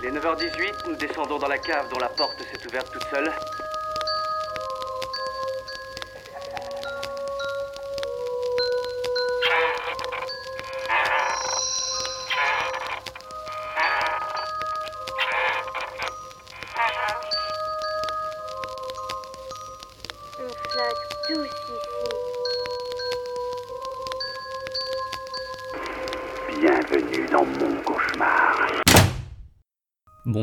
Il 0.00 0.06
est 0.06 0.12
9h18, 0.12 0.88
nous 0.88 0.96
descendons 0.96 1.38
dans 1.38 1.48
la 1.48 1.58
cave 1.58 1.88
dont 1.90 1.98
la 1.98 2.08
porte 2.08 2.38
s'est 2.40 2.66
ouverte 2.68 2.92
toute 2.92 3.04
seule. 3.10 3.32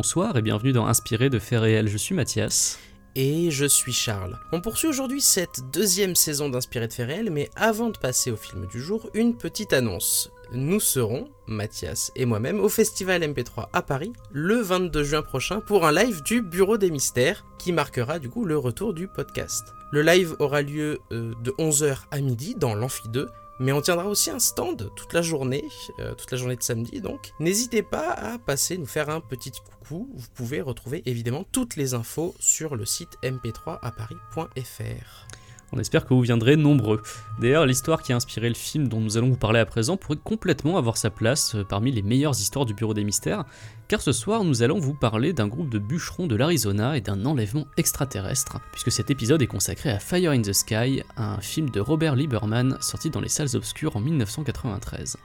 Bonsoir 0.06 0.38
et 0.38 0.44
bienvenue 0.44 0.72
dans 0.72 0.86
Inspiré 0.86 1.32
de 1.32 1.40
faits 1.40 1.62
réels, 1.62 1.88
je 1.88 1.98
suis 1.98 2.14
Mathias. 2.14 2.78
Et 3.16 3.50
je 3.50 3.66
suis 3.66 3.92
Charles. 3.92 4.38
On 4.52 4.62
poursuit 4.62 4.88
aujourd'hui 4.88 5.20
cette 5.20 5.62
deuxième 5.74 6.14
saison 6.14 6.48
d'Inspiré 6.48 6.88
de 6.88 6.94
faits 6.94 7.08
réels, 7.08 7.32
mais 7.32 7.50
avant 7.56 7.90
de 7.90 7.98
passer 7.98 8.30
au 8.30 8.36
film 8.36 8.68
du 8.68 8.80
jour, 8.80 9.10
une 9.16 9.36
petite 9.36 9.74
annonce. 9.74 10.30
Nous 10.52 10.80
serons, 10.80 11.28
Mathias 11.48 12.12
et 12.16 12.26
moi-même, 12.26 12.60
au 12.60 12.70
Festival 12.70 13.24
MP3 13.24 13.70
à 13.74 13.82
Paris 13.82 14.14
le 14.32 14.58
22 14.58 15.04
juin 15.04 15.24
prochain 15.24 15.60
pour 15.60 15.88
un 15.88 15.92
live 15.92 16.22
du 16.22 16.44
Bureau 16.44 16.78
des 16.78 16.92
Mystères 16.92 17.44
qui 17.58 17.72
marquera 17.72 18.20
du 18.20 18.30
coup 18.30 18.46
le 18.46 18.60
retour 18.60 18.94
du 18.94 19.08
podcast. 19.08 19.74
Le 19.92 20.04
live 20.04 20.36
aura 20.38 20.62
lieu 20.62 21.00
euh, 21.14 21.34
de 21.44 21.50
11h 21.54 21.98
à 22.12 22.22
midi 22.22 22.54
dans 22.54 22.76
l'Amphi 22.76 23.10
2 23.10 23.28
mais 23.60 23.72
on 23.72 23.82
tiendra 23.82 24.08
aussi 24.08 24.30
un 24.30 24.40
stand 24.40 24.92
toute 24.96 25.14
la 25.14 25.22
journée, 25.22 25.66
euh, 26.00 26.14
toute 26.16 26.32
la 26.32 26.38
journée 26.38 26.56
de 26.56 26.64
samedi 26.64 27.02
donc. 27.02 27.32
N'hésitez 27.40 27.84
pas 27.84 28.12
à 28.12 28.38
passer 28.38 28.78
nous 28.78 28.86
faire 28.86 29.10
un 29.10 29.22
petit 29.22 29.52
coucou. 29.52 30.10
Vous 30.14 30.28
pouvez 30.34 30.62
retrouver 30.62 31.04
évidemment 31.06 31.46
toutes 31.52 31.76
les 31.76 31.94
infos 31.94 32.36
sur 32.40 32.76
le 32.76 32.86
site 32.86 33.18
mp3aparis.fr. 33.24 35.28
On 35.74 35.80
espère 35.80 36.06
que 36.06 36.14
vous 36.14 36.22
viendrez 36.22 36.56
nombreux. 36.56 37.02
D'ailleurs, 37.40 37.66
l'histoire 37.66 38.02
qui 38.02 38.14
a 38.14 38.16
inspiré 38.16 38.48
le 38.48 38.56
film 38.56 38.88
dont 38.88 39.02
nous 39.02 39.18
allons 39.18 39.30
vous 39.30 39.38
parler 39.38 39.60
à 39.60 39.66
présent 39.66 39.98
pourrait 39.98 40.20
complètement 40.24 40.78
avoir 40.78 40.96
sa 40.96 41.10
place 41.10 41.56
euh, 41.56 41.64
parmi 41.64 41.92
les 41.92 42.02
meilleures 42.02 42.40
histoires 42.40 42.66
du 42.66 42.74
Bureau 42.74 42.94
des 42.94 43.04
Mystères, 43.04 43.46
car 43.88 44.02
ce 44.02 44.12
soir 44.12 44.44
nous 44.44 44.64
allons 44.64 44.80
vous 44.80 44.94
parler 44.94 45.34
d'un 45.34 45.48
groupe 45.48 45.70
de 45.70 45.80
bûcherons 45.80 46.28
de 46.28 46.36
l'Arizona 46.36 46.98
et 46.98 47.02
d'un 47.02 47.26
enlèvement 47.26 47.68
extraterrestre, 47.78 48.60
puisque 48.72 48.92
cet 48.92 49.12
épisode 49.12 49.42
est 49.42 49.48
consacré 49.48 49.92
à 49.92 50.00
Fire 50.00 50.32
in 50.32 50.42
the 50.42 50.54
Sky, 50.54 51.04
un 51.18 51.40
film 51.40 51.70
de 51.70 51.80
Robert 51.80 52.16
Lieberman 52.16 52.78
sorti 52.82 53.10
dans 53.10 53.22
les 53.22 53.30
salles 53.30 53.56
obscures 53.56 53.96
en 53.96 54.00
1993. 54.00 55.18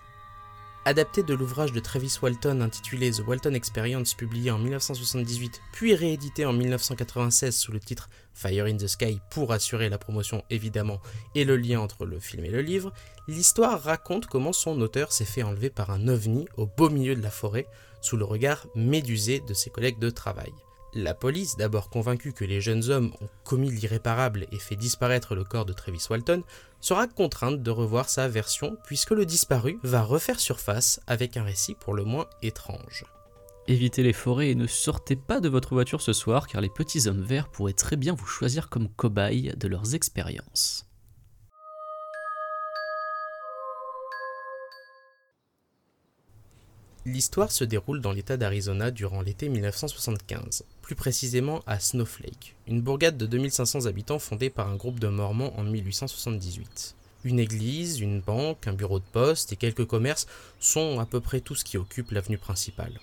Adapté 0.86 1.22
de 1.22 1.34
l'ouvrage 1.34 1.72
de 1.72 1.81
Travis 1.81 2.16
Walton 2.22 2.62
intitulé 2.62 3.11
The 3.11 3.22
Walton 3.27 3.53
Experience 3.53 4.14
publié 4.14 4.50
en 4.50 4.58
1978 4.58 5.61
puis 5.72 5.94
réédité 5.94 6.47
en 6.47 6.55
1996 6.55 7.55
sous 7.55 7.70
le 7.70 7.81
titre 7.81 8.08
Fire 8.33 8.64
in 8.64 8.78
the 8.78 8.86
Sky 8.86 9.20
pour 9.31 9.53
assurer 9.53 9.91
la 9.91 9.98
promotion 9.98 10.42
évidemment 10.48 11.00
et 11.34 11.44
le 11.44 11.58
lien 11.58 11.81
entre 11.81 12.06
le 12.06 12.19
film 12.19 12.47
et 12.47 12.50
le 12.50 12.62
livre, 12.62 12.94
l'histoire 13.28 13.83
raconte 13.83 14.27
comment 14.27 14.55
son 14.55 14.81
auteur 14.81 15.12
s'est 15.12 15.27
fait 15.27 15.42
enlever 15.42 15.69
par 15.69 15.91
un 15.91 16.08
ovni 16.08 16.47
au 16.56 16.64
beau 16.64 16.88
milieu 16.88 17.14
de 17.14 17.22
la 17.22 17.31
forêt 17.31 17.66
sous 18.00 18.16
le 18.16 18.24
regard 18.24 18.66
médusé 18.74 19.40
de 19.40 19.54
ses 19.54 19.70
collègues 19.70 19.98
de 19.98 20.10
travail. 20.10 20.52
La 20.92 21.14
police, 21.14 21.56
d'abord 21.56 21.88
convaincue 21.88 22.32
que 22.32 22.44
les 22.44 22.60
jeunes 22.60 22.90
hommes 22.90 23.12
ont 23.20 23.28
commis 23.44 23.70
l'irréparable 23.70 24.46
et 24.50 24.58
fait 24.58 24.74
disparaître 24.74 25.36
le 25.36 25.44
corps 25.44 25.64
de 25.64 25.72
Travis 25.72 26.04
Walton, 26.10 26.42
sera 26.80 27.06
contrainte 27.06 27.62
de 27.62 27.70
revoir 27.70 28.08
sa 28.08 28.26
version 28.26 28.76
puisque 28.84 29.12
le 29.12 29.24
disparu 29.24 29.78
va 29.84 30.02
refaire 30.02 30.40
surface 30.40 31.00
avec 31.06 31.36
un 31.36 31.44
récit 31.44 31.76
pour 31.76 31.94
le 31.94 32.02
moins 32.02 32.26
étrange. 32.42 33.04
Évitez 33.68 34.02
les 34.02 34.12
forêts 34.12 34.50
et 34.50 34.54
ne 34.56 34.66
sortez 34.66 35.14
pas 35.14 35.38
de 35.38 35.48
votre 35.48 35.74
voiture 35.74 36.02
ce 36.02 36.12
soir 36.12 36.48
car 36.48 36.60
les 36.60 36.70
petits 36.70 37.06
hommes 37.06 37.22
verts 37.22 37.48
pourraient 37.48 37.72
très 37.72 37.96
bien 37.96 38.14
vous 38.14 38.26
choisir 38.26 38.68
comme 38.68 38.88
cobayes 38.88 39.54
de 39.56 39.68
leurs 39.68 39.94
expériences. 39.94 40.89
L'histoire 47.06 47.50
se 47.50 47.65
déroule 47.65 48.03
dans 48.03 48.12
l'état 48.12 48.37
d'Arizona 48.37 48.91
durant 48.91 49.22
l'été 49.22 49.49
1975, 49.49 50.65
plus 50.83 50.94
précisément 50.94 51.62
à 51.66 51.81
Snowflake, 51.81 52.56
une 52.69 52.83
bourgade 52.83 53.16
de 53.16 53.25
2500 53.25 53.87
habitants 53.87 54.19
fondée 54.19 54.50
par 54.50 54.69
un 54.69 54.77
groupe 54.77 55.00
de 55.00 55.09
Mormons 55.09 55.55
en 55.56 55.62
1878. 55.62 56.94
Une 57.25 57.38
église, 57.38 58.00
une 58.00 58.21
banque, 58.21 58.66
un 58.66 58.75
bureau 58.75 58.99
de 58.99 59.05
poste 59.12 59.50
et 59.50 59.56
quelques 59.56 59.87
commerces 59.87 60.27
sont 60.59 61.00
à 61.00 61.06
peu 61.06 61.21
près 61.21 61.41
tout 61.41 61.55
ce 61.55 61.65
qui 61.65 61.78
occupe 61.78 62.11
l'avenue 62.11 62.38
principale. 62.38 63.00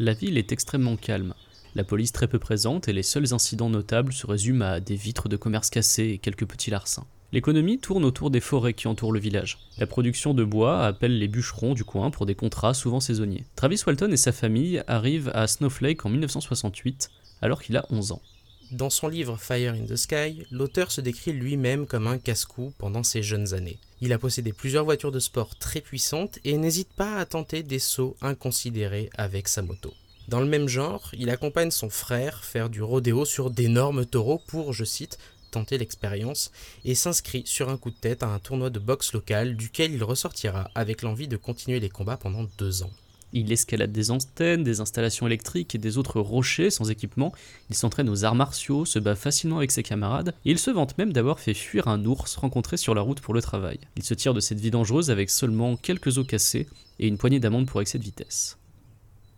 La 0.00 0.14
ville 0.14 0.36
est 0.36 0.50
extrêmement 0.50 0.96
calme. 0.96 1.34
La 1.76 1.84
police 1.84 2.12
très 2.12 2.26
peu 2.26 2.40
présente 2.40 2.88
et 2.88 2.92
les 2.92 3.04
seuls 3.04 3.34
incidents 3.34 3.70
notables 3.70 4.12
se 4.12 4.26
résument 4.26 4.62
à 4.62 4.80
des 4.80 4.96
vitres 4.96 5.28
de 5.28 5.36
commerce 5.36 5.70
cassées 5.70 6.08
et 6.08 6.18
quelques 6.18 6.46
petits 6.46 6.70
larcins. 6.70 7.06
L'économie 7.30 7.78
tourne 7.78 8.06
autour 8.06 8.30
des 8.30 8.40
forêts 8.40 8.72
qui 8.72 8.88
entourent 8.88 9.12
le 9.12 9.20
village. 9.20 9.58
La 9.76 9.86
production 9.86 10.32
de 10.32 10.44
bois 10.44 10.86
appelle 10.86 11.18
les 11.18 11.28
bûcherons 11.28 11.74
du 11.74 11.84
coin 11.84 12.10
pour 12.10 12.24
des 12.24 12.34
contrats 12.34 12.72
souvent 12.72 13.00
saisonniers. 13.00 13.44
Travis 13.54 13.82
Walton 13.86 14.10
et 14.10 14.16
sa 14.16 14.32
famille 14.32 14.82
arrivent 14.86 15.30
à 15.34 15.46
Snowflake 15.46 16.06
en 16.06 16.08
1968 16.08 17.10
alors 17.42 17.62
qu'il 17.62 17.76
a 17.76 17.84
11 17.90 18.12
ans. 18.12 18.22
Dans 18.70 18.90
son 18.90 19.08
livre 19.08 19.38
Fire 19.38 19.74
in 19.74 19.86
the 19.86 19.96
Sky, 19.96 20.46
l'auteur 20.50 20.90
se 20.90 21.00
décrit 21.00 21.32
lui-même 21.32 21.86
comme 21.86 22.06
un 22.06 22.18
casse-cou 22.18 22.72
pendant 22.78 23.02
ses 23.02 23.22
jeunes 23.22 23.54
années. 23.54 23.78
Il 24.00 24.12
a 24.12 24.18
possédé 24.18 24.52
plusieurs 24.52 24.84
voitures 24.84 25.12
de 25.12 25.20
sport 25.20 25.56
très 25.56 25.80
puissantes 25.80 26.38
et 26.44 26.56
n'hésite 26.56 26.92
pas 26.94 27.16
à 27.16 27.26
tenter 27.26 27.62
des 27.62 27.78
sauts 27.78 28.16
inconsidérés 28.22 29.10
avec 29.16 29.48
sa 29.48 29.62
moto. 29.62 29.92
Dans 30.28 30.40
le 30.40 30.46
même 30.46 30.68
genre, 30.68 31.10
il 31.18 31.30
accompagne 31.30 31.70
son 31.70 31.88
frère 31.88 32.44
faire 32.44 32.68
du 32.68 32.82
rodéo 32.82 33.24
sur 33.24 33.50
d'énormes 33.50 34.04
taureaux 34.04 34.42
pour, 34.46 34.74
je 34.74 34.84
cite, 34.84 35.18
tenter 35.50 35.78
l'expérience 35.78 36.50
et 36.84 36.94
s'inscrit 36.94 37.42
sur 37.46 37.68
un 37.68 37.76
coup 37.76 37.90
de 37.90 37.96
tête 37.96 38.22
à 38.22 38.28
un 38.28 38.38
tournoi 38.38 38.70
de 38.70 38.78
boxe 38.78 39.12
local 39.12 39.56
duquel 39.56 39.92
il 39.92 40.04
ressortira 40.04 40.70
avec 40.74 41.02
l'envie 41.02 41.28
de 41.28 41.36
continuer 41.36 41.80
les 41.80 41.88
combats 41.88 42.16
pendant 42.16 42.46
deux 42.58 42.82
ans. 42.82 42.90
Il 43.32 43.52
escalade 43.52 43.92
des 43.92 44.10
antennes, 44.10 44.64
des 44.64 44.80
installations 44.80 45.26
électriques 45.26 45.74
et 45.74 45.78
des 45.78 45.98
autres 45.98 46.20
rochers 46.20 46.70
sans 46.70 46.90
équipement. 46.90 47.32
Il 47.68 47.76
s'entraîne 47.76 48.08
aux 48.08 48.24
arts 48.24 48.34
martiaux, 48.34 48.86
se 48.86 48.98
bat 48.98 49.16
facilement 49.16 49.58
avec 49.58 49.70
ses 49.70 49.82
camarades, 49.82 50.34
et 50.44 50.50
il 50.50 50.58
se 50.58 50.70
vante 50.70 50.96
même 50.96 51.12
d'avoir 51.12 51.38
fait 51.38 51.54
fuir 51.54 51.88
un 51.88 52.04
ours 52.06 52.36
rencontré 52.36 52.78
sur 52.78 52.94
la 52.94 53.02
route 53.02 53.20
pour 53.20 53.34
le 53.34 53.42
travail. 53.42 53.78
Il 53.96 54.02
se 54.02 54.14
tire 54.14 54.32
de 54.32 54.40
cette 54.40 54.60
vie 54.60 54.70
dangereuse 54.70 55.10
avec 55.10 55.28
seulement 55.28 55.76
quelques 55.76 56.16
os 56.16 56.26
cassés 56.26 56.68
et 56.98 57.06
une 57.06 57.18
poignée 57.18 57.40
d'amendes 57.40 57.66
pour 57.66 57.82
excès 57.82 57.98
de 57.98 58.04
vitesse. 58.04 58.56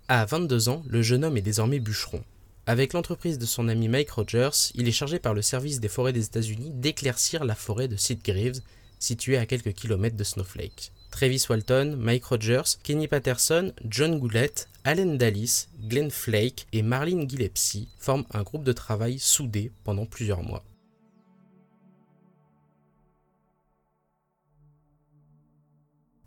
À 0.07 0.25
22 0.25 0.69
ans, 0.69 0.83
le 0.89 1.03
jeune 1.03 1.25
homme 1.25 1.37
est 1.37 1.43
désormais 1.43 1.81
bûcheron. 1.81 2.23
Avec 2.71 2.93
l'entreprise 2.93 3.37
de 3.37 3.47
son 3.47 3.67
ami 3.67 3.89
Mike 3.89 4.13
Rogers, 4.13 4.71
il 4.77 4.87
est 4.87 4.93
chargé 4.93 5.19
par 5.19 5.35
le 5.35 5.43
service 5.43 5.81
des 5.81 5.89
forêts 5.89 6.13
des 6.13 6.27
États-Unis 6.27 6.71
d'éclaircir 6.73 7.43
la 7.43 7.57
forêt 7.57 7.89
de 7.89 7.97
Sitgreaves, 7.97 8.61
située 9.01 9.39
à 9.39 9.45
quelques 9.45 9.73
kilomètres 9.73 10.17
de 10.17 10.23
Snowflake. 10.23 10.93
Travis 11.11 11.45
Walton, 11.51 11.97
Mike 11.99 12.27
Rogers, 12.27 12.77
Kenny 12.85 13.09
Patterson, 13.09 13.73
John 13.89 14.21
Goulet, 14.21 14.53
Allen 14.85 15.19
Dallis, 15.19 15.67
Glenn 15.83 16.13
Flake 16.13 16.69
et 16.73 16.83
Marlene 16.83 17.29
Gillespie 17.29 17.89
forment 17.99 18.27
un 18.31 18.45
groupe 18.45 18.63
de 18.63 18.73
travail 18.73 19.19
soudé 19.19 19.73
pendant 19.83 20.07
plusieurs 20.07 20.45
mois. 20.45 20.63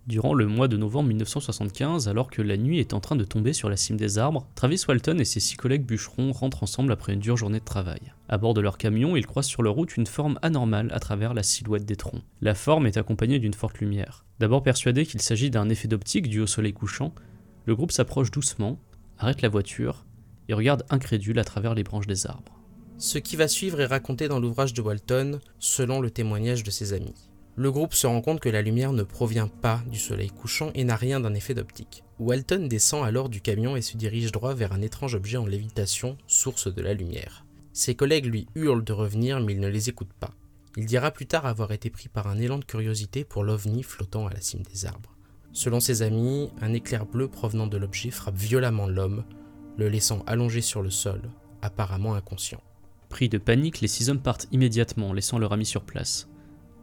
Durant 0.05 0.33
le 0.33 0.47
mois 0.47 0.67
de 0.67 0.75
novembre 0.75 1.07
1975, 1.07 2.09
alors 2.09 2.29
que 2.29 2.41
la 2.41 2.57
nuit 2.57 2.79
est 2.79 2.93
en 2.93 2.99
train 2.99 3.15
de 3.15 3.23
tomber 3.23 3.53
sur 3.53 3.69
la 3.69 3.77
cime 3.77 3.95
des 3.95 4.17
arbres, 4.17 4.45
Travis 4.53 4.83
Walton 4.85 5.17
et 5.17 5.23
ses 5.23 5.39
six 5.39 5.55
collègues 5.55 5.85
bûcherons 5.85 6.33
rentrent 6.33 6.63
ensemble 6.63 6.91
après 6.91 7.13
une 7.13 7.21
dure 7.21 7.37
journée 7.37 7.61
de 7.61 7.63
travail. 7.63 8.11
À 8.27 8.37
bord 8.37 8.53
de 8.53 8.59
leur 8.59 8.77
camion, 8.77 9.15
ils 9.15 9.25
croisent 9.25 9.47
sur 9.47 9.63
leur 9.63 9.75
route 9.75 9.95
une 9.95 10.05
forme 10.05 10.37
anormale 10.41 10.89
à 10.91 10.99
travers 10.99 11.33
la 11.33 11.41
silhouette 11.41 11.85
des 11.85 11.95
troncs. 11.95 12.21
La 12.41 12.53
forme 12.53 12.85
est 12.85 12.97
accompagnée 12.97 13.39
d'une 13.39 13.53
forte 13.53 13.79
lumière. 13.79 14.25
D'abord 14.39 14.61
persuadé 14.61 15.05
qu'il 15.05 15.21
s'agit 15.21 15.49
d'un 15.49 15.69
effet 15.69 15.87
d'optique 15.87 16.27
dû 16.27 16.41
au 16.41 16.47
soleil 16.47 16.73
couchant, 16.73 17.15
le 17.65 17.73
groupe 17.73 17.93
s'approche 17.93 18.29
doucement, 18.29 18.79
arrête 19.19 19.41
la 19.41 19.47
voiture 19.47 20.05
et 20.49 20.53
regarde 20.53 20.83
incrédule 20.89 21.39
à 21.39 21.45
travers 21.45 21.75
les 21.75 21.83
branches 21.83 22.07
des 22.07 22.27
arbres. 22.27 22.59
Ce 22.97 23.19
qui 23.19 23.37
va 23.37 23.47
suivre 23.47 23.79
est 23.79 23.85
raconté 23.85 24.27
dans 24.27 24.41
l'ouvrage 24.41 24.73
de 24.73 24.81
Walton, 24.81 25.39
selon 25.59 26.01
le 26.01 26.11
témoignage 26.11 26.63
de 26.63 26.71
ses 26.71 26.91
amis. 26.91 27.29
Le 27.55 27.71
groupe 27.71 27.93
se 27.93 28.07
rend 28.07 28.21
compte 28.21 28.39
que 28.39 28.49
la 28.49 28.63
lumière 28.63 28.93
ne 28.93 29.03
provient 29.03 29.47
pas 29.47 29.83
du 29.87 29.99
soleil 29.99 30.29
couchant 30.29 30.71
et 30.73 30.83
n'a 30.83 30.95
rien 30.95 31.19
d'un 31.19 31.35
effet 31.35 31.53
d'optique. 31.53 32.03
Walton 32.17 32.65
descend 32.67 33.05
alors 33.05 33.29
du 33.29 33.41
camion 33.41 33.75
et 33.75 33.83
se 33.83 33.95
dirige 33.95 34.31
droit 34.31 34.55
vers 34.55 34.73
un 34.73 34.81
étrange 34.81 35.13
objet 35.13 35.37
en 35.37 35.45
lévitation, 35.45 36.17
source 36.25 36.73
de 36.73 36.81
la 36.81 36.95
lumière. 36.95 37.45
Ses 37.71 37.93
collègues 37.93 38.25
lui 38.25 38.47
hurlent 38.55 38.83
de 38.83 38.93
revenir 38.93 39.39
mais 39.39 39.53
il 39.53 39.59
ne 39.59 39.67
les 39.67 39.89
écoute 39.89 40.13
pas. 40.19 40.31
Il 40.77 40.87
dira 40.87 41.11
plus 41.11 41.27
tard 41.27 41.45
avoir 41.45 41.71
été 41.71 41.91
pris 41.91 42.09
par 42.09 42.27
un 42.27 42.39
élan 42.39 42.57
de 42.57 42.65
curiosité 42.65 43.23
pour 43.23 43.43
l'ovni 43.43 43.83
flottant 43.83 44.25
à 44.25 44.33
la 44.33 44.41
cime 44.41 44.63
des 44.63 44.87
arbres. 44.87 45.15
Selon 45.51 45.79
ses 45.79 46.01
amis, 46.01 46.49
un 46.59 46.73
éclair 46.73 47.05
bleu 47.05 47.27
provenant 47.27 47.67
de 47.67 47.77
l'objet 47.77 48.09
frappe 48.09 48.35
violemment 48.35 48.87
l'homme, 48.87 49.23
le 49.77 49.89
laissant 49.89 50.23
allongé 50.25 50.61
sur 50.61 50.81
le 50.81 50.89
sol, 50.89 51.21
apparemment 51.61 52.15
inconscient. 52.15 52.63
Pris 53.09 53.29
de 53.29 53.37
panique, 53.37 53.81
les 53.81 53.87
six 53.87 54.09
hommes 54.09 54.21
partent 54.21 54.47
immédiatement, 54.51 55.13
laissant 55.13 55.37
leur 55.37 55.53
ami 55.53 55.67
sur 55.67 55.83
place. 55.83 56.27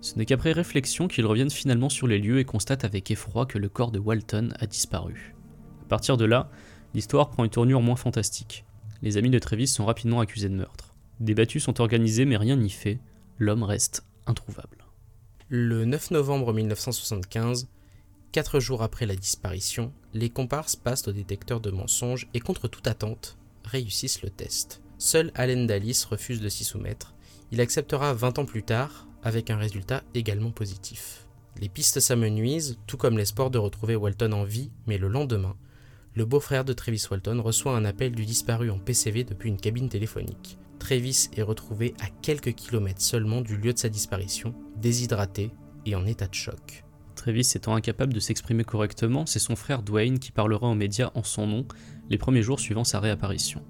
Ce 0.01 0.17
n'est 0.17 0.25
qu'après 0.25 0.53
réflexion 0.53 1.09
qu'ils 1.09 1.27
reviennent 1.27 1.51
finalement 1.51 1.89
sur 1.89 2.07
les 2.07 2.19
lieux 2.19 2.39
et 2.39 2.45
constatent 2.45 2.85
avec 2.85 3.11
effroi 3.11 3.47
que 3.47 3.59
le 3.59 3.69
corps 3.69 3.93
de 3.93 3.99
Walton 3.99 4.51
a 4.59 4.67
disparu. 4.67 5.35
À 5.83 5.89
partir 5.89 6.17
de 6.17 6.25
là, 6.25 6.51
l'histoire 6.95 7.31
prend 7.31 7.45
une 7.45 7.51
tournure 7.51 7.83
moins 7.83 7.97
fantastique. 7.97 8.65
Les 9.03 9.17
amis 9.17 9.31
de 9.31 9.39
Travis 9.39 9.67
sont 9.67 9.85
rapidement 9.85 10.21
accusés 10.21 10.49
de 10.49 10.55
meurtre. 10.55 10.95
Des 11.21 11.35
battues 11.35 11.61
sont 11.61 11.81
organisées 11.81 12.25
mais 12.25 12.39
rien 12.39 12.57
n'y 12.57 12.71
fait, 12.71 12.99
l'homme 13.39 13.63
reste 13.63 14.05
introuvable. 14.27 14.79
Le 15.49 15.85
9 15.85 16.13
novembre 16.13 16.53
1975, 16.55 17.69
quatre 18.33 18.61
jours 18.61 18.83
après 18.83 19.05
la 19.05 19.17
disparition, 19.17 19.93
les 20.15 20.31
comparses 20.31 20.77
passent 20.77 21.09
au 21.09 21.13
détecteur 21.13 21.61
de 21.61 21.71
mensonges 21.71 22.29
et 22.33 22.41
contre 22.41 22.69
toute 22.69 22.87
attente, 22.87 23.37
réussissent 23.65 24.23
le 24.23 24.31
test. 24.31 24.81
Seul 24.99 25.33
Allen 25.35 25.67
Dallis 25.67 26.05
refuse 26.09 26.41
de 26.41 26.49
s'y 26.49 26.65
soumettre. 26.65 27.15
Il 27.53 27.61
acceptera 27.61 28.15
20 28.15 28.39
ans 28.39 28.45
plus 28.45 28.63
tard, 28.63 29.09
avec 29.23 29.51
un 29.51 29.57
résultat 29.57 30.03
également 30.15 30.51
positif. 30.51 31.27
Les 31.61 31.69
pistes 31.69 32.01
s'amenuisent, 32.01 32.79
tout 32.87 32.97
comme 32.97 33.19
l'espoir 33.19 33.51
de 33.51 33.59
retrouver 33.59 33.97
Walton 33.97 34.33
en 34.33 34.45
vie, 34.45 34.71
mais 34.87 34.99
le 34.99 35.09
lendemain, 35.09 35.57
le 36.17 36.25
beau-frère 36.25 36.65
de 36.65 36.73
Travis 36.73 37.07
Walton 37.09 37.41
reçoit 37.41 37.77
un 37.77 37.85
appel 37.85 38.13
du 38.13 38.25
disparu 38.25 38.71
en 38.71 38.79
PCV 38.79 39.23
depuis 39.23 39.49
une 39.49 39.61
cabine 39.61 39.89
téléphonique. 39.89 40.59
Travis 40.81 41.29
est 41.37 41.43
retrouvé 41.43 41.95
à 42.01 42.09
quelques 42.23 42.55
kilomètres 42.55 43.03
seulement 43.03 43.43
du 43.43 43.57
lieu 43.57 43.73
de 43.73 43.79
sa 43.79 43.89
disparition, 43.89 44.55
déshydraté 44.77 45.53
et 45.87 45.95
en 45.95 46.07
état 46.07 46.27
de 46.27 46.35
choc. 46.35 46.85
Travis 47.15 47.53
étant 47.55 47.77
incapable 47.77 48.13
de 48.13 48.19
s'exprimer 48.19 48.65
correctement, 48.65 49.25
c'est 49.27 49.39
son 49.39 49.55
frère 49.55 49.83
Dwayne 49.83 50.19
qui 50.19 50.33
parlera 50.33 50.67
aux 50.67 50.75
médias 50.75 51.11
en 51.15 51.23
son 51.23 51.47
nom 51.47 51.67
les 52.09 52.19
premiers 52.19 52.43
jours 52.43 52.59
suivant 52.59 52.83
sa 52.83 52.99
réapparition. 52.99 53.63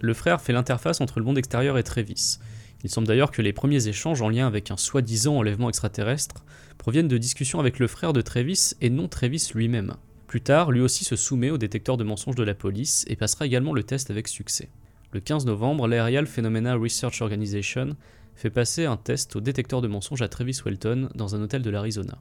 Le 0.00 0.14
frère 0.14 0.40
fait 0.40 0.52
l'interface 0.52 1.00
entre 1.00 1.18
le 1.18 1.26
monde 1.26 1.38
extérieur 1.38 1.76
et 1.76 1.82
Travis. 1.82 2.38
Il 2.84 2.90
semble 2.90 3.08
d'ailleurs 3.08 3.32
que 3.32 3.42
les 3.42 3.52
premiers 3.52 3.88
échanges 3.88 4.22
en 4.22 4.28
lien 4.28 4.46
avec 4.46 4.70
un 4.70 4.76
soi-disant 4.76 5.36
enlèvement 5.36 5.68
extraterrestre 5.68 6.44
proviennent 6.78 7.08
de 7.08 7.18
discussions 7.18 7.58
avec 7.58 7.78
le 7.78 7.88
frère 7.88 8.12
de 8.12 8.20
Travis 8.20 8.74
et 8.80 8.90
non 8.90 9.08
Travis 9.08 9.50
lui-même. 9.54 9.94
Plus 10.28 10.40
tard, 10.40 10.70
lui 10.70 10.80
aussi 10.80 11.04
se 11.04 11.16
soumet 11.16 11.50
au 11.50 11.58
détecteur 11.58 11.96
de 11.96 12.04
mensonges 12.04 12.36
de 12.36 12.44
la 12.44 12.54
police 12.54 13.04
et 13.08 13.16
passera 13.16 13.46
également 13.46 13.72
le 13.72 13.82
test 13.82 14.10
avec 14.10 14.28
succès. 14.28 14.68
Le 15.10 15.20
15 15.20 15.46
novembre, 15.46 15.88
l'Aerial 15.88 16.26
Phenomena 16.26 16.74
Research 16.74 17.22
Organization 17.22 17.96
fait 18.36 18.50
passer 18.50 18.84
un 18.84 18.96
test 18.96 19.34
au 19.34 19.40
détecteur 19.40 19.80
de 19.80 19.88
mensonges 19.88 20.22
à 20.22 20.28
Travis 20.28 20.60
Welton 20.64 21.08
dans 21.14 21.34
un 21.34 21.42
hôtel 21.42 21.62
de 21.62 21.70
l'Arizona. 21.70 22.18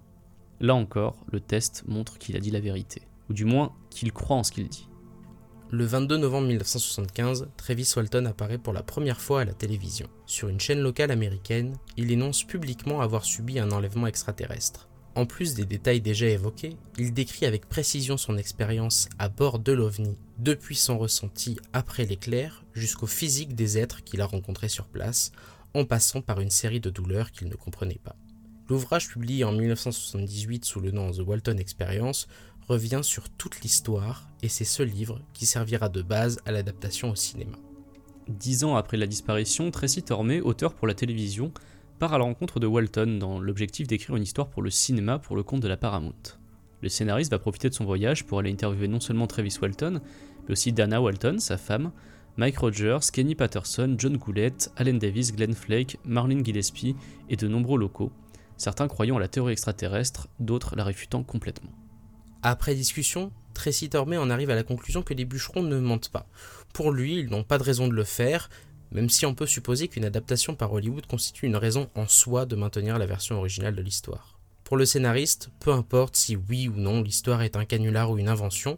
Là 0.60 0.74
encore, 0.74 1.18
le 1.32 1.40
test 1.40 1.84
montre 1.86 2.18
qu'il 2.18 2.36
a 2.36 2.40
dit 2.40 2.50
la 2.50 2.62
vérité, 2.62 3.04
ou 3.30 3.34
du 3.34 3.46
moins 3.46 3.74
qu'il 3.92 4.12
croit 4.12 4.38
en 4.38 4.44
ce 4.44 4.52
qu'il 4.52 4.68
dit. 4.68 4.88
Le 5.70 5.84
22 5.84 6.16
novembre 6.16 6.48
1975, 6.48 7.50
Travis 7.58 7.92
Walton 7.94 8.24
apparaît 8.24 8.58
pour 8.58 8.72
la 8.72 8.84
première 8.84 9.20
fois 9.20 9.42
à 9.42 9.46
la 9.46 9.54
télévision. 9.54 10.08
Sur 10.26 10.48
une 10.48 10.62
chaîne 10.62 10.80
locale 10.80 11.12
américaine, 11.12 11.76
il 11.98 12.10
énonce 12.10 12.46
publiquement 12.46 13.02
avoir 13.02 13.26
subi 13.26 13.60
un 13.60 13.72
enlèvement 13.72 14.08
extraterrestre. 14.08 14.88
En 15.16 15.26
plus 15.26 15.56
des 15.56 15.66
détails 15.66 16.00
déjà 16.00 16.26
évoqués, 16.28 16.78
il 16.98 17.14
décrit 17.14 17.46
avec 17.46 17.68
précision 17.68 18.16
son 18.16 18.38
expérience 18.38 19.10
à 19.20 19.28
bord 19.28 19.60
de 19.60 19.74
l'OVNI, 19.74 20.16
depuis 20.40 20.78
son 20.78 20.98
ressenti 20.98 21.58
après 21.74 22.06
l'éclair 22.06 22.64
jusqu'au 22.74 23.08
physique 23.08 23.54
des 23.54 23.78
êtres 23.78 24.06
qu'il 24.06 24.22
a 24.22 24.26
rencontrés 24.26 24.70
sur 24.70 24.88
place, 24.88 25.34
en 25.74 25.84
passant 25.84 26.22
par 26.22 26.40
une 26.40 26.50
série 26.50 26.80
de 26.80 26.90
douleurs 26.90 27.34
qu'il 27.34 27.50
ne 27.50 27.56
comprenait 27.56 28.00
pas. 28.02 28.16
L'ouvrage 28.70 29.10
publié 29.10 29.44
en 29.44 29.52
1978 29.52 30.64
sous 30.64 30.80
le 30.80 30.92
nom 30.92 31.12
The 31.12 31.20
Walton 31.20 31.58
Experience 31.58 32.28
revient 32.68 33.00
sur 33.02 33.30
toute 33.30 33.62
l'histoire 33.62 34.28
et 34.44 34.50
c'est 34.50 34.66
ce 34.66 34.84
livre 34.84 35.22
qui 35.34 35.46
servira 35.46 35.90
de 35.90 36.02
base 36.02 36.40
à 36.46 36.52
l'adaptation 36.52 37.10
au 37.12 37.16
cinéma. 37.16 37.58
Dix 38.28 38.66
ans 38.66 38.76
après 38.76 38.98
la 38.98 39.08
disparition, 39.08 39.72
Tracy 39.72 40.04
Tormé, 40.04 40.42
auteur 40.42 40.74
pour 40.74 40.86
la 40.86 40.94
télévision, 40.94 41.54
part 41.98 42.14
à 42.14 42.18
la 42.18 42.26
rencontre 42.26 42.60
de 42.60 42.68
Walton 42.68 43.18
dans 43.20 43.40
l'objectif 43.40 43.88
d'écrire 43.88 44.18
une 44.18 44.24
histoire 44.24 44.50
pour 44.50 44.62
le 44.62 44.70
cinéma 44.70 45.18
pour 45.18 45.38
le 45.38 45.44
compte 45.44 45.62
de 45.62 45.68
la 45.68 45.78
Paramount. 45.78 46.14
Le 46.82 46.90
scénariste 46.90 47.32
va 47.32 47.40
profiter 47.40 47.70
de 47.70 47.74
son 47.74 47.86
voyage 47.86 48.26
pour 48.26 48.40
aller 48.40 48.52
interviewer 48.52 48.88
non 48.88 49.00
seulement 49.00 49.28
Travis 49.28 49.58
Walton, 49.62 50.02
mais 50.44 50.52
aussi 50.52 50.74
Dana 50.74 51.02
Walton, 51.02 51.40
sa 51.40 51.58
femme, 51.58 51.92
Mike 52.36 52.60
Rogers, 52.60 53.00
Kenny 53.12 53.34
Patterson, 53.34 53.96
John 53.98 54.18
Goulet, 54.18 54.54
Allen 54.76 55.00
Davis, 55.00 55.34
Glenn 55.34 55.56
Flake, 55.56 55.98
Marlene 56.06 56.46
Gillespie 56.46 56.96
et 57.30 57.36
de 57.38 57.48
nombreux 57.48 57.80
locaux, 57.80 58.12
certains 58.58 58.88
croyant 58.88 59.18
à 59.18 59.20
la 59.20 59.28
théorie 59.28 59.54
extraterrestre, 59.54 60.28
d'autres 60.40 60.76
la 60.76 60.84
réfutant 60.84 61.24
complètement. 61.24 61.72
Après 62.44 62.76
discussion, 62.76 63.32
Tracy 63.54 63.90
Tormé 63.90 64.18
en 64.18 64.30
arrive 64.30 64.50
à 64.50 64.56
la 64.56 64.64
conclusion 64.64 65.02
que 65.02 65.14
les 65.14 65.26
bûcherons 65.26 65.64
ne 65.64 65.80
mentent 65.80 66.10
pas. 66.10 66.28
Pour 66.74 66.92
lui, 66.92 67.18
ils 67.18 67.30
n'ont 67.30 67.44
pas 67.44 67.58
de 67.58 67.64
raison 67.64 67.88
de 67.88 67.94
le 67.94 68.04
faire, 68.04 68.50
même 68.92 69.10
si 69.10 69.26
on 69.26 69.34
peut 69.36 69.48
supposer 69.48 69.88
qu'une 69.88 70.06
adaptation 70.06 70.56
par 70.56 70.72
Hollywood 70.72 71.08
constitue 71.08 71.48
une 71.48 71.56
raison 71.56 71.90
en 71.96 72.08
soi 72.08 72.46
de 72.46 72.56
maintenir 72.56 72.98
la 72.98 73.06
version 73.06 73.38
originale 73.38 73.76
de 73.76 73.82
l'histoire. 73.82 74.38
Pour 74.64 74.78
le 74.78 74.86
scénariste, 74.86 75.50
peu 75.60 75.72
importe 75.72 76.16
si 76.16 76.36
oui 76.36 76.68
ou 76.68 76.76
non 76.76 77.02
l'histoire 77.02 77.42
est 77.42 77.56
un 77.56 77.66
canular 77.66 78.12
ou 78.12 78.18
une 78.18 78.28
invention, 78.28 78.78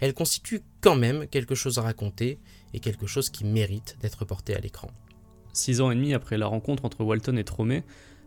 elle 0.00 0.14
constitue 0.14 0.62
quand 0.80 0.96
même 0.96 1.26
quelque 1.26 1.54
chose 1.54 1.78
à 1.78 1.82
raconter 1.82 2.38
et 2.74 2.80
quelque 2.80 3.06
chose 3.06 3.30
qui 3.30 3.44
mérite 3.44 3.96
d'être 4.00 4.24
porté 4.24 4.54
à 4.54 4.60
l'écran. 4.60 4.90
Six 5.52 5.80
ans 5.80 5.90
et 5.90 5.96
demi 5.96 6.14
après 6.14 6.38
la 6.38 6.46
rencontre 6.46 6.84
entre 6.84 7.02
Walton 7.02 7.36
et 7.36 7.44
Tromé, 7.44 7.82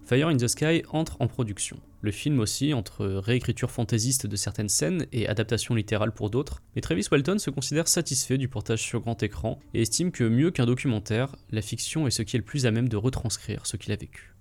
Fire 0.05 0.27
in 0.27 0.35
the 0.35 0.47
Sky 0.47 0.83
entre 0.89 1.15
en 1.21 1.27
production. 1.27 1.77
Le 2.01 2.11
film 2.11 2.39
aussi, 2.39 2.73
entre 2.73 3.05
réécriture 3.05 3.71
fantaisiste 3.71 4.27
de 4.27 4.35
certaines 4.35 4.67
scènes 4.67 5.05
et 5.13 5.27
adaptation 5.27 5.75
littérale 5.75 6.11
pour 6.11 6.29
d'autres, 6.29 6.61
mais 6.75 6.81
Travis 6.81 7.07
Walton 7.09 7.39
se 7.39 7.49
considère 7.49 7.87
satisfait 7.87 8.37
du 8.37 8.49
portage 8.49 8.81
sur 8.81 8.99
grand 8.99 9.23
écran 9.23 9.59
et 9.73 9.81
estime 9.81 10.11
que 10.11 10.25
mieux 10.25 10.51
qu'un 10.51 10.65
documentaire, 10.65 11.35
la 11.51 11.61
fiction 11.61 12.05
est 12.05 12.11
ce 12.11 12.21
qui 12.21 12.35
est 12.35 12.39
le 12.39 12.45
plus 12.45 12.65
à 12.65 12.71
même 12.71 12.89
de 12.89 12.97
retranscrire 12.97 13.65
ce 13.65 13.77
qu'il 13.77 13.93
a 13.93 13.95
vécu. 13.95 14.32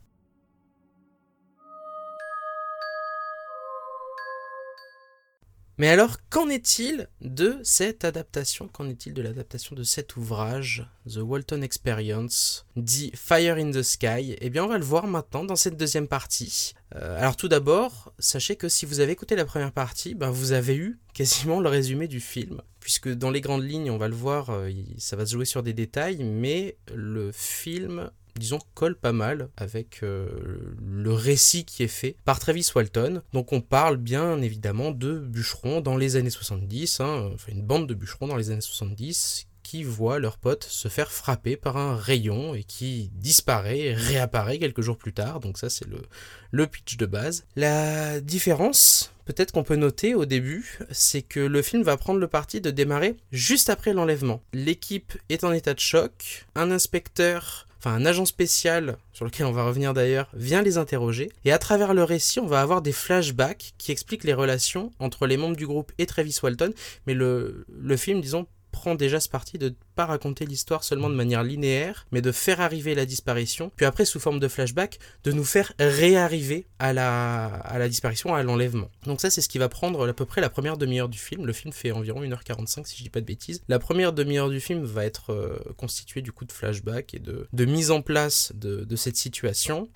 Mais 5.82 5.88
alors, 5.88 6.18
qu'en 6.30 6.48
est-il 6.48 7.08
de 7.22 7.58
cette 7.64 8.04
adaptation 8.04 8.68
Qu'en 8.68 8.88
est-il 8.88 9.14
de 9.14 9.20
l'adaptation 9.20 9.74
de 9.74 9.82
cet 9.82 10.16
ouvrage, 10.16 10.86
The 11.12 11.16
Walton 11.16 11.60
Experience, 11.60 12.66
dit 12.76 13.10
Fire 13.16 13.56
in 13.56 13.72
the 13.72 13.82
Sky? 13.82 14.36
Eh 14.40 14.48
bien, 14.48 14.62
on 14.62 14.68
va 14.68 14.78
le 14.78 14.84
voir 14.84 15.08
maintenant 15.08 15.42
dans 15.42 15.56
cette 15.56 15.76
deuxième 15.76 16.06
partie. 16.06 16.74
Euh, 16.94 17.18
alors 17.18 17.34
tout 17.34 17.48
d'abord, 17.48 18.12
sachez 18.20 18.54
que 18.54 18.68
si 18.68 18.86
vous 18.86 19.00
avez 19.00 19.10
écouté 19.10 19.34
la 19.34 19.44
première 19.44 19.72
partie, 19.72 20.14
ben, 20.14 20.30
vous 20.30 20.52
avez 20.52 20.76
eu 20.76 21.00
quasiment 21.14 21.58
le 21.58 21.68
résumé 21.68 22.06
du 22.06 22.20
film. 22.20 22.62
Puisque 22.78 23.08
dans 23.08 23.32
les 23.32 23.40
grandes 23.40 23.64
lignes, 23.64 23.90
on 23.90 23.98
va 23.98 24.06
le 24.06 24.14
voir, 24.14 24.50
euh, 24.50 24.70
ça 24.98 25.16
va 25.16 25.26
se 25.26 25.32
jouer 25.32 25.46
sur 25.46 25.64
des 25.64 25.72
détails, 25.72 26.22
mais 26.22 26.76
le 26.94 27.32
film 27.32 28.08
disons, 28.36 28.58
colle 28.74 28.96
pas 28.96 29.12
mal 29.12 29.48
avec 29.56 30.00
euh, 30.02 30.74
le 30.80 31.12
récit 31.12 31.64
qui 31.64 31.82
est 31.82 31.88
fait 31.88 32.16
par 32.24 32.38
Travis 32.38 32.68
Walton. 32.74 33.22
Donc 33.32 33.52
on 33.52 33.60
parle 33.60 33.96
bien 33.96 34.40
évidemment 34.42 34.90
de 34.90 35.18
bûcherons 35.18 35.80
dans 35.80 35.96
les 35.96 36.16
années 36.16 36.30
70, 36.30 37.00
hein, 37.00 37.30
enfin 37.34 37.52
une 37.52 37.62
bande 37.62 37.86
de 37.86 37.94
bûcherons 37.94 38.28
dans 38.28 38.36
les 38.36 38.50
années 38.50 38.60
70 38.60 39.46
qui 39.62 39.84
voient 39.84 40.18
leur 40.18 40.38
pote 40.38 40.64
se 40.64 40.88
faire 40.88 41.10
frapper 41.10 41.56
par 41.56 41.76
un 41.76 41.96
rayon 41.96 42.54
et 42.54 42.64
qui 42.64 43.10
disparaît 43.14 43.94
réapparaît 43.94 44.58
quelques 44.58 44.82
jours 44.82 44.98
plus 44.98 45.12
tard. 45.12 45.40
Donc 45.40 45.58
ça 45.58 45.70
c'est 45.70 45.86
le, 45.86 46.02
le 46.50 46.66
pitch 46.66 46.96
de 46.96 47.06
base. 47.06 47.44
La 47.56 48.20
différence, 48.20 49.12
peut-être 49.24 49.52
qu'on 49.52 49.62
peut 49.62 49.76
noter 49.76 50.14
au 50.14 50.24
début, 50.24 50.78
c'est 50.90 51.22
que 51.22 51.40
le 51.40 51.62
film 51.62 51.82
va 51.82 51.96
prendre 51.96 52.20
le 52.20 52.28
parti 52.28 52.60
de 52.60 52.70
démarrer 52.70 53.16
juste 53.30 53.70
après 53.70 53.92
l'enlèvement. 53.92 54.42
L'équipe 54.52 55.16
est 55.28 55.44
en 55.44 55.52
état 55.52 55.74
de 55.74 55.80
choc, 55.80 56.46
un 56.54 56.70
inspecteur 56.70 57.66
enfin 57.82 57.96
un 57.96 58.06
agent 58.06 58.26
spécial, 58.26 58.96
sur 59.12 59.24
lequel 59.24 59.46
on 59.46 59.52
va 59.52 59.64
revenir 59.64 59.92
d'ailleurs, 59.92 60.28
vient 60.34 60.62
les 60.62 60.78
interroger. 60.78 61.30
Et 61.44 61.50
à 61.50 61.58
travers 61.58 61.94
le 61.94 62.04
récit, 62.04 62.38
on 62.38 62.46
va 62.46 62.60
avoir 62.60 62.80
des 62.80 62.92
flashbacks 62.92 63.74
qui 63.76 63.90
expliquent 63.90 64.24
les 64.24 64.34
relations 64.34 64.92
entre 65.00 65.26
les 65.26 65.36
membres 65.36 65.56
du 65.56 65.66
groupe 65.66 65.90
et 65.98 66.06
Travis 66.06 66.38
Walton. 66.40 66.72
Mais 67.06 67.14
le, 67.14 67.66
le 67.68 67.96
film, 67.96 68.20
disons, 68.20 68.46
prend 68.72 68.94
déjà 68.96 69.20
ce 69.20 69.28
parti 69.28 69.58
de 69.58 69.68
ne 69.68 69.74
pas 69.94 70.06
raconter 70.06 70.46
l'histoire 70.46 70.82
seulement 70.82 71.08
de 71.08 71.14
manière 71.14 71.44
linéaire, 71.44 72.06
mais 72.10 72.20
de 72.22 72.32
faire 72.32 72.60
arriver 72.60 72.94
la 72.94 73.06
disparition, 73.06 73.70
puis 73.76 73.86
après 73.86 74.04
sous 74.04 74.18
forme 74.18 74.40
de 74.40 74.48
flashback, 74.48 74.98
de 75.24 75.32
nous 75.32 75.44
faire 75.44 75.72
réarriver 75.78 76.66
à 76.78 76.92
la, 76.92 77.44
à 77.44 77.78
la 77.78 77.88
disparition, 77.88 78.34
à 78.34 78.42
l'enlèvement. 78.42 78.90
Donc 79.06 79.20
ça 79.20 79.30
c'est 79.30 79.40
ce 79.40 79.48
qui 79.48 79.58
va 79.58 79.68
prendre 79.68 80.08
à 80.08 80.12
peu 80.12 80.24
près 80.24 80.40
la 80.40 80.50
première 80.50 80.76
demi-heure 80.76 81.08
du 81.08 81.18
film. 81.18 81.46
Le 81.46 81.52
film 81.52 81.72
fait 81.72 81.92
environ 81.92 82.22
1h45 82.22 82.86
si 82.86 82.96
je 82.96 83.02
dis 83.02 83.10
pas 83.10 83.20
de 83.20 83.26
bêtises. 83.26 83.62
La 83.68 83.78
première 83.78 84.12
demi-heure 84.12 84.48
du 84.48 84.60
film 84.60 84.82
va 84.84 85.04
être 85.04 85.32
euh, 85.32 85.58
constituée 85.76 86.22
du 86.22 86.32
coup 86.32 86.44
de 86.44 86.52
flashback 86.52 87.14
et 87.14 87.18
de, 87.18 87.46
de 87.52 87.64
mise 87.64 87.90
en 87.90 88.02
place 88.02 88.52
de, 88.54 88.84
de 88.84 88.96
cette 88.96 89.16
situation. 89.16 89.88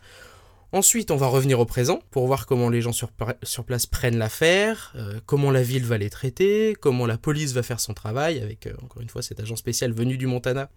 Ensuite, 0.73 1.11
on 1.11 1.17
va 1.17 1.29
revenir 1.29 1.61
au 1.61 1.65
présent 1.65 2.01
pour 2.11 2.27
voir 2.27 2.47
comment 2.47 2.69
les 2.69 2.81
gens 2.81 2.93
sur, 2.93 3.11
place 3.11 3.87
prennent 3.87 4.19
l'affaire, 4.19 4.93
euh, 4.97 5.21
comment 5.25 5.51
la 5.51 5.63
ville 5.63 5.85
va 5.85 5.97
les 5.97 6.11
traiter, 6.11 6.77
comment 6.81 7.07
la 7.07 7.19
police 7.19 7.53
va 7.53 7.63
faire 7.63 7.81
son 7.81 7.95
travail, 7.95 8.41
avec 8.41 8.67
euh, 8.67 8.75
encore 8.83 9.03
une 9.03 9.09
fois 9.09 9.23
cet 9.23 9.41
agent 9.41 9.57
spécial 9.57 9.93
venu 9.93 10.17
du 10.17 10.27
Montana 10.27 10.69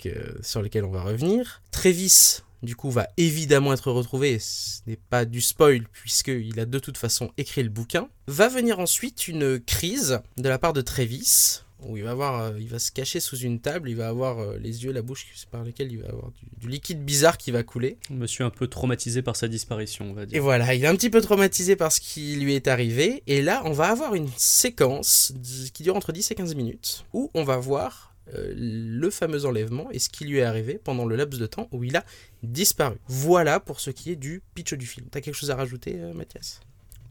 sur 0.41 0.61
lequel 0.61 0.85
on 0.85 0.91
va 0.91 1.01
revenir. 1.01 1.61
Travis, 1.71 2.41
du 2.61 2.75
coup, 2.75 2.91
va 2.91 3.07
évidemment 3.17 3.73
être 3.73 3.91
retrouvé, 3.91 4.37
ce 4.39 4.81
n'est 4.87 4.99
pas 5.09 5.25
du 5.25 5.41
spoil 5.41 5.83
puisqu'il 5.91 6.59
a 6.59 6.65
de 6.65 6.79
toute 6.79 6.97
façon 6.97 7.31
écrit 7.37 7.63
le 7.63 7.69
bouquin. 7.69 8.09
Va 8.27 8.47
venir 8.47 8.79
ensuite 8.79 9.27
une 9.27 9.59
crise 9.59 10.19
de 10.37 10.49
la 10.49 10.59
part 10.59 10.73
de 10.73 10.81
Travis, 10.81 11.63
où 11.81 11.97
il 11.97 12.03
va 12.03 12.11
avoir, 12.11 12.41
euh, 12.41 12.51
il 12.59 12.67
va 12.67 12.79
se 12.79 12.91
cacher 12.91 13.19
sous 13.19 13.37
une 13.37 13.59
table, 13.59 13.89
il 13.89 13.95
va 13.95 14.09
avoir 14.09 14.39
euh, 14.39 14.57
les 14.57 14.83
yeux, 14.83 14.91
la 14.91 15.01
bouche 15.01 15.25
par 15.49 15.63
lesquels 15.63 15.91
il 15.91 15.99
va 16.01 16.09
avoir 16.09 16.31
du, 16.31 16.45
du 16.57 16.67
liquide 16.67 17.03
bizarre 17.03 17.37
qui 17.37 17.51
va 17.51 17.63
couler. 17.63 17.97
Monsieur 18.09 18.43
un 18.45 18.49
peu 18.49 18.67
traumatisé 18.67 19.21
par 19.21 19.35
sa 19.35 19.47
disparition, 19.47 20.09
on 20.09 20.13
va 20.13 20.23
Et 20.23 20.27
dire. 20.27 20.43
voilà, 20.43 20.73
il 20.73 20.83
est 20.83 20.87
un 20.87 20.95
petit 20.95 21.09
peu 21.09 21.21
traumatisé 21.21 21.75
par 21.75 21.91
ce 21.91 22.01
qui 22.01 22.35
lui 22.35 22.53
est 22.55 22.67
arrivé. 22.67 23.23
Et 23.27 23.41
là, 23.41 23.61
on 23.65 23.71
va 23.71 23.87
avoir 23.89 24.13
une 24.15 24.29
séquence 24.37 25.33
qui 25.73 25.83
dure 25.83 25.95
entre 25.95 26.11
10 26.11 26.31
et 26.31 26.35
15 26.35 26.55
minutes 26.55 27.05
où 27.13 27.31
on 27.33 27.43
va 27.43 27.57
voir 27.57 28.13
euh, 28.35 28.53
le 28.55 29.09
fameux 29.09 29.45
enlèvement 29.45 29.89
et 29.91 29.99
ce 29.99 30.09
qui 30.09 30.25
lui 30.25 30.37
est 30.37 30.43
arrivé 30.43 30.79
pendant 30.83 31.05
le 31.05 31.15
laps 31.15 31.39
de 31.39 31.47
temps 31.47 31.67
où 31.71 31.83
il 31.83 31.95
a 31.95 32.05
disparu. 32.43 32.97
Voilà 33.07 33.59
pour 33.59 33.79
ce 33.79 33.89
qui 33.89 34.11
est 34.11 34.15
du 34.15 34.41
pitch 34.53 34.73
du 34.73 34.85
film. 34.85 35.07
T'as 35.09 35.21
quelque 35.21 35.33
chose 35.35 35.49
à 35.49 35.55
rajouter, 35.55 35.95
euh, 35.97 36.13
Mathias? 36.13 36.59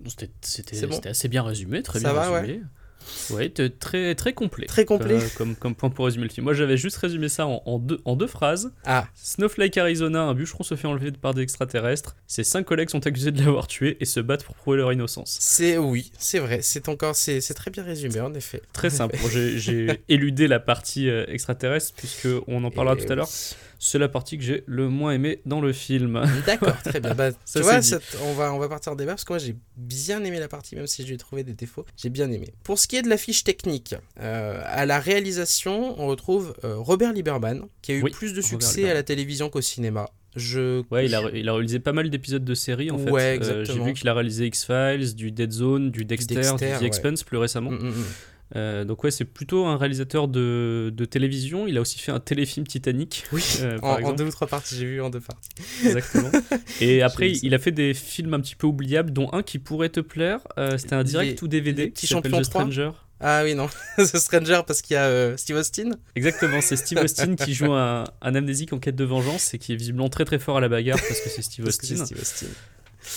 Bon. 0.00 0.10
c'était 0.42 1.08
assez 1.08 1.26
bien 1.26 1.42
résumé, 1.42 1.82
très 1.82 1.98
Ça 1.98 2.12
bien 2.12 2.20
va, 2.20 2.40
résumé. 2.40 2.58
Ouais, 2.58 2.64
t'es 3.54 3.70
très, 3.70 4.14
très 4.14 4.32
complet. 4.32 4.66
Très 4.66 4.84
complet. 4.84 5.14
Euh, 5.16 5.28
comme, 5.36 5.56
comme 5.56 5.74
point 5.74 5.90
pour 5.90 6.04
résumer 6.04 6.24
le 6.24 6.30
film. 6.32 6.44
Moi, 6.44 6.54
j'avais 6.54 6.76
juste 6.76 6.96
résumé 6.96 7.28
ça 7.28 7.46
en, 7.46 7.62
en 7.66 7.78
deux, 7.78 8.00
en 8.04 8.16
deux 8.16 8.26
phrases. 8.26 8.72
Ah, 8.84 9.06
Snowflake 9.14 9.76
Arizona, 9.76 10.22
un 10.22 10.34
bûcheron 10.34 10.64
se 10.64 10.74
fait 10.74 10.86
enlever 10.88 11.12
par 11.12 11.34
des 11.34 11.42
extraterrestres. 11.42 12.16
Ses 12.26 12.44
cinq 12.44 12.64
collègues 12.64 12.90
sont 12.90 13.06
accusés 13.06 13.32
de 13.32 13.42
l'avoir 13.44 13.66
tué 13.66 13.96
et 14.00 14.04
se 14.04 14.20
battent 14.20 14.44
pour 14.44 14.54
prouver 14.54 14.78
leur 14.78 14.92
innocence. 14.92 15.36
c'est 15.40 15.78
oui, 15.78 16.10
c'est 16.18 16.38
vrai. 16.38 16.60
C'est 16.62 16.88
encore, 16.88 17.16
c'est 17.16 17.40
c'est 17.40 17.54
très 17.54 17.70
bien 17.70 17.82
résumé 17.82 18.20
en 18.20 18.34
effet. 18.34 18.62
Très 18.72 18.90
simple. 18.90 19.16
J'ai- 19.56 20.00
éludé 20.08 20.48
la 20.48 20.60
partie 20.60 21.08
euh, 21.08 21.24
extraterrestre 21.28 21.92
puisque 21.96 22.28
on 22.46 22.64
en 22.64 22.70
parlera 22.70 22.96
Et 22.96 23.04
tout 23.04 23.12
à 23.12 23.14
l'heure. 23.14 23.28
C'est 23.78 23.98
la 23.98 24.08
partie 24.08 24.36
que 24.38 24.44
j'ai 24.44 24.64
le 24.66 24.88
moins 24.88 25.12
aimé 25.12 25.40
dans 25.46 25.60
le 25.60 25.72
film. 25.72 26.20
D'accord, 26.46 26.76
très 26.82 27.00
bien. 27.00 27.14
Bah, 27.14 27.30
Ça, 27.44 27.60
tu 27.60 27.64
vois, 27.64 27.80
on, 28.24 28.34
va, 28.34 28.52
on 28.52 28.58
va 28.58 28.68
partir 28.68 28.92
en 28.92 28.96
débat 28.96 29.12
parce 29.12 29.24
que 29.24 29.32
moi 29.32 29.38
j'ai 29.38 29.56
bien 29.76 30.22
aimé 30.24 30.40
la 30.40 30.48
partie, 30.48 30.74
même 30.74 30.86
si 30.86 31.02
je 31.02 31.08
lui 31.08 31.14
ai 31.14 31.18
trouvé 31.18 31.44
des 31.44 31.54
défauts. 31.54 31.84
J'ai 31.96 32.10
bien 32.10 32.30
aimé. 32.30 32.52
Pour 32.64 32.78
ce 32.78 32.88
qui 32.88 32.96
est 32.96 33.02
de 33.02 33.08
la 33.08 33.16
fiche 33.16 33.44
technique, 33.44 33.94
euh, 34.20 34.60
à 34.64 34.84
la 34.86 34.98
réalisation, 34.98 36.00
on 36.00 36.06
retrouve 36.08 36.54
euh, 36.64 36.76
Robert 36.76 37.12
Lieberman, 37.12 37.66
qui 37.82 37.92
a 37.92 37.94
eu 37.96 38.02
Oui, 38.02 38.10
plus 38.10 38.34
de 38.34 38.40
succès 38.40 38.90
à 38.90 38.94
la 38.94 39.02
télévision 39.02 39.48
qu'au 39.50 39.60
cinéma. 39.60 40.10
Je... 40.36 40.82
Ouais, 40.90 41.06
il 41.06 41.14
a, 41.14 41.22
il 41.32 41.48
a 41.48 41.52
réalisé 41.54 41.80
pas 41.80 41.92
mal 41.92 42.10
d'épisodes 42.10 42.44
de 42.44 42.54
séries 42.54 42.90
en 42.90 42.98
fait. 42.98 43.10
Ouais, 43.10 43.38
Euh. 43.42 43.64
J'ai 43.64 43.78
vu 43.80 43.92
qu'il 43.94 44.08
a 44.08 44.14
réalisé 44.14 44.46
X-Files, 44.46 45.14
du 45.14 45.32
Dead 45.32 45.52
Zone, 45.52 45.90
du 45.90 46.04
Dexter, 46.04 46.34
du, 46.34 46.40
The 46.40 46.60
ouais. 46.60 46.84
Expanse 46.84 47.22
plus 47.24 47.38
récemment. 47.38 47.70
Mm, 47.70 47.78
mm, 47.82 47.88
mm. 47.88 48.04
Euh, 48.56 48.84
donc 48.84 49.04
ouais, 49.04 49.10
c'est 49.10 49.24
plutôt 49.24 49.66
un 49.66 49.76
réalisateur 49.76 50.26
de, 50.28 50.92
de 50.94 51.04
télévision. 51.04 51.66
Il 51.66 51.76
a 51.76 51.80
aussi 51.80 51.98
fait 51.98 52.12
un 52.12 52.20
téléfilm 52.20 52.66
Titanic. 52.66 53.24
Oui, 53.32 53.44
euh, 53.60 53.78
par 53.78 54.04
en, 54.04 54.12
deux 54.12 54.24
ou 54.24 54.30
trois 54.30 54.46
parties, 54.46 54.76
j'ai 54.76 54.86
vu 54.86 55.00
en 55.02 55.10
deux 55.10 55.20
parties. 55.20 55.50
Exactement. 55.84 56.30
Et 56.80 57.02
après, 57.02 57.32
il 57.32 57.54
a 57.54 57.58
fait 57.58 57.72
des 57.72 57.94
films 57.94 58.34
un 58.34 58.40
petit 58.40 58.56
peu 58.56 58.66
oubliables, 58.66 59.12
dont 59.12 59.28
un 59.32 59.42
qui 59.42 59.58
pourrait 59.58 59.90
te 59.90 60.00
plaire. 60.00 60.40
Euh, 60.58 60.78
C'était 60.78 60.94
un 60.94 61.04
direct 61.04 61.40
Les- 61.40 61.44
ou 61.44 61.48
DVD 61.48 61.90
qui 61.90 62.06
s'appelle 62.06 62.32
The 62.32 62.34
3. 62.34 62.44
Stranger. 62.44 62.90
Ah 63.20 63.42
oui, 63.42 63.56
non, 63.56 63.68
The 63.98 64.16
Stranger 64.16 64.60
parce 64.64 64.80
qu'il 64.80 64.94
y 64.94 64.96
a 64.96 65.36
Steve 65.36 65.56
Austin. 65.56 65.90
Exactement, 66.14 66.60
c'est 66.60 66.76
Steve 66.76 66.98
Austin 67.02 67.34
qui 67.34 67.52
joue 67.52 67.72
un, 67.72 68.04
un 68.22 68.34
amnésique 68.36 68.72
en 68.72 68.78
quête 68.78 68.94
de 68.94 69.02
vengeance 69.04 69.54
et 69.54 69.58
qui 69.58 69.72
est 69.72 69.76
visiblement 69.76 70.08
très 70.08 70.24
très 70.24 70.38
fort 70.38 70.58
à 70.58 70.60
la 70.60 70.68
bagarre 70.68 71.00
parce 71.00 71.20
que 71.20 71.28
c'est. 71.28 71.42
Steve 71.42 71.66
Austin. 71.66 71.96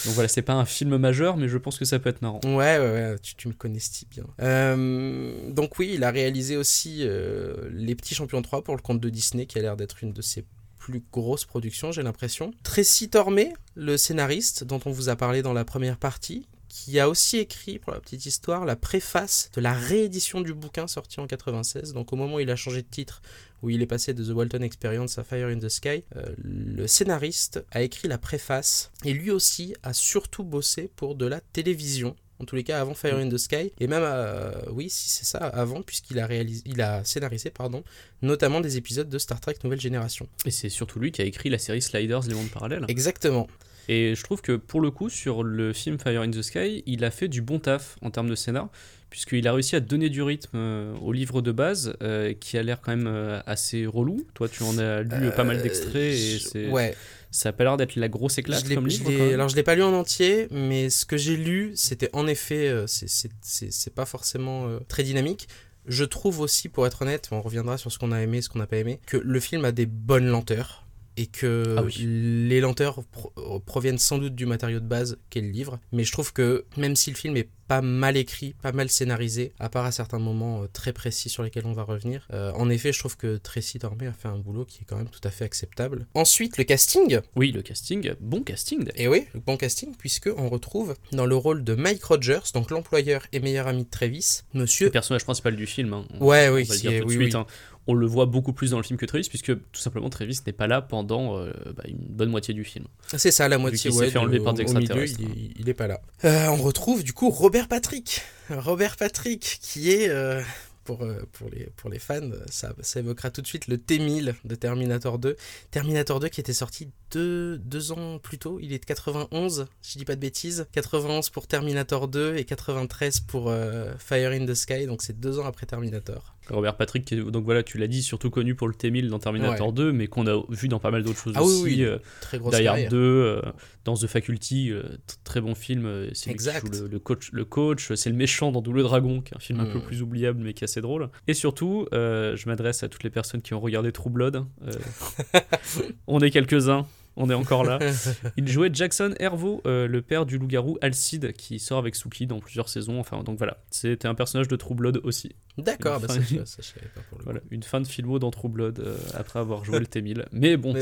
Donc 0.05 0.13
voilà, 0.13 0.27
c'est 0.27 0.41
pas 0.41 0.53
un 0.53 0.65
film 0.65 0.97
majeur, 0.97 1.37
mais 1.37 1.47
je 1.47 1.57
pense 1.57 1.77
que 1.77 1.85
ça 1.85 1.99
peut 1.99 2.09
être 2.09 2.21
marrant. 2.21 2.39
Ouais, 2.43 2.77
ouais, 2.77 2.79
ouais, 2.79 3.15
tu, 3.21 3.47
me 3.47 3.53
connais 3.53 3.79
si 3.79 4.05
bien. 4.05 4.25
Euh, 4.41 5.49
donc 5.51 5.79
oui, 5.79 5.91
il 5.93 6.03
a 6.03 6.11
réalisé 6.11 6.57
aussi 6.57 6.99
euh, 7.01 7.69
Les 7.71 7.95
Petits 7.95 8.15
Champions 8.15 8.41
3 8.41 8.63
pour 8.63 8.75
le 8.75 8.81
compte 8.81 8.99
de 8.99 9.09
Disney, 9.09 9.45
qui 9.45 9.59
a 9.59 9.61
l'air 9.61 9.77
d'être 9.77 10.03
une 10.03 10.13
de 10.13 10.21
ses 10.21 10.45
plus 10.77 11.03
grosses 11.11 11.45
productions, 11.45 11.91
j'ai 11.91 12.01
l'impression. 12.01 12.51
Tracy 12.63 13.09
Tormé, 13.09 13.53
le 13.75 13.97
scénariste 13.97 14.63
dont 14.63 14.79
on 14.85 14.91
vous 14.91 15.09
a 15.09 15.15
parlé 15.15 15.43
dans 15.43 15.53
la 15.53 15.63
première 15.63 15.97
partie, 15.97 16.47
qui 16.71 16.99
a 16.99 17.09
aussi 17.09 17.37
écrit, 17.37 17.79
pour 17.79 17.91
la 17.91 17.99
petite 17.99 18.25
histoire, 18.25 18.65
la 18.65 18.75
préface 18.75 19.51
de 19.53 19.61
la 19.61 19.73
réédition 19.73 20.41
du 20.41 20.53
bouquin 20.53 20.87
sorti 20.87 21.19
en 21.19 21.27
96. 21.27 21.93
Donc 21.93 22.13
au 22.13 22.15
moment 22.15 22.35
où 22.35 22.39
il 22.39 22.49
a 22.49 22.55
changé 22.55 22.81
de 22.81 22.87
titre, 22.87 23.21
où 23.61 23.69
il 23.69 23.81
est 23.81 23.87
passé 23.87 24.13
de 24.13 24.23
The 24.23 24.35
Walton 24.35 24.61
Experience 24.61 25.17
à 25.17 25.23
Fire 25.23 25.47
in 25.47 25.59
the 25.59 25.69
Sky, 25.69 26.03
euh, 26.15 26.25
le 26.37 26.87
scénariste 26.87 27.63
a 27.71 27.81
écrit 27.81 28.07
la 28.07 28.17
préface 28.17 28.91
et 29.05 29.13
lui 29.13 29.31
aussi 29.31 29.75
a 29.83 29.93
surtout 29.93 30.43
bossé 30.43 30.89
pour 30.95 31.15
de 31.15 31.25
la 31.25 31.41
télévision. 31.41 32.15
En 32.39 32.45
tous 32.45 32.55
les 32.55 32.63
cas, 32.63 32.81
avant 32.81 32.95
Fire 32.95 33.17
in 33.17 33.29
the 33.29 33.37
Sky, 33.37 33.71
et 33.79 33.85
même, 33.85 34.01
euh, 34.03 34.51
oui, 34.71 34.89
si 34.89 35.09
c'est 35.09 35.25
ça, 35.25 35.37
avant, 35.37 35.83
puisqu'il 35.83 36.17
a 36.17 36.25
réalisé, 36.25 36.63
il 36.65 36.81
a 36.81 37.03
scénarisé, 37.03 37.51
pardon, 37.51 37.83
notamment 38.23 38.61
des 38.61 38.77
épisodes 38.77 39.07
de 39.07 39.19
Star 39.19 39.39
Trek 39.39 39.57
Nouvelle 39.63 39.79
Génération. 39.79 40.27
Et 40.45 40.49
c'est 40.49 40.69
surtout 40.69 40.99
lui 40.99 41.11
qui 41.11 41.21
a 41.21 41.25
écrit 41.25 41.49
la 41.49 41.59
série 41.59 41.83
Sliders, 41.83 42.21
les 42.27 42.33
mondes 42.33 42.49
parallèles. 42.49 42.85
Exactement. 42.87 43.47
Et 43.87 44.15
je 44.15 44.23
trouve 44.23 44.41
que 44.41 44.53
pour 44.53 44.81
le 44.81 44.89
coup, 44.89 45.09
sur 45.09 45.43
le 45.43 45.71
film 45.71 45.99
Fire 45.99 46.21
in 46.21 46.31
the 46.31 46.41
Sky, 46.41 46.81
il 46.87 47.03
a 47.03 47.11
fait 47.11 47.27
du 47.27 47.43
bon 47.43 47.59
taf 47.59 47.97
en 48.01 48.09
termes 48.09 48.29
de 48.29 48.35
scénar, 48.35 48.69
puisqu'il 49.11 49.47
a 49.47 49.53
réussi 49.53 49.75
à 49.75 49.79
donner 49.79 50.09
du 50.09 50.23
rythme 50.23 50.55
euh, 50.55 50.95
au 51.03 51.11
livre 51.13 51.43
de 51.43 51.51
base, 51.51 51.93
euh, 52.01 52.33
qui 52.33 52.57
a 52.57 52.63
l'air 52.63 52.81
quand 52.81 52.95
même 52.95 53.05
euh, 53.07 53.39
assez 53.45 53.85
relou. 53.85 54.25
Toi, 54.33 54.49
tu 54.49 54.63
en 54.63 54.79
as 54.79 55.01
lu 55.03 55.29
pas 55.35 55.43
mal 55.43 55.61
d'extraits, 55.61 55.95
et 56.13 56.37
je- 56.39 56.47
c'est- 56.47 56.69
Ouais, 56.69 56.95
ça 57.29 57.49
a 57.49 57.51
pas 57.51 57.63
l'air 57.65 57.77
d'être 57.77 57.95
la 57.97 58.07
grosse 58.09 58.37
éclate 58.39 58.65
Je 58.67 58.73
comme 58.73 58.89
je 58.89 58.97
livre. 59.03 59.11
même. 59.11 59.33
alors 59.35 59.47
je 59.49 59.55
l'ai 59.55 59.63
pas 59.63 59.75
lu 59.75 59.83
en 59.83 59.93
entier, 59.93 60.47
mais 60.49 60.89
ce 60.89 61.05
que 61.05 61.17
j'ai 61.17 61.37
lu, 61.37 61.73
c'était 61.75 62.09
en 62.13 62.25
effet, 62.25 62.73
c'est- 62.87 63.07
c'est- 63.07 63.29
c'est 63.41 63.71
c'est 63.71 63.93
pas 63.93 64.05
forcément 64.05 64.67
euh, 64.67 64.79
très 64.87 65.03
dynamique. 65.03 65.47
Je 65.87 66.03
trouve 66.05 66.39
aussi, 66.41 66.69
pour 66.69 66.85
être 66.87 67.01
honnête, 67.01 67.27
on 67.31 67.41
reviendra 67.41 67.77
sur 67.77 67.91
ce 67.91 67.97
qu'on 67.99 68.11
a 68.11 68.21
aimé, 68.21 68.41
ce 68.41 68.49
qu'on 68.49 68.59
n'a 68.59 68.67
pas 68.67 68.77
aimé, 68.77 68.99
que 69.07 69.17
le 69.17 69.39
film 69.39 69.65
a 69.65 69.71
des 69.71 69.85
bonnes 69.87 70.27
lenteurs 70.27 70.80
et 71.17 71.25
que 71.27 71.75
Ah 71.77 71.83
oui. 71.83 71.93
les 71.97 72.59
lenteurs 72.61 73.03
pro- 73.05 73.31
proviennent 73.65 73.97
sans 73.97 74.17
doute 74.17 74.35
du 74.35 74.45
matériau 74.45 74.79
de 74.79 74.85
base 74.87 75.17
qu'est 75.29 75.41
le 75.41 75.49
livre. 75.49 75.79
Mais 75.91 76.03
je 76.03 76.11
trouve 76.11 76.33
que 76.33 76.65
même 76.77 76.95
si 76.95 77.09
le 77.11 77.15
film 77.17 77.35
est 77.37 77.49
pas 77.67 77.81
mal 77.81 78.17
écrit, 78.17 78.53
pas 78.61 78.73
mal 78.73 78.89
scénarisé, 78.89 79.53
à 79.57 79.69
part 79.69 79.85
à 79.85 79.93
certains 79.93 80.19
moments 80.19 80.63
euh, 80.63 80.67
très 80.73 80.91
précis 80.91 81.29
sur 81.29 81.41
lesquels 81.41 81.65
on 81.65 81.71
va 81.71 81.83
revenir, 81.83 82.27
euh, 82.33 82.51
en 82.53 82.69
effet, 82.69 82.91
je 82.91 82.99
trouve 82.99 83.15
que 83.15 83.37
Tracy 83.37 83.79
Tormé 83.79 84.07
a 84.07 84.11
fait 84.11 84.27
un 84.27 84.37
boulot 84.37 84.65
qui 84.65 84.79
est 84.81 84.85
quand 84.85 84.97
même 84.97 85.07
tout 85.09 85.21
à 85.23 85.31
fait 85.31 85.45
acceptable. 85.45 86.05
Ensuite, 86.13 86.57
le 86.57 86.65
casting. 86.65 87.19
Oui, 87.37 87.53
le 87.53 87.61
casting, 87.61 88.11
bon 88.19 88.43
casting. 88.43 88.89
Et 88.95 89.07
oui, 89.07 89.25
le 89.33 89.39
bon 89.39 89.55
casting, 89.55 89.95
puisque 89.97 90.29
on 90.35 90.49
retrouve 90.49 90.95
dans 91.13 91.25
le 91.25 91.35
rôle 91.37 91.63
de 91.63 91.73
Mike 91.75 92.03
Rogers, 92.03 92.41
donc 92.53 92.71
l'employeur 92.71 93.25
et 93.31 93.39
meilleur 93.39 93.67
ami 93.67 93.85
de 93.85 93.89
Travis, 93.89 94.41
Le 94.53 94.61
monsieur. 94.61 94.89
personnage 94.89 95.23
principal 95.23 95.55
du 95.55 95.65
film. 95.65 95.93
hein. 95.93 96.05
On- 96.19 96.25
Ouais, 96.25 96.49
on 96.49 96.55
oui, 96.55 96.63
va 96.63 96.73
le 96.73 96.79
qui 96.81 96.87
dire 96.87 96.91
est- 96.91 96.99
tout 96.99 97.05
de 97.05 97.09
oui, 97.09 97.15
suite, 97.23 97.35
oui. 97.35 97.39
hein. 97.39 97.45
On 97.87 97.93
le 97.95 98.05
voit 98.05 98.25
beaucoup 98.27 98.53
plus 98.53 98.71
dans 98.71 98.77
le 98.77 98.83
film 98.83 98.97
que 98.99 99.05
Travis, 99.05 99.27
puisque 99.27 99.53
tout 99.55 99.81
simplement 99.81 100.09
Travis 100.09 100.39
n'est 100.45 100.53
pas 100.53 100.67
là 100.67 100.81
pendant 100.81 101.37
euh, 101.37 101.51
bah, 101.75 101.83
une 101.87 101.97
bonne 101.97 102.29
moitié 102.29 102.53
du 102.53 102.63
film. 102.63 102.85
C'est 103.17 103.31
ça, 103.31 103.47
la 103.49 103.57
moitié, 103.57 103.79
qu'il 103.79 103.91
s'est 103.93 103.99
ouais. 103.99 104.09
fait 104.11 104.19
enlever 104.19 104.39
par 104.39 104.53
des 104.53 104.63
milieu, 104.65 104.77
extraterrestres, 104.79 105.19
il, 105.19 105.25
est- 105.45 105.51
il 105.57 105.69
est 105.69 105.73
pas 105.73 105.87
là. 105.87 105.99
Euh, 106.25 106.47
on 106.49 106.57
retrouve 106.61 107.03
du 107.03 107.13
coup 107.13 107.29
Robert 107.29 107.67
Patrick. 107.67 108.21
Robert 108.49 108.97
Patrick, 108.97 109.59
qui 109.61 109.91
est. 109.91 110.09
euh, 110.09 110.41
Pour, 110.83 111.05
pour, 111.33 111.47
les, 111.49 111.69
pour 111.75 111.89
les 111.91 111.99
fans, 111.99 112.31
ça, 112.49 112.73
ça 112.81 112.99
évoquera 112.99 113.29
tout 113.29 113.41
de 113.41 113.47
suite 113.47 113.67
le 113.67 113.77
T-1000 113.77 114.33
de 114.43 114.55
Terminator 114.55 115.19
2. 115.19 115.35
Terminator 115.69 116.19
2 116.19 116.27
qui 116.29 116.39
était 116.41 116.53
sorti 116.53 116.89
deux, 117.11 117.57
deux 117.59 117.91
ans 117.91 118.17
plus 118.17 118.37
tôt, 118.39 118.59
il 118.61 118.73
est 118.73 118.79
de 118.79 118.85
91, 118.85 119.67
si 119.81 119.93
je 119.93 119.97
dis 119.99 120.05
pas 120.05 120.15
de 120.15 120.21
bêtises. 120.21 120.65
91 120.71 121.29
pour 121.29 121.45
Terminator 121.47 122.07
2 122.07 122.35
et 122.35 122.45
93 122.45 123.19
pour 123.21 123.49
euh, 123.49 123.91
Fire 123.99 124.31
in 124.31 124.45
the 124.45 124.55
Sky, 124.55 124.85
donc 124.87 125.01
c'est 125.03 125.19
deux 125.19 125.37
ans 125.39 125.45
après 125.45 125.65
Terminator. 125.67 126.35
Robert 126.49 126.75
Patrick, 126.75 127.05
qui 127.05 127.13
est- 127.13 127.23
donc 127.31 127.45
voilà, 127.45 127.63
tu 127.63 127.77
l'as 127.77 127.87
dit, 127.87 128.01
surtout 128.03 128.29
connu 128.29 128.55
pour 128.55 128.67
le 128.67 128.73
T-1000 128.73 129.07
dans 129.09 129.19
Terminator 129.19 129.67
Ouais. 129.67 129.73
2, 129.73 129.91
mais 129.93 130.07
qu'on 130.07 130.27
a 130.27 130.41
vu 130.49 130.67
dans 130.67 130.79
pas 130.79 130.91
mal 130.91 131.03
d'autres 131.03 131.19
choses 131.19 131.33
Ah 131.37 131.43
oui, 131.43 131.47
aussi. 131.53 131.63
oui, 131.63 131.83
euh, 131.83 131.97
Très 132.21 132.39
grosse 132.39 132.51
Die 132.55 132.67
Hard 132.67 132.75
carrière. 132.77 132.89
2, 132.89 132.97
euh, 132.97 133.41
dans 133.85 133.95
The 133.95 134.07
Faculty, 134.07 134.71
euh, 134.71 134.83
très 135.23 135.39
bon 135.39 135.55
film. 135.55 135.87
C'est 136.13 136.31
le, 136.33 136.87
le 136.87 136.99
coach. 136.99 137.29
Le 137.31 137.45
coach, 137.45 137.93
c'est 137.93 138.09
le 138.09 138.15
méchant 138.15 138.51
dans 138.51 138.61
Double 138.61 138.83
Dragon, 138.83 139.21
qui 139.21 139.33
est 139.33 139.37
un 139.37 139.39
film 139.39 139.59
un 139.59 139.65
peu 139.65 139.77
Mm. 139.79 139.83
plus 139.83 140.01
oubliable 140.01 140.39
mais 140.43 140.53
qui 140.53 140.63
est 140.63 140.65
assez 140.65 140.81
drôle. 140.81 141.09
Et 141.27 141.33
surtout, 141.33 141.87
euh, 141.93 142.35
je 142.35 142.47
m'adresse 142.49 142.83
à 142.83 142.89
toutes 142.89 143.03
les 143.03 143.09
personnes 143.11 143.41
qui 143.41 143.53
ont 143.53 143.59
regardé 143.59 143.91
True 143.91 144.09
Blood. 144.09 144.43
on 146.07 146.19
est 146.19 146.31
quelques-uns. 146.31 146.85
On 147.17 147.29
est 147.29 147.33
encore 147.33 147.63
là. 147.63 147.77
Il 148.37 148.47
jouait 148.47 148.69
Jackson 148.71 149.13
Hervo, 149.19 149.61
euh, 149.65 149.87
le 149.87 150.01
père 150.01 150.25
du 150.25 150.37
loup-garou 150.37 150.77
Alcide, 150.81 151.33
qui 151.33 151.59
sort 151.59 151.77
avec 151.77 151.95
Suki 151.95 152.25
dans 152.25 152.39
plusieurs 152.39 152.69
saisons. 152.69 152.99
Enfin, 152.99 153.23
donc 153.23 153.37
voilà, 153.37 153.57
c'était 153.69 154.07
un 154.07 154.15
personnage 154.15 154.47
de 154.47 154.55
True 154.55 154.75
Blood 154.75 155.01
aussi. 155.03 155.35
D'accord, 155.57 155.99
bah 155.99 156.07
Enfin, 156.09 156.21
ça, 156.21 156.45
ça, 156.45 156.57
je 156.59 156.67
savais 156.67 156.87
pas 156.95 157.01
pour 157.09 157.19
le 157.19 157.39
coup. 157.39 157.45
Une 157.51 157.63
fin 157.63 157.81
de 157.81 157.87
filmo 157.87 158.17
dans 158.19 158.31
True 158.31 158.49
Blood 158.49 158.79
euh, 158.79 158.97
après 159.13 159.39
avoir 159.39 159.65
joué 159.65 159.79
le 159.79 159.85
T-1000. 159.87 160.25
Mais 160.31 160.55
bon, 160.55 160.73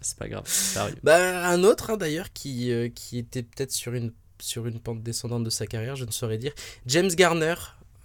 c'est 0.00 0.18
pas, 0.18 0.28
grave, 0.28 0.44
ça 0.46 0.82
arrive. 0.82 0.96
Bah, 1.02 1.48
un 1.48 1.64
autre 1.64 1.90
hein, 1.90 1.96
d'ailleurs 1.96 2.32
qui, 2.32 2.70
euh, 2.70 2.88
qui 2.88 3.18
était 3.18 3.42
peut-être 3.42 3.72
sur 3.72 3.94
une, 3.94 4.12
sur 4.40 4.66
une 4.66 4.78
pente 4.78 5.02
descendante 5.02 5.42
de 5.42 5.50
sa 5.50 5.66
carrière, 5.66 5.96
je 5.96 6.04
ne 6.04 6.12
saurais 6.12 6.38
dire. 6.38 6.52
James 6.86 7.08
Garner, 7.08 7.54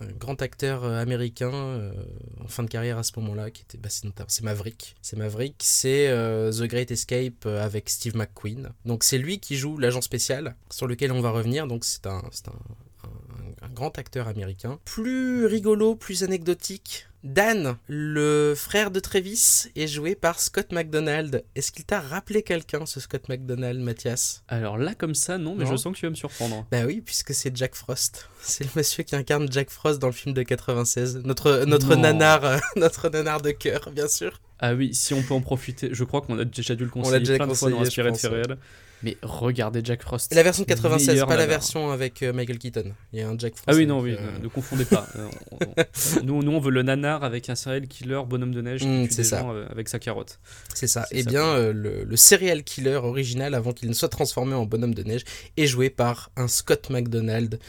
un 0.02 0.08
grand 0.18 0.42
acteur 0.42 0.84
euh, 0.84 1.02
américain 1.02 1.52
euh, 1.54 1.92
en 2.44 2.48
fin 2.48 2.64
de 2.64 2.70
carrière 2.70 2.98
à 2.98 3.04
ce 3.04 3.12
moment-là, 3.20 3.52
qui 3.52 3.64
était, 3.64 3.78
bah, 3.78 3.90
c'est, 3.90 4.44
Maverick. 4.44 4.96
C'est 5.02 5.18
Maverick, 5.18 5.56
c'est 5.60 6.08
euh, 6.08 6.52
The 6.52 6.64
Great 6.64 6.92
Escape 6.92 7.46
avec 7.46 7.90
Steve 7.90 8.16
McQueen. 8.16 8.70
Donc 8.86 9.04
c'est 9.04 9.18
lui 9.18 9.40
qui 9.40 9.56
joue 9.58 9.78
l'agent 9.78 10.02
spécial 10.02 10.56
sur 10.70 10.88
lequel 10.88 11.12
on 11.12 11.22
va 11.22 11.32
revenir. 11.32 11.68
Donc 11.68 11.84
c'est 11.86 12.08
un- 12.08 12.24
un 13.62 13.70
grand 13.70 13.98
acteur 13.98 14.28
américain. 14.28 14.80
Plus 14.86 15.46
rigolo, 15.46 15.96
plus 15.96 16.24
anecdotique 16.24 17.08
Dan, 17.24 17.76
le 17.88 18.54
frère 18.56 18.92
de 18.92 19.00
Travis, 19.02 19.68
est 19.76 19.88
joué 19.88 20.16
par 20.16 20.40
Scott 20.40 20.72
McDonald. 20.72 21.44
Est-ce 21.56 21.72
qu'il 21.74 21.84
t'a 21.84 22.00
rappelé 22.00 22.44
quelqu'un, 22.44 22.86
ce 22.86 23.02
Scott 23.02 23.28
McDonald, 23.28 23.82
Mathias? 23.82 24.44
Alors 24.48 24.78
là, 24.78 24.96
comme 24.96 25.14
ça, 25.16 25.38
non, 25.38 25.54
mais 25.54 25.66
Non. 25.66 25.72
je 25.72 25.76
sens 25.76 25.94
que 25.94 26.00
tu 26.00 26.06
vas 26.06 26.12
me 26.12 26.16
surprendre. 26.16 26.66
Bah 26.72 26.86
oui, 26.86 27.02
puisque 27.02 27.34
c'est 27.34 27.56
Jack 27.56 27.76
Frost. 27.76 28.30
C'est 28.42 28.64
le 28.64 28.70
monsieur 28.76 29.04
qui 29.04 29.18
incarne 29.18 29.52
Jack 29.52 29.70
Frost 29.70 30.00
dans 30.00 30.08
le 30.08 30.14
film 30.14 30.34
de 30.34 30.44
96. 30.44 31.18
Notre, 31.26 31.66
notre 31.66 31.96
Non. 31.96 32.02
nanar, 32.04 32.46
euh, 32.46 32.58
notre 32.78 33.10
nanar 33.10 33.42
de 33.42 33.52
cœur, 33.52 33.90
bien 33.92 34.08
sûr. 34.08 34.40
Ah 34.60 34.74
oui, 34.74 34.94
si 34.94 35.14
on 35.14 35.22
peut 35.22 35.34
en 35.34 35.42
profiter, 35.42 35.90
je 35.92 36.04
crois 36.06 36.22
qu'on 36.22 36.40
a 36.40 36.46
déjà 36.46 36.76
dû 36.76 36.86
le 36.86 36.90
conseiller 36.90 37.20
déjà 37.20 37.36
plein 37.36 37.48
de 37.48 37.54
fois 37.54 37.70
dans 37.70 37.82
Inspiré 37.82 38.12
de 38.12 38.28
réels. 38.28 38.58
Mais 39.04 39.18
regardez 39.22 39.82
Jack 39.84 40.02
Frost. 40.02 40.34
La 40.36 40.44
version 40.44 40.64
de 40.64 40.68
96, 40.68 41.08
Meilleur 41.08 41.28
pas 41.28 41.38
la 41.38 41.46
version 41.46 41.90
avec 41.92 42.22
euh, 42.22 42.34
Michael 42.34 42.58
Keaton. 42.60 42.94
Il 43.14 43.20
y 43.20 43.22
a 43.22 43.30
un 43.30 43.38
Jack 43.38 43.54
Frost. 43.56 43.66
Ah 43.68 43.74
oui, 43.76 43.86
non, 43.86 44.00
avec, 44.02 44.18
oui, 44.20 44.26
euh, 44.26 44.38
ne, 44.40 44.44
ne 44.44 44.48
confondez 44.50 44.86
pas. 44.86 45.08
Euh, 45.16 45.30
on- 45.52 45.58
on- 45.66 46.24
nous, 46.26 46.44
nous, 46.44 46.52
on 46.52 46.60
veut 46.60 46.72
le 46.72 46.84
nanar 46.84 47.24
avec 47.24 47.50
un 47.50 47.56
serial 47.56 47.88
killer 47.88 48.22
bonhomme 48.28 48.54
de 48.54 48.62
neige 48.62 48.84
Mm, 48.84 49.04
qui 49.04 49.08
tue 49.10 49.14
c'est 49.16 49.22
des 49.22 49.28
ça. 49.28 49.40
gens 49.40 49.54
euh, 49.54 49.66
avec 49.70 49.88
sa 49.90 50.00
carotte. 50.00 50.40
C'est 50.74 50.88
ça. 50.88 51.06
C'est 51.10 51.20
Eh 51.20 51.24
bien, 51.24 51.44
euh, 51.46 51.72
le, 51.74 52.04
le 52.04 52.18
serial 52.18 52.64
killer 52.64 52.96
original, 52.96 53.54
avant 53.54 53.72
qu'il 53.74 53.88
ne 53.90 53.94
soit 53.94 54.10
transformé 54.10 54.54
en 54.54 54.66
bonhomme 54.66 54.94
de 54.94 55.04
neige, 55.04 55.24
est 55.58 55.66
joué 55.68 55.90
par 55.90 56.30
un 56.36 56.48
Scott 56.48 56.90
McDonald. 56.90 57.60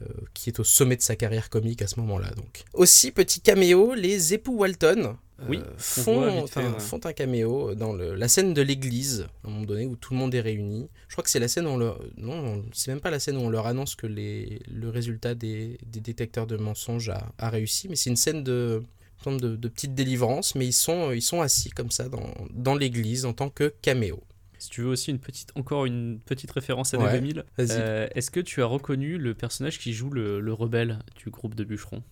euh, 0.00 0.06
qui 0.34 0.48
est 0.48 0.58
au 0.58 0.64
sommet 0.64 0.96
de 0.96 1.02
sa 1.02 1.16
carrière 1.16 1.50
comique 1.50 1.82
à 1.82 1.86
ce 1.86 2.00
moment-là. 2.00 2.30
Donc. 2.34 2.64
Aussi, 2.72 3.10
petit 3.12 3.40
caméo, 3.42 3.92
les 3.94 4.32
époux 4.32 4.56
Walton 4.56 5.16
Oui, 5.48 5.58
qu'on 5.58 5.64
voit 5.64 6.46
font, 6.46 6.60
ouais. 6.72 6.80
font 6.80 7.00
un 7.04 7.12
caméo 7.12 7.74
dans 7.74 7.92
le- 7.92 8.14
la 8.14 8.28
scène 8.28 8.54
de 8.54 8.62
l'église, 8.62 9.26
à 9.44 9.48
un 9.48 9.50
moment 9.50 9.64
donné, 9.64 9.86
où 9.86 9.96
tout 9.96 10.12
le 10.14 10.18
monde 10.18 10.34
est 10.34 10.40
réuni. 10.40 10.88
Je 11.08 11.14
crois 11.14 11.24
que 11.24 11.30
c'est 11.30 11.40
la 11.40 11.48
scène 11.48 11.66
où 11.66 11.70
on 11.70 11.76
leur... 11.78 12.00
Non, 12.16 12.32
on- 12.34 12.64
c'est 12.72 12.90
même 12.90 13.00
pas 13.00 13.10
la 13.10 13.18
scène 13.20 13.36
où 13.36 13.40
on 13.40 13.48
leur 13.50 13.66
annonce 13.66 13.94
que 13.96 14.06
les... 14.06 14.60
le 14.70 14.88
résultat 14.88 15.34
des, 15.34 15.78
des 15.86 16.00
détecteurs 16.00 16.46
de 16.46 16.56
mensonges 16.56 17.08
a, 17.10 17.32
a 17.38 17.50
réussi, 17.50 17.88
mais 17.88 17.96
c'est 17.96 18.10
une 18.10 18.16
scène 18.16 18.42
de 18.44 18.82
de, 19.24 19.54
de 19.54 19.68
petite 19.68 19.94
délivrance, 19.94 20.56
mais 20.56 20.66
ils 20.66 20.72
sont, 20.72 21.12
ils 21.12 21.22
sont 21.22 21.42
assis 21.42 21.70
comme 21.70 21.92
ça 21.92 22.08
dans, 22.08 22.34
dans 22.50 22.74
l'église 22.74 23.24
en 23.24 23.32
tant 23.32 23.50
que 23.50 23.72
caméo. 23.80 24.20
Si 24.62 24.70
tu 24.70 24.82
veux 24.82 24.90
aussi 24.90 25.10
une 25.10 25.18
petite, 25.18 25.50
encore 25.56 25.86
une 25.86 26.20
petite 26.24 26.52
référence 26.52 26.94
à 26.94 26.98
Ouais, 26.98 27.10
2000, 27.14 27.44
vas-y. 27.58 27.68
euh, 27.72 28.06
est-ce 28.14 28.30
que 28.30 28.38
tu 28.38 28.62
as 28.62 28.66
reconnu 28.66 29.18
le 29.18 29.34
personnage 29.34 29.80
qui 29.80 29.92
joue 29.92 30.08
le, 30.08 30.38
le 30.38 30.52
rebelle 30.52 31.00
du 31.16 31.30
groupe 31.30 31.56
de 31.56 31.64
bûcherons? 31.64 32.04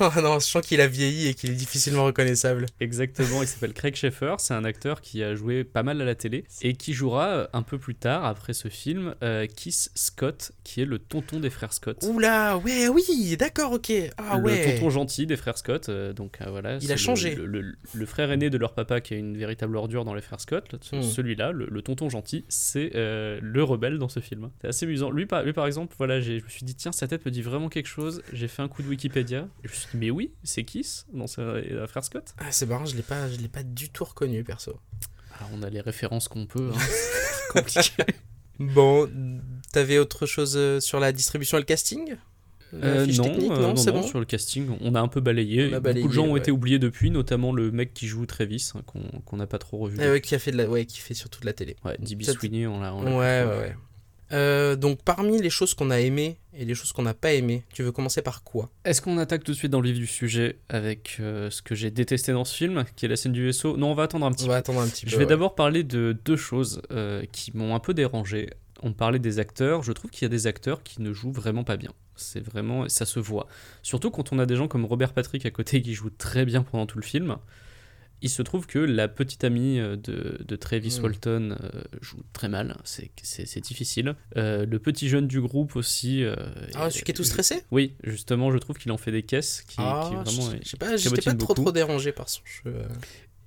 Oh 0.00 0.08
non, 0.22 0.34
je 0.38 0.44
sens 0.44 0.66
qu'il 0.66 0.82
a 0.82 0.86
vieilli 0.86 1.28
et 1.28 1.34
qu'il 1.34 1.50
est 1.50 1.54
difficilement 1.54 2.04
reconnaissable. 2.04 2.66
Exactement, 2.78 3.40
il 3.40 3.48
s'appelle 3.48 3.72
Craig 3.72 3.94
Schaeffer, 3.96 4.34
c'est 4.36 4.52
un 4.52 4.64
acteur 4.64 5.00
qui 5.00 5.22
a 5.22 5.34
joué 5.34 5.64
pas 5.64 5.82
mal 5.82 5.98
à 6.02 6.04
la 6.04 6.14
télé 6.14 6.44
et 6.60 6.74
qui 6.74 6.92
jouera 6.92 7.28
euh, 7.28 7.46
un 7.54 7.62
peu 7.62 7.78
plus 7.78 7.94
tard, 7.94 8.26
après 8.26 8.52
ce 8.52 8.68
film, 8.68 9.14
euh, 9.22 9.46
Keith 9.46 9.88
Scott, 9.94 10.52
qui 10.62 10.82
est 10.82 10.84
le 10.86 10.98
tonton 10.98 11.40
des 11.40 11.48
frères 11.48 11.72
Scott. 11.72 12.04
Oula, 12.06 12.58
ouais, 12.58 12.86
oui, 12.88 13.34
d'accord, 13.38 13.72
ok. 13.72 13.90
Ah 14.18 14.36
le 14.36 14.44
ouais. 14.44 14.74
tonton 14.74 14.90
gentil 14.90 15.26
des 15.26 15.36
frères 15.38 15.56
Scott, 15.56 15.88
euh, 15.88 16.12
donc 16.12 16.36
voilà. 16.50 16.76
Il 16.82 16.90
a 16.90 16.96
le- 16.96 17.00
changé. 17.00 17.34
Le, 17.34 17.74
frère 18.04 18.30
aîné 18.30 18.50
de 18.50 18.58
leur 18.58 18.74
papa 18.74 19.00
qui 19.00 19.14
a 19.14 19.16
une 19.16 19.38
véritable 19.38 19.76
ordure 19.78 20.04
dans 20.04 20.12
les 20.14 20.20
frères 20.20 20.40
Scott, 20.40 20.72
Hmm. 20.92 21.02
celui-là, 21.02 21.52
le, 21.52 21.66
le 21.70 21.82
tonton 21.94 22.08
gentil, 22.10 22.44
c'est 22.48 22.92
euh, 22.94 23.38
le 23.42 23.62
rebelle 23.62 23.98
dans 23.98 24.08
ce 24.08 24.20
film. 24.20 24.50
C'est 24.60 24.68
assez 24.68 24.86
amusant. 24.86 25.10
Lui 25.10 25.26
par, 25.26 25.42
lui, 25.42 25.52
par 25.52 25.66
exemple, 25.66 25.94
voilà, 25.98 26.20
j'ai- 26.20 26.40
je 26.40 26.44
me 26.44 26.48
suis 26.50 26.64
dit, 26.64 26.74
tiens, 26.74 26.92
sa 26.92 27.06
tête 27.08 27.24
me 27.26 27.30
dit 27.30 27.42
vraiment 27.42 27.68
quelque 27.68 27.86
chose. 27.86 28.22
J'ai 28.32 28.48
fait 28.48 28.62
un 28.62 28.68
coup 28.68 28.82
de 28.82 28.88
Wikipédia. 28.88 29.48
Et 29.64 29.68
je 29.68 29.72
me 29.72 29.74
suis 29.74 29.88
dit, 29.92 29.96
mais 29.98 30.10
oui, 30.10 30.32
c'est 30.42 30.64
Kiss 30.64 31.06
dans 31.12 31.26
la 31.38 31.86
frère 31.86 32.04
Scott. 32.04 32.34
Ah, 32.38 32.50
c'est 32.50 32.66
marrant, 32.66 32.84
je 32.86 32.92
je 32.96 33.40
l'ai 33.40 33.48
pas 33.48 33.62
du 33.62 33.90
tout 33.90 34.04
reconnu, 34.04 34.44
perso. 34.44 34.78
Alors, 35.38 35.50
on 35.54 35.62
a 35.62 35.70
les 35.70 35.80
références 35.80 36.28
qu'on 36.28 36.46
peut. 36.46 36.70
hein. 36.74 36.78
C'est 36.78 37.52
compliqué. 37.52 38.04
Bon, 38.58 39.10
t'avais 39.72 39.98
autre 39.98 40.26
chose 40.26 40.54
euh, 40.56 40.78
sur 40.80 41.00
la 41.00 41.10
distribution 41.12 41.58
et 41.58 41.60
le 41.60 41.64
casting? 41.66 42.16
La 42.80 42.86
Euh, 42.88 43.04
fiche 43.06 43.20
technique, 43.20 43.50
euh, 43.50 43.56
non, 43.56 43.68
non, 43.68 43.76
c'est 43.76 43.92
non, 43.92 44.00
bon 44.00 44.06
sur 44.06 44.18
le 44.18 44.24
casting, 44.24 44.68
on 44.80 44.94
a 44.94 45.00
un 45.00 45.08
peu 45.08 45.20
balayé. 45.20 45.68
Beaucoup 45.68 46.08
de 46.08 46.12
gens 46.12 46.26
ont 46.26 46.36
été 46.36 46.50
oubliés 46.50 46.78
depuis, 46.78 47.10
notamment 47.10 47.52
le 47.52 47.70
mec 47.70 47.94
qui 47.94 48.06
joue 48.06 48.26
Travis, 48.26 48.70
hein, 48.74 48.82
qu'on 49.24 49.36
n'a 49.36 49.46
pas 49.46 49.58
trop 49.58 49.78
revu. 49.78 49.98
Ah 50.00 50.10
ouais, 50.10 50.20
qui 50.20 50.34
a 50.34 50.38
fait 50.38 50.50
de 50.50 50.56
la, 50.56 50.66
ouais, 50.68 50.84
qui 50.86 51.00
fait 51.00 51.14
surtout 51.14 51.40
de 51.40 51.46
la 51.46 51.52
télé. 51.52 51.76
Ouais, 51.84 51.96
D.B. 51.98 52.22
Sweeney, 52.22 52.66
on 52.66 52.80
l'a. 52.80 52.94
Ouais, 52.94 53.10
ouais, 53.12 53.44
ouais. 53.46 53.76
Euh, 54.32 54.74
donc 54.74 55.02
parmi 55.04 55.40
les 55.40 55.50
choses 55.50 55.74
qu'on 55.74 55.90
a 55.90 56.00
aimées 56.00 56.38
et 56.54 56.64
les 56.64 56.74
choses 56.74 56.92
qu'on 56.92 57.02
n'a 57.02 57.14
pas 57.14 57.34
aimées, 57.34 57.62
tu 57.72 57.82
veux 57.82 57.92
commencer 57.92 58.22
par 58.22 58.42
quoi? 58.42 58.70
Est-ce 58.84 59.02
qu'on 59.02 59.18
attaque 59.18 59.44
tout 59.44 59.52
de 59.52 59.56
suite 59.56 59.70
dans 59.70 59.82
le 59.82 59.90
vif 59.90 59.98
du 59.98 60.06
sujet 60.06 60.58
avec 60.70 61.18
euh, 61.20 61.50
ce 61.50 61.60
que 61.62 61.74
j'ai 61.74 61.90
détesté 61.90 62.32
dans 62.32 62.44
ce 62.46 62.56
film, 62.56 62.84
qui 62.96 63.04
est 63.04 63.08
la 63.08 63.16
scène 63.16 63.32
du 63.32 63.44
vaisseau? 63.44 63.76
Non, 63.76 63.90
on 63.92 63.94
va 63.94 64.04
attendre 64.04 64.24
un 64.26 64.32
petit 64.32 64.44
On 64.44 64.46
peu. 64.46 64.52
va 64.52 64.58
attendre 64.58 64.80
un 64.80 64.88
petit 64.88 65.04
peu. 65.04 65.10
Je 65.10 65.16
vais 65.16 65.24
ouais. 65.24 65.28
d'abord 65.28 65.54
parler 65.54 65.84
de 65.84 66.16
deux 66.24 66.36
choses 66.36 66.80
euh, 66.90 67.22
qui 67.32 67.54
m'ont 67.56 67.74
un 67.74 67.80
peu 67.80 67.92
dérangé. 67.94 68.48
On 68.82 68.92
parlait 68.92 69.18
des 69.18 69.38
acteurs, 69.38 69.82
je 69.82 69.92
trouve 69.92 70.10
qu'il 70.10 70.22
y 70.22 70.26
a 70.26 70.30
des 70.30 70.46
acteurs 70.46 70.82
qui 70.82 71.00
ne 71.02 71.12
jouent 71.12 71.32
vraiment 71.32 71.62
pas 71.64 71.76
bien. 71.76 71.92
C'est 72.16 72.40
vraiment, 72.40 72.88
ça 72.88 73.06
se 73.06 73.18
voit. 73.20 73.46
Surtout 73.82 74.10
quand 74.10 74.32
on 74.32 74.38
a 74.38 74.46
des 74.46 74.56
gens 74.56 74.68
comme 74.68 74.84
Robert 74.84 75.12
Patrick 75.12 75.44
à 75.46 75.50
côté 75.50 75.82
qui 75.82 75.94
jouent 75.94 76.10
très 76.16 76.44
bien 76.44 76.62
pendant 76.62 76.86
tout 76.86 76.98
le 76.98 77.04
film. 77.04 77.36
Il 78.22 78.30
se 78.30 78.40
trouve 78.40 78.66
que 78.66 78.78
la 78.78 79.06
petite 79.06 79.44
amie 79.44 79.78
euh, 79.78 79.96
de, 79.96 80.42
de 80.46 80.56
Travis 80.56 80.96
Mm. 80.98 81.02
Walton 81.02 81.56
euh, 81.60 81.82
joue 82.00 82.22
très 82.32 82.48
mal, 82.48 82.76
c'est 82.84 83.60
difficile. 83.60 84.14
Euh, 84.38 84.64
le 84.64 84.78
petit 84.78 85.08
jeune 85.10 85.26
du 85.26 85.42
groupe 85.42 85.76
aussi. 85.76 86.22
euh, 86.24 86.34
Ah, 86.74 86.88
celui 86.90 87.02
qui 87.04 87.10
est 87.10 87.14
tout 87.14 87.24
stressé? 87.24 87.64
Oui, 87.70 87.94
justement, 88.02 88.50
je 88.50 88.56
trouve 88.56 88.78
qu'il 88.78 88.92
en 88.92 88.96
fait 88.96 89.12
des 89.12 89.24
caisses 89.24 89.62
qui, 89.68 89.76
Ah, 89.78 90.06
qui 90.08 90.14
vraiment. 90.14 90.56
je 90.62 90.68
sais 90.68 90.76
pas, 90.78 90.96
j'étais 90.96 91.20
pas 91.20 91.34
trop 91.34 91.52
trop 91.52 91.72
dérangé 91.72 92.12
par 92.12 92.28
son 92.30 92.40
jeu. 92.64 92.74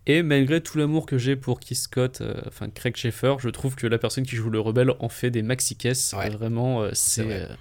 Et 0.06 0.22
malgré 0.22 0.62
tout 0.62 0.78
l'amour 0.78 1.06
que 1.06 1.18
j'ai 1.18 1.36
pour 1.36 1.60
Keith 1.60 1.78
Scott, 1.78 2.22
euh, 2.22 2.40
enfin 2.48 2.70
Craig 2.70 2.96
Schaeffer, 2.96 3.36
je 3.40 3.50
trouve 3.50 3.76
que 3.76 3.88
la 3.88 3.98
personne 3.98 4.26
qui 4.26 4.36
joue 4.36 4.50
le 4.50 4.60
rebelle 4.60 4.92
en 5.00 5.10
fait 5.10 5.32
des 5.32 5.42
maxi 5.42 5.76
caisses. 5.76 6.14
Ouais. 6.18 6.30
Vraiment, 6.30 6.84
euh, 6.84 6.92
C'est 6.94 7.22
c'est 7.22 7.24
vrai. 7.24 7.48
euh, 7.50 7.56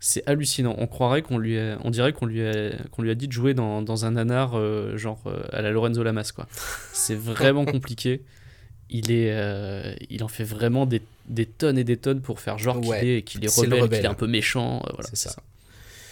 c'est 0.00 0.22
hallucinant. 0.28 0.74
On 0.78 0.86
croirait 0.86 1.22
qu'on 1.22 1.38
lui, 1.38 1.58
a- 1.58 1.78
on 1.84 1.90
dirait 1.90 2.12
qu'on 2.12 2.26
lui 2.26 2.46
a, 2.46 2.72
qu'on 2.90 3.02
lui 3.02 3.10
a 3.10 3.14
dit 3.14 3.26
de 3.28 3.32
jouer 3.32 3.54
dans, 3.54 3.82
dans 3.82 4.04
un 4.04 4.12
nanar 4.12 4.52
euh, 4.58 4.96
genre 4.96 5.22
euh, 5.26 5.42
à 5.52 5.62
la 5.62 5.70
Lorenzo 5.70 6.02
Lamas 6.02 6.32
quoi. 6.34 6.46
C'est 6.92 7.16
vraiment 7.16 7.64
compliqué. 7.66 8.22
Il 8.88 9.10
est, 9.10 9.32
euh, 9.32 9.94
il 10.10 10.22
en 10.22 10.28
fait 10.28 10.44
vraiment 10.44 10.86
des, 10.86 11.02
des 11.28 11.46
tonnes 11.46 11.76
et 11.78 11.82
des 11.84 11.96
tonnes 11.96 12.20
pour 12.20 12.38
faire 12.40 12.56
genre 12.58 12.80
qu'il 12.80 13.08
est, 13.08 13.22
qu'il 13.22 13.44
est 13.44 13.48
rebelle, 13.48 13.88
qu'il 13.88 14.04
est 14.04 14.08
un 14.08 14.14
peu 14.14 14.28
méchant. 14.28 14.82
euh, 14.86 14.90
voilà, 14.94 15.08
C'est 15.12 15.16
ça. 15.16 15.34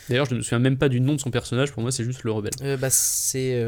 D'ailleurs, 0.09 0.27
je 0.27 0.33
ne 0.33 0.39
me 0.39 0.43
souviens 0.43 0.59
même 0.59 0.77
pas 0.77 0.89
du 0.89 1.01
nom 1.01 1.15
de 1.15 1.21
son 1.21 1.31
personnage. 1.31 1.73
Pour 1.73 1.83
moi, 1.83 1.93
c'est 1.93 2.05
juste 2.05 2.25
le 2.25 2.33
rebelle. 2.33 2.79
Bah, 2.79 2.91
c'est 2.91 3.59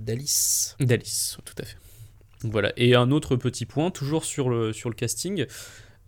d'Alice. 0.00 0.76
D'Alice, 0.80 1.38
tout 1.44 1.54
à 1.62 1.64
fait. 1.64 1.76
Donc 2.42 2.52
Voilà. 2.52 2.72
Et 2.76 2.94
un 2.94 3.10
autre 3.10 3.36
petit 3.36 3.64
point, 3.64 3.90
toujours 3.90 4.24
sur 4.24 4.48
le, 4.50 4.72
sur 4.72 4.90
le 4.90 4.94
casting. 4.94 5.46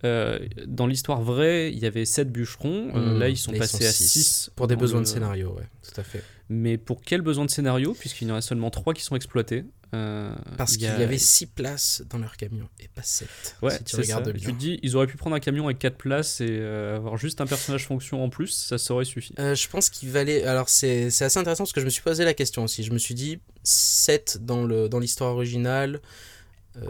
Euh, 0.05 0.39
dans 0.67 0.87
l'histoire 0.87 1.21
vraie, 1.23 1.73
il 1.73 1.79
y 1.79 1.87
avait 1.87 2.05
7 2.05 2.31
bûcherons. 2.31 2.91
euh, 2.95 3.15
Mmh, 3.15 3.19
là, 3.19 3.29
ils 3.29 3.37
sont 3.37 3.53
là, 3.53 3.59
passés 3.59 3.87
à 3.87 3.93
six. 3.93 4.09
6. 4.09 4.51
Pour 4.57 4.67
des 4.69 4.77
besoins 4.77 5.01
de 5.01 5.07
scénario, 5.07 5.53
ouais, 5.57 5.67
tout 5.83 6.01
à 6.01 6.05
fait. 6.05 6.23
Mais 6.49 6.79
pour 6.79 7.03
quel 7.03 7.21
besoin 7.21 7.45
de 7.45 7.51
scénario? 7.51 7.95
Puisqu'il 7.99 8.29
y 8.29 8.33
en 8.33 8.37
a 8.37 8.41
seulement 8.41 8.71
3 8.71 8.95
qui 8.95 9.03
sont 9.03 9.17
exploités. 9.17 9.65
Euh, 9.95 10.35
Parce 10.59 10.75
il 10.75 10.79
qu'il 10.81 10.87
y, 10.87 10.91
avait 11.03 11.17
6 11.19 11.47
places 11.47 12.03
dans 12.11 12.19
leur 12.19 12.37
camion 12.37 12.69
et 12.79 12.89
pas 12.89 13.03
7. 13.03 13.27
Ouais, 13.63 13.77
si 13.79 13.85
tu 13.85 13.97
regardes 13.97 14.27
ça. 14.27 14.33
bien. 14.33 14.49
Tu 14.49 14.55
te 14.55 14.59
dis, 14.59 14.79
ils 14.83 14.97
auraient 14.97 15.07
pu 15.07 15.17
prendre 15.17 15.35
un 15.35 15.41
camion 15.41 15.65
avec 15.65 15.79
4 15.79 15.97
places 15.97 16.43
et 16.43 16.61
avoir 16.63 17.17
juste 17.17 17.41
un 17.41 17.47
personnage 17.47 17.87
fonction 17.87 18.23
en 18.23 18.29
plus, 18.29 18.49
ça 18.49 18.77
saurait 18.77 19.07
suffi. 19.07 19.35
Je 19.39 19.69
pense 19.69 19.89
qu'il 19.89 20.11
valait. 20.11 20.45
Alors, 20.45 20.69
c'est 20.69 21.07
assez 21.07 21.39
intéressant 21.39 21.65
parce 21.65 21.73
que 21.73 21.81
je 21.81 21.87
me 21.87 21.91
suis 21.91 22.03
posé 22.03 22.25
la 22.25 22.35
question 22.35 22.65
aussi. 22.65 22.85
Je 22.85 22.93
me 22.93 22.99
suis 22.99 23.15
dit, 23.15 23.39
7 23.63 24.39
dans 24.43 24.65
le- 24.65 24.89
dans 24.91 24.99
l'histoire 24.99 25.33
originale, 25.33 26.01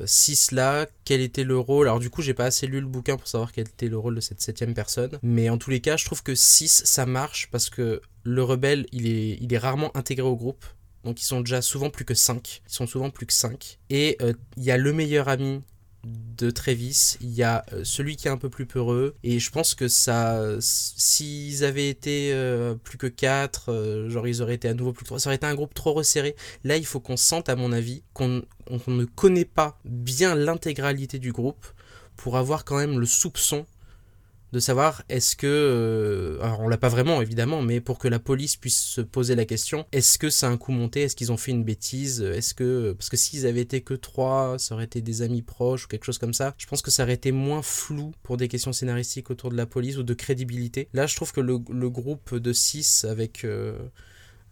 6 0.05 0.53
là, 0.53 0.87
quel 1.05 1.21
était 1.21 1.45
le 1.45 1.59
rôle? 1.59 1.89
Alors, 1.89 2.01
du 2.01 2.11
coup, 2.11 2.23
j'ai 2.23 2.35
pas 2.35 2.47
assez 2.47 2.67
lu 2.67 2.81
le 2.81 2.87
bouquin 2.87 3.17
pour 3.17 3.29
savoir 3.29 3.53
quel 3.53 3.69
était 3.69 3.89
le 3.89 3.99
rôle 3.99 4.15
de 4.15 4.21
cette 4.21 4.41
septième 4.41 4.75
personne. 4.75 5.19
Mais 5.23 5.49
en 5.49 5.59
tous 5.59 5.71
les 5.71 5.81
cas, 5.81 5.97
je 5.97 6.05
trouve 6.05 6.23
que 6.23 6.35
6 6.35 6.83
ça 6.85 7.07
marche 7.07 7.49
parce 7.51 7.71
que 7.71 8.01
le 8.25 8.43
rebelle, 8.43 8.87
il 8.93 9.07
est, 9.07 9.39
il 9.41 9.53
est 9.53 9.59
rarement 9.59 9.97
intégré 9.97 10.27
au 10.27 10.37
groupe. 10.37 10.65
Donc, 11.05 11.21
ils 11.21 11.27
sont 11.27 11.41
déjà 11.41 11.63
souvent 11.63 11.91
plus 11.91 12.05
que 12.05 12.15
5. 12.15 12.63
Ils 12.67 12.73
sont 12.73 12.87
souvent 12.87 13.11
plus 13.11 13.27
que 13.27 13.33
5. 13.33 13.79
Et 13.91 14.17
euh, 14.21 14.33
il 14.57 14.65
y 14.65 14.71
a 14.71 14.77
le 14.77 14.93
meilleur 14.93 15.29
ami 15.29 15.63
de 16.37 16.51
Travis, 16.51 17.17
il 17.21 17.31
y 17.31 17.43
a 17.43 17.65
euh, 17.73 17.83
celui 17.85 18.17
qui 18.17 18.29
est 18.29 18.31
un 18.31 18.37
peu 18.37 18.49
plus 18.49 18.67
peureux, 18.67 19.15
et 19.25 19.39
je 19.39 19.51
pense 19.51 19.75
que 19.75 19.89
ça, 19.89 20.43
s'ils 20.61 21.65
avaient 21.65 21.89
été 21.89 22.31
euh, 22.33 22.75
plus 22.75 22.99
que 22.99 23.07
4, 23.07 24.07
genre 24.09 24.27
ils 24.29 24.41
auraient 24.43 24.55
été 24.55 24.69
à 24.69 24.75
nouveau 24.75 24.93
plus 24.93 25.03
que 25.05 25.09
3, 25.09 25.21
ça 25.21 25.29
aurait 25.31 25.37
été 25.37 25.47
un 25.47 25.55
groupe 25.55 25.75
trop 25.75 25.93
resserré. 25.93 26.37
Là, 26.65 26.77
il 26.77 26.87
faut 26.87 27.01
qu'on 27.01 27.17
sente, 27.17 27.49
à 27.49 27.57
mon 27.57 27.73
avis, 27.73 28.03
qu'on 28.13 28.43
on- 28.71 28.79
qu'on 28.79 28.91
ne 28.93 29.05
connaît 29.05 29.45
pas 29.47 29.79
bien 29.85 30.35
l'intégralité 30.35 31.19
du 31.19 31.33
groupe 31.33 31.67
pour 32.17 32.37
avoir 32.37 32.65
quand 32.65 32.77
même 32.79 32.99
le 32.99 33.07
soupçon 33.07 33.67
de 34.53 34.61
savoir 34.61 35.03
est-ce 35.09 35.37
que, 35.37 35.47
euh, 35.47 36.43
alors 36.43 36.61
on 36.61 36.69
l'a 36.69 36.79
pas 36.79 36.89
vraiment 36.89 37.21
évidemment, 37.21 37.63
mais 37.63 37.81
pour 37.81 37.99
que 37.99 38.09
la 38.09 38.19
police 38.19 38.57
puisse 38.57 38.81
se 38.81 39.01
poser 39.01 39.35
la 39.35 39.45
question, 39.45 39.87
est-ce 39.93 40.19
que 40.19 40.31
c'est 40.31 40.47
un 40.47 40.57
coup 40.57 40.73
monté, 40.73 41.03
est-ce 41.03 41.17
qu'ils 41.17 41.33
ont 41.33 41.37
fait 41.37 41.51
une 41.51 41.65
bêtise, 41.65 42.23
est-ce 42.23 42.55
que, 42.55 42.93
parce 42.93 43.11
que 43.11 43.17
s'ils 43.17 43.47
avaient 43.47 43.61
été 43.61 43.81
que 43.83 43.95
trois, 43.95 44.59
ça 44.59 44.75
aurait 44.75 44.85
été 44.85 45.01
des 45.01 45.23
amis 45.23 45.43
proches 45.43 45.85
ou 45.85 45.89
quelque 45.89 46.05
chose 46.05 46.19
comme 46.19 46.35
ça, 46.35 46.55
je 46.59 46.67
pense 46.67 46.83
que 46.83 46.91
ça 46.91 47.03
aurait 47.03 47.15
été 47.15 47.33
moins 47.33 47.63
flou 47.63 48.13
pour 48.23 48.37
des 48.37 48.49
questions 48.49 48.73
scénaristiques 48.73 49.31
autour 49.31 49.51
de 49.51 49.57
la 49.57 49.67
police 49.67 49.97
ou 49.99 50.03
de 50.03 50.15
crédibilité. 50.15 50.89
Là, 50.93 51.07
je 51.07 51.17
trouve 51.17 51.33
que 51.33 51.41
le, 51.41 51.59
groupe 51.59 52.35
de 52.35 52.53
6 52.53 53.05
avec... 53.05 53.45
euh, 53.45 53.79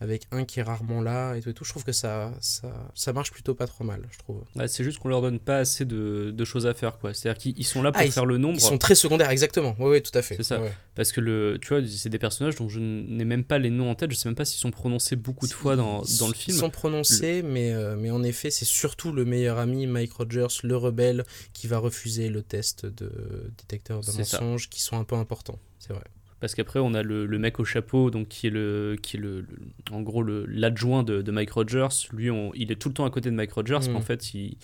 avec 0.00 0.26
un 0.30 0.44
qui 0.44 0.60
est 0.60 0.62
rarement 0.62 1.00
là 1.00 1.34
et 1.36 1.40
tout, 1.40 1.48
et 1.50 1.54
tout. 1.54 1.64
Je 1.64 1.70
trouve 1.70 1.84
que 1.84 1.92
ça, 1.92 2.32
ça, 2.40 2.90
ça 2.94 3.12
marche 3.12 3.30
plutôt 3.30 3.54
pas 3.54 3.66
trop 3.66 3.82
mal, 3.84 4.06
je 4.10 4.18
trouve. 4.18 4.42
Ouais, 4.54 4.68
c'est 4.68 4.84
juste 4.84 4.98
qu'on 4.98 5.08
leur 5.08 5.22
donne 5.22 5.38
pas 5.38 5.58
assez 5.58 5.84
de, 5.84 6.30
de 6.34 6.44
choses 6.44 6.66
à 6.66 6.74
faire, 6.74 6.98
quoi. 6.98 7.14
C'est-à-dire 7.14 7.38
qu'ils 7.40 7.54
ils 7.58 7.64
sont 7.64 7.82
là 7.82 7.92
pour 7.92 8.02
Ah, 8.02 8.10
faire 8.10 8.26
le 8.26 8.36
nombre. 8.38 8.56
Ils 8.58 8.60
sont 8.60 8.78
très 8.78 8.94
secondaires, 8.94 9.30
exactement. 9.30 9.74
Oui, 9.78 9.90
oui, 9.92 10.02
tout 10.02 10.16
à 10.16 10.22
fait. 10.22 10.36
C'est 10.36 10.42
ça. 10.42 10.60
Ouais. 10.60 10.72
Parce 10.94 11.12
que 11.12 11.20
le, 11.20 11.58
tu 11.60 11.68
vois, 11.68 11.80
c'est 11.86 12.08
des 12.10 12.18
personnages 12.18 12.56
dont 12.56 12.68
je 12.68 12.78
n'ai 12.80 13.24
même 13.24 13.44
pas 13.44 13.58
les 13.58 13.70
noms 13.70 13.90
en 13.90 13.94
tête. 13.94 14.10
Je 14.10 14.16
sais 14.16 14.28
même 14.28 14.36
pas 14.36 14.44
s'ils 14.44 14.60
sont 14.60 14.70
prononcés 14.70 15.16
beaucoup 15.16 15.46
de 15.46 15.52
fois 15.52 15.76
dans, 15.76 16.02
Ils 16.04 16.18
dans 16.18 16.28
le 16.28 16.34
film. 16.34 16.56
sont 16.56 16.70
prononcés, 16.70 17.42
mais, 17.42 17.72
euh, 17.72 17.96
mais 17.96 18.10
en 18.10 18.22
effet, 18.22 18.50
c'est 18.50 18.64
surtout 18.64 19.12
le 19.12 19.24
meilleur 19.24 19.58
ami, 19.58 19.86
Mike 19.86 20.12
Rogers, 20.12 20.46
le 20.62 20.76
rebelle, 20.76 21.24
qui 21.52 21.66
va 21.66 21.78
refuser 21.78 22.28
le 22.28 22.42
test 22.42 22.84
de 22.86 23.50
détecteur 23.58 24.00
de 24.00 24.12
mensonges, 24.12 24.68
qui 24.68 24.80
sont 24.82 24.96
un 24.98 25.04
peu 25.04 25.16
importants. 25.16 25.58
C'est 25.78 25.92
vrai. 25.92 26.04
Parce 26.46 26.54
qu'après, 26.54 26.78
on 26.78 26.94
a 26.94 27.02
le, 27.02 27.26
le 27.26 27.38
mec 27.38 27.58
au 27.60 27.64
chapeau, 27.64 28.10
donc 28.12 28.28
qui 28.28 28.46
est 28.46 28.50
le, 28.50 28.96
qui 29.02 29.16
est 29.16 29.20
le, 29.20 29.40
le- 29.40 29.46
en 29.90 30.00
gros 30.00 30.22
le- 30.22 30.46
l'adjoint 30.46 31.02
de, 31.02 31.22
de 31.22 31.30
Mike 31.32 31.50
Rogers. 31.50 31.88
Lui, 32.12 32.30
on- 32.30 32.52
il 32.54 32.70
est 32.70 32.76
tout 32.76 32.88
le 32.88 32.94
temps 32.94 33.04
à 33.04 33.10
côté 33.10 33.30
de 33.30 33.34
Mike 33.34 33.52
Rogers, 33.52 33.80
Mm. 33.88 33.90
mais 33.90 33.96
en 33.96 34.00
fait, 34.00 34.32
il, 34.34 34.56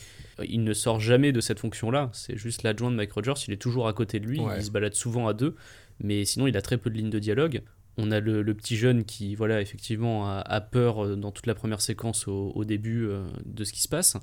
il 0.44 0.62
ne 0.62 0.72
sort 0.72 1.00
jamais 1.00 1.32
de 1.32 1.40
cette 1.40 1.58
fonction-là. 1.58 2.10
C'est 2.12 2.36
juste 2.36 2.62
l'adjoint 2.62 2.90
de 2.92 2.96
Mike 2.96 3.12
Rogers. 3.12 3.34
Il 3.48 3.52
est 3.52 3.60
toujours 3.60 3.88
à 3.88 3.92
côté 3.92 4.20
de 4.20 4.26
lui. 4.26 4.38
Ouais. 4.40 4.54
Il 4.58 4.64
se 4.64 4.70
balade 4.70 4.94
souvent 4.94 5.26
à 5.26 5.34
deux, 5.34 5.56
mais 5.98 6.24
sinon, 6.24 6.46
il 6.46 6.56
a 6.56 6.62
très 6.62 6.78
peu 6.78 6.88
de 6.88 6.94
lignes 6.96 7.10
de 7.10 7.18
dialogue. 7.18 7.62
On 7.98 8.10
a 8.10 8.20
le, 8.20 8.42
le 8.42 8.54
petit 8.54 8.76
jeune 8.76 9.04
qui, 9.04 9.34
voilà, 9.34 9.60
effectivement, 9.60 10.26
a, 10.28 10.38
a 10.38 10.60
peur 10.60 11.04
euh, 11.04 11.16
dans 11.16 11.30
toute 11.30 11.46
la 11.46 11.54
première 11.54 11.80
séquence 11.80 12.26
au, 12.28 12.52
au 12.54 12.64
début 12.64 13.06
euh, 13.06 13.26
de 13.44 13.64
ce 13.64 13.72
qui 13.72 13.82
se 13.82 13.88
passe. 13.88 14.16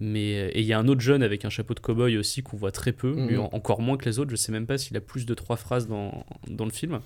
Mais 0.00 0.34
euh, 0.40 0.50
et 0.52 0.60
il 0.60 0.66
y 0.66 0.72
a 0.72 0.78
un 0.78 0.88
autre 0.88 1.00
jeune 1.00 1.22
avec 1.22 1.44
un 1.44 1.50
chapeau 1.50 1.74
de 1.74 1.80
cow-boy 1.80 2.18
aussi 2.18 2.42
qu'on 2.42 2.56
voit 2.56 2.72
très 2.72 2.92
peu, 2.92 3.12
Mhm. 3.14 3.28
lui, 3.28 3.36
encore 3.36 3.80
moins 3.80 3.96
que 3.96 4.04
les 4.06 4.18
autres. 4.18 4.30
Je 4.30 4.36
sais 4.36 4.50
même 4.52 4.66
pas 4.66 4.76
s'il 4.78 4.96
a 4.96 5.00
plus 5.00 5.24
de 5.26 5.34
trois 5.34 5.56
phrases 5.56 5.86
dans, 5.86 6.26
dans 6.48 6.64
le 6.64 6.70
film. 6.72 6.94
Ouais, 6.94 7.00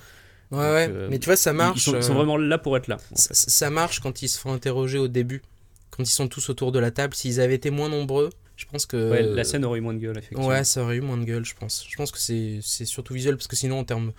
Donc, 0.50 0.60
ouais. 0.60 0.88
euh, 0.90 1.08
mais 1.10 1.18
tu 1.18 1.26
vois, 1.26 1.36
ça 1.36 1.52
marche. 1.52 1.76
Ils, 1.78 1.80
sont, 1.90 1.96
ils 1.96 2.02
sont 2.02 2.12
euh, 2.12 2.16
vraiment 2.16 2.38
là 2.38 2.56
pour 2.56 2.76
être 2.78 2.88
là. 2.88 2.96
ça, 3.14 3.34
ça 3.34 3.68
marche 3.70 4.00
quand 4.00 4.22
ils 4.22 4.28
se 4.28 4.38
font 4.38 4.52
interroger 4.54 4.96
au 4.98 5.08
début, 5.08 5.42
quand 5.90 6.02
ils 6.02 6.06
sont 6.06 6.28
tous 6.28 6.48
autour 6.48 6.72
de 6.72 6.78
la 6.78 6.90
table. 6.90 7.14
S'ils 7.14 7.40
avaient 7.40 7.56
été 7.56 7.68
moins 7.70 7.90
nombreux, 7.90 8.30
je 8.56 8.64
pense 8.64 8.86
que. 8.86 9.10
Ouais, 9.10 9.22
la 9.22 9.44
scène 9.44 9.64
aurait 9.66 9.78
eu 9.80 9.82
moins 9.82 9.92
de 9.94 9.98
gueule, 9.98 10.16
effectivement. 10.16 10.46
Ouais, 10.46 10.64
ça 10.64 10.82
aurait 10.82 10.96
eu 10.96 11.00
moins 11.02 11.18
de 11.18 11.24
gueule, 11.24 11.44
je 11.44 11.54
pense. 11.54 11.84
Je 11.86 11.96
pense 11.96 12.10
que 12.10 12.18
c'est 12.18 12.84
surtout 12.86 13.12
visuel, 13.12 13.36
parce 13.36 13.46
que 13.48 13.56
sinon, 13.56 13.78
en 13.80 13.84
termes 13.84 14.12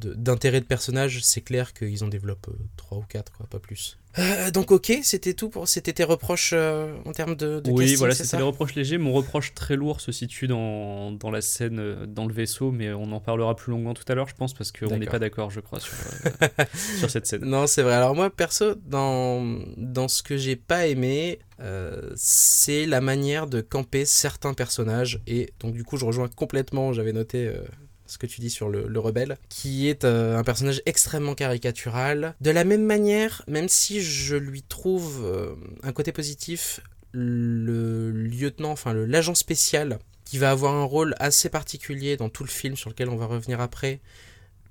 d'intérêt 0.00 0.60
de, 0.60 0.66
personnage, 0.66 1.22
c'est 1.22 1.40
clair 1.40 1.72
qu'ils 1.72 2.04
en 2.04 2.08
développent 2.08 2.50
3 2.76 2.98
ou 2.98 3.02
4, 3.02 3.32
quoi, 3.32 3.46
pas 3.46 3.58
plus. 3.58 3.98
Euh, 4.18 4.50
donc, 4.50 4.72
ok, 4.72 4.92
c'était 5.02 5.34
tout 5.34 5.50
pour. 5.50 5.68
C'était 5.68 5.92
tes 5.92 6.02
reproches 6.02 6.50
euh, 6.52 6.96
en 7.04 7.12
termes 7.12 7.36
de, 7.36 7.60
de 7.60 7.70
oui, 7.70 7.84
casting, 7.84 7.98
voilà, 7.98 8.14
c'est 8.14 8.24
c'était 8.24 8.38
les 8.38 8.42
reproches 8.42 8.74
légers. 8.74 8.98
Mon 8.98 9.12
reproche 9.12 9.54
très 9.54 9.76
lourd 9.76 10.00
se 10.00 10.10
situe 10.10 10.48
dans, 10.48 11.12
dans 11.12 11.30
la 11.30 11.40
scène, 11.40 11.78
euh, 11.78 12.06
dans 12.06 12.26
le 12.26 12.34
vaisseau, 12.34 12.72
mais 12.72 12.92
on 12.92 13.12
en 13.12 13.20
parlera 13.20 13.54
plus 13.54 13.70
longuement 13.70 13.94
tout 13.94 14.04
à 14.08 14.14
l'heure, 14.14 14.28
je 14.28 14.34
pense, 14.34 14.52
parce 14.52 14.72
qu'on 14.72 14.96
n'est 14.96 15.06
pas 15.06 15.20
d'accord, 15.20 15.50
je 15.50 15.60
crois, 15.60 15.78
sur, 15.78 15.94
euh, 16.24 16.64
sur 16.98 17.08
cette 17.08 17.26
scène. 17.26 17.44
Non, 17.44 17.68
c'est 17.68 17.82
vrai. 17.82 17.94
Alors 17.94 18.16
moi, 18.16 18.30
perso, 18.30 18.74
dans, 18.84 19.60
dans 19.76 20.08
ce 20.08 20.24
que 20.24 20.36
j'ai 20.36 20.56
pas 20.56 20.88
aimé, 20.88 21.38
euh, 21.62 22.10
c'est 22.16 22.86
la 22.86 23.00
manière 23.00 23.46
de 23.46 23.60
camper 23.60 24.04
certains 24.04 24.54
personnages. 24.54 25.20
Et 25.26 25.52
donc 25.60 25.74
du 25.74 25.84
coup, 25.84 25.96
je 25.96 26.04
rejoins 26.04 26.28
complètement, 26.28 26.92
j'avais 26.92 27.12
noté 27.12 27.46
euh, 27.46 27.62
ce 28.10 28.18
que 28.18 28.26
tu 28.26 28.40
dis 28.40 28.50
sur 28.50 28.68
le, 28.68 28.88
le 28.88 28.98
rebelle, 28.98 29.38
qui 29.48 29.88
est 29.88 30.04
euh, 30.04 30.36
un 30.36 30.42
personnage 30.42 30.82
extrêmement 30.84 31.34
caricatural. 31.34 32.34
De 32.40 32.50
la 32.50 32.64
même 32.64 32.84
manière, 32.84 33.42
même 33.46 33.68
si 33.68 34.02
je 34.02 34.34
lui 34.34 34.62
trouve 34.62 35.22
euh, 35.24 35.54
un 35.84 35.92
côté 35.92 36.10
positif, 36.10 36.80
le 37.12 38.10
lieutenant, 38.10 38.72
enfin 38.72 38.92
l'agent 38.94 39.36
spécial, 39.36 40.00
qui 40.24 40.38
va 40.38 40.50
avoir 40.50 40.74
un 40.74 40.84
rôle 40.84 41.14
assez 41.20 41.48
particulier 41.48 42.16
dans 42.16 42.28
tout 42.28 42.42
le 42.42 42.50
film 42.50 42.76
sur 42.76 42.90
lequel 42.90 43.08
on 43.08 43.16
va 43.16 43.26
revenir 43.26 43.60
après, 43.60 44.00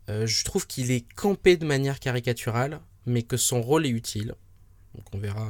euh, 0.10 0.28
je 0.28 0.44
trouve 0.44 0.68
qu'il 0.68 0.92
est 0.92 1.06
campé 1.16 1.56
de 1.56 1.66
manière 1.66 2.00
caricaturale, 2.02 2.82
mais 3.06 3.24
que 3.24 3.38
son 3.38 3.62
rôle 3.62 3.86
est 3.86 3.90
utile. 3.90 4.36
Donc 4.96 5.06
on 5.14 5.18
verra 5.18 5.50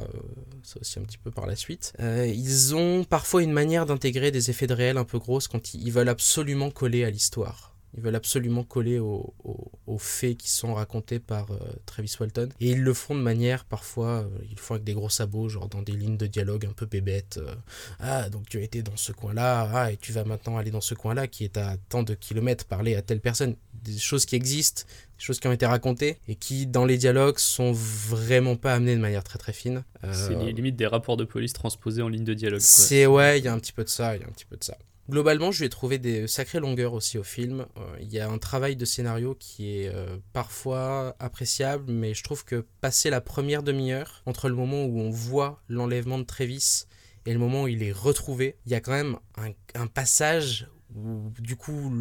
ça 0.63 0.80
aussi 0.82 0.99
un 0.99 1.04
petit 1.04 1.17
peu 1.17 1.32
par 1.32 1.47
la 1.47 1.56
suite. 1.56 1.93
Ils 1.99 2.75
ont 2.75 3.06
parfois 3.06 3.41
une 3.41 3.54
manière 3.54 3.86
d'intégrer 3.86 4.32
des 4.32 4.49
effets 4.49 4.67
de 4.67 4.73
réel 4.73 4.97
un 4.97 5.06
peu 5.06 5.17
grosses 5.17 5.47
quand 5.47 5.73
ils 5.73 5.91
veulent 5.91 6.10
absolument 6.10 6.69
coller 6.71 7.06
à 7.06 7.10
l'histoire. 7.10 7.68
Ils 7.97 8.02
veulent 8.04 8.15
absolument 8.15 8.63
coller 8.63 8.99
aux, 8.99 9.34
aux- 9.43 9.71
aux 9.88 9.97
faits 9.97 10.38
qui 10.38 10.49
sont 10.49 10.73
racontés 10.75 11.19
par 11.19 11.49
euh, 11.52 11.58
Travis 11.86 12.13
Walton. 12.19 12.49
Et 12.60 12.69
ils 12.71 12.82
le 12.82 12.93
font 12.93 13.15
de 13.15 13.21
manière, 13.21 13.65
parfois, 13.65 14.19
euh, 14.19 14.28
ils 14.43 14.56
le 14.56 14.62
font 14.62 14.75
avec 14.75 14.84
des 14.84 14.93
gros 14.93 15.10
sabots, 15.10 15.49
genre 15.49 15.67
dans 15.67 15.82
des 15.82 15.93
lignes 15.93 16.17
de 16.17 16.28
dialogue 16.28 16.65
un 16.65 16.73
peu 16.73 16.86
bébêtes. 16.86 17.39
euh, 17.41 17.56
ah, 17.99 18.30
donc 18.30 18.47
tu 18.47 18.60
as 18.60 18.62
été 18.62 18.84
dans 18.84 18.95
ce 18.95 19.12
coin-là, 19.12 19.69
ah, 19.73 19.91
et 19.91 19.97
tu 19.97 20.12
vas 20.12 20.23
maintenant 20.23 20.58
aller 20.58 20.71
dans 20.71 20.82
ce 20.82 20.93
coin-là 20.93 21.28
qui 21.28 21.43
est 21.43 21.58
à 21.58 21.78
tant 21.89 22.04
de 22.04 22.13
kilomètres, 22.13 22.65
parler 22.65 22.95
à 22.95 23.02
telle 23.02 23.21
personne. 23.21 23.56
Des 23.84 23.97
choses 23.97 24.25
qui 24.25 24.36
existent, 24.36 24.84
des 25.17 25.23
choses 25.23 25.39
qui 25.39 25.47
ont 25.47 25.54
été 25.54 25.65
racontées, 25.65 26.17
et 26.28 26.36
qui, 26.36 26.67
dans 26.67 26.86
les 26.86 26.97
dialogues, 26.97 27.38
sont 27.39 27.71
vraiment 27.71 28.56
pas 28.58 28.73
amenées 28.75 28.95
de 28.95 29.02
manière 29.02 29.23
très 29.23 29.39
très 29.39 29.54
fine. 29.54 29.84
C'est 30.13 30.36
li- 30.45 30.54
limite 30.54 30.75
des 30.75 30.86
rapports 30.86 31.15
de 31.17 31.23
police 31.23 31.54
transposés 31.54 32.02
en 32.02 32.10
ligne 32.10 32.25
de 32.25 32.34
dialogue. 32.34 32.60
c'est 32.86 33.06
ouais, 33.06 33.39
il 33.39 33.45
y 33.45 33.47
a 33.47 33.54
un 33.54 33.60
petit 33.60 33.71
peu 33.71 33.84
de 33.86 33.89
ça, 33.89 34.15
il 34.15 34.21
y 34.21 34.25
a 34.25 34.28
un 34.28 34.32
petit 34.32 34.45
peu 34.45 34.58
de 34.58 34.63
ça. 34.63 34.78
Globalement, 35.10 35.52
je 35.52 35.60
lui 35.60 35.65
ai 35.65 35.69
trouvé 35.69 35.98
des 35.98 36.28
sacrées 36.28 36.60
longueurs 36.60 36.93
aussi 36.93 37.17
au 37.17 37.24
film. 37.24 37.65
Euh, 37.78 37.98
Il 38.00 38.13
y 38.13 38.19
a 38.19 38.30
un 38.30 38.38
travail 38.38 38.76
de 38.76 38.86
scénario 38.86 39.36
qui 39.39 39.80
est 39.80 39.88
euh, 39.88 40.17
parfois 40.34 41.15
appréciable, 41.17 41.91
mais 41.91 42.13
je 42.13 42.24
trouve 42.24 42.45
que 42.45 42.63
passer 42.80 43.10
la 43.10 43.19
première 43.19 43.63
demi-heure, 43.63 44.22
entre 44.28 44.50
le 44.50 44.56
moment 44.56 44.86
où 44.86 45.00
on 45.00 45.10
voit 45.10 45.63
l'enlèvement 45.67 46.19
de 46.19 46.26
Travis 46.26 46.86
et 47.26 47.34
le 47.34 47.39
moment 47.39 47.63
où 47.63 47.67
il 47.67 47.82
est 47.82 47.91
retrouvé, 47.91 48.58
il 48.67 48.72
y 48.72 48.76
a 48.76 48.82
quand 48.82 48.91
même 48.91 49.17
un, 49.74 49.88
passage 49.88 50.67
où, 50.95 51.32
du 51.39 51.56
coup, 51.56 51.91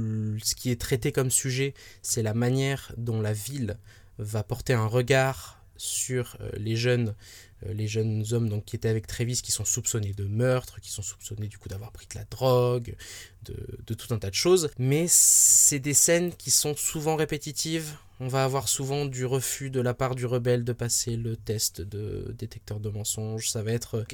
ce 0.44 0.55
qui 0.55 0.71
est 0.71 0.81
traité 0.81 1.11
comme 1.11 1.31
sujet, 1.31 1.73
c'est 2.03 2.23
la 2.23 2.35
manière 2.35 2.92
dont 2.99 3.23
la 3.23 3.33
ville 3.33 3.79
va 4.18 4.42
porter 4.42 4.75
un 4.75 4.87
regard 4.87 5.64
sur 5.79 6.37
euh, 6.40 6.51
les 6.59 6.77
jeunes 6.77 7.14
les 7.66 7.88
jeunes 7.88 8.25
hommes 8.33 8.49
donc, 8.49 8.64
qui 8.64 8.77
étaient 8.77 8.88
avec 8.88 9.07
Travis, 9.07 9.40
qui 9.42 9.53
sont 9.53 9.64
soupçonnés 9.64 10.12
de 10.12 10.25
meurtre, 10.25 10.81
qui 10.81 10.90
sont 10.90 11.03
soupçonnés 11.03 11.49
du 11.49 11.59
coup 11.59 11.68
d'avoir 11.68 11.92
pris 11.92 12.07
de 12.07 12.18
la 12.18 12.25
drogue, 12.25 12.94
de, 13.44 13.94
tout 13.94 14.14
un 14.14 14.18
tas 14.18 14.31
de 14.31 14.35
choses. 14.35 14.71
Mais 14.79 15.07
c'est 15.09 15.79
des 15.79 15.94
scènes 15.94 16.33
qui 16.33 16.51
sont 16.51 16.75
souvent 16.77 17.16
répétitives. 17.16 17.97
On 18.21 18.29
va 18.29 18.44
avoir 18.44 18.68
souvent 18.68 19.07
du 19.07 19.25
refus 19.25 19.71
de 19.71 19.81
la 19.81 19.94
part 19.94 20.16
du 20.16 20.27
rebelle 20.27 20.64
de 20.64 20.73
passer 20.73 21.16
le 21.16 21.37
test 21.37 21.81
de 21.81 22.35
détecteur 22.37 22.81
de 22.81 22.88
mensonges. 22.88 23.49
Ça 23.49 23.62
va 23.62 23.73
être, 23.73 24.05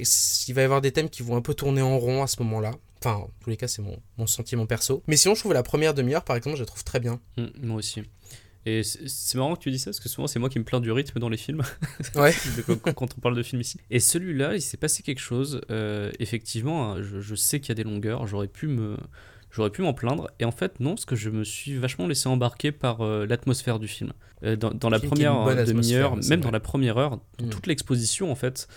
il 0.47 0.53
va 0.53 0.61
y 0.61 0.63
avoir 0.63 0.81
des 0.81 0.91
thèmes 0.91 1.09
qui 1.09 1.23
vont 1.23 1.35
un 1.35 1.41
peu 1.41 1.55
tourner 1.55 1.81
en 1.81 1.97
rond 1.97 2.21
à 2.21 2.27
ce 2.27 2.41
moment-là. 2.43 2.71
Enfin, 2.99 3.15
en 3.15 3.29
tous 3.39 3.49
les 3.49 3.57
cas, 3.57 3.67
c'est 3.67 3.81
mon, 3.81 3.99
mon 4.17 4.27
sentiment 4.27 4.65
perso. 4.65 5.03
Mais 5.07 5.17
sinon, 5.17 5.35
je 5.35 5.39
trouve 5.39 5.53
la 5.53 5.63
première 5.63 5.93
demi-heure, 5.93 6.23
par 6.23 6.35
exemple, 6.35 6.55
je 6.55 6.61
la 6.61 6.67
trouve 6.67 6.83
très 6.83 6.99
bien. 6.99 7.19
Mm, 7.37 7.45
moi 7.61 7.77
aussi. 7.77 8.03
Et 8.65 8.81
c'est 8.83 9.37
marrant 9.37 9.55
que 9.55 9.59
tu 9.61 9.69
dis 9.71 9.77
ça, 9.79 9.91
parce 9.91 9.99
que 9.99 10.09
souvent 10.09 10.27
c'est 10.27 10.39
moi 10.39 10.49
qui 10.49 10.57
me 10.59 10.63
plains 10.63 10.79
du 10.81 10.91
rythme 10.91 11.19
dans 11.19 11.29
les 11.29 11.37
films, 11.37 11.61
Ouais. 12.15 12.33
quand, 12.95 13.13
on 13.17 13.21
parle 13.21 13.35
de 13.35 13.43
films 13.43 13.61
ici. 13.61 13.79
Et 13.91 13.99
celui-là, 13.99 14.55
il 14.55 14.61
s'est 14.61 14.77
passé 14.77 15.03
quelque 15.03 15.19
chose. 15.21 15.61
euh, 15.69 16.11
effectivement, 16.19 16.93
hein, 16.93 17.01
je, 17.01 17.19
je 17.21 17.35
sais 17.35 17.59
qu'il 17.59 17.69
y 17.69 17.71
a 17.73 17.75
des 17.75 17.83
longueurs, 17.83 18.25
j'aurais 18.27 18.47
pu 18.47 18.67
me. 18.67 18.97
J'aurais 19.51 19.69
pu 19.69 19.81
m'en 19.83 19.93
plaindre, 19.93 20.29
et 20.39 20.43
en 20.43 20.51
fait 20.51 20.81
non, 20.81 20.95
parce 20.95 21.05
que 21.05 21.15
je 21.15 21.29
me 21.29 21.45
suis 21.45 21.77
vachement 21.77 22.07
laissé 22.07 22.27
embarquer 22.27 22.73
par 22.73 22.99
euh, 23.01 23.25
l'atmosphère 23.25 23.79
du 23.79 23.87
film. 23.87 24.11
Euh, 24.43 24.57
dans, 24.57 24.71
dans 24.71 24.89
la 24.89 24.99
première 24.99 25.45
demi-heure, 25.65 26.17
même 26.27 26.41
dans 26.41 26.51
la 26.51 26.59
première 26.59 26.97
heure, 26.97 27.19
Mm. 27.41 27.49
toute 27.49 27.67
l'exposition 27.67 28.29
en 28.31 28.35
fait, 28.35 28.67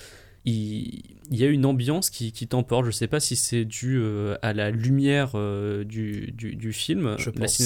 il, 0.45 1.03
il 1.31 1.39
y 1.39 1.45
a 1.45 1.49
une 1.49 1.67
ambiance 1.67 2.11
qui, 2.11 2.33
qui 2.33 2.47
t'emporte. 2.47 2.87
Je 2.87 2.91
sais 2.91 3.07
pas 3.09 3.21
si 3.21 3.37
c'est 3.37 3.65
dû 3.65 3.99
euh, 3.99 4.37
à 4.43 4.53
la 4.53 4.71
lumière 4.71 5.33
euh, 5.35 5.85
du, 5.85 6.33
du, 6.33 6.55
du 6.57 6.73
film. 6.73 7.17
Je 7.19 7.31
pense. 7.31 7.59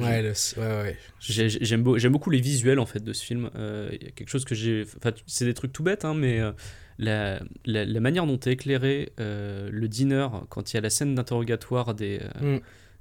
Ouais, 0.00 0.22
ouais, 0.58 0.82
ouais. 0.82 0.96
J'aime 1.20 1.82
beau- 1.82 1.98
j'aime 1.98 2.12
beaucoup 2.12 2.30
les 2.30 2.40
visuels 2.40 2.78
en 2.78 2.86
fait 2.86 3.02
de 3.02 3.12
ce 3.12 3.24
film. 3.24 3.50
Euh, 3.56 3.88
Il 3.92 4.02
y 4.04 4.08
a 4.08 4.10
quelque 4.10 4.28
chose 4.28 4.44
que 4.44 4.54
j'ai. 4.54 4.84
C'est 5.26 5.44
des 5.46 5.54
trucs 5.54 5.72
tout 5.72 5.82
bêtes, 5.82 6.04
hein, 6.04 6.14
mais 6.14 6.40
la, 6.98 7.40
la, 7.64 7.84
la 7.84 8.00
manière 8.00 8.26
dont 8.26 8.38
est 8.38 8.48
éclairé 8.52 9.12
le 9.18 9.86
dîner 9.86 10.26
quand 10.50 10.72
il 10.72 10.76
y 10.76 10.78
a 10.78 10.82
la 10.82 10.90
scène 10.90 11.14
d'interrogatoire 11.14 11.94
des, 11.94 12.20
Mm. 12.40 12.56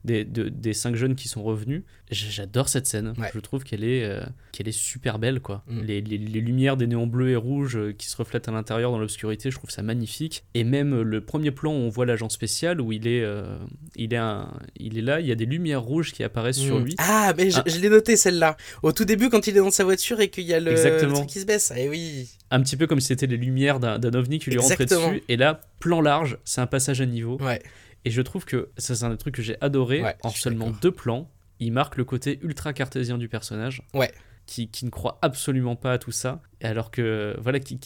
Des, 0.06 0.24
de- 0.24 0.50
des 0.50 0.74
cinq 0.74 0.96
jeunes 0.96 1.16
qui 1.16 1.28
sont 1.28 1.44
revenus, 1.44 1.84
j'adore 2.12 2.70
cette 2.70 2.88
scène. 2.88 3.14
Ouais. 3.18 3.30
Je 3.34 3.40
trouve 3.40 3.64
qu'elle 3.64 3.84
est, 3.84 4.04
euh, 4.04 4.22
qu'elle 4.52 4.68
est 4.68 4.72
super 4.72 5.20
belle. 5.20 5.40
quoi. 5.40 5.64
Mm. 5.68 5.82
Les, 5.82 6.02
les- 6.02 6.18
les 6.18 6.40
lumières 6.42 6.78
des 6.78 6.88
néons 6.88 7.08
bleus 7.08 7.32
et 7.32 7.36
rouges 7.36 7.76
euh, 7.78 7.92
qui 7.94 8.08
se 8.08 8.16
reflètent 8.16 8.48
à 8.48 8.52
l'intérieur 8.52 8.92
dans 8.92 9.00
l'obscurité, 9.00 9.50
je 9.52 9.58
trouve 9.58 9.70
ça 9.72 9.82
magnifique. 9.82 10.46
Et 10.54 10.64
même 10.64 10.94
euh, 10.94 11.04
le 11.04 11.22
premier 11.22 11.52
plan 11.52 11.72
où 11.74 11.78
on 11.78 11.90
voit 11.90 12.06
l'agent 12.06 12.30
spécial, 12.30 12.80
où 12.80 12.92
il 12.92 13.08
est, 13.08 13.22
euh, 13.24 13.58
il, 13.96 14.14
est 14.14 14.18
un- 14.18 14.54
il 14.78 14.98
est 14.98 15.02
là, 15.02 15.20
il 15.20 15.28
y 15.28 15.32
a 15.32 15.36
des 15.36 15.46
lumières 15.46 15.82
rouges 15.82 16.14
qui 16.14 16.24
apparaissent 16.24 16.60
sur 16.60 16.80
Mm. 16.80 16.84
lui. 16.86 16.96
Ah, 17.00 17.34
mais 17.38 17.50
je, 17.50 17.58
Ah. 17.60 17.64
je 17.66 17.80
l'ai 17.80 17.90
noté 17.90 18.16
celle-là. 18.16 18.56
Au 18.84 18.92
tout 18.92 19.06
début, 19.06 19.30
quand 19.30 19.48
il 19.48 19.58
est 19.58 19.60
dans 19.60 19.72
sa 19.72 19.84
voiture 19.84 20.20
et 20.22 20.30
qu'il 20.30 20.46
y 20.46 20.54
a 20.54 20.60
le, 20.60 20.72
le 20.72 21.14
truc 21.14 21.28
qui 21.28 21.40
se 21.40 21.46
baisse. 21.46 21.74
Eh 21.76 21.90
oui. 21.90 22.30
un 22.52 22.62
petit 22.62 22.78
peu 22.78 22.86
comme 22.88 23.00
si 23.02 23.08
c'était 23.08 23.28
les 23.28 23.38
lumières 23.38 23.80
d'un 23.80 24.14
ovni 24.14 24.40
qui 24.40 24.52
lui 24.52 24.60
rentrait 24.60 24.76
Exactement. 24.84 25.10
dessus. 25.12 25.24
Et 25.28 25.36
là, 25.36 25.60
plan 25.80 26.00
large, 26.02 26.38
c'est 26.46 26.62
un 26.62 26.68
passage 26.68 27.02
à 27.02 27.06
niveau. 27.06 27.38
Ouais. 27.42 27.62
Et 28.06 28.12
je 28.12 28.22
trouve 28.22 28.46
que 28.46 28.70
ça, 28.78 28.96
c'est 28.96 29.04
un 29.04 29.10
des 29.10 29.18
trucs 29.18 29.36
que 29.36 29.42
j'ai 29.42 29.58
adoré. 29.62 30.02
Ouais, 30.02 30.16
en 30.24 30.30
seulement 30.30 30.70
deux 30.70 30.92
plans, 30.92 31.30
il 31.60 31.72
marque 31.72 31.98
le 31.98 32.06
côté 32.06 32.40
ultra 32.44 32.72
cartésien 32.72 33.18
du 33.18 33.28
personnage. 33.28 33.82
Ouais. 33.94 34.12
Qui, 34.46 34.70
qui 34.70 34.86
ne 34.86 34.92
croit 34.92 35.18
absolument 35.24 35.76
pas 35.76 35.94
à 35.94 35.98
tout 35.98 36.12
ça. 36.12 36.42
Alors 36.62 36.92
que, 36.92 37.36
voilà, 37.40 37.60
qui, 37.60 37.80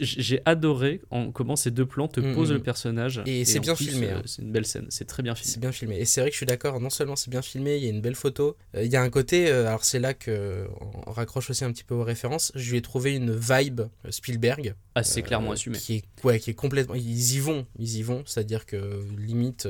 J'ai 0.00 0.40
adoré 0.44 1.00
en 1.10 1.30
comment 1.30 1.56
ces 1.56 1.70
deux 1.70 1.86
plans 1.86 2.08
te 2.08 2.20
Mm, 2.20 2.34
posent 2.34 2.50
mm. 2.50 2.54
le 2.54 2.62
personnage. 2.62 3.22
Et 3.26 3.44
c'est 3.44 3.58
en 3.58 3.62
bien 3.62 3.74
plus, 3.74 3.88
filmé, 3.88 4.08
euh, 4.10 4.16
hein. 4.18 4.22
C'est 4.24 4.42
une 4.42 4.50
belle 4.52 4.64
scène, 4.66 4.86
c'est 4.88 5.04
très 5.04 5.22
bien 5.22 5.34
C'est 5.34 5.44
filmé. 5.44 5.60
bien 5.60 5.72
filmé. 5.72 5.98
Et 5.98 6.04
c'est 6.04 6.20
vrai 6.20 6.30
que 6.30 6.34
je 6.34 6.38
suis 6.38 6.46
d'accord, 6.46 6.80
non 6.80 6.90
seulement 6.90 7.16
c'est 7.16 7.30
bien 7.30 7.42
filmé, 7.42 7.76
il 7.76 7.84
y 7.84 7.86
a 7.86 7.90
une 7.90 8.00
belle 8.00 8.14
photo, 8.14 8.56
euh, 8.74 8.82
il 8.84 8.90
y 8.90 8.96
a 8.96 9.02
un 9.02 9.10
côté, 9.10 9.48
euh, 9.50 9.66
alors 9.66 9.84
c'est 9.84 9.98
là 9.98 10.14
que 10.14 10.66
on 11.06 11.10
raccroche 11.10 11.50
aussi 11.50 11.64
un 11.64 11.72
petit 11.72 11.84
peu 11.84 11.94
aux 11.94 12.04
références, 12.04 12.50
je 12.54 12.70
lui 12.70 12.78
ai 12.78 12.82
trouvé 12.82 13.14
une 13.14 13.34
vibe 13.36 13.82
Spielberg. 14.08 14.74
Ah, 14.94 15.02
c'est 15.02 15.20
euh, 15.20 15.24
clairement 15.24 15.52
assumé. 15.52 15.76
Qui 15.78 15.96
est, 15.96 16.04
ouais, 16.24 16.38
qui 16.38 16.50
est 16.50 16.54
complètement... 16.54 16.94
Ils 16.94 17.34
y 17.34 17.38
vont, 17.40 17.66
ils 17.78 17.96
y 17.96 18.02
vont, 18.02 18.22
c'est-à-dire 18.26 18.64
que 18.64 19.04
limite, 19.18 19.68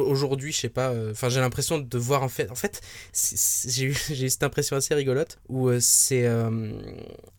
aujourd'hui, 0.00 0.52
je 0.52 0.58
sais 0.60 0.68
pas, 0.68 0.90
euh, 0.90 1.12
enfin 1.12 1.28
j'ai 1.28 1.40
l'impression 1.40 1.78
de 1.78 1.98
voir 1.98 2.22
en 2.22 2.28
fait, 2.28 2.50
en 2.50 2.54
fait, 2.54 2.80
c'est- 3.12 3.36
c'est- 3.38 3.70
j'ai 3.70 3.84
eu, 3.86 3.94
cette 4.30 4.42
impression 4.42 4.76
assez 4.76 4.94
rigolote, 4.94 5.38
où 5.48 5.68
euh, 5.68 5.78
c'est 5.80 6.24
euh, 6.26 6.72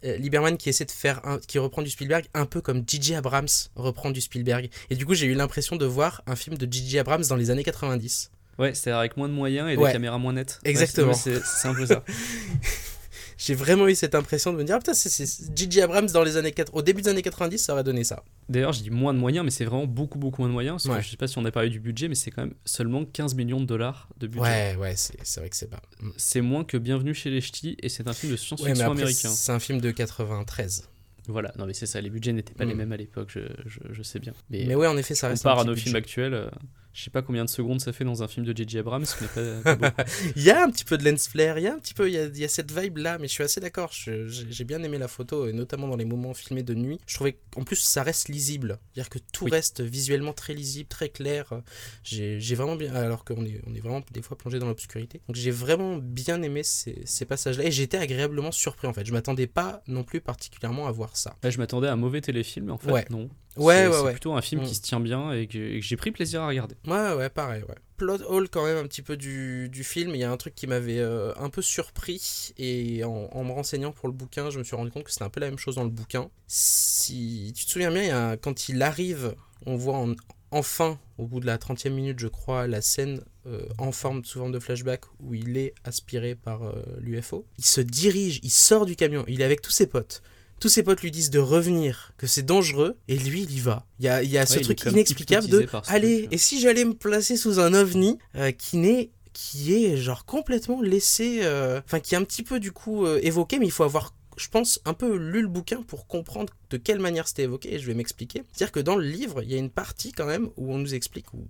Lieberman 0.04 0.58
qui 0.58 0.70
essaie 0.70 0.86
de 0.86 0.92
faire, 0.92 1.20
un, 1.26 1.40
qui 1.40 1.60
reprend 1.60 1.82
du 1.82 1.90
Spielberg, 1.90 2.26
un 2.34 2.46
peu 2.46 2.62
comme 2.62 2.84
J.J. 2.88 3.16
Abrams 3.16 3.48
reprend 3.76 4.12
du 4.12 4.22
Spielberg. 4.22 4.70
Et 4.90 4.96
du 4.96 5.06
coup, 5.06 5.14
j'ai 5.16 5.26
eu 5.28 5.34
l'impression 5.34 5.76
de 5.76 5.86
voir 5.86 6.22
un 6.28 6.36
film 6.36 6.58
de 6.58 6.72
J.J. 6.72 7.00
Abrams 7.00 7.24
dans 7.24 7.36
les 7.36 7.50
années 7.52 7.64
90. 7.64 8.32
Ouais, 8.58 8.74
c'est-à-dire 8.74 9.00
avec 9.00 9.18
moins 9.18 9.28
de 9.28 9.34
moyens 9.34 9.70
et 9.70 9.76
des 9.76 9.82
Ouais. 9.82 9.92
caméras 9.92 10.18
moins 10.18 10.32
nettes. 10.34 10.60
Exactement. 10.64 11.14
c'est 11.14 11.42
c'est 11.44 11.68
un 11.68 11.74
peu 11.76 11.86
ça. 11.86 12.04
J'ai 13.38 13.54
vraiment 13.54 13.88
eu 13.88 13.96
cette 13.96 14.16
impression 14.16 14.54
de 14.54 14.58
me 14.58 14.64
dire, 14.64 14.76
ah 14.76 14.80
putain, 14.80 14.94
c'est- 14.94 15.52
J.J. 15.56 15.82
Abrams 15.82 16.08
dans 16.08 16.24
les 16.24 16.38
années 16.38 16.52
4... 16.54 16.74
au 16.74 16.82
début 16.82 17.02
des 17.02 17.10
années 17.10 17.22
90, 17.22 17.58
ça 17.58 17.74
aurait 17.74 17.84
donné 17.84 18.04
ça. 18.04 18.24
D'ailleurs, 18.48 18.72
je 18.72 18.82
dis 18.82 18.90
moins 18.90 19.14
de 19.14 19.20
moyens, 19.20 19.44
mais 19.44 19.52
c'est 19.52 19.66
vraiment 19.66 19.86
beaucoup, 19.88 20.18
beaucoup 20.18 20.42
moins 20.42 20.48
de 20.50 20.54
moyens. 20.54 20.76
Parce 20.84 20.86
Ouais. 20.96 21.02
que 21.02 21.06
je 21.06 21.12
sais 21.12 21.18
pas 21.18 21.28
si 21.28 21.38
on 21.38 21.44
a 21.46 21.52
parlé 21.52 21.70
du 21.70 21.80
budget, 21.80 22.08
mais 22.08 22.16
c'est 22.16 22.32
quand 22.32 22.44
même 22.44 22.54
seulement 22.64 23.04
15 23.04 23.36
millions 23.36 23.60
de 23.60 23.66
dollars 23.66 24.08
de 24.18 24.28
budget. 24.28 24.42
Ouais, 24.42 24.76
ouais, 24.78 24.94
c'est 24.96 25.40
vrai 25.40 25.50
que 25.50 25.56
c'est 25.58 25.70
pas. 25.70 25.82
Mm. 26.02 26.10
C'est 26.18 26.42
moins 26.42 26.64
que 26.64 26.78
Bienvenue 26.78 27.14
chez 27.14 27.30
les 27.30 27.42
Ch'tis 27.42 27.76
et 27.82 27.90
c'est 27.90 28.08
un 28.08 28.14
film 28.14 28.32
de 28.32 28.38
science-fiction 28.38 28.92
américain. 28.92 29.30
c'est 29.30 29.52
un 29.52 29.60
film 29.60 29.82
de 29.82 29.92
93. 29.92 30.88
Voilà, 31.28 31.52
non 31.58 31.66
mais 31.66 31.74
c'est 31.74 31.88
ça, 31.88 32.00
les 32.02 32.12
budgets 32.12 32.34
n'étaient 32.34 32.54
pas 32.54 32.66
les 32.66 32.74
Mm. 32.76 32.78
mêmes 32.78 32.92
à 32.92 32.98
l'époque, 32.98 33.30
je, 33.34 33.40
je, 33.66 33.80
je 33.92 34.04
sais 34.04 34.20
bien. 34.20 34.34
Mais, 34.52 34.66
Mais 34.68 34.76
ouais, 34.76 34.86
en 34.88 34.96
effet, 34.96 35.16
ça 35.16 35.28
reste. 35.28 35.44
part 35.44 35.58
un 35.58 35.62
à 35.64 35.66
nos 35.66 35.72
budget. 35.74 35.86
films 35.86 35.96
actuels, 35.96 36.34
euh, 36.36 36.50
je 36.96 37.04
sais 37.04 37.10
pas 37.10 37.22
combien 37.22 37.44
de 37.44 37.50
secondes 37.50 37.82
ça 37.82 37.92
fait 37.92 38.06
dans 38.06 38.24
un 38.24 38.28
film 38.30 38.46
de 38.46 38.56
J.J. 38.56 38.80
Abrams, 38.80 39.06
mais 39.20 39.62
pas, 39.76 39.76
pas. 39.92 40.04
Il 40.38 40.42
y 40.44 40.50
a 40.50 40.64
un 40.64 40.72
petit 40.72 40.86
peu 40.86 40.98
de 40.98 41.04
lens 41.04 41.28
flare, 41.28 41.60
il 41.60 41.64
y 41.64 41.68
a 41.68 41.74
un 41.74 41.80
petit 41.80 41.94
peu, 41.94 42.08
il 42.08 42.14
y 42.14 42.18
a, 42.18 42.24
il 42.26 42.38
y 42.38 42.46
a 42.46 42.48
cette 42.48 42.72
vibe 42.72 42.98
là, 42.98 43.18
mais 43.20 43.28
je 43.28 43.34
suis 43.34 43.44
assez 43.44 43.60
d'accord. 43.60 43.92
J'ai 43.92 44.64
bien 44.64 44.82
aimé 44.82 44.98
la 44.98 45.10
photo, 45.10 45.46
et 45.48 45.52
notamment 45.54 45.90
dans 45.90 45.98
les 45.98 46.06
moments 46.06 46.34
filmés 46.34 46.64
de 46.64 46.74
nuit. 46.74 47.00
Je 47.06 47.16
trouvais 47.16 47.38
qu'en 47.52 47.64
plus 47.64 47.76
ça 47.76 48.02
reste 48.02 48.30
lisible, 48.30 48.80
c'est-à-dire 48.94 49.10
que 49.10 49.20
tout 49.34 49.44
Oui. 49.46 49.52
reste 49.52 49.82
visuellement 49.82 50.32
très 50.34 50.54
lisible, 50.54 50.88
très 50.88 51.10
clair. 51.10 51.62
J'ai 52.04 52.56
vraiment 52.56 52.76
bien, 52.78 52.94
alors 52.96 53.26
qu'on 53.26 53.46
est, 53.46 53.62
on 53.68 53.74
est 53.76 53.80
vraiment 53.82 54.02
des 54.12 54.22
fois 54.22 54.38
plongé 54.38 54.60
dans 54.60 54.68
l'obscurité. 54.68 55.22
Donc 55.28 55.36
j'ai 55.36 55.52
vraiment 55.52 55.98
bien 55.98 56.42
aimé 56.42 56.64
ces, 56.64 57.02
ces 57.06 57.26
passages-là, 57.26 57.66
et 57.66 57.72
j'étais 57.72 57.98
agréablement 57.98 58.52
surpris 58.54 58.88
en 58.88 58.94
fait. 58.94 59.06
Je 59.06 59.12
m'attendais 59.12 59.48
pas 59.48 59.82
non 59.88 60.04
plus 60.04 60.22
particulièrement 60.22 60.88
à 60.88 60.92
voir 60.92 61.18
ça. 61.18 61.36
Là, 61.44 61.50
je 61.50 61.58
m'attendais 61.58 61.88
à 61.88 61.94
un 61.94 61.98
mauvais 61.98 62.22
téléfilm, 62.22 62.68
mais 62.68 62.72
en 62.72 62.78
fait, 62.78 62.92
Ouais. 62.92 63.06
non. 63.10 63.30
Ouais, 63.58 63.76
C'est- 63.76 63.88
ouais, 63.88 64.00
ouais. 64.02 64.12
plutôt 64.12 64.34
un 64.34 64.42
film 64.42 64.62
Mm. 64.62 64.66
qui 64.66 64.76
se 64.76 64.82
tient 64.82 65.00
bien 65.00 65.32
et 65.32 65.48
que, 65.48 65.80
j'ai 65.82 65.96
pris 65.98 66.12
plaisir 66.12 66.42
à 66.42 66.48
regarder. 66.48 66.76
Ouais, 66.88 67.14
ouais, 67.14 67.30
pareil, 67.30 67.64
ouais. 67.64 67.76
Plot 67.98 68.22
hole 68.28 68.50
quand 68.50 68.66
même 68.66 68.78
un 68.78 68.84
petit 68.88 69.02
peu 69.02 69.16
du, 69.16 69.70
du 69.70 69.84
film. 69.86 70.12
Il 70.16 70.18
y 70.18 70.24
a 70.26 70.32
un 70.32 70.36
truc 70.38 70.54
qui 70.56 70.68
m'avait 70.68 71.00
euh, 71.00 71.34
un 71.38 71.50
peu 71.50 71.62
surpris 71.62 72.54
et 72.58 73.04
en, 73.06 73.30
en 73.32 73.44
me 73.46 73.52
renseignant 73.54 73.92
pour 73.94 74.08
le 74.10 74.14
bouquin, 74.14 74.50
je 74.50 74.60
me 74.60 74.64
suis 74.66 74.76
rendu 74.76 74.92
compte 74.92 75.04
que 75.06 75.12
c'était 75.12 75.24
un 75.24 75.30
peu 75.30 75.40
la 75.40 75.50
même 75.50 75.58
chose 75.60 75.76
dans 75.76 75.84
le 75.86 75.90
bouquin. 75.90 76.30
Si 76.48 77.54
tu 77.56 77.66
te 77.66 77.72
souviens 77.72 77.92
bien, 77.92 78.02
il 78.04 78.08
y 78.08 78.12
a, 78.12 78.38
quand 78.38 78.68
il 78.70 78.82
arrive, 78.82 79.36
on 79.66 79.78
voit 79.78 79.96
en- 79.98 80.14
enfin, 80.52 81.00
au 81.18 81.26
bout 81.26 81.40
de 81.40 81.46
la 81.46 81.58
30e 81.58 81.94
minute, 81.94 82.20
je 82.20 82.28
crois, 82.28 82.68
la 82.68 82.82
scène 82.82 83.22
euh, 83.48 83.62
en 83.78 83.92
forme, 83.92 84.26
sous 84.26 84.40
forme 84.40 84.52
de 84.52 84.60
flashback 84.60 85.02
où 85.20 85.34
il 85.34 85.56
est 85.58 85.74
aspiré 85.84 86.36
par 86.36 86.64
euh, 86.64 86.74
l'UFO. 87.00 87.46
Il 87.58 87.66
se 87.66 87.80
dirige, 87.82 88.40
il 88.44 88.50
sort 88.52 88.86
du 88.86 88.96
camion, 88.96 89.24
il 89.28 89.40
est 89.42 89.46
avec 89.46 89.62
tous 89.62 89.72
ses 89.72 89.88
potes. 89.88 90.22
Tous 90.60 90.70
ses 90.70 90.84
potes 90.84 91.02
lui 91.02 91.12
disent 91.12 91.30
de 91.30 91.40
revenir, 91.40 92.14
que 92.18 92.28
c'est 92.28 92.44
dangereux, 92.44 92.98
et 93.08 93.18
lui, 93.18 93.44
il 93.44 93.52
y 93.52 93.60
va. 93.60 93.86
Il 94.00 94.06
y 94.06 94.10
a, 94.10 94.24
il 94.24 94.30
y 94.30 94.38
a 94.38 94.46
ce 94.46 94.56
Ouais, 94.58 94.62
truc 94.64 94.84
inexplicable 94.86 95.48
de 95.48 95.68
allez, 95.88 96.22
truc. 96.24 96.34
et 96.34 96.38
si 96.38 96.60
j'allais 96.62 96.86
me 96.86 96.94
placer 96.94 97.36
sous 97.38 97.60
un 97.60 97.74
ovni 97.74 98.18
euh, 98.36 98.52
qui 98.52 98.78
n'est 98.78 99.10
qui 99.34 99.74
est 99.74 99.98
genre 99.98 100.24
complètement 100.26 100.82
laissé, 100.82 101.40
euh, 101.44 101.82
enfin 101.86 102.00
qui 102.00 102.16
est 102.16 102.18
un 102.18 102.24
petit 102.24 102.42
peu 102.42 102.60
du 102.62 102.72
coup 102.72 103.06
euh, 103.06 103.20
évoqué, 103.22 103.60
mais 103.60 103.66
il 103.66 103.72
faut 103.72 103.84
avoir, 103.84 104.14
je 104.38 104.48
pense, 104.48 104.80
un 104.86 104.94
peu 104.94 105.18
lu 105.18 105.42
le 105.42 105.50
bouquin 105.50 105.82
pour 105.82 106.08
comprendre 106.08 106.54
de 106.70 106.78
quelle 106.78 107.00
manière 107.00 107.28
c'était 107.28 107.44
évoqué, 107.44 107.74
et 107.76 107.80
je 107.80 107.86
vais 107.86 107.94
m'expliquer. 107.94 108.44
C'est-à-dire 108.54 108.72
que 108.72 108.80
dans 108.80 108.96
le 108.96 109.06
livre, 109.06 109.44
il 109.44 109.52
y 109.52 109.56
a 109.56 109.58
une 109.58 109.70
partie 109.70 110.14
quand 110.14 110.26
même 110.26 110.50
où 110.56 110.74
on 110.74 110.78
nous 110.78 110.94
explique, 110.96 111.34
où 111.34 111.46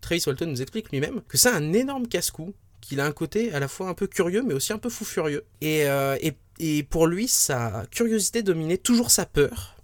Travis 0.00 0.22
Walton 0.26 0.46
nous 0.46 0.62
explique 0.62 0.90
lui-même, 0.90 1.20
que 1.28 1.36
c'est 1.36 1.50
un 1.50 1.74
énorme 1.74 2.08
casse-cou, 2.08 2.54
qu'il 2.80 3.00
a 3.00 3.04
un 3.04 3.12
côté 3.12 3.52
à 3.52 3.60
la 3.60 3.68
fois 3.68 3.88
un 3.88 3.94
peu 3.94 4.06
curieux, 4.06 4.42
mais 4.42 4.54
aussi 4.54 4.72
un 4.72 4.78
peu 4.78 4.88
fou 4.88 5.04
furieux. 5.04 5.44
Et, 5.60 5.86
euh, 5.88 6.16
et, 6.22 6.32
et 6.58 6.82
pour 6.82 7.06
lui, 7.06 7.28
sa 7.28 7.84
curiosité 7.90 8.42
dominait 8.42 8.78
toujours 8.78 9.10
sa 9.10 9.26
peur. 9.26 9.75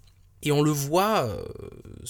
Et 0.42 0.52
on 0.52 0.62
le 0.62 0.70
voit, 0.70 1.24
euh, 1.24 1.42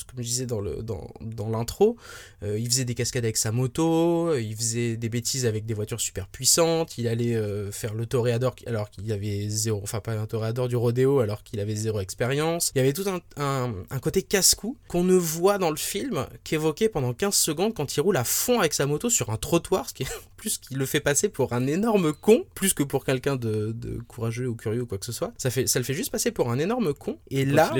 comme 0.06 0.22
je 0.22 0.28
disais 0.28 0.46
dans 0.46 0.60
le 0.60 0.82
dans, 0.82 1.12
dans 1.20 1.48
l'intro, 1.48 1.96
euh, 2.42 2.58
il 2.58 2.66
faisait 2.66 2.84
des 2.84 2.94
cascades 2.94 3.24
avec 3.24 3.36
sa 3.36 3.52
moto, 3.52 4.34
il 4.36 4.56
faisait 4.56 4.96
des 4.96 5.08
bêtises 5.08 5.46
avec 5.46 5.66
des 5.66 5.74
voitures 5.74 6.00
super 6.00 6.28
puissantes, 6.28 6.96
il 6.98 7.08
allait 7.08 7.34
euh, 7.34 7.70
faire 7.70 7.94
le 7.94 8.06
toréador 8.06 8.54
alors 8.66 8.90
qu'il 8.90 9.12
avait 9.12 9.48
zéro, 9.48 9.80
enfin 9.82 10.00
pas 10.00 10.12
un 10.12 10.26
toréador 10.26 10.68
du 10.68 10.76
rodéo 10.76 11.20
alors 11.20 11.42
qu'il 11.42 11.60
avait 11.60 11.74
zéro 11.74 12.00
expérience. 12.00 12.72
Il 12.74 12.78
y 12.78 12.80
avait 12.80 12.92
tout 12.92 13.04
un, 13.06 13.20
un, 13.36 13.74
un 13.90 13.98
côté 13.98 14.22
casse-cou 14.22 14.76
qu'on 14.88 15.04
ne 15.04 15.14
voit 15.14 15.58
dans 15.58 15.70
le 15.70 15.76
film 15.76 16.26
qu'évoqué 16.44 16.88
pendant 16.88 17.12
15 17.12 17.34
secondes 17.34 17.74
quand 17.74 17.96
il 17.96 18.00
roule 18.00 18.16
à 18.16 18.24
fond 18.24 18.60
avec 18.60 18.72
sa 18.72 18.86
moto 18.86 19.10
sur 19.10 19.30
un 19.30 19.36
trottoir, 19.36 19.88
ce 19.88 19.94
qui 19.94 20.04
est 20.04 20.12
plus 20.36 20.58
qui 20.58 20.74
le 20.74 20.86
fait 20.86 21.00
passer 21.00 21.28
pour 21.28 21.52
un 21.52 21.66
énorme 21.66 22.12
con, 22.12 22.44
plus 22.54 22.74
que 22.74 22.82
pour 22.82 23.04
quelqu'un 23.04 23.36
de, 23.36 23.72
de 23.72 24.00
courageux 24.08 24.48
ou 24.48 24.56
curieux 24.56 24.82
ou 24.82 24.86
quoi 24.86 24.98
que 24.98 25.06
ce 25.06 25.12
soit. 25.12 25.32
Ça, 25.38 25.50
fait, 25.50 25.66
ça 25.66 25.78
le 25.78 25.84
fait 25.84 25.94
juste 25.94 26.10
passer 26.10 26.32
pour 26.32 26.50
un 26.50 26.58
énorme 26.58 26.94
con. 26.94 27.18
Et 27.30 27.44
Quand 27.44 27.54
là... 27.54 27.70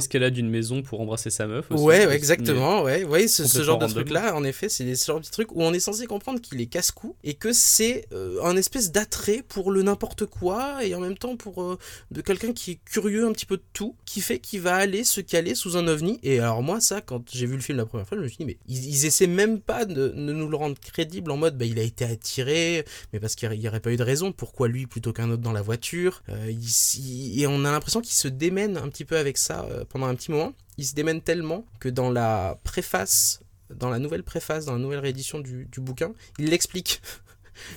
escalade 0.43 0.45
une 0.45 0.51
maison 0.51 0.83
pour 0.83 1.01
embrasser 1.01 1.31
sa 1.31 1.47
meuf. 1.47 1.71
aussi, 1.71 1.83
Ouais, 1.85 2.13
exactement, 2.15 2.83
ouais, 2.83 3.05
ouais, 3.05 3.29
ce, 3.29 3.47
ce 3.47 3.63
genre 3.63 3.79
de 3.79 3.87
truc-là, 3.87 4.35
en 4.35 4.45
effet, 4.45 4.69
c'est 4.69 4.95
ce 4.95 5.07
genre 5.07 5.21
de 5.21 5.27
truc 5.27 5.53
où 5.53 5.63
on 5.63 5.73
est 5.73 5.81
censé 5.81 6.07
comprendre 6.07 6.41
qu'il 6.41 6.61
est 6.61 6.67
casse-cou 6.67 7.17
et 7.25 7.35
que 7.35 7.53
c'est 7.53 8.07
euh, 8.13 8.43
un 8.43 8.57
espèce 8.57 8.91
d'attrait 8.93 9.43
pour 9.47 9.71
le 9.71 9.83
n'importe 9.83 10.27
quoi 10.27 10.85
et 10.85 10.95
en 10.95 11.01
même 11.01 11.17
temps 11.19 11.37
pour 11.37 11.63
euh, 11.63 11.79
de 12.11 12.21
quelqu'un 12.21 12.53
qui 12.53 12.73
est 12.73 12.79
curieux 12.85 13.27
un 13.27 13.33
petit 13.33 13.47
peu 13.47 13.57
de 13.57 13.63
tout, 13.73 13.95
qui 14.05 14.21
fait 14.21 14.39
qu'il 14.39 14.61
va 14.61 14.75
aller 14.77 15.05
se 15.05 15.21
caler 15.21 15.55
sous 15.55 15.77
un 15.77 15.87
ovni. 15.89 16.19
Et 16.23 16.39
alors 16.41 16.63
moi, 16.63 16.81
ça, 16.81 17.01
quand 17.01 17.23
j'ai 17.33 17.47
vu 17.47 17.55
le 17.57 17.63
film 17.63 17.79
la 17.79 17.87
première 17.87 18.07
fois, 18.07 18.19
je 18.19 18.23
me 18.23 18.29
suis 18.29 18.39
dit, 18.39 18.45
mais 18.45 18.59
ils, 18.69 18.85
ils 18.89 19.07
essaient 19.07 19.27
même 19.27 19.61
pas 19.61 19.85
de, 19.85 20.09
de 20.09 20.13
nous 20.33 20.49
le 20.49 20.57
rendre 20.57 20.77
crédible 20.81 21.31
en 21.31 21.37
mode, 21.37 21.57
bah, 21.57 21.65
il 21.65 21.79
a 21.79 21.83
été 21.83 22.05
attiré, 22.05 22.85
mais 23.13 23.21
parce 23.21 23.35
qu'il 23.35 23.49
n'y 23.51 23.69
aurait 23.69 23.81
pas 23.81 23.93
eu 23.93 23.97
de 23.97 24.03
raison, 24.03 24.33
pourquoi 24.33 24.69
lui 24.69 24.87
plutôt 24.87 25.13
qu'un 25.13 25.31
autre 25.31 25.43
dans 25.43 25.53
la 25.53 25.63
voiture? 25.63 26.23
Euh, 26.29 26.51
il- 26.51 26.59
il- 26.99 27.43
et 27.43 27.47
on 27.47 27.65
a 27.65 27.71
l'impression 27.71 28.01
qu'il 28.01 28.15
se 28.15 28.29
démène 28.29 28.77
un 28.77 28.89
petit 28.89 29.05
peu 29.05 29.17
avec 29.17 29.39
ça 29.39 29.67
euh, 29.71 29.85
pendant 29.89 30.07
un 30.07 30.15
petit 30.15 30.31
Il 30.79 30.87
se 30.87 30.95
démène 30.95 31.21
tellement 31.21 31.67
que 31.81 31.89
dans 31.89 32.11
la 32.11 32.59
préface, 32.65 33.41
dans 33.75 33.91
la 33.91 33.99
nouvelle 33.99 34.23
préface, 34.23 34.65
dans 34.65 34.73
la 34.73 34.79
nouvelle 34.79 35.01
réédition 35.01 35.41
du, 35.41 35.69
bouquin, 35.79 36.13
il 36.39 36.47
l'explique. 36.51 37.01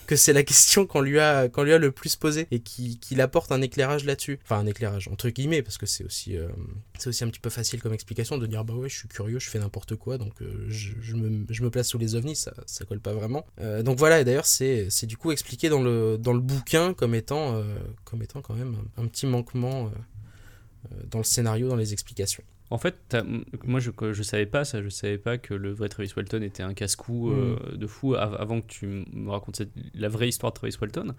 que 0.08 0.16
c'est 0.16 0.32
la 0.32 0.44
question 0.44 0.86
qu'on 0.86 1.02
lui 1.02 1.20
a 1.20 1.48
le 1.48 1.92
plus 1.92 2.16
posée 2.16 2.48
et 2.50 2.60
qui- 2.62 2.98
qu'il 2.98 3.20
apporte 3.20 3.52
un 3.52 3.62
éclairage 3.62 4.06
là-dessus 4.06 4.40
enfin 4.44 4.58
un 4.58 4.66
éclairage 4.66 5.10
entre 5.10 5.30
guillemets 5.30 5.62
parce 5.62 5.78
que 5.78 5.86
c'est 5.86 6.06
aussi 6.06 6.38
euh, 6.38 6.48
aussi 7.06 7.24
un 7.26 7.28
petit 7.28 7.42
peu 7.42 7.50
facile 7.50 7.82
comme 7.82 7.94
explication 7.94 8.38
de 8.38 8.48
dire 8.48 8.64
bah 8.64 8.74
ouais 8.74 8.88
je 8.88 8.98
suis 8.98 9.10
curieux 9.10 9.38
je 9.38 9.50
fais 9.50 9.60
n'importe 9.60 9.98
quoi 9.98 10.18
donc 10.18 10.42
euh, 10.42 10.66
je, 10.70 11.14
me, 11.14 11.70
place 11.70 11.90
sous 11.90 11.98
les 11.98 12.16
ovnis 12.16 12.38
ça, 12.38 12.54
ça 12.66 12.86
colle 12.86 13.02
pas 13.02 13.14
vraiment 13.14 13.46
Euh, 13.60 13.84
donc 13.84 14.00
voilà 14.00 14.22
et 14.22 14.24
d'ailleurs 14.24 14.46
c'est 14.46 14.88
du 15.04 15.18
coup 15.18 15.34
expliqué 15.34 15.68
dans 15.68 15.82
le 15.84 16.40
bouquin 16.40 16.94
comme 16.94 17.14
étant 17.14 17.62
comme 18.06 18.22
étant 18.22 18.42
quand 18.42 18.56
même 18.56 18.78
un, 18.98 19.08
petit 19.08 19.28
manquement 19.28 19.92
dans 21.10 21.20
le 21.20 21.24
scénario 21.24 21.68
dans 21.68 21.76
les 21.76 21.94
explications 21.94 22.44
En 22.70 22.78
fait, 22.78 23.16
moi 23.64 23.80
je, 23.80 23.92
je 24.12 24.24
savais 24.24 24.46
pas 24.46 24.66
ça, 24.66 24.82
je 24.82 24.90
savais 24.90 25.18
pas 25.18 25.38
que 25.38 25.54
le 25.54 25.72
vrai 25.72 25.90
Travis 25.90 26.12
Walton 26.16 26.42
était 26.42 26.64
un 26.64 26.74
casse-cou 26.74 27.32
euh, 27.32 27.56
Mm. 27.74 27.78
de 27.78 27.88
fou 27.88 28.16
av- 28.16 28.36
avant 28.40 28.62
que 28.62 28.68
tu 28.68 28.88
me 29.14 29.30
racontes 29.30 29.56
cette- 29.58 29.72
la 29.94 30.10
vraie 30.10 30.30
histoire 30.30 30.52
de 30.52 30.58
Travis 30.58 30.76
Walton. 30.82 31.14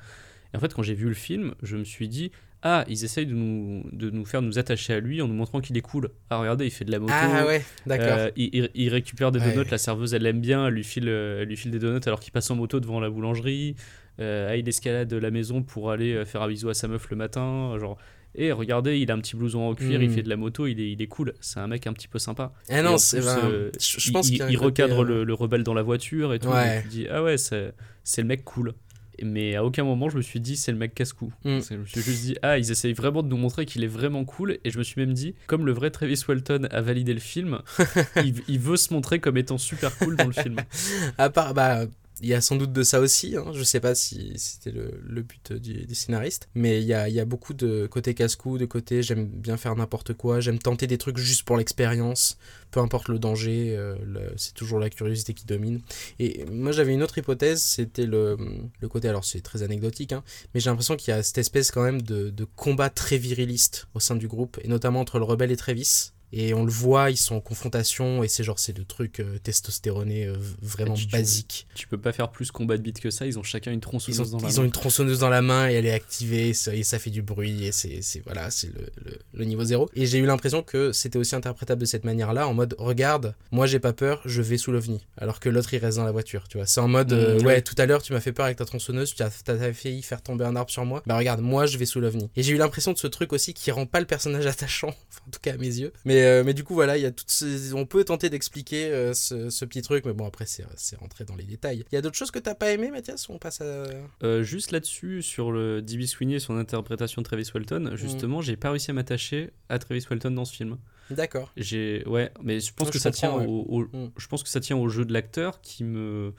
Et 0.52 0.56
en 0.56 0.60
fait, 0.60 0.72
quand 0.74 0.82
j'ai 0.82 0.94
vu 0.94 1.06
le 1.08 1.14
film, 1.14 1.54
je 1.62 1.76
me 1.76 1.84
suis 1.84 2.08
dit 2.08 2.30
Ah, 2.62 2.84
ils 2.88 3.04
essayent 3.04 3.26
de 3.26 3.34
nous, 3.34 3.84
de 3.92 4.10
nous 4.10 4.24
faire 4.24 4.42
nous 4.42 4.58
attacher 4.58 4.94
à 4.94 4.98
lui 5.00 5.20
en 5.22 5.28
nous 5.28 5.34
montrant 5.34 5.60
qu'il 5.60 5.76
est 5.76 5.82
cool. 5.82 6.10
Ah, 6.30 6.38
regardez, 6.38 6.64
il 6.64 6.70
fait 6.70 6.86
de 6.86 6.90
la 6.90 6.98
moto. 6.98 7.12
ah 7.14 7.46
ouais 7.46 7.62
d'accord 7.86 8.16
Euh, 8.18 8.30
il, 8.34 8.88
récupère 8.88 9.30
des 9.30 9.38
Ouais. 9.38 9.52
donuts, 9.54 9.70
la 9.70 9.78
serveuse 9.78 10.14
elle 10.14 10.22
l'aime 10.22 10.40
bien, 10.40 10.66
elle 10.66 10.74
lui 10.74 10.82
file, 10.82 11.08
euh, 11.08 11.42
elle 11.42 11.48
lui 11.48 11.56
file 11.56 11.70
des 11.70 11.78
donuts 11.78 12.00
alors 12.06 12.18
qu'il 12.18 12.32
passe 12.32 12.50
en 12.50 12.56
moto 12.56 12.80
devant 12.80 12.98
la 12.98 13.08
boulangerie. 13.10 13.76
Euh, 14.20 14.48
ah, 14.50 14.56
il 14.56 14.66
escalade 14.68 15.12
la 15.12 15.30
maison 15.30 15.62
pour 15.62 15.90
aller 15.92 16.14
euh, 16.14 16.24
faire 16.24 16.42
un 16.42 16.48
bisou 16.48 16.68
à 16.70 16.74
sa 16.74 16.88
meuf 16.88 17.08
le 17.10 17.16
matin. 17.16 17.76
Genre, 17.78 17.98
et 18.36 18.52
regardez, 18.52 18.98
il 18.98 19.10
a 19.10 19.14
un 19.14 19.18
petit 19.18 19.36
blouson 19.36 19.60
en 19.60 19.74
cuir, 19.74 20.02
il 20.02 20.10
Mm. 20.10 20.14
fait 20.14 20.22
de 20.22 20.28
la 20.28 20.36
moto, 20.36 20.66
il 20.66 20.80
est, 20.80 20.92
il 20.92 21.00
est 21.02 21.06
cool. 21.06 21.34
C'est 21.40 21.60
un 21.60 21.66
mec 21.66 21.86
un 21.86 21.92
petit 21.92 22.08
peu 22.08 22.18
sympa. 22.18 22.52
Et 22.68 22.82
non 22.82 22.98
c'est 22.98 23.20
ben, 23.20 23.38
euh, 23.44 23.70
je, 23.80 24.10
pense 24.12 24.28
il, 24.30 24.38
qu'il 24.44 24.58
recadre 24.58 25.02
euh, 25.02 25.04
le, 25.04 25.24
le 25.24 25.34
rebelle 25.34 25.62
dans 25.62 25.74
la 25.74 25.82
voiture 25.82 26.32
et 26.34 26.38
tout. 26.38 26.48
Ouais. 26.48 26.74
donc 26.76 26.82
tu 26.84 26.88
dis, 26.88 27.06
ah 27.10 27.22
ouais, 27.22 27.38
c'est 27.38 27.72
c'est 28.04 28.22
le 28.22 28.28
mec 28.28 28.44
cool. 28.44 28.74
Mais 29.22 29.56
à 29.56 29.64
aucun 29.64 29.82
moment 29.82 30.10
je 30.10 30.18
me 30.18 30.22
suis 30.22 30.40
dit 30.40 30.56
c'est 30.56 30.72
le 30.72 30.76
mec 30.78 30.94
casse-cou. 30.94 31.32
Mm. 31.44 31.60
C'est- 31.60 31.74
Je 31.74 31.80
me 31.80 31.86
suis 31.86 32.02
juste 32.02 32.22
dit 32.22 32.36
ah 32.42 32.58
ils 32.58 32.70
essayent 32.70 32.92
vraiment 32.92 33.22
de 33.22 33.28
nous 33.28 33.38
montrer 33.38 33.64
qu'il 33.64 33.82
est 33.82 33.86
vraiment 33.88 34.24
cool 34.26 34.58
et 34.62 34.70
je 34.70 34.76
me 34.78 34.82
suis 34.82 35.00
même 35.00 35.14
dit 35.14 35.34
comme 35.46 35.64
le 35.64 35.72
vrai 35.72 35.90
Travis 35.90 36.22
Walton 36.28 36.68
a 36.70 36.80
validé 36.82 37.14
le 37.14 37.20
film, 37.20 37.60
il, 38.16 38.34
il 38.46 38.58
veut 38.58 38.76
se 38.76 38.92
montrer 38.92 39.18
comme 39.18 39.38
étant 39.38 39.56
super 39.56 39.96
cool 39.96 40.16
dans 40.16 40.26
le 40.26 40.32
film. 40.32 40.56
À 41.18 41.30
part, 41.30 41.54
bah, 41.54 41.86
Il 42.22 42.28
y 42.28 42.34
a 42.34 42.40
sans 42.40 42.56
doute 42.56 42.72
de 42.72 42.82
ça 42.82 43.00
aussi, 43.00 43.36
hein. 43.36 43.44
je 43.52 43.62
sais 43.62 43.80
pas 43.80 43.94
si 43.94 44.32
c'était 44.36 44.70
le, 44.72 45.22
but 45.22 45.52
du, 45.52 45.84
du 45.84 45.94
scénariste, 45.94 46.48
mais 46.54 46.80
il 46.80 46.86
y 46.86 46.94
a, 46.94 47.24
beaucoup 47.26 47.52
de 47.52 47.86
côté 47.86 48.14
casse-cou, 48.14 48.56
de 48.56 48.64
côté 48.64 49.02
j'aime 49.02 49.26
bien 49.26 49.58
faire 49.58 49.76
n'importe 49.76 50.14
quoi, 50.14 50.40
j'aime 50.40 50.58
tenter 50.58 50.86
des 50.86 50.96
trucs 50.96 51.18
juste 51.18 51.42
pour 51.42 51.58
l'expérience, 51.58 52.38
peu 52.70 52.80
importe 52.80 53.08
le 53.08 53.18
danger, 53.18 53.76
euh, 53.76 53.96
c'est 54.36 54.54
toujours 54.54 54.78
la 54.78 54.88
curiosité 54.88 55.34
qui 55.34 55.44
domine. 55.44 55.82
Et 56.18 56.46
moi 56.46 56.72
j'avais 56.72 56.94
une 56.94 57.02
autre 57.02 57.18
hypothèse, 57.18 57.62
c'était 57.62 58.06
le, 58.06 58.38
le 58.80 58.88
côté, 58.88 59.08
alors 59.08 59.26
c'est 59.26 59.42
très 59.42 59.62
anecdotique, 59.62 60.12
hein, 60.12 60.24
mais 60.54 60.60
j'ai 60.60 60.70
l'impression 60.70 60.96
qu'il 60.96 61.12
y 61.12 61.14
a 61.14 61.22
cette 61.22 61.38
espèce 61.38 61.70
quand 61.70 61.82
même 61.82 62.00
de, 62.00 62.30
de 62.30 62.44
combat 62.44 62.88
très 62.88 63.18
viriliste 63.18 63.88
au 63.92 64.00
sein 64.00 64.16
du 64.16 64.26
groupe, 64.26 64.58
et 64.62 64.68
notamment 64.68 65.00
entre 65.00 65.18
le 65.18 65.24
rebelle 65.24 65.50
et 65.50 65.56
Travis. 65.56 66.12
Et 66.38 66.52
on 66.54 66.64
le 66.64 66.70
voit, 66.70 67.10
ils 67.10 67.16
sont 67.16 67.34
en 67.36 67.40
confrontation, 67.40 68.22
et 68.22 68.28
c'est 68.28 68.44
genre, 68.44 68.58
c'est 68.58 68.76
le 68.76 68.84
truc 68.84 69.20
euh, 69.20 69.38
testostéroné 69.38 70.26
euh, 70.26 70.36
vraiment 70.60 70.94
tu- 70.94 71.06
basique. 71.06 71.66
Tu 71.74 71.86
peux 71.88 71.98
pas 71.98 72.12
faire 72.12 72.30
plus 72.30 72.50
combat 72.50 72.76
de 72.76 72.82
beat 72.82 73.00
que 73.00 73.10
ça, 73.10 73.26
ils 73.26 73.38
ont 73.38 73.42
chacun 73.42 73.70
une 73.72 73.78
Ils 73.78 73.80
tronçonneuse 73.80 74.20
ont, 74.34 74.38
dans 74.38 74.44
la 74.46 74.50
ils 74.52 74.56
main. 74.56 74.62
ont 74.62 74.64
une 74.64 74.70
tronçonneuse 74.72 75.18
dans 75.20 75.28
la 75.30 75.40
main 75.42 75.68
et 75.70 75.74
elle 75.74 75.86
est 75.86 75.92
activée 75.92 76.52
ça, 76.54 76.74
et 76.74 76.82
ça 76.82 76.98
fait 76.98 77.10
du 77.10 77.22
bruit 77.22 77.64
et 77.66 77.72
c'est 77.72 78.00
voilà 78.24 78.50
c'est 78.50 78.66
le, 78.68 78.86
le- 79.04 79.18
le 79.32 79.44
niveau 79.44 79.64
zéro 79.64 79.88
et 79.94 80.06
j'ai 80.06 80.18
eu 80.18 80.26
l'impression 80.26 80.62
que 80.62 80.92
c'était 80.92 81.18
aussi 81.18 81.34
interprétable 81.34 81.80
de 81.80 81.86
cette 81.86 82.04
manière 82.04 82.32
là 82.32 82.46
en 82.48 82.54
mode 82.54 82.74
regarde 82.78 83.34
moi 83.50 83.66
j'ai 83.66 83.78
pas 83.78 83.92
peur 83.92 84.20
je 84.24 84.42
vais 84.42 84.56
sous 84.58 84.72
l'ovni 84.72 85.06
alors 85.16 85.40
que 85.40 85.48
l'autre 85.48 85.72
il 85.74 85.78
reste 85.78 85.96
dans 85.98 86.04
la 86.04 86.12
voiture 86.12 86.48
tu 86.48 86.56
vois 86.58 86.66
c'est 86.66 86.80
en 86.80 86.88
mode 86.88 87.12
euh, 87.12 87.40
Mm, 87.40 87.46
ouais 87.46 87.56
oui. 87.56 87.62
tout 87.62 87.74
à 87.78 87.86
l'heure 87.86 88.02
tu 88.02 88.12
m'as 88.12 88.20
fait 88.20 88.32
peur 88.32 88.44
avec 88.46 88.58
ta 88.58 88.64
tronçonneuse 88.64 89.14
tu 89.14 89.22
as, 89.22 89.30
t'as 89.44 89.72
failli 89.72 90.02
faire 90.02 90.22
tomber 90.22 90.44
un 90.44 90.56
arbre 90.56 90.70
sur 90.70 90.84
moi 90.84 91.02
bah 91.06 91.16
regarde 91.16 91.40
moi 91.40 91.66
je 91.66 91.78
vais 91.78 91.86
sous 91.86 92.00
l'ovni 92.00 92.30
et 92.36 92.42
j'ai 92.42 92.52
eu 92.52 92.56
l'impression 92.58 92.92
de 92.92 92.98
ce 92.98 93.06
truc 93.06 93.32
aussi 93.32 93.54
qui 93.54 93.70
rend 93.70 93.86
pas 93.86 94.00
le 94.00 94.06
personnage 94.06 94.46
attachant 94.54 94.88
enfin, 94.88 95.20
en 95.26 95.30
tout 95.30 95.40
cas 95.40 95.54
à 95.54 95.56
mes 95.56 95.66
yeux 95.78 95.92
mais, 96.04 96.25
euh, 96.26 96.42
mais 96.44 96.52
du 96.54 96.64
coup 96.64 96.74
voilà 96.74 96.96
il 96.96 97.02
y 97.02 97.06
a 97.06 97.10
toutes 97.10 97.30
ces... 97.30 97.72
on 97.72 97.86
peut 97.86 98.04
tenter 98.04 98.28
d'expliquer 98.30 98.86
euh, 98.90 99.14
ce, 99.14 99.50
ce 99.50 99.64
petit 99.64 99.82
truc 99.82 100.04
mais 100.04 100.12
bon 100.12 100.26
après 100.26 100.46
c'est 100.46 100.64
c'est 100.76 100.96
rentré 100.96 101.24
dans 101.24 101.36
les 101.36 101.44
détails 101.44 101.84
il 101.90 101.94
y 101.94 101.98
a 101.98 102.02
d'autres 102.02 102.16
choses 102.16 102.30
que 102.30 102.38
t'as 102.38 102.54
pas 102.54 102.70
aimé 102.72 102.90
Mathias 102.90 103.28
ou 103.28 103.32
on 103.32 103.38
passe 103.38 103.60
à 103.60 103.84
Euh, 104.22 104.42
juste 104.42 104.72
là-dessus, 104.72 105.22
sur 105.22 105.52
le 105.52 105.82
D.B. 105.82 106.02
Sweeney 106.02 106.34
et 106.36 106.38
son 106.40 106.56
interprétation 106.56 107.22
de 107.22 107.26
Travis. 107.26 107.48
Walton, 107.54 107.92
justement, 107.94 108.40
j'ai 108.42 108.56
pas 108.56 108.70
réussi 108.70 108.90
à 108.90 108.94
m'attacher 108.94 109.50
à 109.68 109.78
Travis 109.78 110.04
Walton 110.10 110.30
dans 110.30 110.44
ce 110.44 110.54
film. 110.54 110.78
D'accord. 111.10 111.52
J'ai, 111.56 112.02
ouais, 112.06 112.32
mais 112.42 112.58
je 112.60 112.72
pense 112.74 112.86
Non, 112.88 112.92
que 112.92 112.98
je 112.98 113.02
ça 113.02 113.10
tient 113.10 113.32
ouais. 113.36 113.46
au, 113.46 113.64
au- 113.68 113.82
Mm. 113.84 114.10
je 114.16 114.26
pense 114.26 114.42
que 114.42 114.48
ça 114.48 114.60
tient 114.60 114.76
au 114.76 114.88
jeu 114.88 115.04
de 115.04 115.12
l'acteur 115.12 115.60
qui 115.60 115.84
me, 115.84 116.32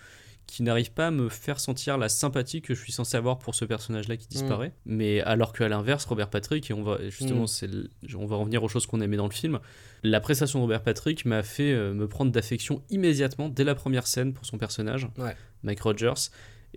qui 0.47 0.63
n'arrive 0.63 0.91
pas 0.91 1.07
à 1.07 1.11
me 1.11 1.27
faire 1.29 1.59
sentir 1.59 1.97
la 1.97 2.07
sympathie 2.09 2.61
que 2.61 2.73
je 2.73 2.81
suis 2.81 2.91
censé 2.93 3.15
avoir 3.17 3.37
pour 3.37 3.53
ce 3.53 3.65
personnage-là 3.65 4.15
qui 4.17 4.27
disparaît. 4.27 4.71
Mais 4.85 5.21
alors 5.21 5.51
qu'à 5.53 5.67
l'inverse, 5.67 6.05
Robert 6.05 6.29
Patrick, 6.29 6.71
et 6.71 6.73
on 6.73 6.83
va 6.83 6.97
justement, 7.09 7.43
Mm. 7.43 7.47
c'est, 7.47 7.69
on 8.15 8.25
va 8.25 8.37
revenir 8.37 8.63
aux 8.63 8.69
choses 8.69 8.85
qu'on 8.87 9.01
aimait 9.01 9.17
dans 9.17 9.27
le 9.27 9.33
film. 9.33 9.59
La 10.03 10.19
prestation 10.21 10.59
de 10.59 10.63
Robert 10.63 10.81
Patrick 10.83 11.25
m'a 11.25 11.43
fait 11.43 11.73
euh, 11.73 11.93
me 11.93 12.07
prendre 12.07 12.31
d'affection 12.31 12.81
immédiatement 12.89 13.49
dès 13.49 13.63
la 13.65 13.75
première 13.75 14.07
scène 14.07 14.33
pour 14.33 14.45
son 14.45 14.57
personnage, 14.57 15.07
Ouais. 15.17 15.35
Mike 15.63 15.81
Rogers. 15.81 16.13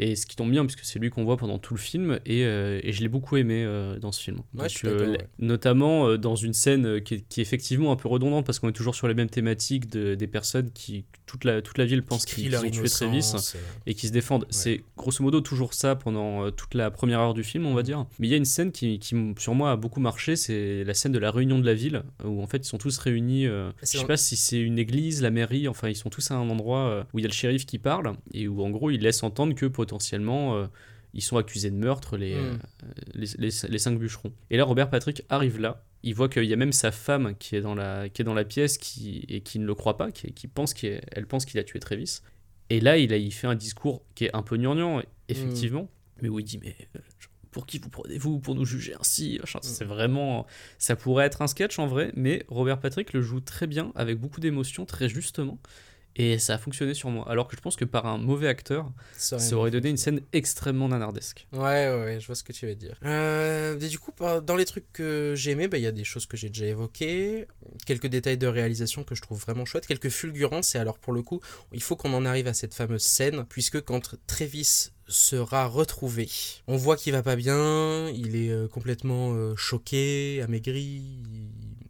Et 0.03 0.17
ce 0.17 0.25
qui 0.25 0.35
tombe 0.35 0.51
bien, 0.51 0.65
puisque 0.65 0.83
c'est 0.83 0.99
lui 0.99 1.11
qu'on 1.11 1.25
voit 1.25 1.37
pendant 1.37 1.59
tout 1.59 1.75
le 1.75 1.79
film, 1.79 2.21
et, 2.25 2.47
euh, 2.47 2.81
et 2.83 2.91
je 2.91 3.03
l'ai 3.03 3.09
beaucoup 3.09 3.37
aimé 3.37 3.63
euh, 3.67 3.99
dans 3.99 4.13
ce 4.13 4.23
film. 4.23 4.39
Ouais, 4.55 4.67
je 4.67 4.79
suis 4.79 4.89
euh, 4.89 5.11
ouais. 5.13 5.29
Notamment 5.39 6.17
dans 6.17 6.37
une 6.37 6.55
scène 6.55 7.03
qui 7.03 7.17
est, 7.17 7.29
qui 7.29 7.41
est 7.41 7.43
effectivement 7.43 7.93
un 7.93 7.97
peu 7.97 8.09
redondante, 8.09 8.47
parce 8.47 8.59
qu'on 8.59 8.71
est 8.71 8.73
toujours 8.73 8.95
sur 8.95 9.09
les 9.09 9.15
mêmes 9.15 9.29
thématiques 9.29 9.91
de, 9.91 10.15
des 10.15 10.27
personnes 10.27 10.71
qui, 10.71 11.05
toute 11.27 11.45
la, 11.45 11.61
toute 11.61 11.77
la 11.77 11.85
ville 11.85 12.03
pense 12.03 12.25
Qui 12.25 12.35
qu'ils 12.35 12.45
crient 12.45 12.53
leur 12.53 12.63
qu'ils 12.63 12.81
ont 12.81 12.83
tué 12.83 12.89
Travis 12.89 13.13
innocence, 13.13 13.57
euh, 13.57 13.59
et 13.87 13.93
qui 13.93 14.09
se 14.09 14.13
défendent. 14.13 14.47
C'est 14.49 14.83
grosso 14.97 15.23
modo 15.23 15.43
toujours 15.43 15.75
ça 15.75 15.97
pendant 15.97 16.51
toute 16.51 16.73
la 16.73 16.91
première 16.91 17.21
heure 17.21 17.35
du 17.35 17.45
film, 17.45 17.67
on 17.67 17.75
va 17.75 17.83
dire. 17.83 18.07
Mais 18.19 18.27
il 18.27 18.31
y 18.31 18.35
a 18.35 18.39
une 18.39 18.47
scène 18.47 18.73
qui, 18.73 19.01
qui 19.01 19.15
sur 19.39 19.55
moi 19.55 19.73
a 19.73 19.77
beaucoup 19.77 20.01
marché, 20.01 20.35
c'est 20.35 20.83
la 20.83 20.95
scène 20.95 21.13
de 21.13 21.19
la 21.19 21.31
réunion 21.31 21.59
de 21.59 21.67
la 21.67 21.75
ville, 21.75 22.05
où 22.25 22.43
en 22.43 22.47
fait 22.47 22.65
ils 22.65 22.69
sont 22.69 22.79
tous 22.79 22.97
réunis. 22.97 23.47
euh, 23.47 23.71
je 23.83 23.99
sais 23.99 24.07
pas 24.07 24.17
si 24.17 24.37
c'est 24.37 24.61
une 24.61 24.79
église, 24.79 25.21
la 25.21 25.31
mairie, 25.31 25.69
enfin 25.69 25.91
ils 25.91 25.95
sont 25.95 26.09
tous 26.09 26.31
à 26.31 26.37
un 26.37 26.49
endroit 26.49 27.05
où 27.13 27.19
il 27.19 27.23
y 27.23 27.27
a 27.27 27.29
le 27.29 27.35
shérif 27.35 27.67
qui 27.67 27.79
parle 27.79 28.15
et 28.33 28.49
où 28.49 28.63
en 28.63 28.71
gros 28.71 28.91
il 28.91 29.03
laisse 29.03 29.23
entendre 29.23 29.55
que 29.55 29.67
potentiellement 29.67 29.90
euh, 29.99 30.67
ils 31.15 31.23
sont 31.23 31.37
accusés 31.37 31.71
de 31.71 31.77
meurtre, 31.77 32.17
les, 32.17 32.35
Mm. 32.35 32.39
euh, 32.39 32.87
les, 33.15 33.27
les, 33.39 33.51
les 33.69 33.79
cinq 33.79 33.99
bûcherons. 33.99 34.33
Et 34.51 34.57
là 34.57 34.65
Robert 34.65 34.91
Patrick 34.91 35.23
arrive 35.29 35.59
là. 35.59 35.85
Il 36.03 36.15
voit 36.15 36.29
qu'il 36.29 36.45
y 36.45 36.53
a 36.53 36.57
même 36.57 36.73
sa 36.73 36.93
femme 36.93 37.35
qui 37.39 37.57
est 37.57 37.61
dans 37.61 37.75
la, 37.75 38.09
qui 38.09 38.23
est 38.23 38.25
dans 38.25 38.33
la 38.35 38.45
pièce 38.45 38.79
qui, 38.79 39.27
et 39.29 39.43
qui 39.43 39.59
ne 39.59 39.67
le 39.67 39.75
croit 39.75 39.97
pas, 39.99 40.11
qui, 40.11 40.33
qui 40.33 40.47
pense 40.47 40.73
qu'il 40.73 41.01
elle 41.13 41.27
pense 41.27 41.45
qu'il 41.45 41.59
a 41.61 41.65
tué 41.65 41.79
Travis. 41.79 42.21
Et 42.71 42.81
là, 42.81 42.97
il, 42.97 43.13
a, 43.13 43.17
il 43.17 43.33
fait 43.33 43.49
un 43.49 43.55
discours 43.57 44.03
qui 44.15 44.25
est 44.27 44.35
un 44.35 44.43
peu 44.43 44.57
gnangnan, 44.57 45.03
effectivement, 45.29 45.91
mais 46.23 46.29
où 46.29 46.39
il 46.39 46.45
dit 46.45 46.59
Mais 46.63 46.77
euh, 46.97 47.01
pour 47.51 47.67
qui 47.67 47.79
vous 47.81 47.91
prenez-vous 47.91 48.39
pour 48.39 48.55
nous 48.55 48.65
juger 48.65 48.95
ainsi 48.99 49.39
Machin, 49.41 49.59
C'est 49.61 49.85
vraiment. 49.85 50.47
Ça 50.79 50.95
pourrait 50.97 51.27
être 51.27 51.43
un 51.43 51.49
sketch 51.49 51.79
en 51.81 51.87
vrai, 51.89 52.13
mais 52.15 52.45
Robert 52.49 52.79
Patrick 52.79 53.13
le 53.13 53.21
joue 53.21 53.41
très 53.41 53.67
bien, 53.67 53.93
avec 53.97 54.19
beaucoup 54.19 54.41
d'émotion, 54.41 54.87
très 54.87 55.09
justement. 55.09 55.59
Et 56.17 56.39
ça 56.39 56.55
a 56.55 56.59
fonctionné 56.59 56.95
sur 56.95 57.09
moi. 57.11 57.25
Alors 57.31 57.49
que 57.49 57.57
je 57.57 57.61
pense 57.61 57.77
que 57.77 57.85
par 57.85 58.07
un 58.07 58.19
mauvais 58.19 58.49
acteur, 58.49 58.91
ça 59.17 59.39
ça 59.39 59.57
aurait 59.57 59.71
donné 59.71 59.91
une 59.91 59.97
scène 59.97 60.21
extrêmement 60.33 60.89
nanardesque. 60.89 61.47
Ouais, 61.53 61.61
ouais, 61.61 62.05
ouais, 62.05 62.21
je 62.21 62.27
vois 62.27 62.35
ce 62.35 62.43
que 62.43 62.53
tu 62.53 62.67
veux 62.67 62.75
dire. 62.75 62.97
Euh, 63.05 63.79
et 63.79 63.89
du 63.89 63.99
coup, 63.99 64.13
dans 64.43 64.57
les 64.57 64.65
trucs 64.65 64.93
que 64.93 65.35
j'ai 65.37 65.53
aimés, 65.53 65.69
bah, 65.69 65.79
il 65.79 65.83
y 65.83 65.87
a 65.87 65.93
des 65.93 66.05
choses 66.05 66.27
que 66.27 66.37
j'ai 66.37 66.49
déjà 66.49 66.67
évoquées, 66.67 67.47
quelques 67.87 68.09
détails 68.09 68.39
de 68.39 68.47
réalisation 68.47 69.05
que 69.05 69.15
je 69.15 69.23
trouve 69.23 69.41
vraiment 69.41 69.65
chouettes, 69.65 69.87
quelques 69.87 70.09
fulgurances, 70.09 70.75
et 70.75 70.79
alors 70.79 70.99
pour 70.99 71.13
le 71.13 71.23
coup, 71.23 71.41
il 71.73 71.83
faut 71.83 71.97
qu'on 71.97 72.13
en 72.13 72.25
arrive 72.27 72.49
à 72.49 72.55
cette 72.55 72.75
fameuse 72.75 73.03
scène, 73.03 73.45
puisque 73.49 73.81
quand 73.81 74.17
Travis 74.27 74.91
sera 75.07 75.67
retrouvé, 75.67 76.29
on 76.67 76.77
voit 76.77 76.97
qu'il 76.97 77.13
va 77.13 77.23
pas 77.23 77.37
bien, 77.37 78.09
il 78.11 78.37
est 78.37 78.51
euh, 78.51 78.69
complètement 78.69 79.33
euh, 79.35 79.55
choqué, 79.57 80.41
amaigri, 80.43 81.19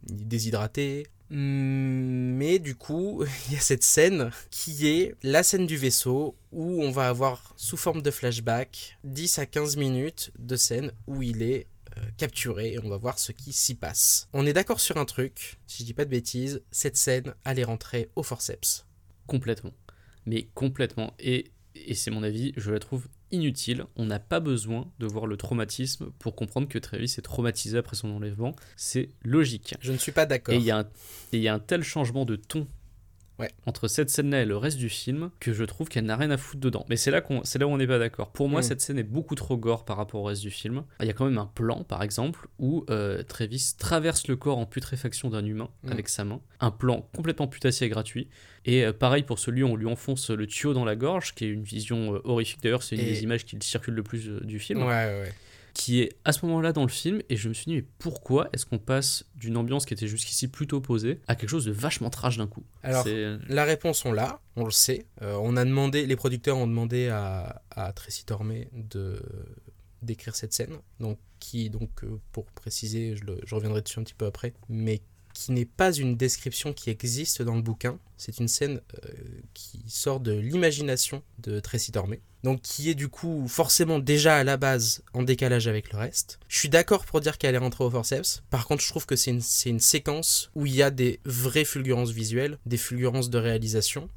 déshydraté. 0.03 1.07
Hum, 1.31 2.35
Mais 2.35 2.59
du 2.59 2.75
coup, 2.75 3.23
il 3.47 3.53
y 3.53 3.57
a 3.57 3.61
cette 3.61 3.83
scène 3.83 4.31
qui 4.49 4.87
est 4.87 5.15
la 5.23 5.43
scène 5.43 5.65
du 5.65 5.77
vaisseau 5.77 6.35
où 6.51 6.83
on 6.83 6.91
va 6.91 7.07
avoir 7.07 7.53
sous 7.55 7.77
forme 7.77 8.01
de 8.01 8.11
flashback 8.11 8.97
10 9.05 9.39
à 9.39 9.45
15 9.45 9.77
minutes 9.77 10.31
de 10.37 10.55
scène 10.55 10.91
où 11.07 11.21
il 11.21 11.41
est 11.41 11.67
euh, 11.97 12.01
capturé 12.17 12.73
et 12.73 12.79
on 12.79 12.89
va 12.89 12.97
voir 12.97 13.17
ce 13.17 13.31
qui 13.31 13.53
s'y 13.53 13.75
passe. 13.75 14.27
On 14.33 14.45
est 14.45 14.53
d'accord 14.53 14.79
sur 14.79 14.97
un 14.97 15.05
truc, 15.05 15.59
si 15.67 15.83
je 15.83 15.85
dis 15.87 15.93
pas 15.93 16.05
de 16.05 16.09
bêtises, 16.09 16.61
cette 16.71 16.97
scène 16.97 17.33
allait 17.45 17.63
rentrer 17.63 18.09
au 18.15 18.23
forceps. 18.23 18.85
Complètement. 19.27 19.73
Mais 20.25 20.49
complètement. 20.53 21.13
Et, 21.19 21.51
et 21.75 21.95
c'est 21.95 22.11
mon 22.11 22.23
avis, 22.23 22.53
je 22.57 22.71
la 22.71 22.79
trouve 22.79 23.07
inutile. 23.31 23.85
On 23.95 24.05
n'a 24.05 24.19
pas 24.19 24.39
besoin 24.39 24.91
de 24.99 25.05
voir 25.05 25.25
le 25.25 25.37
traumatisme 25.37 26.11
pour 26.19 26.35
comprendre 26.35 26.67
que 26.67 26.79
Travis 26.79 27.15
est 27.17 27.21
traumatisé 27.21 27.77
après 27.77 27.95
son 27.95 28.09
enlèvement. 28.11 28.55
C'est 28.75 29.09
logique. 29.23 29.75
Je 29.81 29.91
ne 29.91 29.97
suis 29.97 30.11
pas 30.11 30.25
d'accord. 30.25 30.53
Et 30.53 30.57
il 30.57 30.63
y, 30.63 31.37
y 31.37 31.47
a 31.47 31.53
un 31.53 31.59
tel 31.59 31.83
changement 31.83 32.25
de 32.25 32.35
ton 32.35 32.67
Ouais. 33.41 33.49
entre 33.65 33.87
cette 33.87 34.09
scène-là 34.09 34.43
et 34.43 34.45
le 34.45 34.55
reste 34.55 34.77
du 34.77 34.87
film 34.87 35.31
que 35.39 35.51
je 35.51 35.63
trouve 35.65 35.89
qu'elle 35.89 36.05
n'a 36.05 36.15
rien 36.15 36.31
à 36.31 36.37
foutre 36.37 36.61
dedans. 36.61 36.85
Mais 36.89 36.95
c'est 36.95 37.11
là, 37.11 37.19
qu'on, 37.21 37.43
c'est 37.43 37.59
là 37.59 37.67
où 37.67 37.71
on 37.71 37.77
n'est 37.77 37.87
pas 37.87 37.99
d'accord. 37.99 38.31
Pour 38.31 38.47
moi, 38.47 38.61
Mm. 38.61 38.63
cette 38.63 38.81
scène 38.81 38.99
est 38.99 39.03
beaucoup 39.03 39.35
trop 39.35 39.57
gore 39.57 39.83
par 39.83 39.97
rapport 39.97 40.21
au 40.21 40.25
reste 40.25 40.41
du 40.41 40.51
film. 40.51 40.83
Il 41.01 41.07
y 41.07 41.09
a 41.09 41.13
quand 41.13 41.25
même 41.25 41.37
un 41.39 41.47
plan, 41.47 41.83
par 41.83 42.03
exemple, 42.03 42.47
où 42.59 42.85
euh, 42.89 43.23
Travis 43.23 43.73
traverse 43.77 44.27
le 44.27 44.35
corps 44.35 44.57
en 44.59 44.65
putréfaction 44.65 45.29
d'un 45.29 45.43
humain 45.45 45.69
Mm. 45.83 45.91
avec 45.91 46.07
sa 46.09 46.23
main. 46.23 46.39
Un 46.59 46.71
plan 46.71 47.09
complètement 47.15 47.47
putassier 47.47 47.87
et 47.87 47.89
gratuit. 47.89 48.29
Et 48.65 48.85
euh, 48.85 48.93
pareil 48.93 49.23
pour 49.23 49.39
celui 49.39 49.63
où 49.63 49.67
on 49.67 49.75
lui 49.75 49.87
enfonce 49.87 50.29
le 50.29 50.45
tuyau 50.45 50.73
dans 50.73 50.85
la 50.85 50.95
gorge, 50.95 51.33
qui 51.33 51.45
est 51.45 51.49
une 51.49 51.63
vision 51.63 52.13
euh, 52.15 52.21
horrifique. 52.23 52.61
D'ailleurs, 52.61 52.83
c'est 52.83 52.95
une 52.95 53.01
Et- 53.01 53.05
des 53.11 53.23
images 53.23 53.43
qui 53.45 53.57
circule 53.61 53.95
le 53.95 54.03
plus 54.03 54.29
euh, 54.29 54.39
du 54.41 54.59
film 54.59 54.81
ouais, 54.83 54.87
ouais. 54.87 55.33
Qui 55.73 56.01
est 56.01 56.09
à 56.25 56.31
ce 56.33 56.45
moment-là 56.45 56.73
dans 56.73 56.81
le 56.83 56.89
film, 56.89 57.21
et 57.29 57.35
je 57.37 57.47
me 57.49 57.53
suis 57.53 57.65
dit, 57.65 57.75
mais 57.75 57.85
pourquoi 57.97 58.49
est-ce 58.53 58.65
qu'on 58.65 58.77
passe 58.77 59.25
d'une 59.35 59.55
ambiance 59.57 59.85
qui 59.85 59.93
était 59.93 60.07
jusqu'ici 60.07 60.47
plutôt 60.47 60.81
posée 60.81 61.19
à 61.27 61.35
quelque 61.35 61.49
chose 61.49 61.65
de 61.65 61.71
vachement 61.71 62.09
trash 62.09 62.37
d'un 62.37 62.47
coup? 62.47 62.63
Alors, 62.83 63.03
C'est- 63.03 63.37
La 63.47 63.63
réponse, 63.63 64.03
on 64.05 64.11
l'a, 64.11 64.41
on 64.55 64.65
le 64.65 64.71
sait. 64.71 65.05
Euh, 65.21 65.37
on 65.41 65.55
a 65.57 65.63
demandé, 65.65 66.05
les 66.05 66.15
producteurs 66.15 66.57
ont 66.57 66.67
demandé 66.67 67.07
à, 67.07 67.61
à 67.71 67.93
Tracy 67.93 68.25
Tormé 68.25 68.69
de 68.73 69.21
d'écrire 70.01 70.35
cette 70.35 70.51
scène, 70.51 70.73
donc 70.99 71.19
qui, 71.39 71.69
donc, 71.69 72.03
euh, 72.03 72.19
pour 72.31 72.45
préciser, 72.47 73.15
je, 73.15 73.23
le- 73.23 73.39
je 73.45 73.53
reviendrai 73.53 73.81
dessus 73.83 73.99
un 73.99 74.03
petit 74.03 74.15
peu 74.15 74.25
après, 74.25 74.53
mais 74.67 74.99
qui 75.33 75.51
n'est 75.51 75.65
pas 75.65 75.93
une 75.93 76.15
description 76.15 76.73
qui 76.73 76.89
existe 76.89 77.41
dans 77.41 77.55
le 77.55 77.61
bouquin. 77.61 77.99
C'est 78.17 78.39
une 78.39 78.47
scène 78.47 78.81
euh, 79.05 79.09
qui 79.53 79.79
sort 79.87 80.19
de 80.19 80.33
l'imagination 80.33 81.23
de 81.39 81.59
Tracy 81.59 81.91
Tormé, 81.91 82.21
donc 82.43 82.61
qui 82.61 82.89
est 82.89 82.95
du 82.95 83.09
coup 83.09 83.47
forcément 83.47 83.99
déjà 83.99 84.37
à 84.37 84.43
la 84.43 84.57
base 84.57 85.03
en 85.13 85.23
décalage 85.23 85.67
avec 85.67 85.91
le 85.91 85.97
reste. 85.97 86.39
Je 86.47 86.59
suis 86.59 86.69
d'accord 86.69 87.05
pour 87.05 87.19
dire 87.21 87.37
qu'elle 87.37 87.55
est 87.55 87.59
rentrée 87.59 87.83
au 87.83 87.89
forceps. 87.89 88.43
Par 88.49 88.67
contre, 88.67 88.83
je 88.83 88.89
trouve 88.89 89.05
que 89.05 89.15
c'est 89.15 89.31
une, 89.31 89.41
une 89.65 89.79
séquence 89.79 90.51
où 90.55 90.65
il 90.65 90.75
y 90.75 90.83
a 90.83 90.91
des 90.91 91.19
vraies 91.25 91.65
fulgurances 91.65 92.11
visuelles, 92.11 92.59
des 92.65 92.77
fulgurances 92.77 93.29
de 93.29 93.37
réalisation, 93.37 94.09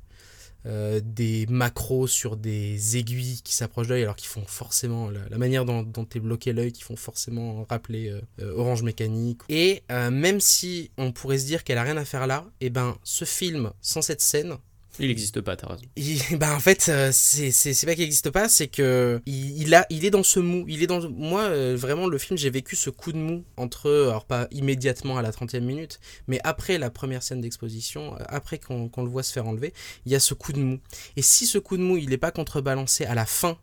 euh, 0.66 1.00
des 1.04 1.46
macros 1.50 2.06
sur 2.06 2.36
des 2.36 2.96
aiguilles 2.96 3.42
qui 3.42 3.54
s'approchent 3.54 3.88
d'œil 3.88 4.02
alors 4.02 4.16
qu'ils 4.16 4.28
font 4.28 4.44
forcément 4.46 5.10
la, 5.10 5.36
manière 5.36 5.64
dont, 5.64 5.84
est 6.14 6.20
bloqué 6.20 6.52
l'œil 6.54 6.72
qui 6.72 6.82
font 6.82 6.96
forcément 6.96 7.66
rappeler 7.68 8.08
euh, 8.08 8.20
euh, 8.40 8.56
Orange 8.56 8.82
Mécanique. 8.82 9.42
Et 9.48 9.82
même 9.90 10.40
si 10.40 10.90
on 10.96 11.12
pourrait 11.12 11.38
se 11.38 11.46
dire 11.46 11.64
qu'elle 11.64 11.78
a 11.78 11.82
rien 11.82 11.96
à 11.96 12.04
faire 12.04 12.26
là 12.26 12.46
et 12.60 12.70
ben 12.70 12.96
ce 13.02 13.24
film 13.24 13.72
sans 13.80 14.02
cette 14.02 14.20
scène 14.20 14.56
Il 14.98 15.08
n'existe 15.08 15.40
pas, 15.40 15.56
t'as 15.56 15.68
raison. 15.68 15.82
Bah 16.38 16.54
en 16.54 16.60
fait, 16.60 16.86
euh, 16.88 17.10
c'est 17.12 17.86
pas 17.86 17.94
qu'il 17.94 18.04
existe 18.04 18.30
pas, 18.30 18.48
c'est 18.48 18.68
que 18.68 19.20
il, 19.26 19.74
a 19.74 19.86
il 19.90 20.04
est 20.04 20.10
dans 20.10 20.22
ce 20.22 20.40
mou. 20.40 20.64
Il 20.68 20.82
est 20.82 20.86
dans 20.86 21.08
moi 21.10 21.42
euh, 21.42 21.76
vraiment 21.76 22.06
le 22.06 22.18
film 22.18 22.38
j'ai 22.38 22.50
vécu 22.50 22.76
ce 22.76 22.90
coup 22.90 23.12
de 23.12 23.18
mou 23.18 23.44
entre 23.56 23.90
alors 24.08 24.24
pas 24.24 24.46
immédiatement 24.50 25.18
à 25.18 25.22
la 25.22 25.30
30e 25.30 25.60
minute, 25.60 26.00
mais 26.28 26.40
après 26.44 26.78
la 26.78 26.90
première 26.90 27.22
scène 27.22 27.40
d'exposition, 27.40 28.14
euh, 28.14 28.24
après 28.28 28.58
qu'on 28.58 28.90
le 28.96 29.08
voit 29.08 29.22
se 29.22 29.32
faire 29.32 29.46
enlever, 29.46 29.72
il 30.06 30.12
y 30.12 30.14
a 30.14 30.20
ce 30.20 30.34
coup 30.34 30.52
de 30.52 30.60
mou. 30.60 30.78
Et 31.16 31.22
si 31.22 31.46
ce 31.46 31.58
coup 31.58 31.76
de 31.76 31.82
mou 31.82 31.96
il 31.96 32.12
est 32.12 32.18
pas 32.18 32.30
contrebalancé 32.30 33.04
à 33.04 33.14
la 33.14 33.26
fin 33.26 33.58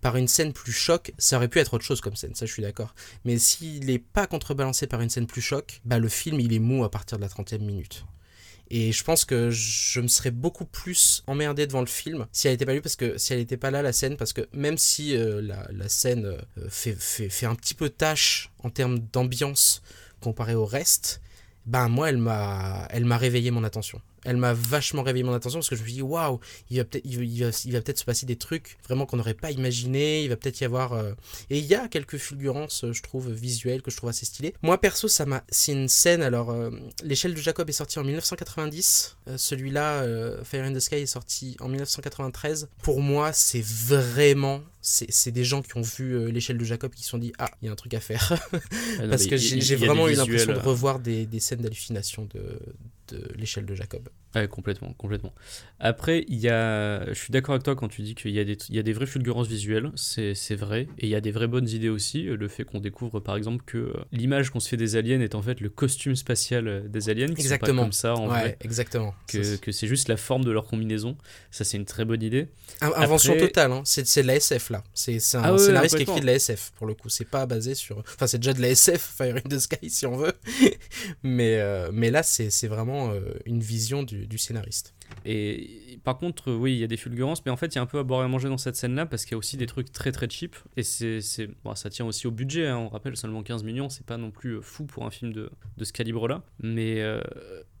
par 0.00 0.16
une 0.16 0.28
scène 0.28 0.52
plus 0.52 0.72
choc, 0.72 1.12
ça 1.18 1.36
aurait 1.36 1.48
pu 1.48 1.58
être 1.58 1.74
autre 1.74 1.84
chose 1.84 2.00
comme 2.00 2.14
scène, 2.14 2.34
ça 2.34 2.46
je 2.46 2.52
suis 2.52 2.62
d'accord. 2.62 2.94
Mais 3.24 3.38
s'il 3.38 3.90
est 3.90 3.98
pas 3.98 4.26
contrebalancé 4.26 4.86
par 4.86 5.00
une 5.00 5.10
scène 5.10 5.26
plus 5.26 5.42
choc, 5.42 5.80
bah 5.84 5.98
le 5.98 6.08
film 6.08 6.38
il 6.40 6.52
est 6.52 6.60
mou 6.60 6.84
à 6.84 6.90
partir 6.90 7.18
de 7.18 7.22
la 7.22 7.28
30e 7.28 7.58
minute. 7.60 8.04
Et 8.70 8.92
je 8.92 9.02
pense 9.02 9.24
que 9.24 9.50
je 9.50 10.00
me 10.00 10.08
serais 10.08 10.30
beaucoup 10.30 10.66
plus 10.66 11.22
emmerdé 11.26 11.66
devant 11.66 11.80
le 11.80 11.86
film 11.86 12.26
si 12.32 12.48
elle 12.48 12.54
n'était 12.54 12.66
pas 12.66 12.74
là, 12.74 12.80
parce 12.80 12.96
que 12.96 13.16
si 13.16 13.32
elle 13.32 13.38
n'était 13.38 13.56
pas 13.56 13.70
là 13.70 13.82
la 13.82 13.92
scène, 13.92 14.16
parce 14.16 14.32
que 14.32 14.46
même 14.52 14.76
si 14.76 15.16
euh, 15.16 15.40
la, 15.40 15.88
scène 15.88 16.26
euh, 16.26 16.68
fait, 16.68 16.94
fait, 16.94 17.30
fait 17.30 17.46
un 17.46 17.54
petit 17.54 17.74
peu 17.74 17.88
tâche 17.88 18.50
en 18.62 18.70
termes 18.70 18.98
d'ambiance 18.98 19.82
comparé 20.20 20.54
au 20.54 20.66
reste, 20.66 21.20
ben 21.66 21.88
moi 21.88 22.10
elle 22.10 22.18
m'a 22.18 23.16
réveillé 23.16 23.50
mon 23.50 23.64
attention. 23.64 24.00
Elle 24.28 24.36
m'a 24.36 24.52
vachement 24.52 25.02
réveillé 25.02 25.24
mon 25.24 25.32
attention 25.32 25.58
parce 25.58 25.70
que 25.70 25.74
je 25.74 25.80
me 25.80 25.86
suis 25.86 25.94
dit 25.94 26.02
waouh, 26.02 26.38
il 26.68 26.76
va 26.76 26.84
peut-être 26.84 27.04
il 27.06 27.16
va, 27.16 27.24
il 27.24 27.44
va, 27.44 27.50
il 27.64 27.72
va 27.72 27.80
peut-être 27.80 27.98
se 27.98 28.04
passer 28.04 28.26
des 28.26 28.36
trucs 28.36 28.76
vraiment 28.84 29.06
qu'on 29.06 29.16
n'aurait 29.16 29.32
pas 29.32 29.50
imaginé, 29.50 30.22
il 30.22 30.28
va 30.28 30.36
peut-être 30.36 30.60
y 30.60 30.64
avoir 30.66 30.92
euh, 30.92 31.12
et 31.48 31.58
il 31.58 31.64
y 31.64 31.74
a 31.74 31.88
quelques 31.88 32.18
fulgurances 32.18 32.84
euh, 32.84 32.92
je 32.92 33.02
trouve 33.02 33.32
visuelles 33.32 33.80
que 33.80 33.90
je 33.90 33.96
trouve 33.96 34.10
assez 34.10 34.26
stylées. 34.26 34.52
Moi 34.60 34.78
perso 34.78 35.08
ça 35.08 35.24
m'a 35.24 35.44
c'est 35.48 35.72
une 35.72 35.88
scène 35.88 36.22
alors 36.22 36.50
euh, 36.50 36.70
l'échelle 37.02 37.32
de 37.32 37.40
Jacob 37.40 37.70
est 37.70 37.72
sorti 37.72 37.98
en 37.98 38.04
1990, 38.04 39.16
euh, 39.28 39.38
celui-là 39.38 40.04
Fire 40.44 40.64
in 40.64 40.74
the 40.74 40.80
Sky 40.80 40.96
est 40.96 41.06
sorti 41.06 41.56
en 41.60 41.68
1993. 41.68 42.68
Pour 42.82 43.00
moi, 43.00 43.32
c'est 43.32 43.64
vraiment 43.64 44.62
c'est 44.82 45.32
des 45.32 45.44
gens 45.44 45.62
qui 45.62 45.76
ont 45.76 45.82
vu 45.82 46.30
l'échelle 46.30 46.58
de 46.58 46.64
Jacob 46.64 46.92
qui 46.92 47.02
se 47.02 47.10
sont 47.10 47.18
dit 47.18 47.32
ah 47.38 47.50
il 47.62 47.66
y 47.66 47.68
a 47.68 47.72
un 47.72 47.76
truc 47.76 47.94
à 47.94 48.00
faire 48.00 48.38
parce 49.10 49.26
que 49.26 49.38
j'ai 49.38 49.76
vraiment 49.76 50.06
eu 50.08 50.14
l'impression 50.14 50.52
de 50.52 50.58
revoir 50.58 50.98
des, 50.98 51.24
des 51.24 51.40
scènes 51.40 51.60
d'hallucination 51.60 52.28
de, 52.34 52.58
de 53.08 53.32
l'échelle 53.36 53.66
de 53.66 53.74
Jacob. 53.74 54.08
Ouais, 54.34 54.46
complètement, 54.46 54.92
complètement. 54.98 55.32
Après, 55.80 56.24
il 56.28 56.38
y 56.38 56.48
a, 56.48 57.06
je 57.08 57.14
suis 57.18 57.30
d'accord 57.32 57.54
avec 57.54 57.64
toi 57.64 57.74
quand 57.74 57.88
tu 57.88 58.02
dis 58.02 58.14
qu'il 58.14 58.32
y 58.32 58.38
a 58.40 58.44
des, 58.44 58.58
il 58.68 58.76
y 58.76 58.78
a 58.78 58.82
des 58.82 58.92
vraies 58.92 59.06
fulgurances 59.06 59.46
visuelles, 59.48 59.90
c'est, 59.96 60.34
c'est 60.34 60.54
vrai, 60.54 60.82
et 60.98 61.06
il 61.06 61.08
y 61.08 61.14
a 61.14 61.20
des 61.22 61.30
vraies 61.30 61.46
bonnes 61.46 61.68
idées 61.68 61.88
aussi. 61.88 62.24
Le 62.24 62.48
fait 62.48 62.64
qu'on 62.64 62.80
découvre, 62.80 63.20
par 63.20 63.36
exemple, 63.36 63.64
que 63.64 63.78
euh, 63.78 63.92
l'image 64.12 64.50
qu'on 64.50 64.60
se 64.60 64.68
fait 64.68 64.76
des 64.76 64.96
aliens 64.96 65.20
est 65.20 65.34
en 65.34 65.40
fait 65.42 65.60
le 65.60 65.70
costume 65.70 66.14
spatial 66.14 66.68
euh, 66.68 66.80
des 66.88 67.08
aliens, 67.08 67.26
qui 67.28 67.40
Exactement. 67.40 67.68
sont 67.70 67.76
pas 67.76 67.82
comme 67.84 67.92
ça 67.92 68.14
en 68.16 68.22
ouais, 68.28 68.40
vrai, 68.40 68.58
exactement. 68.60 69.14
que, 69.28 69.42
Ça, 69.42 69.56
que 69.56 69.72
c'est 69.72 69.86
juste 69.86 70.08
la 70.08 70.16
forme 70.18 70.44
de 70.44 70.50
leur 70.50 70.66
combinaison. 70.66 71.16
Ça, 71.50 71.64
c'est 71.64 71.78
une 71.78 71.86
très 71.86 72.04
bonne 72.04 72.22
idée. 72.22 72.48
Invention 72.82 73.32
Après- 73.32 73.46
totale, 73.46 73.72
hein. 73.72 73.82
c'est 73.84 74.06
c'est 74.06 74.22
de 74.22 74.26
la 74.26 74.36
SF 74.36 74.70
là. 74.70 74.84
C'est 74.92 75.18
c'est 75.20 75.38
un 75.38 75.42
Ah 75.42 75.52
ouais, 75.52 75.58
scénariste 75.58 75.96
qui 75.96 76.02
écrit 76.02 76.20
de 76.20 76.26
la 76.26 76.34
SF 76.34 76.72
pour 76.76 76.86
le 76.86 76.94
coup. 76.94 77.08
C'est 77.08 77.24
pas 77.28 77.46
basé 77.46 77.74
sur. 77.74 77.98
Enfin, 78.00 78.26
c'est 78.26 78.38
déjà 78.38 78.52
de 78.52 78.60
la 78.60 78.68
SF, 78.68 79.00
Fire 79.16 79.36
in 79.36 79.48
the 79.48 79.58
Sky 79.58 79.88
si 79.88 80.06
on 80.06 80.16
veut. 80.16 80.32
mais, 81.22 81.58
euh, 81.60 81.90
mais 81.92 82.10
là, 82.10 82.22
c'est 82.22 82.50
c'est 82.50 82.68
vraiment 82.68 83.10
euh, 83.10 83.20
une 83.46 83.60
vision 83.60 84.02
du, 84.02 84.17
du 84.26 84.38
scénariste. 84.38 84.94
Et 85.24 85.98
par 86.04 86.16
contre, 86.18 86.52
oui, 86.52 86.72
il 86.74 86.78
y 86.78 86.84
a 86.84 86.86
des 86.86 86.96
fulgurances, 86.96 87.44
mais 87.44 87.50
en 87.50 87.56
fait, 87.56 87.66
il 87.66 87.76
y 87.76 87.78
a 87.78 87.82
un 87.82 87.86
peu 87.86 87.98
à 87.98 88.02
boire 88.02 88.22
et 88.22 88.24
à 88.24 88.28
manger 88.28 88.48
dans 88.48 88.56
cette 88.58 88.76
scène-là 88.76 89.04
parce 89.06 89.24
qu'il 89.24 89.32
y 89.32 89.34
a 89.34 89.38
aussi 89.38 89.56
des 89.56 89.66
trucs 89.66 89.92
très 89.92 90.12
très 90.12 90.28
cheap. 90.30 90.56
Et 90.76 90.82
c'est, 90.82 91.20
bon, 91.64 91.74
ça 91.74 91.90
tient 91.90 92.06
aussi 92.06 92.26
au 92.26 92.30
budget, 92.30 92.66
hein, 92.68 92.76
on 92.78 92.88
rappelle 92.88 93.16
seulement 93.16 93.42
15 93.42 93.62
millions, 93.64 93.88
c'est 93.88 94.06
pas 94.06 94.16
non 94.16 94.30
plus 94.30 94.52
euh, 94.56 94.60
fou 94.62 94.84
pour 94.84 95.04
un 95.04 95.10
film 95.10 95.32
de, 95.32 95.50
de 95.76 95.84
ce 95.84 95.92
calibre-là. 95.92 96.42
Mais 96.62 97.00
euh, 97.02 97.20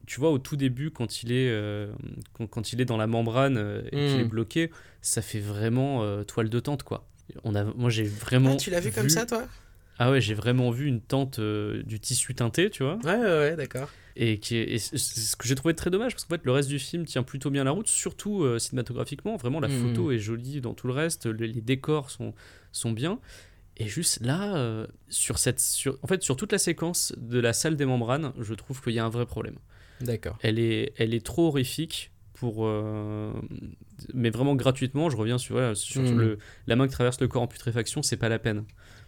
tu 0.06 0.20
vois, 0.20 0.30
au 0.30 0.38
tout 0.38 0.56
début, 0.56 0.90
quand 0.90 1.22
il 1.22 1.32
est, 1.32 1.48
euh, 1.50 1.90
quand, 2.32 2.46
quand 2.46 2.72
il 2.72 2.80
est 2.80 2.84
dans 2.86 2.96
la 2.96 3.06
membrane 3.06 3.56
euh, 3.56 3.82
et 3.86 3.90
qu'il 3.90 4.18
Mm. 4.18 4.20
est 4.20 4.24
bloqué, 4.28 4.70
ça 5.00 5.22
fait 5.22 5.40
vraiment 5.40 6.02
euh, 6.02 6.24
toile 6.24 6.50
de 6.50 6.60
tente, 6.60 6.82
quoi. 6.82 7.06
On 7.44 7.54
a, 7.54 7.64
moi, 7.64 7.88
j'ai 7.90 8.04
vraiment. 8.04 8.54
Ah, 8.54 8.56
tu 8.56 8.70
l'as 8.70 8.80
vu 8.80 8.90
comme 8.90 9.08
ça 9.10 9.26
toi? 9.26 9.46
Ah 10.00 10.10
ouais, 10.12 10.20
j'ai 10.20 10.34
vraiment 10.34 10.70
vu 10.70 10.86
une 10.86 11.00
tente 11.00 11.40
euh, 11.40 11.82
du 11.82 11.98
tissu 11.98 12.34
teinté, 12.34 12.70
tu 12.70 12.84
vois 12.84 12.98
Ouais, 13.04 13.16
ouais, 13.16 13.24
ouais, 13.26 13.56
d'accord. 13.56 13.90
Et, 14.20 14.38
qui 14.40 14.56
est, 14.56 14.64
et 14.74 14.78
c'est 14.78 14.98
c'est 14.98 15.20
ce 15.20 15.36
que 15.36 15.46
j'ai 15.46 15.54
trouvé 15.54 15.74
très 15.74 15.90
dommage 15.90 16.12
parce 16.12 16.24
qu'en 16.24 16.34
fait 16.34 16.44
le 16.44 16.50
reste 16.52 16.68
du 16.68 16.78
film 16.80 17.06
tient 17.06 17.22
plutôt 17.22 17.50
bien 17.50 17.62
la 17.64 17.70
route 17.70 17.86
surtout 17.86 18.42
euh, 18.42 18.58
cinématographiquement 18.58 19.36
vraiment 19.36 19.60
la 19.60 19.68
Mhm. 19.68 19.88
photo 19.88 20.10
est 20.10 20.18
jolie 20.18 20.60
dans 20.60 20.74
tout 20.74 20.88
le 20.88 20.92
reste 20.92 21.26
les, 21.26 21.46
les 21.46 21.60
décors 21.60 22.10
sont, 22.10 22.34
sont 22.72 22.90
bien 22.92 23.20
et 23.76 23.86
juste 23.86 24.20
là 24.24 24.56
euh, 24.56 24.86
sur 25.08 25.38
cette 25.38 25.60
sur, 25.60 25.98
en 26.02 26.08
fait 26.08 26.22
sur 26.22 26.36
toute 26.36 26.50
la 26.50 26.58
séquence 26.58 27.14
de 27.16 27.38
la 27.38 27.52
salle 27.52 27.76
des 27.76 27.86
membranes 27.86 28.32
je 28.40 28.54
trouve 28.54 28.82
qu'il 28.82 28.92
y 28.94 28.98
a 28.98 29.04
un 29.04 29.08
vrai 29.08 29.24
problème 29.24 29.56
D'accord. 30.00 30.36
elle 30.42 30.58
est 30.58 30.92
elle 30.96 31.14
est 31.14 31.24
trop 31.24 31.46
horrifique 31.48 32.10
pour 32.38 32.66
euh, 32.66 33.32
mais 34.14 34.30
vraiment 34.30 34.54
gratuitement 34.54 35.10
je 35.10 35.16
reviens 35.16 35.38
sur, 35.38 35.54
voilà, 35.56 35.74
sur 35.74 36.02
le, 36.02 36.38
la 36.66 36.76
main 36.76 36.86
qui 36.86 36.92
traverse 36.94 37.20
le 37.20 37.28
corps 37.28 37.42
en 37.42 37.46
putréfaction 37.48 38.02
c'est 38.02 38.16
pas 38.16 38.28
la 38.28 38.38
peine 38.38 38.64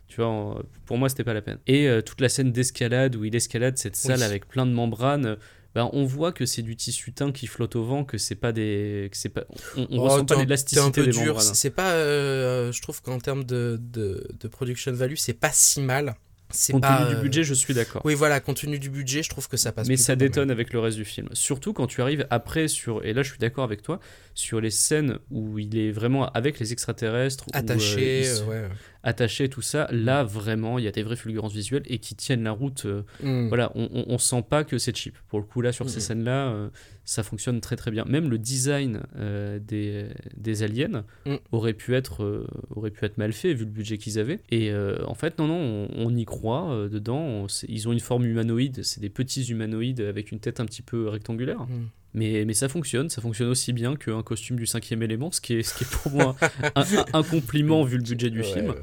tu 0.09 0.21
vois, 0.21 0.65
pour 0.87 0.99
moi, 0.99 1.09
c'était 1.09 1.23
pas 1.23 1.35
la 1.35 1.41
peine. 1.41 1.59
Et 1.69 1.87
euh, 1.89 2.03
toute 2.03 2.21
la 2.21 2.29
scène 2.29 2.51
d'escalade 2.51 3.15
où 3.15 3.25
il 3.25 3.37
escalade 3.37 3.79
cette 3.79 3.95
salle 3.95 4.19
Oui. 4.19 4.25
avec 4.25 4.49
plein 4.49 4.67
de 4.67 4.73
membranes, 4.73 5.25
euh, 5.25 5.37
ben, 5.77 5.89
on 5.93 6.05
voit 6.05 6.33
que 6.33 6.47
c'est 6.47 6.63
du 6.63 6.75
tissu 6.75 7.13
teint 7.13 7.31
qui 7.31 7.47
flotte 7.47 7.77
au 7.77 7.85
vent, 7.85 8.03
que 8.03 8.19
c'est 8.19 8.35
pas 8.35 8.51
des, 8.51 9.09
que 9.13 9.17
c'est 9.17 9.29
pas, 9.29 9.45
on, 9.77 9.83
on 9.89 9.99
Oh, 9.99 10.03
ressent 10.03 10.25
pas 10.25 10.35
l'élasticité 10.35 10.81
un 10.85 10.91
peu 10.91 11.05
des 11.05 11.13
dur. 11.13 11.21
membranes. 11.27 11.41
C'est 11.43 11.55
c'est 11.55 11.71
pas. 11.71 11.93
euh, 11.93 12.73
je 12.73 12.83
trouve 12.83 13.01
qu'en 13.03 13.19
termes 13.21 13.45
de, 13.45 13.79
de, 13.81 14.27
de 14.41 14.49
production 14.49 14.91
value, 14.91 15.15
c'est 15.15 15.33
pas 15.33 15.53
si 15.53 15.81
mal. 15.81 16.17
C'est 16.53 16.73
Compte 16.73 16.83
pas. 16.83 16.99
tenu 17.05 17.13
euh, 17.13 17.15
du 17.17 17.23
budget, 17.23 17.43
je 17.45 17.55
suis 17.55 17.75
d'accord. 17.75 18.03
Oui, 18.05 18.15
voilà, 18.15 18.41
compte 18.41 18.57
tenu 18.61 18.79
du 18.79 18.91
budget, 18.91 19.23
je 19.23 19.31
trouve 19.31 19.49
que 19.49 19.57
ça 19.57 19.73
passe. 19.73 19.89
Mais 19.89 19.97
ça 19.97 20.17
détonne 20.17 20.51
avec 20.51 20.73
le 20.73 20.81
reste 20.81 20.97
du 20.97 21.05
film. 21.05 21.29
Surtout 21.33 21.73
quand 21.73 21.87
tu 21.87 22.01
arrives 22.03 22.27
après 22.31 22.69
sur, 22.69 23.05
et 23.05 23.13
là 23.13 23.23
je 23.23 23.31
suis 23.31 23.39
d'accord 23.39 23.65
avec 23.65 23.83
toi, 23.83 24.01
sur 24.35 24.61
les 24.61 24.71
scènes 24.71 25.19
où 25.31 25.59
il 25.59 25.77
est 25.77 25.91
vraiment 25.93 26.27
avec 26.33 26.59
les 26.59 26.73
extraterrestres, 26.73 27.45
où, 27.49 27.57
euh, 27.57 27.59
Attaché, 27.61 28.21
il 28.21 28.25
se- 28.27 28.43
euh, 28.43 28.47
ouais. 28.47 28.69
attaché, 29.03 29.49
tout 29.49 29.63
ça. 29.63 29.87
Là 29.91 30.25
vraiment, 30.25 30.79
il 30.79 30.85
y 30.85 30.89
a 30.89 30.93
des 30.93 31.03
vraies 31.03 31.17
fulgurances 31.17 31.53
visuelles 31.53 31.83
et 31.87 31.99
qui 31.99 32.15
tiennent 32.15 32.43
la 32.45 32.53
route. 32.53 32.85
euh, 32.87 33.03
Hmm. 33.23 33.49
Voilà, 33.49 33.71
on, 33.75 33.89
on, 33.93 34.05
on 34.09 34.19
sent 34.19 34.45
pas 34.49 34.65
que 34.65 34.79
c'est 34.79 34.97
cheap. 34.97 35.17
Pour 35.29 35.39
le 35.41 35.45
coup, 35.45 35.61
là, 35.61 35.73
sur 35.73 35.89
ces 35.89 35.97
Mhm. 35.97 36.01
scènes-là, 36.03 36.49
euh, 36.49 36.69
ça 37.11 37.25
fonctionne 37.25 37.61
très 37.61 37.75
très 37.75 37.91
bien. 37.91 38.05
Même 38.05 38.31
le 38.31 38.39
design 38.39 39.01
euh, 39.17 39.59
des, 39.59 40.07
des 40.37 40.63
aliens 40.63 41.05
Mm. 41.27 41.35
aurait, 41.51 41.73
pu 41.73 41.97
être, 41.97 42.23
euh, 42.23 42.47
aurait 42.77 42.93
pu 42.93 43.05
être 43.05 43.19
mal 43.19 43.33
fait 43.33 43.53
vu 43.53 43.65
le 43.65 43.71
budget 43.73 43.99
qu'ils 43.99 44.19
avaient. 44.21 44.39
Et 44.53 44.71
euh, 44.71 44.97
en 45.07 45.15
fait, 45.15 45.37
non, 45.41 45.49
non, 45.49 45.89
on, 45.97 46.07
on 46.07 46.17
y 46.17 46.25
croit 46.25 46.71
euh, 46.73 46.89
dedans. 46.89 47.19
On- 47.21 47.47
ils 47.69 47.89
ont 47.89 47.93
une 47.93 47.99
forme 48.01 48.25
humanoïde, 48.27 48.85
c'est 48.85 49.01
des 49.01 49.11
petits 49.11 49.43
humanoïdes 49.51 50.01
avec 50.03 50.31
une 50.31 50.39
tête 50.39 50.61
un 50.61 50.67
petit 50.67 50.83
peu 50.83 51.09
rectangulaire. 51.09 51.63
Hmm. 51.63 51.89
Mais, 52.15 52.45
mais 52.45 52.55
ça 52.55 52.69
fonctionne, 52.69 53.09
ça 53.09 53.21
fonctionne 53.21 53.49
aussi 53.49 53.73
bien 53.73 53.97
qu'un 53.97 54.23
costume 54.23 54.57
du 54.57 54.67
cinquième 54.67 55.03
élément, 55.03 55.31
ce 55.33 55.41
qui 55.41 55.55
est, 55.55 55.63
ce 55.65 55.75
qui 55.77 55.85
est 55.85 55.91
pour 55.91 56.13
moi 56.13 56.37
un, 56.77 56.83
un- 56.83 57.05
un 57.13 57.23
compliment 57.25 57.83
vu 57.85 57.97
le 57.99 58.03
budget 58.05 58.31
du 58.31 58.39
Ouais, 58.41 58.45
film. 58.45 58.67
ouais, 58.67 58.71
ouais. 58.73 58.81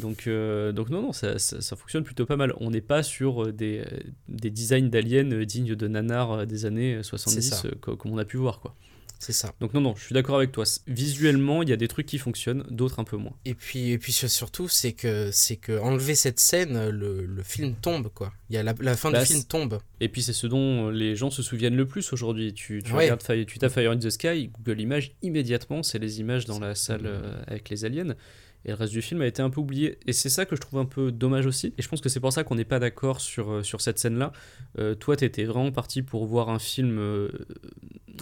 Donc, 0.00 0.26
euh, 0.26 0.72
donc 0.72 0.90
non, 0.90 1.02
non, 1.02 1.12
ça, 1.12 1.38
ça, 1.38 1.60
ça 1.60 1.76
fonctionne 1.76 2.04
plutôt 2.04 2.26
pas 2.26 2.36
mal. 2.36 2.54
On 2.60 2.70
n'est 2.70 2.80
pas 2.80 3.02
sur 3.02 3.44
euh, 3.44 3.52
des, 3.52 3.78
euh, 3.80 3.98
des 4.28 4.50
designs 4.50 4.88
d'aliens 4.88 5.24
dignes 5.44 5.74
de 5.74 5.88
nanar 5.88 6.32
euh, 6.32 6.44
des 6.46 6.64
années 6.66 6.94
euh, 6.96 7.02
70, 7.02 7.42
ça. 7.50 7.62
euh, 7.66 7.70
co- 7.80 7.96
comme 7.96 8.12
on 8.12 8.18
a 8.18 8.24
pu 8.24 8.36
voir. 8.36 8.60
quoi. 8.60 8.74
C'est 9.18 9.32
ça. 9.32 9.54
Donc 9.60 9.72
non, 9.72 9.80
non, 9.80 9.94
je 9.96 10.02
suis 10.04 10.14
d'accord 10.14 10.34
avec 10.34 10.50
toi. 10.50 10.64
Visuellement, 10.88 11.62
il 11.62 11.68
y 11.68 11.72
a 11.72 11.76
des 11.76 11.86
trucs 11.86 12.06
qui 12.06 12.18
fonctionnent, 12.18 12.64
d'autres 12.70 12.98
un 12.98 13.04
peu 13.04 13.16
moins. 13.16 13.34
Et 13.44 13.54
puis, 13.54 13.90
et 13.92 13.98
puis 13.98 14.10
surtout, 14.12 14.66
c'est 14.66 14.94
que, 14.94 15.30
c'est 15.30 15.54
que 15.54 15.78
enlever 15.78 16.16
cette 16.16 16.40
scène, 16.40 16.88
le, 16.90 17.24
le 17.24 17.42
film 17.44 17.74
tombe, 17.80 18.08
quoi. 18.12 18.32
Il 18.50 18.56
y 18.56 18.58
a 18.58 18.64
la, 18.64 18.74
la 18.80 18.96
fin 18.96 19.12
Bah, 19.12 19.20
du 19.20 19.26
film 19.26 19.38
c'est- 19.38 19.46
tombe. 19.48 19.78
Et 20.00 20.08
puis 20.08 20.22
c'est 20.24 20.32
ce 20.32 20.48
dont 20.48 20.90
les 20.90 21.14
gens 21.14 21.30
se 21.30 21.40
souviennent 21.44 21.76
le 21.76 21.86
plus 21.86 22.12
aujourd'hui. 22.12 22.52
Tu, 22.52 22.82
tu 22.84 22.92
Ouais. 22.92 23.04
regardes, 23.04 23.22
Fire- 23.22 23.46
tu 23.46 23.60
tapes 23.60 23.72
Fire 23.72 23.92
in 23.92 23.96
the 23.98 24.10
Sky, 24.10 24.48
Google 24.58 24.80
Images, 24.80 25.12
immédiatement, 25.22 25.84
c'est 25.84 26.00
les 26.00 26.18
images 26.18 26.44
dans 26.46 26.58
la 26.58 26.74
salle 26.74 27.08
avec 27.46 27.68
les 27.70 27.84
aliens. 27.84 28.16
Et 28.64 28.68
le 28.68 28.74
reste 28.74 28.92
du 28.92 29.02
film 29.02 29.20
a 29.22 29.26
été 29.26 29.42
un 29.42 29.50
peu 29.50 29.60
oublié. 29.60 29.98
Et 30.06 30.12
c'est 30.12 30.28
ça 30.28 30.46
que 30.46 30.54
je 30.56 30.60
trouve 30.60 30.78
un 30.78 30.84
peu 30.84 31.10
dommage 31.10 31.46
aussi. 31.46 31.74
Et 31.78 31.82
je 31.82 31.88
pense 31.88 32.00
que 32.00 32.08
c'est 32.08 32.20
pour 32.20 32.32
ça 32.32 32.44
qu'on 32.44 32.54
n'est 32.54 32.64
pas 32.64 32.78
d'accord 32.78 33.20
sur, 33.20 33.50
euh, 33.50 33.62
sur 33.62 33.80
cette 33.80 33.98
scène-là. 33.98 34.32
Euh, 34.78 34.94
toi, 34.94 35.16
t'étais 35.16 35.44
vraiment 35.44 35.72
parti 35.72 36.02
pour 36.02 36.26
voir 36.26 36.48
un 36.48 36.58
film 36.58 36.98
euh, 36.98 37.28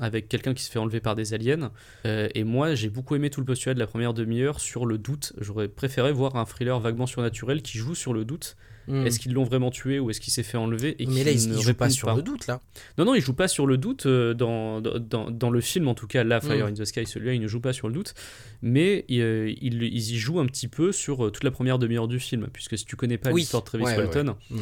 avec 0.01 0.29
quelqu'un 0.29 0.55
qui 0.55 0.63
se 0.63 0.71
fait 0.71 0.79
enlever 0.79 1.01
par 1.01 1.15
des 1.15 1.35
aliens. 1.35 1.73
Et 2.05 2.45
moi, 2.45 2.75
j'ai 2.75 2.89
beaucoup 2.89 3.15
aimé 3.17 3.31
tout 3.31 3.41
le 3.41 3.47
postulat 3.47 3.75
de 3.75 3.79
la 3.79 3.87
première 3.87 4.15
demi-heure 4.15 4.61
sur 4.61 4.87
le 4.87 4.99
doute. 4.99 5.33
J'aurais 5.39 5.69
préféré 5.69 6.13
voir 6.13 6.37
un 6.37 6.45
thriller 6.45 6.79
vaguement 6.81 7.07
surnaturel 7.07 7.63
qui 7.63 7.79
joue 7.79 7.95
sur 7.95 8.13
le 8.13 8.25
doute. 8.25 8.57
Hmm. 8.91 9.07
Est-ce 9.07 9.19
qu'ils 9.21 9.33
l'ont 9.33 9.45
vraiment 9.45 9.71
tué 9.71 9.99
ou 10.01 10.11
est-ce 10.11 10.21
qu'il 10.21 10.33
s'est 10.33 10.43
fait 10.43 10.57
enlever 10.59 10.97
et 11.03 11.07
Mais 11.07 11.25
là, 11.25 11.31
il, 11.31 11.49
ne 11.49 11.57
il 11.57 11.63
joue 11.63 11.75
pas 11.75 11.89
sur 11.91 12.15
le 12.15 12.23
doute, 12.23 12.47
là. 12.47 12.61
non, 12.99 13.05
non, 13.05 13.15
il 13.15 13.23
joue 13.23 13.33
pas 13.35 13.49
sur 13.49 13.67
le 13.67 13.77
doute 13.79 14.07
euh, 14.07 14.35
dans, 14.35 14.81
dans, 14.81 15.31
dans 15.31 15.51
le 15.51 15.61
film, 15.61 15.89
en 15.89 15.95
tout 15.95 16.07
cas, 16.07 16.25
là, 16.25 16.41
Fire 16.41 16.67
Mm. 16.67 16.69
in 16.71 16.75
the 16.75 16.85
Sky, 16.85 17.07
celui-là, 17.07 17.35
il 17.35 17.41
ne 17.41 17.47
joue 17.49 17.61
pas 17.61 17.73
sur 17.73 17.89
le 17.89 17.95
doute, 17.95 18.15
mais 18.63 19.05
euh, 19.11 19.53
il, 19.61 19.83
ils 19.83 20.13
y 20.13 20.19
jouent 20.19 20.41
un 20.41 20.47
petit 20.47 20.69
peu 20.69 20.93
sur 20.93 21.27
euh, 21.27 21.31
toute 21.31 21.45
la 21.45 21.51
première 21.51 21.79
demi-heure 21.79 22.09
du 22.09 22.19
film, 22.21 22.49
puisque 22.53 22.77
si 22.77 22.85
tu 22.85 22.97
connais 22.97 23.19
pas 23.19 23.31
Oui, 23.31 23.41
l'histoire 23.43 23.63
de 23.63 23.69
Travis 23.69 23.85
ouais, 23.85 23.97
ouais, 23.97 24.05
Walton, 24.05 24.35
Hmm. 24.51 24.59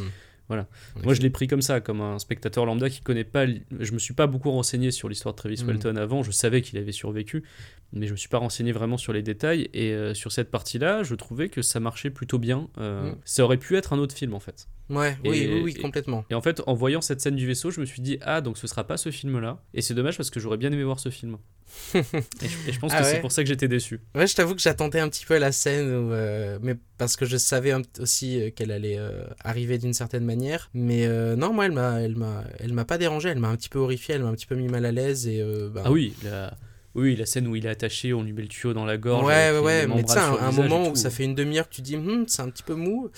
Voilà. 0.49 0.67
Moi 1.05 1.15
je 1.15 1.21
l'ai 1.21 1.31
pris 1.31 1.47
comme 1.47 1.61
ça, 1.63 1.81
comme 1.81 2.01
un 2.01 2.19
spectateur 2.19 2.65
lambda 2.67 2.89
qui 2.91 3.01
connaît 3.03 3.25
pas. 3.25 3.47
Je 3.47 3.93
me 3.93 3.99
suis 3.99 4.15
pas 4.15 4.27
beaucoup 4.27 4.51
renseigné 4.51 4.91
sur 4.91 5.09
l'histoire 5.09 5.35
de 5.35 5.39
Travis 5.39 5.63
Mm. 5.63 5.69
Walton 5.69 5.97
avant, 5.97 6.23
je 6.23 6.31
savais 6.31 6.63
qu'il 6.63 6.79
avait 6.79 6.93
survécu, 6.93 7.45
mais 7.93 8.07
je 8.07 8.13
me 8.13 8.17
suis 8.17 8.29
pas 8.31 8.39
renseigné 8.39 8.73
vraiment 8.73 8.97
sur 8.97 9.13
les 9.13 9.23
détails, 9.23 9.69
et 9.75 9.93
euh, 9.93 10.15
sur 10.15 10.33
cette 10.33 10.51
partie-là, 10.51 11.03
je 11.03 11.15
trouvais 11.15 11.49
que 11.49 11.61
ça 11.63 11.81
marchait 11.81 12.11
plutôt 12.11 12.39
bien. 12.39 12.69
Euh, 12.79 13.11
Mm. 13.13 13.17
Ça 13.25 13.45
aurait 13.45 13.57
pu 13.59 13.77
être 13.77 13.93
un 13.93 13.99
autre 13.99 14.15
film 14.15 14.35
en 14.35 14.41
fait. 14.41 14.69
Ouais, 14.91 15.17
oui, 15.25 15.39
Et- 15.39 15.61
oui, 15.63 15.75
complètement. 15.75 16.25
Et 16.31 16.35
en 16.35 16.41
fait, 16.41 16.63
en 16.67 16.75
voyant 16.75 17.01
cette 17.01 17.21
scène 17.21 17.37
du 17.37 17.47
vaisseau, 17.47 17.71
je 17.71 17.81
me 17.81 17.85
suis 17.87 18.01
dit, 18.01 18.19
ah, 18.23 18.41
donc 18.41 18.57
ce 18.59 18.67
sera 18.67 18.85
pas 18.85 18.97
ce 18.97 19.11
film-là. 19.11 19.63
Et 19.75 19.83
c'est 19.83 19.95
dommage 19.95 20.17
parce 20.17 20.31
que 20.31 20.41
j'aurais 20.41 20.57
bien 20.57 20.73
aimé 20.73 20.83
voir 20.85 20.99
ce 20.99 21.11
film. 21.11 21.37
et, 21.95 22.03
je, 22.43 22.69
et 22.69 22.73
je 22.73 22.79
pense 22.81 22.93
Ah 22.95 23.01
que 23.01 23.05
ouais 23.05 23.11
c'est 23.13 23.21
pour 23.21 23.31
ça 23.31 23.43
que 23.43 23.49
j'étais 23.49 23.69
déçu. 23.69 24.01
Ouais, 24.15 24.27
je 24.27 24.35
t'avoue 24.35 24.55
que 24.55 24.61
j'attendais 24.63 25.01
un 25.01 25.09
petit 25.11 25.27
peu 25.27 25.37
la 25.37 25.53
scène, 25.53 25.87
où, 25.89 26.13
euh, 26.13 26.59
mais 26.63 26.77
parce 26.97 27.17
que 27.17 27.27
je 27.27 27.37
savais 27.37 27.75
aussi 28.01 28.41
euh, 28.41 28.51
qu'elle 28.51 28.71
allait 28.71 28.97
euh, 28.99 29.25
arriver 29.45 29.77
d'une 29.77 29.93
certaine 29.93 30.25
manière. 30.25 30.71
Mais 30.73 31.07
euh, 31.07 31.37
non, 31.37 31.53
moi, 31.53 31.67
elle 31.67 31.73
m'a, 31.73 32.01
elle 32.01 32.17
m'a, 32.17 32.45
elle 32.59 32.73
m'a 32.73 32.87
pas 32.87 32.97
dérangé. 32.97 33.29
Elle 33.29 33.39
m'a 33.41 33.49
un 33.49 33.57
petit 33.57 33.69
peu 33.69 33.79
horrifié. 33.79 34.15
Elle 34.15 34.23
m'a 34.23 34.29
un 34.29 34.35
petit 34.35 34.47
peu 34.47 34.55
mis 34.55 34.69
mal 34.69 34.87
à 34.87 34.93
l'aise 34.93 35.27
et. 35.29 35.43
bah, 35.75 35.83
Ah 35.85 35.93
oui, 35.93 36.15
la... 36.25 36.57
oui, 36.95 37.15
la 37.17 37.27
scène 37.27 37.47
où 37.47 37.55
il 37.55 37.67
est 37.67 37.69
attaché, 37.69 38.15
on 38.15 38.23
lui 38.23 38.33
met 38.33 38.43
le 38.43 38.49
tuyau 38.49 38.73
dans 38.73 38.87
la 38.87 38.97
gorge. 38.97 39.27
Ouais, 39.27 39.51
ouais, 39.53 39.59
ouais, 39.61 39.87
mais 39.87 40.03
tu 40.05 40.13
sais, 40.15 40.19
un, 40.19 40.33
un 40.41 40.53
moment 40.53 40.89
où 40.89 40.97
ça 40.97 41.11
fait 41.11 41.25
une 41.25 41.35
demi-heure 41.35 41.69
que 41.69 41.75
tu 41.75 41.83
dis, 41.83 41.97
Hum, 41.97 42.25
c'est 42.29 42.41
un 42.43 42.49
petit 42.49 42.63
peu 42.63 42.75
mou. 42.75 43.11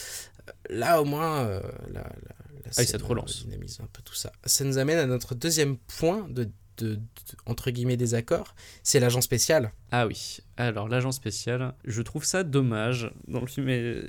Euh, 0.71 0.79
Là, 0.79 1.01
au 1.01 1.05
moins, 1.05 1.41
euh, 1.45 1.61
la, 1.93 2.01
la, 2.01 2.07
Ah 2.67 2.73
ça 2.73 2.85
te 2.85 2.89
scène, 2.89 3.03
relance. 3.03 3.41
euh, 3.43 3.45
dynamise 3.51 3.79
un 3.83 3.89
peu 3.93 4.03
tout 4.05 4.15
ça. 4.15 4.33
Ça 4.45 4.65
nous 4.65 4.79
amène 4.79 4.99
à 4.99 5.07
notre 5.07 5.35
deuxième 5.35 5.77
point 5.77 6.27
de, 6.29 6.45
de, 6.79 6.95
de- 6.97 7.01
entre 7.47 7.71
guillemets, 7.71 7.97
désaccord. 7.97 8.55
C'est 8.83 9.01
l'agent 9.01 9.21
spécial. 9.21 9.73
Ah 9.91 10.07
oui, 10.07 10.39
alors 10.57 10.89
l'agent 10.89 11.13
spécial, 11.13 11.75
je 11.85 12.03
trouve 12.03 12.25
ça 12.25 12.43
dommage. 12.45 13.11
Dans 13.29 13.41
le 13.41 13.47
film, 13.47 13.69
euh, 13.69 14.09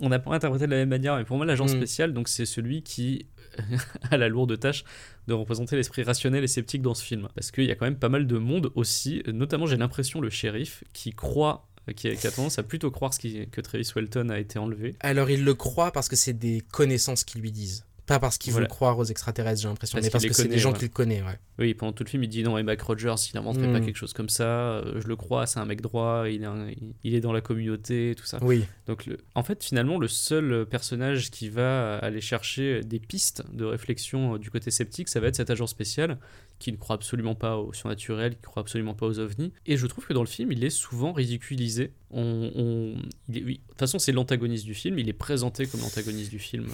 on 0.00 0.08
n'a 0.08 0.18
pas 0.18 0.32
interprété 0.34 0.66
de 0.66 0.70
la 0.70 0.78
même 0.78 0.88
manière, 0.90 1.16
mais 1.16 1.24
pour 1.24 1.36
moi, 1.36 1.46
l'agent 1.46 1.64
Mm. 1.66 1.68
spécial, 1.68 2.12
donc 2.12 2.28
c'est 2.28 2.46
celui 2.46 2.82
qui 2.82 3.26
a 4.10 4.16
la 4.16 4.28
lourde 4.28 4.58
tâche 4.58 4.84
de 5.28 5.34
représenter 5.34 5.76
l'esprit 5.76 6.02
rationnel 6.02 6.44
et 6.44 6.46
sceptique 6.48 6.82
dans 6.82 6.94
ce 6.94 7.04
film. 7.04 7.28
Parce 7.34 7.50
qu'il 7.50 7.64
y 7.64 7.70
a 7.70 7.74
quand 7.74 7.84
même 7.84 7.98
pas 7.98 8.08
mal 8.08 8.26
de 8.26 8.38
monde 8.38 8.70
aussi, 8.74 9.22
notamment 9.26 9.66
j'ai 9.66 9.76
l'impression 9.76 10.20
le 10.20 10.30
shérif 10.30 10.84
qui 10.92 11.10
croit, 11.12 11.68
qui 11.96 12.08
a, 12.08 12.30
tendance 12.30 12.58
à 12.58 12.62
plutôt 12.62 12.90
croire 12.90 13.12
ce 13.14 13.18
qui- 13.20 13.48
que 13.48 13.60
Travis 13.60 13.90
Welton 13.94 14.28
a 14.30 14.38
été 14.38 14.58
enlevé. 14.58 14.94
Alors, 15.00 15.30
il 15.30 15.44
le 15.44 15.54
croit 15.54 15.90
parce 15.92 16.08
que 16.08 16.16
c'est 16.16 16.32
des 16.32 16.62
connaissances 16.70 17.24
qui 17.24 17.38
lui 17.38 17.50
disent. 17.52 17.84
Pas 18.06 18.18
parce 18.18 18.38
qu'il 18.38 18.52
Voilà. 18.52 18.66
veut 18.66 18.70
croire 18.70 18.98
aux 18.98 19.04
extraterrestres, 19.04 19.60
j'ai 19.62 19.68
l'impression, 19.68 19.98
mais 20.02 20.10
parce 20.10 20.24
que 20.24 20.32
c'est 20.32 20.48
des 20.48 20.58
gens 20.58 20.72
ouais. 20.72 20.78
qu'il 20.78 20.90
connaît, 20.90 21.22
ouais. 21.22 21.38
Oui, 21.58 21.74
pendant 21.74 21.92
tout 21.92 22.02
le 22.02 22.08
film, 22.08 22.24
il 22.24 22.28
dit 22.28 22.42
non, 22.42 22.58
et 22.58 22.62
Mac 22.62 22.80
Rogers, 22.80 23.14
il 23.32 23.38
inventerait 23.38 23.68
Mm. 23.68 23.72
pas 23.72 23.80
quelque 23.80 23.96
chose 23.96 24.12
comme 24.12 24.28
ça, 24.28 24.44
euh, 24.44 25.00
je 25.00 25.06
le 25.06 25.14
crois, 25.16 25.46
c'est 25.46 25.60
un 25.60 25.64
mec 25.66 25.80
droit, 25.80 26.24
il 26.28 26.42
est, 26.42 26.46
un- 26.46 26.68
il 27.04 27.14
est 27.14 27.20
dans 27.20 27.32
la 27.32 27.40
communauté, 27.40 28.14
tout 28.16 28.24
ça. 28.26 28.38
Oui. 28.42 28.64
Donc, 28.86 29.06
le- 29.06 29.18
en 29.34 29.42
fait, 29.42 29.62
finalement, 29.62 29.98
le 29.98 30.08
seul 30.08 30.66
personnage 30.66 31.30
qui 31.30 31.48
va 31.50 31.98
aller 31.98 32.20
chercher 32.20 32.80
des 32.82 32.98
pistes 32.98 33.44
de 33.52 33.64
réflexion 33.64 34.34
euh, 34.34 34.38
du 34.38 34.50
côté 34.50 34.70
sceptique, 34.70 35.08
ça 35.08 35.20
va 35.20 35.28
être 35.28 35.36
cet 35.36 35.50
agent 35.50 35.66
spécial 35.68 36.18
qui 36.58 36.72
ne 36.72 36.76
croit 36.76 36.96
absolument 36.96 37.34
pas 37.34 37.56
au 37.58 37.72
surnaturel, 37.72 38.32
qui 38.32 38.38
ne 38.42 38.46
croit 38.46 38.62
absolument 38.62 38.94
pas 38.94 39.06
aux 39.06 39.18
ovnis. 39.18 39.52
Et 39.66 39.76
je 39.76 39.86
trouve 39.86 40.06
que 40.06 40.12
dans 40.12 40.20
le 40.22 40.26
film, 40.28 40.52
il 40.52 40.62
est 40.64 40.70
souvent 40.70 41.12
ridiculisé. 41.12 41.92
On, 42.10 42.50
on- 42.54 42.94
il 43.28 43.38
est- 43.38 43.44
oui, 43.44 43.60
De 43.62 43.68
toute 43.70 43.78
façon, 43.78 43.98
c'est 43.98 44.12
l'antagoniste 44.12 44.64
du 44.64 44.74
film, 44.74 44.98
il 44.98 45.08
est 45.08 45.12
présenté 45.14 45.66
comme 45.66 45.80
l'antagoniste 45.80 46.30
du 46.30 46.38
film. 46.38 46.66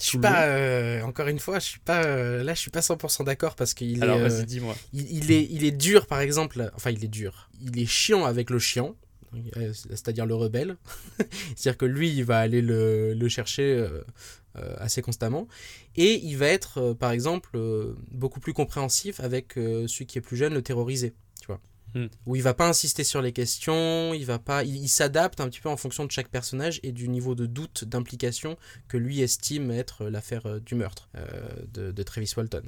Je 0.00 0.06
suis 0.06 0.18
pas, 0.18 0.46
euh, 0.46 1.02
encore 1.02 1.28
une 1.28 1.38
fois, 1.38 1.58
je 1.58 1.66
suis 1.66 1.80
pas, 1.80 2.04
euh, 2.04 2.42
là, 2.44 2.54
je 2.54 2.60
suis 2.60 2.70
pas 2.70 2.80
100% 2.80 3.24
d'accord 3.24 3.56
parce 3.56 3.74
qu'il 3.74 3.98
est, 3.98 4.02
Alors, 4.02 4.18
euh, 4.18 4.28
vas-y, 4.28 4.46
dis-moi. 4.46 4.76
il, 4.92 5.10
il 5.10 5.32
est, 5.32 5.46
il 5.50 5.64
est 5.64 5.72
dur, 5.72 6.06
par 6.06 6.20
exemple. 6.20 6.70
Enfin, 6.74 6.90
il 6.90 7.04
est 7.04 7.08
dur. 7.08 7.50
Il 7.60 7.80
est 7.80 7.86
chiant 7.86 8.24
avec 8.24 8.50
le 8.50 8.58
chiant, 8.58 8.94
c'est-à-dire 9.90 10.26
le 10.26 10.34
rebelle. 10.34 10.76
c'est-à-dire 11.56 11.76
que 11.76 11.86
lui, 11.86 12.10
il 12.10 12.24
va 12.24 12.38
aller 12.38 12.62
le, 12.62 13.14
le 13.14 13.28
chercher 13.28 13.86
assez 14.54 15.02
constamment. 15.02 15.46
Et 15.96 16.14
il 16.24 16.36
va 16.36 16.46
être, 16.46 16.92
par 16.94 17.10
exemple, 17.12 17.58
beaucoup 18.10 18.40
plus 18.40 18.52
compréhensif 18.52 19.20
avec 19.20 19.52
celui 19.54 20.06
qui 20.06 20.18
est 20.18 20.22
plus 20.22 20.36
jeune, 20.36 20.54
le 20.54 20.62
terrorisé. 20.62 21.14
Où 22.26 22.36
il 22.36 22.42
va 22.42 22.54
pas 22.54 22.68
insister 22.68 23.04
sur 23.04 23.22
les 23.22 23.32
questions, 23.32 24.12
il 24.14 24.24
va 24.24 24.38
pas, 24.38 24.64
il, 24.64 24.88
s'adapte 24.88 25.40
un 25.40 25.48
petit 25.48 25.60
peu 25.60 25.68
en 25.68 25.76
fonction 25.76 26.04
de 26.04 26.10
chaque 26.10 26.28
personnage 26.28 26.80
et 26.82 26.92
du 26.92 27.08
niveau 27.08 27.34
de 27.34 27.46
doute, 27.46 27.84
d'implication 27.84 28.56
que 28.88 28.96
lui 28.96 29.20
estime 29.20 29.70
être 29.70 30.06
l'affaire 30.06 30.46
euh, 30.46 30.60
du 30.60 30.74
meurtre 30.74 31.08
euh, 31.16 31.92
de, 31.92 32.02
Travis 32.02 32.32
Walton. 32.36 32.62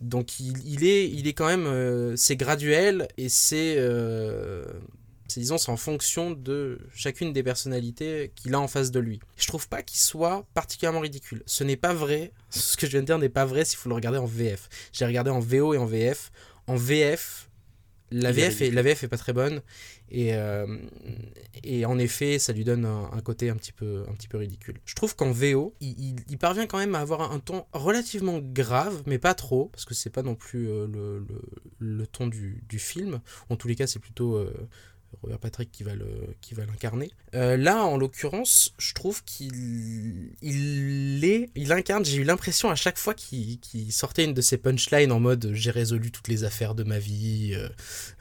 Donc 0.00 0.40
il, 0.40 0.84
est, 0.84 1.08
il 1.08 1.28
est 1.28 1.32
quand 1.32 1.46
même, 1.46 1.66
euh, 1.66 2.16
c'est 2.16 2.36
graduel 2.36 3.08
et 3.16 3.28
c'est, 3.28 3.76
euh, 3.78 4.64
disons, 5.28 5.58
c'est 5.58 5.70
en 5.70 5.76
fonction 5.76 6.32
de 6.32 6.80
chacune 6.94 7.32
des 7.32 7.42
personnalités 7.42 8.32
qu'il 8.34 8.54
a 8.54 8.60
en 8.60 8.68
face 8.68 8.90
de 8.90 8.98
lui. 8.98 9.20
Je 9.36 9.46
trouve 9.46 9.68
pas 9.68 9.82
qu'il 9.82 10.00
soit 10.00 10.44
particulièrement 10.54 11.00
ridicule. 11.00 11.42
Ce 11.46 11.62
n'est 11.62 11.76
pas 11.76 11.94
vrai, 11.94 12.32
ce 12.50 12.76
que 12.76 12.86
je 12.86 12.92
viens 12.92 13.02
de 13.02 13.06
dire 13.06 13.18
n'est 13.18 13.28
pas 13.28 13.44
vrai 13.44 13.64
si 13.64 13.76
vous 13.76 13.88
le 13.88 13.94
regardez 13.94 14.18
en 14.18 14.26
VF. 14.26 14.68
J'ai 14.92 15.06
regardé 15.06 15.30
en 15.30 15.40
VO 15.40 15.74
et 15.74 15.78
en 15.78 15.86
VF. 15.86 16.32
En 16.66 16.76
VF, 16.76 17.48
la 18.12 18.30
VF, 18.32 18.60
est, 18.62 18.70
la 18.70 18.82
VF 18.82 19.04
est 19.04 19.08
pas 19.08 19.16
très 19.18 19.32
bonne 19.32 19.62
et, 20.10 20.34
euh, 20.34 20.66
et 21.64 21.84
en 21.86 21.98
effet 21.98 22.38
ça 22.38 22.52
lui 22.52 22.64
donne 22.64 22.84
un, 22.84 23.10
un 23.12 23.20
côté 23.20 23.50
un 23.50 23.56
petit 23.56 23.72
peu, 23.72 24.04
un 24.08 24.12
petit 24.14 24.28
peu 24.28 24.38
ridicule. 24.38 24.78
Je 24.84 24.94
trouve 24.94 25.16
qu'en 25.16 25.30
VO, 25.32 25.74
il, 25.80 25.98
il- 25.98 26.16
il 26.28 26.38
parvient 26.38 26.66
quand 26.66 26.78
même 26.78 26.94
à 26.94 27.00
avoir 27.00 27.32
un, 27.32 27.38
ton 27.40 27.64
relativement 27.72 28.38
grave, 28.40 29.02
mais 29.06 29.18
pas 29.18 29.34
trop, 29.34 29.66
parce 29.72 29.84
que 29.84 29.94
c'est 29.94 30.10
pas 30.10 30.22
non 30.22 30.34
plus 30.34 30.68
euh, 30.68 30.86
le, 30.86 31.18
le- 31.20 31.42
le 31.78 32.06
ton 32.06 32.26
du, 32.26 32.62
du 32.68 32.78
film. 32.78 33.20
En 33.48 33.56
tous 33.56 33.68
les 33.68 33.74
cas, 33.76 33.86
c'est 33.86 33.98
plutôt 33.98 34.36
euh, 34.36 34.52
Robert 35.22 35.38
Patrick 35.38 35.70
qui 35.70 35.82
va 35.82 35.94
le, 35.94 36.06
qui 36.40 36.54
va 36.54 36.64
l'incarner. 36.64 37.10
Euh, 37.34 37.56
là, 37.56 37.84
en 37.84 37.96
l'occurrence, 37.96 38.74
je 38.78 38.94
trouve 38.94 39.22
qu'il 39.24 40.32
il 40.42 41.24
est, 41.24 41.50
il 41.54 41.72
incarne. 41.72 42.04
J'ai 42.04 42.18
eu 42.18 42.24
l'impression 42.24 42.70
à 42.70 42.74
chaque 42.74 42.98
fois 42.98 43.14
qu'il 43.14 43.58
sortait 43.92 44.24
une 44.24 44.34
de 44.34 44.40
ses 44.40 44.56
punchlines 44.56 45.12
en 45.12 45.20
mode 45.20 45.50
j'ai 45.52 45.70
résolu 45.70 46.10
toutes 46.10 46.28
les 46.28 46.44
affaires 46.44 46.74
de 46.74 46.82
ma 46.82 46.98
vie, 46.98 47.52
euh, 47.54 47.68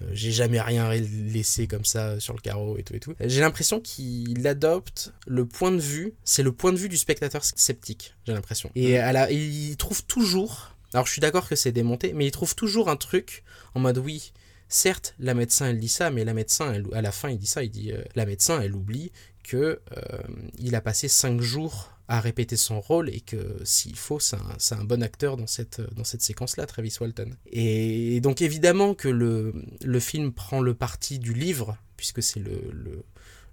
euh, 0.01 0.09
j'ai 0.13 0.31
jamais 0.31 0.61
rien 0.61 0.91
laissé 0.93 1.67
comme 1.67 1.85
ça 1.85 2.19
sur 2.19 2.33
le 2.33 2.41
carreau 2.41 2.77
et 2.77 2.83
tout 2.83 2.95
et 2.95 2.99
tout. 2.99 3.15
J'ai 3.19 3.41
l'impression 3.41 3.79
qu'il 3.79 4.45
adopte 4.47 5.13
le 5.27 5.45
point 5.45 5.71
de 5.71 5.79
vue, 5.79 6.13
c'est 6.23 6.43
le 6.43 6.51
point 6.51 6.73
de 6.73 6.77
vue 6.77 6.89
du 6.89 6.97
spectateur 6.97 7.43
sceptique. 7.43 8.15
J'ai 8.25 8.33
l'impression. 8.33 8.69
Et 8.75 8.97
à 8.97 9.11
la, 9.11 9.31
il 9.31 9.75
trouve 9.77 10.03
toujours. 10.05 10.75
Alors 10.93 11.05
je 11.05 11.11
suis 11.11 11.21
d'accord 11.21 11.47
que 11.47 11.55
c'est 11.55 11.71
démonté, 11.71 12.13
mais 12.13 12.25
il 12.25 12.31
trouve 12.31 12.55
toujours 12.55 12.89
un 12.89 12.97
truc 12.97 13.43
en 13.75 13.79
mode 13.79 13.97
oui. 13.97 14.33
Certes, 14.73 15.15
la 15.19 15.33
médecin 15.33 15.67
elle 15.67 15.79
dit 15.79 15.89
ça, 15.89 16.11
mais 16.11 16.23
la 16.23 16.33
médecin 16.33 16.71
elle- 16.73 16.87
à 16.93 17.01
la 17.01 17.11
fin 17.11 17.29
il 17.29 17.37
dit 17.37 17.45
ça, 17.45 17.61
il 17.61 17.69
dit 17.71 17.91
euh, 17.91 18.01
la 18.15 18.25
médecin 18.25 18.61
elle 18.61 18.73
oublie 18.73 19.11
que 19.43 19.81
euh, 19.97 20.21
il 20.59 20.75
a 20.75 20.81
passé 20.81 21.09
cinq 21.09 21.41
jours 21.41 21.91
à 22.07 22.21
répéter 22.21 22.55
son 22.55 22.79
rôle 22.79 23.09
et 23.09 23.19
que 23.19 23.57
s'il 23.65 23.97
faut 23.97 24.21
c'est 24.21 24.37
un, 24.37 24.79
un 24.79 24.83
bon 24.85 25.03
acteur 25.03 25.35
dans 25.35 25.45
cette, 25.45 25.81
dans 25.93 26.05
cette 26.05 26.21
séquence 26.21 26.55
là, 26.55 26.65
Travis 26.65 26.95
Walton. 27.01 27.31
Et 27.51 28.21
donc 28.21 28.41
évidemment 28.41 28.93
que 28.93 29.09
le, 29.09 29.53
le 29.83 29.99
film 29.99 30.31
prend 30.31 30.61
le 30.61 30.73
parti 30.73 31.19
du 31.19 31.33
livre 31.33 31.77
puisque 31.97 32.23
c'est 32.23 32.39
le, 32.39 32.71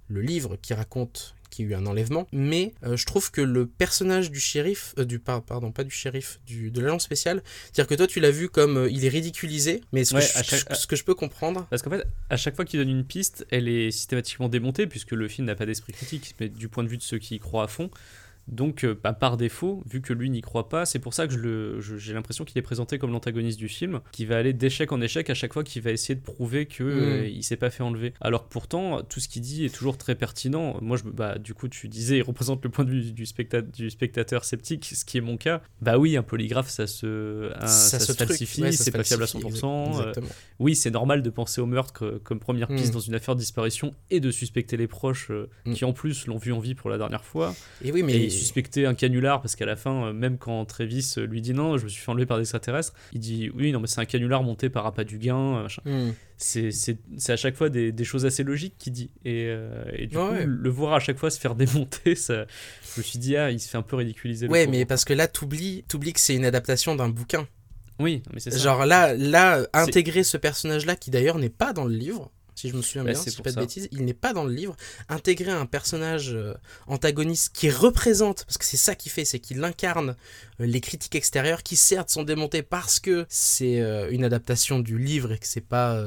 le 0.09 0.21
livre 0.21 0.57
qui 0.61 0.75
raconte 0.75 1.35
qu'il 1.51 1.65
y 1.65 1.69
a 1.69 1.71
eu 1.71 1.75
un 1.81 1.87
enlèvement, 1.87 2.27
mais 2.31 2.75
euh, 2.85 2.97
je 2.99 3.07
trouve 3.07 3.31
que 3.31 3.41
le 3.41 3.67
personnage 3.67 4.31
du 4.31 4.39
shérif, 4.39 4.95
euh, 4.99 5.07
du 5.07 5.19
par- 5.19 5.43
pardon 5.43 5.73
pas 5.73 5.83
du 5.83 5.91
shérif, 5.91 6.41
du, 6.47 6.71
de 6.71 6.81
l'agent 6.83 6.99
spécial, 6.99 7.43
c'est-à-dire 7.65 7.87
que 7.87 7.95
toi 7.95 8.07
tu 8.07 8.21
l'as 8.21 8.31
vu 8.31 8.51
comme 8.51 8.77
euh, 8.77 8.91
il 8.91 9.05
est 9.07 9.09
ridiculisé, 9.09 9.81
mais 9.93 10.05
ce, 10.05 10.15
Ouais, 10.15 10.21
que, 10.21 10.27
je, 10.27 10.45
chaque- 10.57 10.75
ce 10.77 10.87
que 10.87 10.95
je 10.95 11.05
peux 11.05 11.15
comprendre, 11.15 11.67
Parce 11.71 11.81
qu'en 11.81 11.89
fait, 11.91 12.07
à 12.29 12.37
chaque 12.37 12.55
fois 12.55 12.67
qu'il 12.67 12.79
donne 12.81 12.91
une 12.91 13.05
piste, 13.05 13.47
elle 13.51 13.67
est 13.69 13.91
systématiquement 13.91 14.51
démontée, 14.51 14.87
puisque 14.87 15.13
le 15.13 15.27
film 15.27 15.47
n'a 15.47 15.55
pas 15.55 15.65
d'esprit 15.65 15.95
critique, 15.95 16.35
mais 16.39 16.51
du 16.51 16.69
point 16.69 16.85
de 16.85 16.89
vue 16.91 16.99
de 16.99 17.03
ceux 17.03 17.19
qui 17.19 17.37
y 17.37 17.39
croient 17.39 17.65
à 17.65 17.69
fond. 17.69 17.89
Donc, 18.49 18.85
euh, 18.85 18.95
bah, 19.03 19.13
par 19.13 19.37
défaut, 19.37 19.83
vu 19.89 20.01
que 20.01 20.13
lui 20.13 20.31
n'y 20.31 20.41
croit 20.41 20.69
pas, 20.69 20.87
c'est 20.87 20.99
pour 20.99 21.15
ça 21.15 21.27
que 21.27 21.33
je 21.33 21.39
le- 21.39 21.81
je- 21.81 21.97
j'ai 21.97 22.15
l'impression 22.15 22.45
qu'il 22.45 22.57
est 22.59 22.63
présenté 22.63 22.99
comme 22.99 23.13
l'antagoniste 23.13 23.59
du 23.59 23.69
film, 23.69 24.01
qui 24.13 24.25
va 24.25 24.37
aller 24.39 24.53
d'échec 24.53 24.91
en 24.93 25.01
échec 25.01 25.29
à 25.31 25.35
chaque 25.35 25.53
fois 25.53 25.65
qu'il 25.65 25.83
va 25.83 25.91
essayer 25.91 26.15
de 26.15 26.23
prouver 26.23 26.67
que 26.67 26.83
euh, 26.83 27.23
Mm. 27.23 27.29
il 27.29 27.43
s'est 27.45 27.57
pas 27.57 27.71
fait 27.71 27.83
enlever. 27.83 28.15
Alors 28.21 28.45
que 28.49 28.53
pourtant, 28.53 29.03
tout 29.03 29.21
ce 29.21 29.29
qu'il 29.29 29.43
dit 29.43 29.65
est 29.65 29.75
toujours 29.75 29.99
très 29.99 30.15
pertinent. 30.15 30.77
Moi, 30.81 30.97
je, 30.97 31.05
bah, 31.05 31.39
du 31.39 31.55
coup, 31.55 31.69
tu 31.69 31.89
disais, 31.89 32.19
il 32.19 32.23
représente 32.23 32.65
le 32.65 32.71
point 32.71 32.85
de 32.85 32.91
vue 32.91 33.13
du, 33.13 33.25
specta- 33.27 33.61
du 33.63 33.91
spectateur 33.91 34.45
sceptique, 34.45 34.85
ce 34.87 35.05
qui 35.05 35.19
est 35.19 35.21
mon 35.23 35.37
cas. 35.37 35.61
Bah 35.83 35.99
oui, 35.99 36.17
un 36.17 36.23
polygraphe, 36.23 36.71
ça 36.71 36.87
se, 36.87 37.53
un- 37.61 37.67
ça 37.67 37.99
se 38.01 38.13
truc, 38.13 38.29
falsifie, 38.29 38.63
ouais, 38.63 38.73
c'est 38.73 38.91
pas 38.91 39.05
fiable 39.05 39.25
à 39.25 39.27
falsifie, 39.27 39.43
100%. 39.61 40.01
euh, 40.01 40.13
oui, 40.59 40.75
c'est 40.75 40.91
normal 40.91 41.23
de 41.23 41.31
penser 41.31 41.61
au 41.61 41.67
meurtre 41.67 41.93
que- 41.93 42.19
comme 42.19 42.41
première 42.41 42.69
piste 42.69 42.91
Mm. 42.91 42.95
dans 42.95 43.01
une 43.01 43.15
affaire 43.15 43.35
de 43.35 43.41
disparition 43.41 43.95
et 44.11 44.21
de 44.21 44.31
suspecter 44.31 44.77
les 44.77 44.87
proches 44.87 45.31
euh, 45.31 45.49
Mm. 45.67 45.73
qui 45.75 45.85
en 45.85 45.93
plus 45.93 46.27
l'ont 46.27 46.39
vu 46.39 46.53
en 46.53 46.59
vie 46.61 46.75
pour 46.75 46.89
la 46.91 46.99
dernière 46.99 47.25
fois. 47.25 47.55
Et 47.85 47.93
oui, 47.93 48.03
mais 48.03 48.15
Et 48.17 48.31
suspecter 48.39 48.87
un 48.87 48.95
canular 48.95 49.41
parce 49.41 49.57
qu'à 49.57 49.67
la 49.67 49.77
fin, 49.77 50.07
euh, 50.07 50.13
même 50.13 50.39
quand 50.39 50.65
Travis 50.65 51.15
euh, 51.19 51.27
lui 51.27 51.41
dit 51.41 51.55
non, 51.55 51.77
je 51.79 51.85
me 51.85 51.89
suis 51.89 52.01
fait 52.03 52.11
enlever 52.11 52.27
par 52.27 52.37
des 52.39 52.43
extraterrestres, 52.43 52.95
il 53.13 53.21
dit 53.21 53.51
oui, 53.55 53.73
non, 53.73 53.81
mais 53.81 53.87
c'est 53.87 54.01
un 54.01 54.05
canular 54.05 54.43
monté 54.43 54.69
par 54.71 54.87
appât 54.87 55.05
du 55.05 55.19
gain. 55.19 55.37
euh, 55.59 55.63
machin. 55.63 55.83
Hmm. 55.85 56.13
C'est 56.37 56.71
c'est- 56.71 56.99
c'est 57.17 57.33
à 57.33 57.37
chaque 57.37 57.57
fois 57.57 57.69
des, 57.69 57.91
des 57.91 58.05
choses 58.05 58.25
assez 58.25 58.45
logiques 58.45 58.75
qu'il 58.79 58.93
dit. 58.93 59.11
Et, 59.25 59.47
euh, 59.49 59.85
et 59.93 60.07
du 60.07 60.17
coup, 60.17 60.23
le 60.47 60.71
voir 60.71 60.95
à 60.95 61.01
chaque 61.01 61.19
fois 61.19 61.31
se 61.31 61.41
faire 61.41 61.55
démonter, 61.57 62.15
ça, 62.15 62.47
je 62.95 63.01
me 63.01 63.03
suis 63.05 63.19
dit, 63.19 63.37
ah, 63.37 63.51
il 63.51 63.59
se 63.59 63.69
fait 63.69 63.77
un 63.79 63.83
peu 63.83 63.97
ridiculiser. 63.97 64.47
Ouais, 64.49 64.67
mais 64.69 64.85
parce 64.85 65.05
que 65.05 65.13
là, 65.15 65.27
t'oublies, 65.27 65.85
t'oublies 65.89 66.13
que 66.13 66.21
c'est 66.21 66.37
une 66.37 66.45
adaptation 66.45 66.95
d'un 66.95 67.09
bouquin. 67.09 67.49
Oui, 68.01 68.23
mais 68.33 68.39
c'est 68.39 68.53
ça. 68.53 68.59
Genre 68.59 68.87
là, 68.87 69.13
là, 69.15 69.67
intégrer 69.73 70.23
ce 70.23 70.37
personnage-là, 70.37 70.95
qui 70.95 71.11
d'ailleurs 71.11 71.39
n'est 71.39 71.49
pas 71.51 71.73
dans 71.73 71.85
le 71.85 71.97
livre, 71.97 72.31
si 72.59 72.69
je 72.69 72.77
me 72.77 72.83
souviens 72.83 73.05
Bah, 73.05 73.13
bien, 73.13 73.21
c'est 73.21 73.31
si 73.31 73.37
je 73.37 73.43
pas 73.43 73.53
de 73.53 73.61
bêtises. 73.61 73.89
Il 73.93 74.05
n'est 74.05 74.15
pas 74.15 74.33
dans 74.33 74.45
le 74.45 74.53
livre. 74.53 74.77
Intégrer 75.09 75.53
un 75.53 75.67
personnage 75.67 76.35
euh, 76.35 76.55
antagoniste 76.89 77.55
qui 77.55 77.71
représente, 77.71 78.45
parce 78.45 78.59
que 78.59 78.65
c'est 78.65 78.77
ça 78.77 78.97
qu'il 78.97 79.13
fait, 79.13 79.25
c'est 79.25 79.39
qu'il 79.39 79.63
incarne 79.63 80.17
euh, 80.61 80.67
les 80.67 80.81
critiques 80.81 81.15
extérieures 81.15 81.63
qui 81.63 81.77
certes 81.77 82.11
sont 82.11 82.25
démontées 82.25 82.63
parce 82.63 82.99
que 82.99 83.27
c'est 83.29 83.81
euh, 83.81 84.11
une 84.11 84.25
adaptation 84.25 84.81
du 84.81 84.99
livre 84.99 85.33
et 85.33 85.39
que 85.39 85.47
c'est 85.47 85.61
pas 85.61 86.03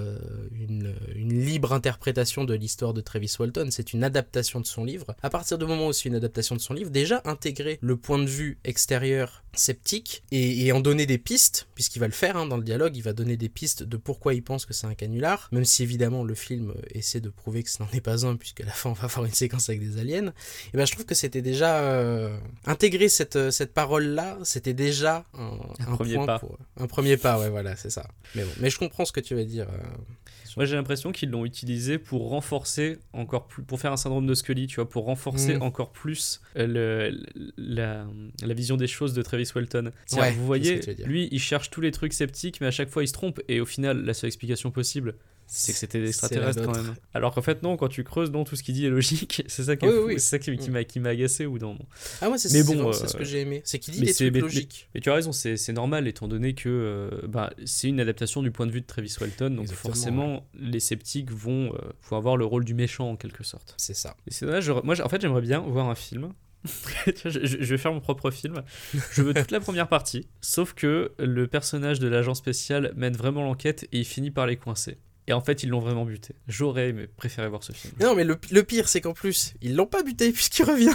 une, 0.51 0.93
une 1.15 1.45
libre 1.45 1.73
interprétation 1.73 2.43
de 2.43 2.53
l'histoire 2.53 2.93
de 2.93 3.01
Travis 3.01 3.33
Walton, 3.39 3.69
c'est 3.71 3.93
une 3.93 4.03
adaptation 4.03 4.59
de 4.59 4.65
son 4.65 4.83
livre. 4.83 5.15
À 5.23 5.29
partir 5.29 5.57
du 5.57 5.65
moment 5.65 5.87
où 5.87 5.93
c'est 5.93 6.09
une 6.09 6.15
adaptation 6.15 6.55
de 6.55 6.61
son 6.61 6.73
livre, 6.73 6.89
déjà 6.89 7.21
intégrer 7.25 7.79
le 7.81 7.95
point 7.95 8.19
de 8.19 8.27
vue 8.27 8.57
extérieur 8.63 9.43
sceptique 9.53 10.23
et, 10.31 10.65
et 10.65 10.71
en 10.71 10.79
donner 10.79 11.05
des 11.05 11.17
pistes, 11.17 11.67
puisqu'il 11.75 11.99
va 11.99 12.07
le 12.07 12.13
faire 12.13 12.37
hein, 12.37 12.45
dans 12.45 12.57
le 12.57 12.63
dialogue, 12.63 12.95
il 12.95 13.03
va 13.03 13.13
donner 13.13 13.37
des 13.37 13.49
pistes 13.49 13.83
de 13.83 13.97
pourquoi 13.97 14.33
il 14.33 14.43
pense 14.43 14.65
que 14.65 14.73
c'est 14.73 14.87
un 14.87 14.95
canular, 14.95 15.49
même 15.51 15.65
si 15.65 15.83
évidemment 15.83 16.23
le 16.23 16.35
film 16.41 16.73
essaie 16.91 17.21
de 17.21 17.29
prouver 17.29 17.63
que 17.63 17.69
ce 17.69 17.81
n'en 17.81 17.89
est 17.93 18.01
pas 18.01 18.25
un, 18.25 18.35
puisqu'à 18.35 18.65
la 18.65 18.71
fin 18.71 18.89
on 18.89 18.93
va 18.93 19.05
avoir 19.05 19.25
une 19.25 19.33
séquence 19.33 19.69
avec 19.69 19.79
des 19.81 19.99
aliens. 19.99 20.33
Et 20.73 20.77
ben 20.77 20.85
je 20.85 20.91
trouve 20.91 21.05
que 21.05 21.15
c'était 21.15 21.41
déjà 21.41 21.79
euh, 21.81 22.37
intégrer 22.65 23.09
cette, 23.09 23.35
euh, 23.35 23.51
cette 23.51 23.73
parole 23.73 24.05
là, 24.05 24.37
c'était 24.43 24.73
déjà 24.73 25.25
un, 25.33 25.57
Un 25.79 25.95
premier 25.95 26.15
point 26.15 26.25
pas. 26.25 26.39
pour- 26.39 26.57
un 26.77 26.87
premier 26.87 27.17
pas, 27.17 27.39
ouais 27.39 27.49
voilà 27.49 27.75
c'est 27.75 27.89
ça. 27.89 28.07
Mais 28.35 28.43
bon, 28.43 28.51
mais 28.59 28.69
je 28.69 28.77
comprends 28.79 29.05
ce 29.05 29.11
que 29.11 29.19
tu 29.21 29.35
veux 29.35 29.45
dire. 29.45 29.67
euh. 29.69 29.77
Moi 30.57 30.65
j'ai 30.65 30.75
l'impression 30.75 31.13
qu'ils 31.13 31.29
l'ont 31.29 31.45
utilisé 31.45 31.97
pour 31.97 32.27
renforcer 32.29 32.97
encore 33.13 33.47
plus, 33.47 33.63
pour 33.63 33.79
faire 33.79 33.93
un 33.93 33.97
syndrome 33.97 34.27
de 34.27 34.33
Scully, 34.33 34.67
tu 34.67 34.75
vois, 34.75 34.89
pour 34.89 35.05
renforcer 35.05 35.55
Mm. 35.55 35.61
encore 35.61 35.91
plus 35.93 36.41
le, 36.55 37.17
la, 37.57 38.05
la 38.43 38.53
vision 38.53 38.75
des 38.75 38.87
choses 38.87 39.13
de 39.13 39.21
Travis 39.21 39.49
Ouais, 39.55 40.31
vous 40.33 40.45
voyez, 40.45 40.81
lui 41.05 41.29
il 41.31 41.39
cherche 41.39 41.69
tous 41.69 41.79
les 41.79 41.91
trucs 41.91 42.11
sceptiques, 42.11 42.59
mais 42.59 42.67
à 42.67 42.71
chaque 42.71 42.89
fois 42.89 43.01
il 43.03 43.07
se 43.07 43.13
trompe, 43.13 43.39
et 43.47 43.61
au 43.61 43.65
final 43.65 44.03
la 44.03 44.13
seule 44.13 44.27
explication 44.27 44.71
possible 44.71 45.15
c'est 45.53 45.73
que 45.73 45.77
c'était 45.77 45.99
des 45.99 46.07
extraterrestres 46.07 46.63
quand 46.63 46.75
même. 46.75 46.93
Alors 47.13 47.33
qu'en 47.33 47.41
fait 47.41 47.61
non, 47.61 47.75
quand 47.75 47.89
tu 47.89 48.03
creuses, 48.05 48.31
non, 48.31 48.45
tout 48.45 48.55
ce 48.55 48.63
qu'il 48.63 48.73
dit 48.73 48.85
est 48.85 48.89
logique, 48.89 49.43
c'est 49.47 49.63
ça 49.65 49.75
qui, 49.75 49.85
Oui, 49.85 49.93
oui. 50.05 50.13
c'est 50.13 50.29
ça 50.29 50.39
qui, 50.39 50.55
qui 50.57 50.69
Mm. 50.69 50.73
m'a 50.73 50.83
qui 50.85 50.99
m'a 51.01 51.09
agacé 51.09 51.45
ou 51.45 51.57
non. 51.57 51.77
Ah 52.21 52.29
moi 52.29 52.37
c'est 52.37 52.51
Mais 52.53 52.63
c'est 52.63 52.73
bon, 52.75 52.87
euh, 52.87 52.93
c'est 52.93 53.07
ce 53.09 53.17
que 53.17 53.25
j'ai 53.25 53.41
aimé, 53.41 53.61
c'est 53.65 53.77
qu'il 53.79 53.93
dit 53.93 53.99
mais 53.99 54.05
des 54.07 54.13
c'est- 54.13 54.23
trucs 54.25 54.33
mais- 54.35 54.39
logiques. 54.41 54.89
Mais 54.95 55.01
tu 55.01 55.09
as 55.09 55.13
raison, 55.13 55.31
c'est 55.33 55.73
normal 55.73 56.07
étant 56.07 56.27
donné 56.29 56.53
que 56.55 56.69
euh, 56.69 57.27
bah, 57.27 57.51
c'est 57.65 57.89
une 57.89 57.99
adaptation 57.99 58.41
du 58.41 58.51
point 58.51 58.65
de 58.65 58.71
vue 58.71 58.81
de 58.81 58.85
Travis 58.85 59.13
Walton, 59.19 59.49
donc 59.49 59.61
Exactement, 59.63 59.93
forcément 59.93 60.47
les 60.57 60.79
sceptiques 60.79 61.31
vont, 61.31 61.73
euh, 61.73 61.77
vont 62.09 62.15
avoir 62.17 62.37
le 62.37 62.45
rôle 62.45 62.63
du 62.63 62.73
méchant 62.73 63.09
en 63.11 63.15
quelque 63.17 63.43
sorte. 63.43 63.73
C'est 63.77 63.93
ça. 63.95 64.15
Et 64.27 64.31
c'est 64.31 64.45
dommage, 64.45 64.63
j'aurais- 64.63 64.83
moi 64.83 64.95
en 65.03 65.09
fait 65.09 65.19
j'aimerais 65.21 65.41
bien 65.41 65.59
voir 65.59 65.89
un 65.89 65.95
film. 65.95 66.31
Je 67.25 67.39
vais 67.65 67.77
faire 67.79 67.91
mon 67.91 68.01
propre 68.01 68.29
film. 68.29 68.61
Je 69.13 69.23
veux 69.23 69.33
toute 69.33 69.49
la 69.51 69.59
première 69.59 69.87
partie, 69.87 70.27
sauf 70.41 70.73
que 70.73 71.11
le 71.17 71.47
personnage 71.47 71.99
de 71.99 72.07
l'agent 72.07 72.35
spécial 72.35 72.93
mène 72.95 73.15
vraiment 73.17 73.43
l'enquête 73.43 73.85
et 73.91 73.97
il 73.99 74.05
finit 74.05 74.29
par 74.31 74.45
les 74.45 74.57
coincer. 74.57 74.97
Et 75.28 75.34
en 75.34 75.41
fait 75.41 75.63
ils 75.63 75.69
l'ont 75.69 75.80
vraiment 75.82 76.05
buté. 76.05 76.34
J'aurais 76.47 76.93
préféré 77.17 77.47
voir 77.49 77.63
ce 77.63 77.72
film. 77.74 77.93
Non 77.99 78.15
mais 78.15 78.24
le, 78.24 78.38
le 78.51 78.63
pire 78.63 78.88
c'est 78.89 79.01
qu'en 79.01 79.13
plus 79.13 79.53
ils 79.61 79.76
l'ont 79.76 79.86
pas 79.88 80.03
buté 80.03 80.32
puisqu'il 80.34 80.63
revient. 80.63 80.93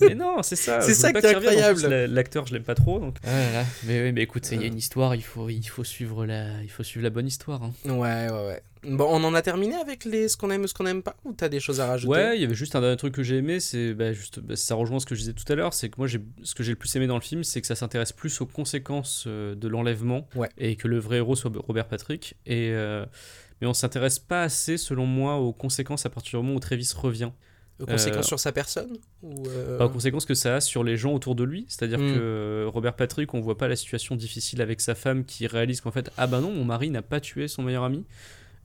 Mais 0.00 0.14
non, 0.16 0.42
c'est 0.42 0.56
ça. 0.56 0.80
C'est 0.80 0.94
ça 0.94 1.12
qui 1.12 1.24
est 1.24 1.34
incroyable. 1.36 1.86
la- 1.86 2.06
L'acteur, 2.08 2.46
je 2.46 2.54
l'aime 2.54 2.64
pas 2.64 2.74
trop. 2.74 2.98
Donc... 2.98 3.18
Ah 3.24 3.62
Mais 3.84 4.02
oui, 4.02 4.10
mais 4.12 4.22
écoute, 4.22 4.48
il 4.50 4.60
y 4.60 4.64
a 4.64 4.66
une 4.66 4.78
histoire, 4.78 5.14
il 5.14 5.22
faut, 5.22 5.48
il 5.48 5.62
faut 5.62 5.84
suivre 5.84 6.26
la, 6.26 6.60
il 6.62 6.70
faut 6.70 6.82
suivre 6.82 7.04
la 7.04 7.10
bonne 7.10 7.26
histoire. 7.28 7.62
hein. 7.62 7.72
Ouais, 7.84 8.28
ouais, 8.28 8.46
ouais. 8.48 8.62
Bon, 8.84 9.06
on 9.08 9.22
en 9.22 9.32
a 9.34 9.42
terminé 9.42 9.76
avec 9.76 10.04
les 10.04 10.26
ce 10.26 10.36
qu'on 10.36 10.50
aime, 10.50 10.66
ce 10.66 10.74
qu'on 10.74 10.86
aime 10.86 11.04
pas 11.04 11.14
Ou 11.24 11.34
t'as 11.34 11.48
des 11.48 11.60
choses 11.60 11.80
à 11.80 11.86
rajouter? 11.86 12.10
Ouais, 12.12 12.36
il 12.36 12.40
y 12.42 12.44
avait 12.44 12.54
juste 12.54 12.74
un 12.74 12.80
dernier 12.80 12.96
truc 12.96 13.14
que 13.14 13.22
j'ai 13.22 13.36
aimé, 13.36 13.60
c'est 13.60 13.94
bah, 13.94 14.12
juste, 14.12 14.40
bah, 14.40 14.56
ça 14.56 14.74
rejoint 14.74 14.98
ce 14.98 15.06
que 15.06 15.14
je 15.14 15.20
disais 15.20 15.34
tout 15.34 15.44
à 15.52 15.54
l'heure, 15.54 15.72
c'est 15.72 15.88
que 15.88 15.94
moi, 15.98 16.08
j'ai, 16.08 16.18
ce 16.42 16.56
que 16.56 16.64
j'ai 16.64 16.72
le 16.72 16.76
plus 16.78 16.96
aimé 16.96 17.06
dans 17.06 17.14
le 17.14 17.20
film, 17.20 17.44
c'est 17.44 17.60
que 17.60 17.66
ça 17.68 17.76
s'intéresse 17.76 18.12
plus 18.12 18.40
aux 18.40 18.46
conséquences 18.46 19.24
euh, 19.28 19.54
de 19.54 19.68
l'enlèvement 19.68 20.26
Ouais. 20.34 20.48
et 20.58 20.74
que 20.74 20.88
le 20.88 20.98
vrai 20.98 21.18
héros 21.18 21.36
soit 21.36 21.52
Robert 21.54 21.86
Patrick. 21.86 22.34
Et 22.44 22.70
euh, 22.72 23.06
mais 23.62 23.68
on 23.68 23.74
s'intéresse 23.74 24.18
pas 24.18 24.42
assez, 24.42 24.76
selon 24.76 25.06
moi, 25.06 25.36
aux 25.36 25.52
conséquences 25.52 26.04
à 26.04 26.10
partir 26.10 26.38
du 26.40 26.44
moment 26.44 26.56
où 26.56 26.60
Travis 26.60 26.90
revient. 26.96 27.30
Aux 27.80 27.86
conséquences 27.86 28.26
Euh, 28.26 28.28
sur 28.28 28.40
sa 28.40 28.50
personne 28.52 28.98
ou 29.22 29.44
euh, 29.48 29.78
Pas 29.78 29.86
aux 29.86 29.88
conséquences 29.88 30.26
que 30.26 30.34
ça 30.34 30.56
a 30.56 30.60
sur 30.60 30.82
les 30.84 30.96
gens 30.96 31.12
autour 31.14 31.36
de 31.36 31.44
lui. 31.44 31.64
C'est-à-dire 31.68 31.98
Mm. 32.00 32.12
que 32.14 32.18
euh, 32.20 32.64
Robert 32.68 32.94
Patrick, 32.96 33.32
on 33.34 33.40
voit 33.40 33.56
pas 33.56 33.68
la 33.68 33.76
situation 33.76 34.16
difficile 34.16 34.60
avec 34.62 34.80
sa 34.80 34.94
femme 34.96 35.24
qui 35.24 35.46
réalise 35.46 35.80
qu'en 35.80 35.92
fait, 35.92 36.10
ah 36.18 36.26
bah 36.26 36.40
non, 36.40 36.50
mon 36.52 36.64
mari 36.64 36.90
n'a 36.90 37.02
pas 37.02 37.20
tué 37.20 37.46
son 37.48 37.62
meilleur 37.62 37.84
ami. 37.84 38.04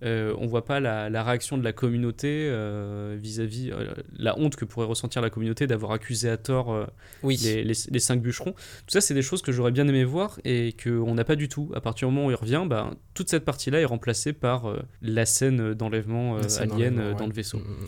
Euh, 0.03 0.35
on 0.37 0.45
voit 0.45 0.63
pas 0.63 0.79
la, 0.79 1.09
la 1.09 1.23
réaction 1.23 1.57
de 1.57 1.63
la 1.63 1.73
communauté 1.73 2.47
euh, 2.51 3.17
vis-à-vis 3.19 3.71
euh, 3.71 3.93
la 4.15 4.37
honte 4.37 4.55
que 4.55 4.63
pourrait 4.63 4.85
ressentir 4.85 5.23
la 5.23 5.31
communauté 5.31 5.65
d'avoir 5.65 5.91
accusé 5.91 6.29
à 6.29 6.37
tort 6.37 6.71
euh, 6.71 6.85
Oui. 7.23 7.37
les, 7.43 7.63
les- 7.63 7.73
les 7.89 7.99
cinq 7.99 8.21
bûcherons. 8.21 8.51
Tout 8.51 8.89
ça, 8.89 9.01
c'est 9.01 9.15
des 9.15 9.23
choses 9.23 9.41
que 9.41 9.51
j'aurais 9.51 9.71
bien 9.71 9.87
aimé 9.87 10.03
voir 10.03 10.39
et 10.45 10.75
qu'on 10.83 11.15
n'a 11.15 11.23
pas 11.23 11.35
du 11.35 11.49
tout. 11.49 11.71
À 11.73 11.81
partir 11.81 12.07
du 12.07 12.13
moment 12.13 12.27
où 12.27 12.31
il 12.31 12.35
revient, 12.35 12.63
bah, 12.67 12.91
toute 13.15 13.29
cette 13.29 13.43
partie-là 13.43 13.79
est 13.81 13.85
remplacée 13.85 14.33
par 14.33 14.71
la 15.01 15.25
scène 15.25 15.73
d'enlèvement 15.73 16.37
alien 16.59 17.13
dans 17.17 17.25
le 17.25 17.33
vaisseau. 17.33 17.57
Mm, 17.57 17.61
mm, 17.61 17.83
mm. 17.83 17.87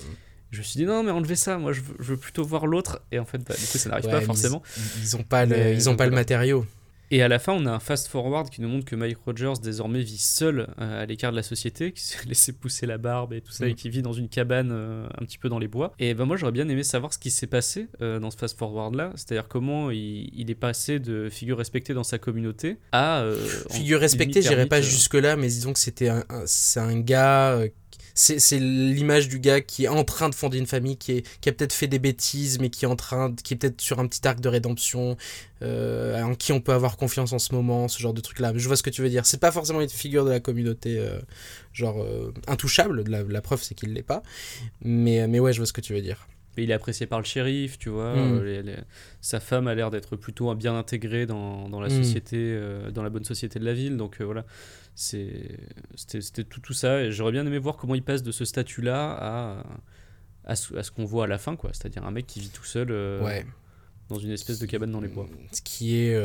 Je 0.52 0.58
me 0.58 0.64
suis 0.64 0.80
dit 0.80 0.86
non, 0.88 1.04
mais 1.04 1.12
enlevez 1.12 1.36
ça, 1.36 1.60
moi 1.60 1.74
je 1.74 1.82
veux, 1.82 1.94
je 2.00 2.06
veux 2.14 2.18
plutôt 2.18 2.44
voir 2.44 2.66
l'autre. 2.66 3.04
Et 3.12 3.20
en 3.20 3.26
fait, 3.26 3.38
bah, 3.48 3.54
du 3.54 3.68
coup, 3.68 3.78
ça 3.78 3.88
n'arrive 3.90 4.06
Ouais, 4.06 4.12
pas 4.14 4.22
forcément. 4.22 4.64
Ils, 4.98 5.04
ils 5.04 5.16
ont 5.16 5.22
pas 5.22 5.46
le, 5.46 5.74
ils 5.74 5.88
ont 5.92 5.96
pas 5.96 6.08
le 6.08 6.12
matériau. 6.16 6.66
Et 7.12 7.22
à 7.24 7.28
la 7.28 7.40
fin, 7.40 7.54
on 7.54 7.66
a 7.66 7.72
un 7.72 7.80
fast-forward 7.80 8.50
qui 8.50 8.62
nous 8.62 8.68
montre 8.68 8.86
que 8.86 8.96
Mike 8.96 9.18
Rogers 9.26 9.54
désormais 9.64 10.02
vit 10.02 10.18
seul 10.20 10.68
euh, 10.80 11.04
à 11.04 11.06
l'écart 11.06 11.32
de 11.32 11.36
la 11.38 11.44
société, 11.44 11.92
qui 11.92 12.04
s'est 12.04 12.24
laissé 12.28 12.54
pousser 12.54 12.86
la 12.86 12.98
barbe 12.98 13.34
et 13.34 13.42
tout 13.42 13.52
ça, 13.52 13.66
Mm. 13.66 13.70
et 13.70 13.74
qui 13.76 13.90
vit 13.90 14.02
dans 14.02 14.14
une 14.14 14.30
cabane 14.30 14.70
euh, 14.72 15.08
un 15.20 15.26
petit 15.26 15.38
peu 15.38 15.50
dans 15.50 15.60
les 15.60 15.68
bois. 15.68 15.94
Et 16.00 16.14
ben 16.14 16.26
moi, 16.26 16.38
j'aurais 16.38 16.52
bien 16.52 16.68
aimé 16.70 16.84
savoir 16.84 17.12
ce 17.14 17.18
qui 17.20 17.32
s'est 17.32 17.48
passé 17.48 17.88
euh, 18.02 18.20
dans 18.20 18.30
ce 18.32 18.38
fast-forward-là, 18.38 19.12
c'est-à-dire 19.16 19.48
comment 19.48 19.90
il, 19.92 20.30
il 20.34 20.52
est 20.52 20.56
passé 20.56 21.00
de 21.00 21.30
figure 21.30 21.58
respectée 21.58 21.94
dans 21.94 22.04
sa 22.04 22.20
communauté 22.20 22.78
à... 22.92 23.22
euh, 23.22 23.38
Figure 23.72 24.00
respectée, 24.00 24.42
j'irai 24.42 24.68
pas 24.68 24.78
ermite, 24.78 24.90
euh, 24.92 24.96
jusque 24.96 25.14
là, 25.16 25.36
mais 25.36 25.48
disons 25.48 25.74
que 25.74 25.80
c'était 25.80 26.10
un, 26.10 26.24
un- 26.30 26.44
c'est 26.46 26.80
un 26.80 27.00
gars. 27.00 27.60
C'est 28.20 28.60
l'image 28.60 29.30
du 29.30 29.40
gars 29.40 29.62
qui 29.62 29.86
est 29.86 29.88
en 29.88 30.04
train 30.04 30.30
de 30.30 30.36
fonder 30.36 30.58
une 30.58 30.66
famille, 30.66 30.98
qui, 30.98 31.24
a 31.48 31.52
peut-être 31.52 31.72
fait 31.74 31.88
des 31.88 32.00
bêtises, 32.00 32.60
mais 32.60 32.70
qui 32.70 32.84
est 32.84 32.88
en 32.88 32.98
train, 32.98 33.34
qui 33.34 33.54
est 33.54 33.58
peut-être 33.58 33.80
sur 33.80 34.00
un 34.00 34.08
petit 34.08 34.28
arc 34.28 34.42
de 34.42 34.50
rédemption, 34.50 35.16
euh, 35.62 36.22
en 36.22 36.36
qui 36.36 36.52
on 36.52 36.60
peut 36.60 36.74
avoir 36.74 36.98
confiance 36.98 37.32
en 37.32 37.40
ce 37.40 37.56
moment, 37.56 37.88
ce 37.88 38.00
genre 38.00 38.14
de 38.14 38.22
truc-là. 38.22 38.52
Je 38.56 38.68
vois 38.68 38.76
ce 38.76 38.84
que 38.84 38.90
tu 38.90 39.02
veux 39.02 39.10
dire. 39.10 39.26
C'est 39.26 39.40
pas 39.40 39.52
forcément 39.52 39.80
une 39.82 39.90
figure 39.90 40.26
de 40.26 40.32
la 40.32 40.42
communauté, 40.42 40.98
euh, 41.00 41.20
genre 41.72 42.02
euh, 42.02 42.34
intouchable. 42.48 43.04
La, 43.08 43.24
la 43.24 43.42
preuve, 43.42 43.64
c'est 43.64 43.76
qu'il 43.76 43.94
l'est 43.94 44.04
pas. 44.04 44.22
Mais, 44.82 45.26
mais 45.28 45.40
ouais, 45.40 45.54
je 45.54 45.60
vois 45.60 45.68
ce 45.68 45.74
que 45.74 45.82
tu 45.82 45.94
veux 45.94 46.02
dire. 46.02 46.28
Mais 46.60 46.66
il 46.66 46.72
est 46.72 46.74
apprécié 46.74 47.06
par 47.08 47.20
le 47.20 47.26
shérif, 47.26 47.80
tu 47.80 47.88
vois. 47.90 48.14
Mm. 48.16 48.18
euh, 48.40 48.44
les- 48.44 48.64
les- 48.64 48.78
Sa 49.22 49.40
femme 49.40 49.68
a 49.68 49.76
l'air 49.76 49.92
d'être 49.92 50.18
plutôt 50.18 50.54
bien 50.56 50.78
intégrée 50.78 51.26
dans, 51.26 51.70
dans 51.70 51.80
la 51.80 51.88
Mm. 51.88 52.04
société, 52.04 52.36
euh, 52.38 52.92
dans 52.92 53.02
la 53.02 53.10
bonne 53.10 53.24
société 53.24 53.60
de 53.60 53.66
la 53.66 53.74
ville. 53.74 53.96
Donc 53.96 54.20
euh, 54.20 54.26
voilà, 54.26 54.46
c'était 55.96 56.44
tout, 56.44 56.60
tout 56.60 56.74
ça. 56.74 57.02
Et 57.04 57.12
j'aurais 57.12 57.32
bien 57.32 57.46
aimé 57.46 57.58
voir 57.58 57.78
comment 57.78 57.96
il 57.96 58.04
passe 58.04 58.24
de 58.24 58.32
ce 58.32 58.46
statut-là 58.46 59.12
à, 59.20 59.64
à 60.46 60.56
ce, 60.56 60.76
à 60.76 60.84
ce 60.84 60.92
qu'on 60.92 61.06
voit 61.06 61.24
à 61.26 61.28
la 61.28 61.38
fin, 61.38 61.56
quoi. 61.56 61.72
C'est-à-dire 61.74 62.06
un 62.06 62.12
mec 62.12 62.28
qui 62.28 62.40
vit 62.40 62.50
tout 62.50 62.66
seul 62.66 62.88
euh, 62.92 63.24
Ouais. 63.24 63.46
dans 64.10 64.20
une 64.20 64.32
espèce 64.32 64.60
de 64.60 64.66
cabane 64.66 64.92
dans 64.92 65.02
les 65.02 65.08
bois. 65.08 65.28
Ce 65.52 65.62
qui 65.62 65.96
est, 65.98 66.18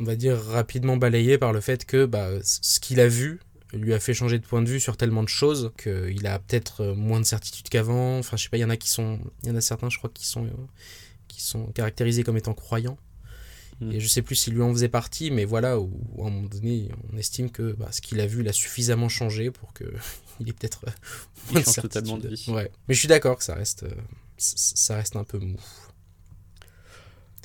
on 0.00 0.04
va 0.04 0.16
dire, 0.16 0.36
rapidement 0.38 0.96
balayé 0.96 1.38
par 1.38 1.52
le 1.52 1.60
fait 1.60 1.84
que 1.84 2.04
bah, 2.06 2.28
ce 2.42 2.78
qu'il 2.80 3.00
a 3.00 3.08
vu 3.08 3.40
lui 3.74 3.94
a 3.94 4.00
fait 4.00 4.14
changer 4.14 4.38
de 4.38 4.46
point 4.46 4.62
de 4.62 4.68
vue 4.68 4.80
sur 4.80 4.96
tellement 4.96 5.22
de 5.22 5.28
choses 5.28 5.72
qu'il 5.82 6.26
a 6.26 6.38
peut-être 6.38 6.82
euh, 6.82 6.94
moins 6.94 7.20
de 7.20 7.26
certitude 7.26 7.68
qu'avant. 7.68 8.18
Enfin, 8.18 8.36
je 8.36 8.44
sais 8.44 8.48
pas, 8.48 8.56
il 8.56 8.60
y 8.60 8.64
en 8.64 8.70
a 8.70 8.76
qui 8.76 8.88
sont, 8.88 9.18
il 9.42 9.48
y 9.48 9.52
en 9.52 9.56
a 9.56 9.60
certains, 9.60 9.90
je 9.90 9.98
crois, 9.98 10.10
qui 10.12 10.26
sont, 10.26 10.44
euh, 10.44 10.50
qui 11.28 11.42
sont 11.42 11.66
caractérisés 11.66 12.22
comme 12.22 12.36
étant 12.36 12.54
croyants. 12.54 12.98
Mm. 13.80 13.92
Et 13.92 14.00
je 14.00 14.08
sais 14.08 14.22
plus 14.22 14.36
s'il 14.36 14.54
lui 14.54 14.62
en 14.62 14.72
faisait 14.72 14.88
partie, 14.88 15.30
mais 15.30 15.44
voilà, 15.44 15.78
où, 15.78 15.90
où 16.12 16.24
à 16.24 16.28
un 16.28 16.30
moment 16.30 16.48
donné, 16.48 16.88
on 17.12 17.16
estime 17.16 17.50
que 17.50 17.72
bah, 17.72 17.88
ce 17.90 18.00
qu'il 18.00 18.20
a 18.20 18.26
vu 18.26 18.42
l'a 18.42 18.52
suffisamment 18.52 19.08
changé 19.08 19.50
pour 19.50 19.72
que 19.72 19.84
il 20.40 20.48
ait 20.48 20.52
peut-être 20.52 20.86
euh, 20.86 20.92
Il 21.48 21.52
moins 21.52 21.60
de 21.60 21.66
change 21.66 21.80
totalement 21.80 22.16
de 22.16 22.22
certitude. 22.22 22.48
vie. 22.48 22.56
Ouais. 22.56 22.70
Mais 22.88 22.94
je 22.94 22.98
suis 22.98 23.08
d'accord 23.08 23.38
que 23.38 23.44
ça 23.44 23.54
reste, 23.54 23.84
ça 24.38 24.96
reste 24.96 25.16
un 25.16 25.24
peu 25.24 25.38
mou. 25.38 25.58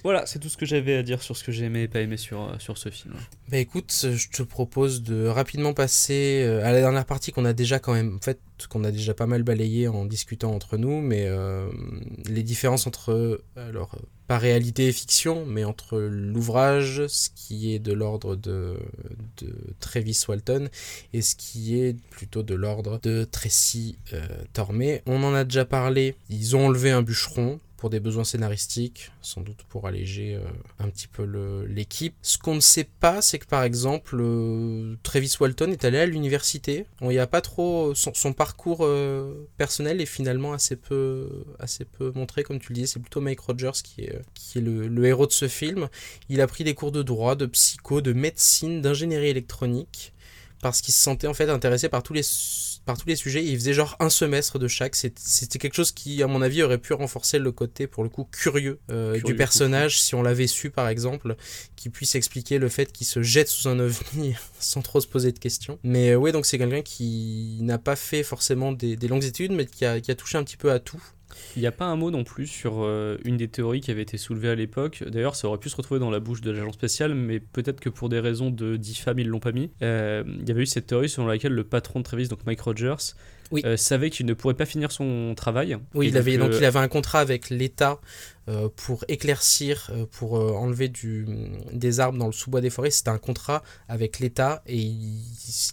Voilà, 0.04 0.26
c'est 0.26 0.40
tout 0.40 0.50
ce 0.50 0.58
que 0.58 0.66
j'avais 0.66 0.96
à 0.96 1.04
dire 1.04 1.22
sur 1.22 1.36
ce 1.36 1.44
que 1.44 1.52
j'ai 1.52 1.66
aimé 1.66 1.84
et 1.84 1.88
pas 1.88 2.02
aimé 2.02 2.18
sur, 2.18 2.42
euh, 2.42 2.76
ce 2.76 2.90
film. 2.90 3.16
Bah 3.50 3.58
écoute, 3.58 3.92
je 3.92 4.30
te 4.30 4.44
propose 4.44 5.04
de 5.04 5.26
rapidement 5.26 5.74
passer 5.74 6.44
euh, 6.46 6.66
à 6.66 6.72
la 6.72 6.80
dernière 6.80 7.06
partie 7.06 7.32
qu'on 7.32 7.46
a 7.46 7.54
déjà 7.54 7.80
quand 7.80 7.94
même, 7.94 8.16
en 8.16 8.24
fait, 8.24 8.40
qu'on 8.70 8.84
a 8.84 8.92
déjà 8.92 9.14
pas 9.14 9.28
mal 9.28 9.44
balayé 9.44 9.88
en 9.88 10.06
discutant 10.06 10.54
entre 10.54 10.78
nous, 10.78 11.02
mais 11.02 11.26
euh, 11.28 11.68
les 12.28 12.44
différences 12.44 12.88
entre, 12.88 13.42
alors, 13.56 13.98
pas 14.28 14.38
réalité 14.38 14.88
et 14.88 14.92
fiction, 14.92 15.46
mais 15.48 15.64
entre 15.64 15.98
l'ouvrage, 15.98 17.08
ce 17.08 17.30
qui 17.34 17.74
est 17.74 17.80
de 17.80 17.94
l'ordre 17.94 18.36
de, 18.36 18.78
de 19.38 19.54
Travis 19.80 20.24
Walton, 20.28 20.70
et 21.14 21.24
ce 21.24 21.36
qui 21.36 21.80
est 21.80 21.98
plutôt 22.12 22.44
de 22.44 22.54
l'ordre 22.54 23.00
de 23.02 23.24
Tracy 23.24 23.98
euh, 24.14 24.22
Tormé. 24.54 25.02
On 25.08 25.24
en 25.24 25.34
a 25.34 25.46
déjà 25.46 25.66
parlé, 25.66 26.16
ils 26.30 26.56
ont 26.56 26.68
enlevé 26.68 26.92
un 26.92 27.02
bûcheron 27.02 27.60
pour 27.80 27.90
des 27.90 28.02
besoins 28.02 28.26
scénaristiques, 28.26 29.12
sans 29.22 29.40
doute 29.40 29.64
pour 29.70 29.88
alléger 29.88 30.36
euh, 30.36 30.42
un 30.80 30.90
petit 30.90 31.08
peu 31.08 31.24
l'équipe. 31.66 32.14
Ce 32.22 32.38
qu'on 32.38 32.56
ne 32.56 32.60
sait 32.60 32.84
pas, 33.00 33.22
c'est 33.22 33.40
que 33.40 33.46
par 33.46 33.64
exemple, 33.64 34.18
euh, 34.20 34.96
Travis 35.02 35.34
Walton 35.40 35.72
est 35.72 35.86
allé 35.86 35.98
à 35.98 36.06
l'université. 36.06 36.86
On 37.00 37.10
y 37.10 37.20
a 37.20 37.26
pas 37.26 37.40
trop 37.40 37.96
son, 37.96 38.14
son 38.14 38.34
parcours 38.34 38.80
euh, 38.82 39.48
personnel 39.58 40.02
est 40.02 40.06
finalement 40.06 40.52
assez 40.52 40.76
peu, 40.76 41.46
assez 41.58 41.86
peu 41.86 42.12
montré, 42.14 42.44
comme 42.44 42.60
tu 42.60 42.74
le 42.74 42.76
disais. 42.76 42.88
C'est 42.88 43.00
plutôt 43.00 43.22
Mike 43.22 43.40
Rogers 43.40 43.82
qui 43.82 44.02
est, 44.02 44.20
qui 44.34 44.58
est 44.58 44.62
le, 44.62 44.90
le 44.90 45.06
héros 45.06 45.26
de 45.26 45.32
ce 45.32 45.48
film. 45.48 45.88
Il 46.28 46.42
a 46.42 46.48
pris 46.48 46.66
des 46.66 46.74
cours 46.74 46.92
de 46.92 47.02
droit, 47.02 47.36
de 47.36 47.46
psycho, 47.46 48.02
de 48.02 48.12
médecine, 48.12 48.82
d'ingénierie 48.82 49.30
électronique 49.30 50.14
parce 50.62 50.82
qu'il 50.82 50.94
se 50.94 51.02
sentait 51.02 51.28
en 51.28 51.34
fait 51.34 51.50
intéressé 51.50 51.88
par 51.88 52.04
tous 52.04 52.14
les 52.14 52.24
par 52.90 52.98
tous 52.98 53.08
les 53.08 53.16
sujets. 53.16 53.46
Il 53.46 53.56
faisait 53.56 53.74
genre 53.74 53.96
un 54.00 54.10
semestre 54.10 54.58
de 54.58 54.68
chaque. 54.68 54.96
C'était 54.96 55.60
quelque 55.60 55.76
chose 55.76 55.92
qui, 55.92 56.24
à 56.24 56.28
mon 56.28 56.42
avis, 56.42 56.64
aurait 56.64 56.80
pu 56.80 56.94
renforcer 56.94 57.38
le 57.38 57.52
côté, 57.52 57.86
pour 57.86 58.02
le 58.02 58.10
coup, 58.10 58.28
curieux, 58.32 58.80
euh, 58.90 59.12
Curieux, 59.12 59.24
du 59.24 59.36
personnage, 59.36 60.02
si 60.02 60.16
on 60.16 60.24
l'avait 60.24 60.48
su, 60.48 60.72
par 60.72 60.88
exemple, 60.88 61.36
qui 61.76 61.90
puisse 61.90 62.16
expliquer 62.16 62.58
le 62.58 62.68
fait 62.68 62.92
qu'il 62.92 63.06
se 63.06 63.22
jette 63.22 63.48
sous 63.48 63.70
un 63.70 63.78
ovni 63.78 64.34
sans 64.60 64.82
trop 64.82 65.02
se 65.02 65.08
poser 65.08 65.32
de 65.32 65.38
questions. 65.38 65.78
Mais 65.84 66.10
euh, 66.10 66.16
ouais, 66.16 66.32
donc 66.32 66.48
c'est 66.48 66.58
quelqu'un 66.58 66.82
qui 66.82 67.60
n'a 67.62 67.78
pas 67.78 67.96
fait 67.96 68.24
forcément 68.24 68.72
des, 68.72 68.96
des 68.96 69.08
longues 69.08 69.24
études, 69.24 69.52
mais 69.52 69.68
qui 69.68 69.86
a, 69.86 70.02
qui 70.02 70.10
a 70.10 70.16
touché 70.16 70.40
un 70.40 70.44
petit 70.44 70.58
peu 70.58 70.72
à 70.72 70.80
tout. 70.80 71.04
Il 71.56 71.62
n'y 71.62 71.68
a 71.68 71.72
pas 71.72 71.86
un 71.86 71.96
mot 71.96 72.12
non 72.12 72.24
plus 72.24 72.48
sur 72.48 72.78
euh, 72.84 73.18
une 73.24 73.38
des 73.38 73.48
théories 73.48 73.82
qui 73.82 73.92
avait 73.92 74.02
été 74.02 74.18
soulevée 74.18 74.50
à 74.50 74.56
l'époque. 74.56 75.04
D'ailleurs, 75.08 75.36
ça 75.36 75.48
aurait 75.48 75.58
pu 75.60 75.70
se 75.70 75.76
retrouver 75.76 76.00
dans 76.00 76.10
la 76.10 76.20
bouche 76.20 76.42
de 76.42 76.52
l'agent 76.52 76.72
spécial, 76.72 77.14
mais 77.14 77.40
peut-être 77.40 77.80
que 77.80 77.90
pour 77.90 78.10
des 78.10 78.20
raisons 78.20 78.50
de 78.50 78.76
diffam, 78.78 79.18
ils 79.20 79.28
l'ont 79.28 79.40
pas 79.40 79.52
mis. 79.52 79.72
Euh, 79.82 80.24
il 80.42 80.48
y 80.48 80.52
avait 80.52 80.64
eu 80.64 80.66
cette 80.66 80.88
théorie 80.88 81.10
selon 81.10 81.28
laquelle 81.28 81.54
le 81.54 81.64
patron 81.64 82.00
de 82.00 82.04
Travis, 82.04 82.28
donc 82.28 82.46
Mike 82.46 82.62
Rogers, 82.62 82.96
Oui. 83.52 83.62
euh, 83.66 83.78
savait 83.78 84.10
qu'il 84.10 84.26
ne 84.26 84.34
pourrait 84.34 84.54
pas 84.56 84.66
finir 84.66 84.92
son 84.92 85.34
travail. 85.36 85.78
Oui, 85.94 86.08
Et 86.08 86.10
il 86.10 86.18
avait, 86.18 86.38
donc 86.38 86.52
il 86.58 86.66
avait 86.66 86.80
un 86.80 86.88
contrat 86.88 87.20
avec 87.20 87.50
l'État 87.50 88.00
pour 88.76 89.06
éclaircir, 89.08 89.90
euh, 89.92 90.06
pour 90.10 90.38
euh, 90.38 90.52
enlever 90.54 90.88
du, 90.90 91.26
des 91.74 92.00
arbres 92.00 92.18
dans 92.18 92.26
le 92.28 92.32
sous-bois 92.32 92.62
des 92.62 92.70
forêts. 92.70 92.90
C'était 92.92 93.10
un 93.10 93.18
contrat 93.18 93.64
avec 93.88 94.20
l'État 94.20 94.62
et 94.66 94.78
il- 94.78 95.22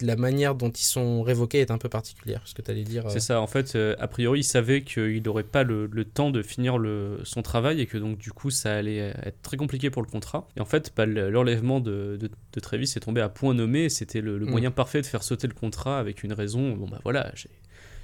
la 0.01 0.15
manière 0.15 0.53
dont 0.55 0.69
ils 0.69 0.83
sont 0.83 1.23
révoqués 1.23 1.59
est 1.59 1.71
un 1.71 1.77
peu 1.77 1.89
particulière. 1.89 2.41
Ce 2.45 2.53
que 2.53 2.61
tu 2.61 2.71
allais 2.71 2.83
dire. 2.83 3.05
euh, 3.07 3.09
C'est 3.09 3.19
ça, 3.19 3.41
en 3.41 3.47
fait, 3.47 3.75
euh, 3.75 3.95
a 3.99 4.07
priori, 4.07 4.39
il 4.41 4.43
savait 4.43 4.83
qu'il 4.83 5.21
n'aurait 5.23 5.43
pas 5.43 5.63
le, 5.63 5.87
le 5.91 6.05
temps 6.05 6.31
de 6.31 6.41
finir 6.41 6.77
le, 6.77 7.19
son 7.23 7.41
travail 7.41 7.81
et 7.81 7.85
que 7.85 7.97
donc 7.97 8.17
du 8.17 8.31
coup, 8.31 8.49
ça 8.51 8.75
allait 8.75 9.13
être 9.23 9.41
très 9.41 9.57
compliqué 9.57 9.89
pour 9.89 10.01
le 10.01 10.07
contrat. 10.09 10.47
Et 10.57 10.61
en 10.61 10.65
fait, 10.65 10.91
bah, 10.95 11.05
le- 11.05 11.29
l'enlèvement 11.29 11.79
de, 11.79 12.17
de, 12.19 12.29
de 12.53 12.59
Travis 12.59 12.91
est 12.95 12.99
tombé 12.99 13.21
à 13.21 13.29
point 13.29 13.53
nommé 13.53 13.89
c'était 13.89 14.21
le, 14.21 14.37
le 14.37 14.45
Mm. 14.45 14.49
moyen 14.49 14.71
parfait 14.71 15.01
de 15.01 15.05
faire 15.05 15.23
sauter 15.23 15.47
le 15.47 15.53
contrat 15.53 15.99
avec 15.99 16.23
une 16.23 16.33
raison. 16.33 16.73
Bon, 16.73 16.87
bah 16.87 16.99
voilà, 17.03 17.31
j'ai. 17.35 17.49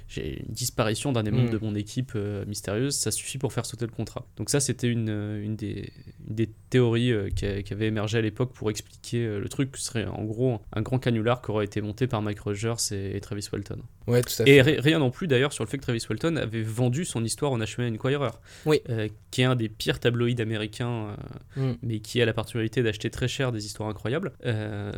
J'ai 0.08 0.40
une 0.40 0.52
disparition 0.52 1.12
d'un 1.12 1.22
des 1.22 1.30
membres 1.30 1.48
Mm. 1.48 1.58
de 1.58 1.58
mon 1.58 1.74
équipe 1.74 2.12
euh, 2.14 2.44
mystérieuse, 2.46 2.94
ça 2.96 3.10
suffit 3.10 3.38
pour 3.38 3.52
faire 3.52 3.66
sauter 3.66 3.86
le 3.86 3.92
contrat. 3.92 4.26
Donc 4.36 4.50
ça, 4.50 4.60
c'était 4.60 4.88
une, 4.88 5.08
euh, 5.08 5.42
une, 5.42 5.56
des, 5.56 5.92
une 6.28 6.34
des 6.34 6.50
théories 6.74 7.12
euh, 7.12 7.30
qui, 7.30 7.46
a- 7.46 7.62
qui 7.62 7.72
avait 7.72 7.86
émergé 7.86 8.18
à 8.18 8.20
l'époque 8.20 8.52
pour 8.52 8.68
expliquer 8.70 9.24
euh, 9.26 9.38
le 9.40 9.48
truc. 9.48 9.76
Ce 9.76 9.84
serait 9.84 10.06
en 10.06 10.24
gros 10.24 10.60
un 10.72 10.82
grand 10.82 10.98
canular 10.98 11.40
qui 11.40 11.50
aurait 11.52 11.64
été 11.66 11.80
monté 11.80 12.06
par 12.08 12.20
Mike 12.20 12.40
Rogers 12.40 12.74
et, 12.92 13.16
et 13.16 13.20
Travis 13.20 13.46
Walton. 13.52 13.78
Ouais, 14.08 14.20
tout 14.22 14.32
à 14.40 14.44
fait. 14.44 14.50
Et 14.50 14.60
ri- 14.60 14.80
rien 14.80 14.98
non 14.98 15.10
plus 15.10 15.26
d'ailleurs 15.28 15.52
sur 15.52 15.62
le 15.64 15.68
fait 15.70 15.78
que 15.78 15.82
Travis 15.82 16.04
Walton 16.10 16.36
avait 16.36 16.62
vendu 16.62 17.04
son 17.04 17.22
histoire 17.24 17.52
au 17.52 17.58
National 17.58 17.92
Enquirer, 17.94 18.28
Oui. 18.66 18.80
euh, 18.90 19.08
qui 19.30 19.42
est 19.42 19.44
un 19.44 19.54
des 19.56 19.68
pires 19.68 20.00
tabloïds 20.00 20.40
américains, 20.42 21.16
euh, 21.56 21.72
Mm. 21.72 21.76
mais 21.82 22.00
qui 22.00 22.20
a 22.20 22.26
la 22.26 22.32
particularité 22.32 22.82
d'acheter 22.82 23.08
très 23.10 23.28
cher 23.28 23.52
des 23.52 23.64
histoires 23.66 23.88
incroyables. 23.88 24.32
Euh, 24.44 24.90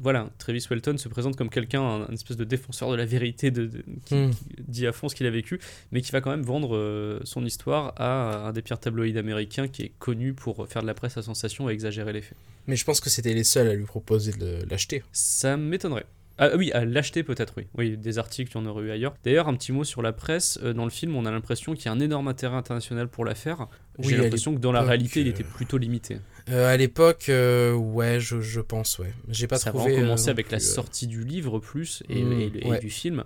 voilà, 0.00 0.30
Travis 0.38 0.64
Walton 0.70 0.96
se 0.98 1.08
présente 1.08 1.36
comme 1.36 1.50
quelqu'un, 1.50 1.82
un, 1.82 2.02
un 2.02 2.12
espèce 2.14 2.36
de 2.36 2.44
défenseur 2.44 2.90
de 2.90 2.96
la 2.96 3.04
vérité, 3.04 3.50
de, 3.50 3.66
de- 3.66 3.84
qui, 4.04 4.14
Mm. 4.14 4.30
qui 4.30 4.44
dit 4.68 4.86
à 4.86 4.92
fond 4.92 5.08
ce 5.08 5.14
qu'il 5.16 5.26
a 5.26 5.30
vécu, 5.30 5.58
mais 5.90 6.00
qui 6.00 6.12
va 6.12 6.20
quand 6.20 6.30
même 6.30 6.42
vendre 6.42 7.20
son 7.24 7.44
histoire 7.44 7.92
à 7.96 8.46
un 8.48 8.52
des 8.52 8.62
pires 8.62 8.78
tabloïds 8.78 9.18
américains 9.18 9.66
qui 9.68 9.82
est 9.82 9.92
connu 9.98 10.32
pour 10.34 10.66
faire 10.68 10.82
de 10.82 10.86
la 10.86 10.94
presse 10.94 11.15
à 11.18 11.22
sensation 11.22 11.68
et 11.70 11.72
exagérer 11.72 12.12
les 12.12 12.22
faits. 12.22 12.38
Mais 12.66 12.76
je 12.76 12.84
pense 12.84 13.00
que 13.00 13.10
c'était 13.10 13.34
les 13.34 13.44
seuls 13.44 13.68
à 13.68 13.74
lui 13.74 13.84
proposer 13.84 14.32
de 14.32 14.58
l'acheter. 14.70 15.02
Ça 15.12 15.56
m'étonnerait. 15.56 16.06
Ah 16.38 16.50
oui, 16.54 16.70
à 16.72 16.84
l'acheter 16.84 17.22
peut-être, 17.22 17.54
oui. 17.56 17.66
Oui, 17.78 17.96
des 17.96 18.18
articles, 18.18 18.50
il 18.54 18.58
y 18.58 18.62
en 18.62 18.66
aurait 18.66 18.84
eu 18.84 18.90
ailleurs. 18.90 19.14
D'ailleurs, 19.24 19.48
un 19.48 19.54
petit 19.54 19.72
mot 19.72 19.84
sur 19.84 20.02
la 20.02 20.12
presse. 20.12 20.58
Euh, 20.62 20.74
dans 20.74 20.84
le 20.84 20.90
film, 20.90 21.16
on 21.16 21.24
a 21.24 21.30
l'impression 21.30 21.72
qu'il 21.74 21.86
y 21.86 21.88
a 21.88 21.92
un 21.92 22.00
énorme 22.00 22.28
intérêt 22.28 22.56
international 22.56 23.08
pour 23.08 23.24
l'affaire. 23.24 23.68
J'ai 24.00 24.18
l'impression 24.18 24.54
que 24.54 24.58
dans 24.60 24.72
la 24.72 24.82
réalité, 24.82 25.22
il 25.22 25.28
euh, 25.28 25.30
était 25.30 25.44
plutôt 25.44 25.78
limité. 25.78 26.18
Euh, 26.50 26.68
à 26.70 26.76
l'époque, 26.76 27.30
euh, 27.30 27.72
ouais, 27.72 28.20
je, 28.20 28.42
je 28.42 28.60
pense, 28.60 28.98
ouais. 28.98 29.14
J'ai 29.30 29.46
pas 29.46 29.56
ça 29.56 29.70
va 29.72 29.78
trouvé. 29.78 29.96
commencer 29.96 30.28
euh, 30.28 30.32
avec 30.32 30.50
la 30.50 30.58
euh, 30.58 30.60
sortie 30.60 31.06
du 31.06 31.24
livre 31.24 31.58
plus 31.58 32.02
et, 32.10 32.22
Mm, 32.22 32.32
et- 32.40 32.52
et 32.66 32.68
ouais. 32.68 32.78
du 32.80 32.90
film. 32.90 33.24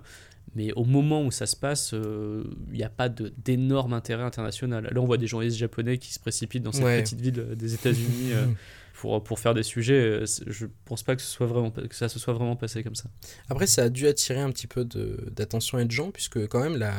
Mais 0.55 0.73
au 0.73 0.83
moment 0.83 1.23
où 1.25 1.31
ça 1.31 1.45
se 1.45 1.55
passe, 1.55 1.93
euh, 1.93 2.43
il 2.71 2.77
n'y 2.77 2.83
a 2.83 2.89
pas 2.89 3.07
d'énorme 3.09 3.93
intérêt 3.93 4.23
international. 4.23 4.89
Là, 4.91 4.99
on 5.01 5.05
voit 5.05 5.17
des 5.17 5.27
journalistes 5.27 5.57
japonais 5.57 5.97
qui 5.97 6.13
se 6.13 6.19
précipitent 6.19 6.63
dans 6.63 6.71
cette 6.73 6.83
Ouais. 6.83 7.01
petite 7.01 7.21
ville 7.21 7.39
euh, 7.39 7.55
des 7.55 7.73
États-Unis 7.73 8.33
euh, 8.33 8.45
pour, 9.01 9.23
pour 9.23 9.39
faire 9.39 9.55
des 9.55 9.63
sujets. 9.63 9.93
Euh, 9.93 10.25
Je 10.45 10.67
pense 10.85 11.01
pas 11.01 11.15
que, 11.15 11.23
ce 11.23 11.27
soit 11.27 11.47
vraiment, 11.47 11.71
que 11.71 11.95
ça 11.95 12.07
se 12.07 12.19
soit 12.19 12.33
vraiment 12.33 12.55
passé 12.55 12.83
comme 12.83 12.93
ça. 12.93 13.05
Après, 13.49 13.65
ça 13.65 13.83
a 13.83 13.89
dû 13.89 14.05
attirer 14.07 14.39
un 14.39 14.51
petit 14.51 14.67
peu 14.67 14.85
d'attention 14.85 15.79
et 15.79 15.85
de 15.85 15.91
gens, 15.91 16.11
puisque 16.11 16.47
quand 16.47 16.59
même 16.59 16.77
la, 16.77 16.93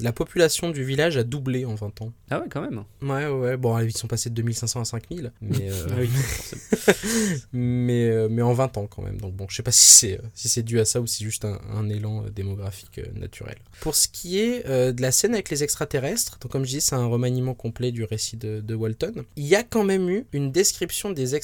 la 0.00 0.12
population 0.14 0.70
du 0.70 0.82
village 0.82 1.18
a 1.18 1.24
doublé 1.24 1.66
en 1.66 1.74
20 1.74 2.00
ans. 2.00 2.12
Ah 2.30 2.40
ouais, 2.40 2.46
quand 2.50 2.62
même. 2.62 2.84
Ouais, 3.02 3.26
ouais, 3.26 3.58
bon, 3.58 3.78
ils 3.80 3.94
sont 3.94 4.06
passés 4.08 4.30
de 4.30 4.34
2500 4.34 4.80
à 4.80 4.84
5000, 4.86 5.32
mais, 5.42 5.56
euh, 5.70 5.86
Ah 5.90 5.94
oui, 5.98 6.08
mais, 7.52 8.08
euh, 8.08 8.28
mais 8.30 8.40
en 8.40 8.54
20 8.54 8.78
ans 8.78 8.86
quand 8.86 9.02
même. 9.02 9.20
Donc 9.20 9.34
bon, 9.34 9.46
je 9.50 9.56
sais 9.56 9.62
pas 9.62 9.72
si 9.72 9.90
c'est 9.90 10.20
si 10.32 10.48
c'est 10.48 10.62
dû 10.62 10.80
à 10.80 10.86
ça 10.86 11.02
ou 11.02 11.06
si 11.06 11.18
c'est 11.18 11.24
juste 11.24 11.44
un, 11.44 11.60
un 11.70 11.86
élan 11.90 12.24
démographique 12.34 12.98
naturel. 13.14 13.56
Pour 13.80 13.94
ce 13.94 14.08
qui 14.08 14.38
est 14.38 14.66
euh, 14.66 14.92
de 14.92 15.02
la 15.02 15.12
scène 15.12 15.34
avec 15.34 15.50
les 15.50 15.62
extraterrestres, 15.62 16.38
donc 16.40 16.50
comme 16.50 16.64
je 16.64 16.70
dis, 16.70 16.80
c'est 16.80 16.94
un 16.94 17.06
remaniement 17.06 17.52
complet 17.52 17.92
du 17.92 18.04
récit 18.04 18.38
de, 18.38 18.60
de 18.60 18.74
Walton. 18.74 19.24
Il 19.36 19.46
y 19.46 19.54
a 19.54 19.62
quand 19.62 19.84
même 19.84 20.08
eu 20.08 20.24
une 20.32 20.50
description 20.50 21.10
des 21.10 21.34
extraterrestres 21.34 21.41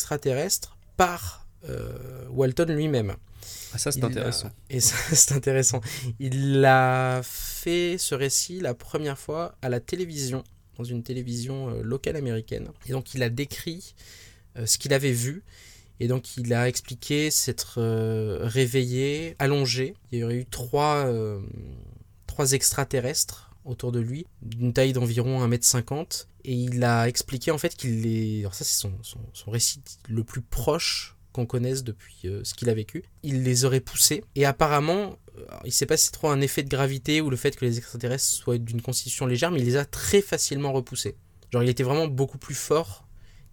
par 0.96 1.46
euh, 1.68 2.24
Walton 2.30 2.66
lui-même. 2.66 3.16
Ah, 3.72 3.78
ça, 3.78 3.92
c'est 3.92 4.02
a- 4.02 4.06
intéressant. 4.06 4.50
Et 4.70 4.80
ça, 4.80 4.96
c'est 5.14 5.32
intéressant. 5.34 5.80
Il 6.18 6.64
a 6.64 7.20
fait 7.24 7.96
ce 7.98 8.14
récit 8.14 8.60
la 8.60 8.74
première 8.74 9.18
fois 9.18 9.56
à 9.62 9.68
la 9.68 9.80
télévision, 9.80 10.44
dans 10.76 10.84
une 10.84 11.02
télévision 11.02 11.70
euh, 11.70 11.82
locale 11.82 12.16
américaine. 12.16 12.68
Et 12.86 12.92
donc 12.92 13.14
il 13.14 13.22
a 13.22 13.28
décrit 13.28 13.94
euh, 14.56 14.66
ce 14.66 14.78
qu'il 14.78 14.92
avait 14.92 15.12
vu. 15.12 15.42
Et 16.00 16.06
donc 16.08 16.36
il 16.36 16.52
a 16.54 16.68
expliqué 16.68 17.30
s'être 17.30 17.80
réveillé, 18.46 19.34
allongé. 19.40 19.94
Il 20.12 20.20
y 20.20 20.24
aurait 20.24 20.36
eu 20.36 20.46
trois, 20.46 21.12
trois 22.28 22.52
extraterrestres 22.52 23.47
autour 23.68 23.92
de 23.92 24.00
lui, 24.00 24.26
d'une 24.42 24.72
taille 24.72 24.92
d'environ 24.92 25.46
1m50. 25.46 26.26
Et 26.44 26.54
il 26.54 26.82
a 26.82 27.08
expliqué 27.08 27.50
en 27.50 27.58
fait 27.58 27.74
qu'il 27.76 28.02
les... 28.02 28.40
Alors 28.40 28.54
ça 28.54 28.64
c'est 28.64 28.78
son, 28.78 28.92
son, 29.02 29.50
récit 29.50 29.80
le 30.08 30.24
plus 30.24 30.40
proche 30.40 31.16
qu'on 31.32 31.46
connaisse 31.46 31.84
depuis 31.84 32.22
euh, 32.24 32.40
ce 32.42 32.54
qu'il 32.54 32.70
a 32.70 32.74
vécu. 32.74 33.04
Il 33.22 33.42
les 33.42 33.64
aurait 33.64 33.80
poussés. 33.80 34.24
Et 34.34 34.46
apparemment, 34.46 35.18
euh, 35.36 35.44
il 35.64 35.72
sait 35.72 35.86
pas 35.86 35.96
si 35.96 36.06
c'est 36.06 36.12
trop 36.12 36.30
un 36.30 36.40
effet 36.40 36.62
de 36.62 36.68
gravité 36.68 37.20
ou 37.20 37.30
le 37.30 37.36
fait 37.36 37.54
que 37.56 37.64
les 37.64 37.78
extraterrestres 37.78 38.24
soient 38.24 38.58
d'une 38.58 38.82
constitution 38.82 39.26
légère, 39.26 39.50
mais 39.50 39.60
il 39.60 39.66
les 39.66 39.76
a 39.76 39.84
très 39.84 40.22
facilement 40.22 40.72
repoussés. 40.72 41.16
Genre 41.52 41.62
il 41.62 41.68
était 41.68 41.82
vraiment 41.82 42.08
beaucoup 42.08 42.38
plus 42.38 42.54
fort 42.54 43.07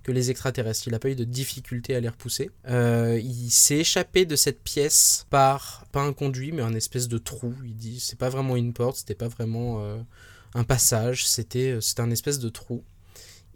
que 0.05 0.11
les 0.11 0.29
extraterrestres. 0.29 0.87
Il 0.87 0.91
n'a 0.91 0.99
pas 0.99 1.09
eu 1.09 1.15
de 1.15 1.23
difficulté 1.23 1.95
à 1.95 1.99
les 1.99 2.07
repousser. 2.07 2.51
Euh, 2.67 3.19
il 3.21 3.49
s'est 3.49 3.79
échappé 3.79 4.25
de 4.25 4.35
cette 4.35 4.61
pièce 4.61 5.25
par, 5.31 5.85
pas 5.91 6.01
un 6.01 6.13
conduit, 6.13 6.51
mais 6.51 6.61
un 6.61 6.75
espèce 6.75 7.07
de 7.07 7.17
trou. 7.17 7.55
Il 7.65 7.75
dit, 7.75 7.99
c'est 7.99 8.17
pas 8.17 8.29
vraiment 8.29 8.55
une 8.55 8.71
porte, 8.71 8.97
c'était 8.97 9.15
pas 9.15 9.27
vraiment 9.27 9.81
euh, 9.81 9.97
un 10.53 10.63
passage, 10.63 11.27
c'était 11.27 11.71
euh, 11.71 11.81
c'était 11.81 12.01
un 12.01 12.11
espèce 12.11 12.37
de 12.37 12.49
trou. 12.49 12.83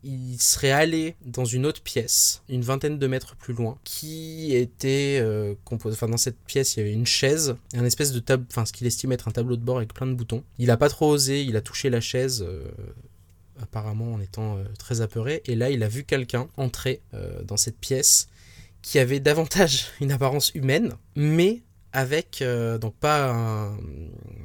Il 0.02 0.42
serait 0.42 0.72
allé 0.72 1.18
dans 1.24 1.46
une 1.46 1.66
autre 1.66 1.84
pièce, 1.84 2.42
une 2.48 2.62
vingtaine 2.62 2.98
de 2.98 3.08
mètres 3.08 3.36
plus 3.36 3.54
loin, 3.54 3.78
qui 3.84 4.56
était 4.56 5.22
composée. 5.66 5.96
Enfin, 5.96 6.08
dans 6.08 6.16
cette 6.16 6.40
pièce, 6.48 6.76
il 6.76 6.80
y 6.80 6.84
avait 6.84 6.94
une 6.94 7.06
chaise, 7.06 7.58
un 7.74 7.84
espèce 7.84 8.14
de 8.14 8.22
table, 8.22 8.46
enfin, 8.50 8.64
ce 8.64 8.72
qu'il 8.72 8.88
estime 8.88 9.12
être 9.12 9.28
un 9.28 9.32
tableau 9.32 9.58
de 9.58 9.62
bord 9.62 9.76
avec 9.76 9.94
plein 9.94 10.08
de 10.08 10.14
boutons. 10.14 10.46
Il 10.58 10.72
a 10.72 10.78
pas 10.78 10.88
trop 10.88 11.10
osé, 11.10 11.44
il 11.44 11.58
a 11.58 11.62
touché 11.62 11.90
la 11.90 12.00
chaise. 12.00 12.46
Apparemment 13.62 14.14
en 14.14 14.22
étant 14.22 14.58
euh, 14.58 14.64
très 14.78 15.02
apeuré. 15.02 15.42
Et 15.46 15.56
là, 15.56 15.70
il 15.70 15.84
a 15.84 15.88
vu 15.88 16.04
quelqu'un 16.04 16.48
entrer 16.58 17.02
euh, 17.14 17.44
dans 17.44 17.58
cette 17.58 17.78
pièce 17.78 18.28
qui 18.82 19.00
avait 19.00 19.20
davantage 19.20 19.88
une 20.02 20.12
apparence 20.12 20.54
humaine, 20.56 20.94
mais 21.16 21.62
avec, 21.92 22.42
euh, 22.42 22.78
donc 22.78 22.96
pas 22.96 23.32
un, 23.32 23.78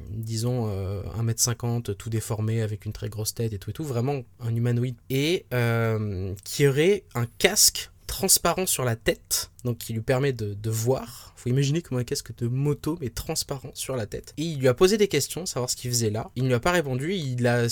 disons, 0.09 0.67
euh, 0.69 1.03
1m50 1.19 1.95
tout 1.95 2.09
déformé 2.09 2.61
avec 2.61 2.85
une 2.85 2.93
très 2.93 3.09
grosse 3.09 3.35
tête 3.35 3.53
et 3.53 3.59
tout 3.59 3.69
et 3.69 3.73
tout, 3.73 3.83
vraiment 3.83 4.23
un 4.39 4.55
humanoïde. 4.55 4.95
Et 5.09 5.45
qui 6.43 6.67
aurait 6.67 7.03
un 7.13 7.25
casque 7.37 7.91
transparent 8.07 8.65
sur 8.65 8.85
la 8.85 8.95
tête, 8.95 9.51
donc 9.63 9.77
qui 9.79 9.93
lui 9.93 10.01
permet 10.01 10.33
de, 10.33 10.53
de 10.53 10.69
voir. 10.69 11.33
Faut 11.35 11.49
imaginer 11.49 11.81
comme 11.81 11.97
un 11.97 12.03
casque 12.03 12.35
de 12.37 12.47
moto, 12.47 12.97
mais 13.01 13.09
transparent 13.09 13.71
sur 13.73 13.95
la 13.95 14.05
tête. 14.05 14.33
Et 14.37 14.43
il 14.43 14.59
lui 14.59 14.67
a 14.67 14.73
posé 14.73 14.97
des 14.97 15.07
questions, 15.07 15.45
savoir 15.45 15.69
ce 15.69 15.75
qu'il 15.75 15.91
faisait 15.91 16.09
là. 16.09 16.31
Il 16.35 16.43
ne 16.43 16.47
lui 16.47 16.55
a 16.55 16.59
pas 16.59 16.71
répondu. 16.71 17.13
Il 17.13 17.45
a, 17.47 17.65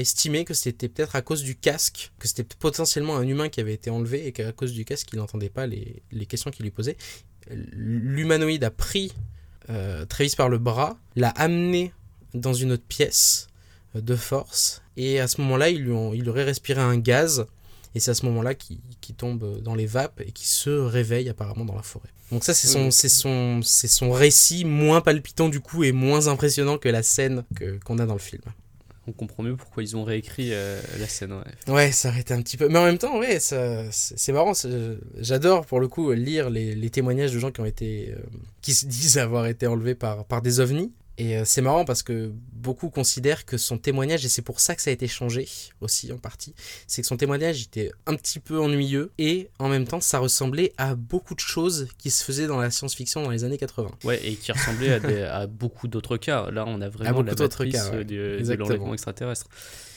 estimé 0.00 0.44
que 0.44 0.54
c'était 0.54 0.88
peut-être 0.88 1.16
à 1.16 1.22
cause 1.22 1.42
du 1.42 1.56
casque, 1.56 2.12
que 2.18 2.28
c'était 2.28 2.44
potentiellement 2.58 3.16
un 3.16 3.26
humain 3.26 3.48
qui 3.48 3.60
avait 3.60 3.74
été 3.74 3.90
enlevé 3.90 4.26
et 4.26 4.32
qu'à 4.32 4.52
cause 4.52 4.72
du 4.72 4.84
casque, 4.84 5.08
il 5.12 5.18
n'entendait 5.18 5.48
pas 5.50 5.66
les, 5.66 6.02
les 6.10 6.26
questions 6.26 6.50
qu'il 6.50 6.64
lui 6.64 6.70
posait. 6.70 6.96
L'humanoïde 7.50 8.64
a 8.64 8.70
pris 8.70 9.12
euh, 9.70 10.04
Travis 10.06 10.34
par 10.36 10.48
le 10.48 10.58
bras, 10.58 10.96
l'a 11.16 11.30
amené 11.30 11.92
dans 12.34 12.54
une 12.54 12.72
autre 12.72 12.84
pièce 12.86 13.48
euh, 13.96 14.00
de 14.00 14.16
force, 14.16 14.82
et 14.96 15.20
à 15.20 15.28
ce 15.28 15.40
moment-là, 15.40 15.70
il, 15.70 15.82
lui 15.82 15.92
ont- 15.92 16.14
il 16.14 16.28
aurait 16.28 16.44
respiré 16.44 16.80
un 16.80 16.96
gaz, 16.98 17.46
et 17.94 18.00
c'est 18.00 18.10
à 18.10 18.14
ce 18.14 18.24
moment-là 18.26 18.54
qu'il 18.54 18.78
qu'il 19.00 19.14
tombe 19.14 19.60
dans 19.60 19.74
les 19.74 19.86
vapes 19.86 20.20
et 20.20 20.32
qu'il 20.32 20.46
se 20.46 20.70
réveille 20.70 21.28
apparemment 21.28 21.64
dans 21.64 21.76
la 21.76 21.82
forêt. 21.82 22.08
Donc 22.30 22.44
ça, 22.44 22.54
c'est 22.54 22.66
son, 22.66 22.90
c'est 22.90 23.10
son, 23.10 23.60
c'est 23.62 23.88
son 23.88 24.10
récit 24.10 24.64
moins 24.64 25.02
palpitant 25.02 25.50
du 25.50 25.60
coup 25.60 25.84
et 25.84 25.92
moins 25.92 26.28
impressionnant 26.28 26.78
que 26.78 26.88
la 26.88 27.02
scène 27.02 27.44
qu'on 27.84 27.98
a 27.98 28.06
dans 28.06 28.14
le 28.14 28.18
film. 28.20 28.42
On 29.06 29.12
comprend 29.12 29.42
mieux 29.42 29.56
pourquoi 29.56 29.82
ils 29.82 29.96
ont 29.96 30.04
réécrit 30.04 30.50
euh, 30.52 30.80
la 30.98 31.08
scène. 31.08 31.32
Ouais. 31.32 31.74
Ouais, 31.74 31.92
ça 31.92 32.08
arrêtait 32.08 32.34
un 32.34 32.40
petit 32.40 32.56
peu. 32.56 32.68
Mais 32.68 32.78
en 32.78 32.84
même 32.84 32.98
temps, 32.98 33.18
ouais, 33.18 33.38
c'est 33.40 34.32
marrant. 34.32 34.52
J'adore 35.18 35.66
pour 35.66 35.80
le 35.80 35.88
coup 35.88 36.12
lire 36.12 36.48
les, 36.50 36.74
les 36.74 36.88
témoignages 36.90 37.32
de 37.32 37.38
gens 37.40 37.50
qui 37.50 37.60
ont 37.60 37.66
été, 37.66 38.14
euh, 38.16 38.22
qui 38.62 38.72
se 38.72 38.86
disent 38.86 39.18
avoir 39.18 39.46
été 39.46 39.66
enlevés 39.66 39.96
par, 39.96 40.24
par 40.24 40.40
des 40.40 40.60
ovnis. 40.60 40.92
Et 41.18 41.36
euh, 41.36 41.42
c'est 41.44 41.60
marrant 41.60 41.84
parce 41.84 42.02
que 42.02 42.32
beaucoup 42.52 42.88
considèrent 42.88 43.44
que 43.44 43.58
son 43.58 43.76
témoignage, 43.76 44.24
et 44.24 44.28
c'est 44.28 44.40
pour 44.42 44.60
ça 44.60 44.74
que 44.74 44.80
ça 44.82 44.90
a 44.90 44.92
été 44.94 45.06
changé 45.08 45.46
aussi 45.82 46.10
en 46.10 46.16
partie, 46.16 46.54
c'est 46.86 47.02
que 47.02 47.06
son 47.08 47.16
témoignage 47.18 47.62
était 47.62 47.92
un 48.06 48.14
petit 48.14 48.40
peu 48.40 48.58
ennuyeux 48.58 49.10
et 49.18 49.48
en 49.58 49.68
même 49.68 49.86
temps 49.86 50.00
ça 50.00 50.18
ressemblait 50.18 50.72
à 50.78 50.94
beaucoup 50.94 51.34
de 51.34 51.40
choses 51.40 51.88
qui 51.98 52.10
se 52.10 52.24
faisaient 52.24 52.46
dans 52.46 52.58
la 52.58 52.70
science-fiction 52.70 53.22
dans 53.22 53.30
les 53.30 53.44
années 53.44 53.58
80. 53.58 53.90
Ouais, 54.04 54.26
et 54.26 54.36
qui 54.36 54.52
ressemblait 54.52 54.92
à, 54.94 55.00
des- 55.00 55.22
à 55.22 55.46
beaucoup 55.46 55.86
d'autres 55.86 56.16
cas. 56.16 56.50
Là, 56.50 56.64
on 56.66 56.80
a 56.80 56.88
vraiment 56.88 57.10
beaucoup 57.18 57.26
la 57.26 57.34
d'autres 57.34 57.64
matrice 57.64 57.82
cas, 57.82 57.90
ouais. 57.90 57.96
euh, 57.98 58.04
de 58.04 58.38
Exactement. 58.38 58.68
l'enlèvement 58.68 58.92
extraterrestre. 58.94 59.46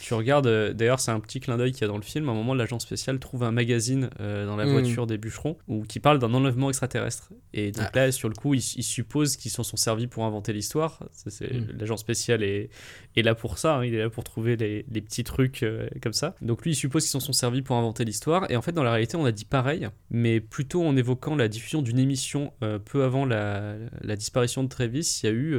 Tu 0.08 0.14
regardes, 0.14 0.46
euh, 0.46 0.72
d'ailleurs, 0.72 1.00
c'est 1.00 1.10
un 1.10 1.20
petit 1.20 1.40
clin 1.40 1.58
d'œil 1.58 1.72
qu'il 1.72 1.82
y 1.82 1.86
a 1.86 1.88
dans 1.88 1.96
le 1.98 2.04
film. 2.04 2.30
À 2.30 2.32
un 2.32 2.36
moment, 2.36 2.54
l'agent 2.54 2.78
spécial 2.78 3.18
trouve 3.18 3.42
un 3.44 3.50
magazine 3.52 4.12
euh, 4.20 4.46
dans 4.46 4.56
la 4.56 4.66
Mm. 4.68 4.72
voiture 4.72 5.08
des 5.08 5.18
bûcherons 5.18 5.58
où, 5.68 5.82
qui 5.82 6.00
parle 6.00 6.20
d'un 6.20 6.32
enlèvement 6.36 6.70
extraterrestre. 6.70 7.32
Et 7.54 7.72
donc 7.72 7.86
Ah. 7.92 8.06
là, 8.06 8.12
sur 8.12 8.30
le 8.30 8.36
coup, 8.36 8.54
il, 8.54 8.60
il 8.60 8.84
suppose 8.84 9.36
qu'ils 9.36 9.50
s'en 9.50 9.64
sont 9.64 9.78
servis 9.78 10.06
pour 10.06 10.24
inventer 10.26 10.54
l'histoire. 10.54 11.02
Mm. 11.26 11.80
L'agent 11.80 11.98
spécial 11.98 12.44
est, 12.44 12.70
est 13.16 13.22
là 13.24 13.34
pour 13.34 13.58
ça. 13.58 13.78
hein. 13.78 13.84
Il 13.86 13.96
est 13.96 14.00
là 14.04 14.12
pour 14.12 14.24
trouver 14.24 14.56
les, 14.58 14.86
les 14.92 15.02
petits 15.02 15.24
trucs 15.24 15.64
euh, 15.64 15.88
comme 16.04 16.14
ça. 16.14 16.36
Donc 16.44 16.62
lui, 16.64 16.74
il 16.74 16.76
suppose 16.76 17.02
qu'ils 17.02 17.10
s'en 17.12 17.20
sont 17.20 17.34
servis 17.34 17.64
pour 17.64 17.76
inventer 17.76 18.06
l'histoire. 18.06 18.46
Et 18.52 18.56
en 18.58 18.62
fait, 18.62 18.74
dans 18.74 18.84
la 18.84 18.92
réalité, 18.92 19.18
on 19.18 19.26
a 19.26 19.32
dit 19.32 19.46
pareil, 19.46 19.88
mais 20.12 20.40
plutôt 20.40 20.86
en 20.86 20.96
évoquant 20.96 21.36
la 21.36 21.48
diffusion 21.48 21.82
d'une 21.82 21.98
émission 21.98 22.54
peu 22.86 23.04
avant 23.04 23.26
la, 23.26 23.76
la 24.02 24.16
disparition 24.16 24.64
de 24.64 24.70
Travis. 24.70 25.22
Il 25.24 25.26
y 25.26 25.30
a 25.30 25.34
eu. 25.34 25.58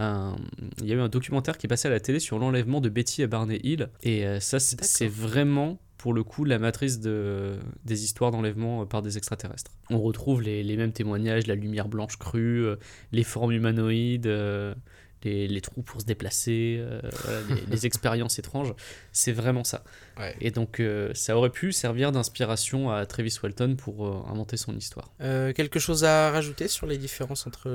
Un, 0.00 0.36
il 0.80 0.86
y 0.86 0.92
a 0.92 0.96
eu 0.96 1.00
un 1.00 1.08
documentaire 1.08 1.58
qui 1.58 1.66
est 1.66 1.68
passé 1.68 1.88
à 1.88 1.90
la 1.90 2.00
télé 2.00 2.18
sur 2.20 2.38
l'enlèvement 2.38 2.80
de 2.80 2.88
Betty 2.88 3.22
à 3.22 3.26
Barney 3.26 3.60
Hill. 3.62 3.88
Et 4.02 4.26
euh, 4.26 4.40
ça, 4.40 4.58
c'est 4.58 5.08
vraiment, 5.08 5.78
pour 5.98 6.14
le 6.14 6.24
coup, 6.24 6.44
la 6.44 6.58
matrice 6.58 7.00
de, 7.00 7.58
des 7.84 8.04
histoires 8.04 8.30
d'enlèvement 8.30 8.82
euh, 8.82 8.84
par 8.86 9.02
des 9.02 9.18
extraterrestres. 9.18 9.72
On 9.90 10.00
retrouve 10.00 10.42
les, 10.42 10.62
les 10.62 10.76
mêmes 10.76 10.92
témoignages, 10.92 11.46
la 11.46 11.54
lumière 11.54 11.88
blanche 11.88 12.16
crue, 12.16 12.64
euh, 12.64 12.76
les 13.12 13.24
formes 13.24 13.52
humanoïdes, 13.52 14.26
euh, 14.26 14.74
les, 15.22 15.46
les 15.46 15.60
trous 15.60 15.82
pour 15.82 16.00
se 16.00 16.06
déplacer, 16.06 16.78
euh, 16.80 17.00
voilà, 17.24 17.40
les, 17.50 17.66
les 17.70 17.86
expériences 17.86 18.38
étranges. 18.38 18.72
C'est 19.12 19.32
vraiment 19.32 19.64
ça. 19.64 19.84
Ouais. 20.18 20.34
Et 20.40 20.50
donc, 20.50 20.80
euh, 20.80 21.10
ça 21.12 21.36
aurait 21.36 21.50
pu 21.50 21.72
servir 21.72 22.10
d'inspiration 22.10 22.90
à 22.90 23.04
Travis 23.04 23.36
Walton 23.42 23.76
pour 23.76 24.28
inventer 24.30 24.56
son 24.56 24.74
histoire. 24.74 25.12
Quelque 25.18 25.78
chose 25.78 26.04
à 26.04 26.30
rajouter 26.30 26.68
sur 26.68 26.86
les 26.86 26.96
différences 26.96 27.46
entre... 27.46 27.68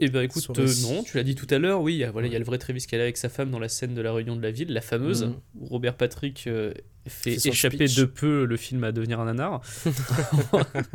Eh 0.00 0.08
ben 0.08 0.22
écoute, 0.22 0.48
euh, 0.58 0.66
non, 0.82 1.02
tu 1.04 1.16
l'as 1.16 1.22
dit 1.22 1.34
tout 1.34 1.46
à 1.50 1.58
l'heure, 1.58 1.80
oui, 1.80 1.94
il 1.94 1.98
y 1.98 2.04
a- 2.04 2.10
voilà, 2.10 2.26
il 2.26 2.32
y 2.32 2.36
a 2.36 2.38
le 2.38 2.44
vrai 2.44 2.58
Travis 2.58 2.84
qui 2.86 2.94
est 2.94 2.98
là 2.98 3.04
avec 3.04 3.16
sa 3.16 3.28
femme 3.28 3.50
dans 3.50 3.58
la 3.60 3.68
scène 3.68 3.94
de 3.94 4.00
la 4.00 4.12
réunion 4.12 4.34
de 4.36 4.42
la 4.42 4.50
ville, 4.50 4.72
la 4.72 4.80
fameuse, 4.80 5.24
Mhm. 5.24 5.34
où 5.60 5.66
Robert 5.66 5.96
Patrick 5.96 6.44
euh, 6.46 6.72
fait 7.06 7.34
échapper 7.46 7.86
speech. 7.86 7.96
de 7.96 8.04
peu 8.06 8.44
le 8.44 8.56
film 8.56 8.82
à 8.84 8.92
devenir 8.92 9.20
un 9.20 9.26
nanar, 9.26 9.60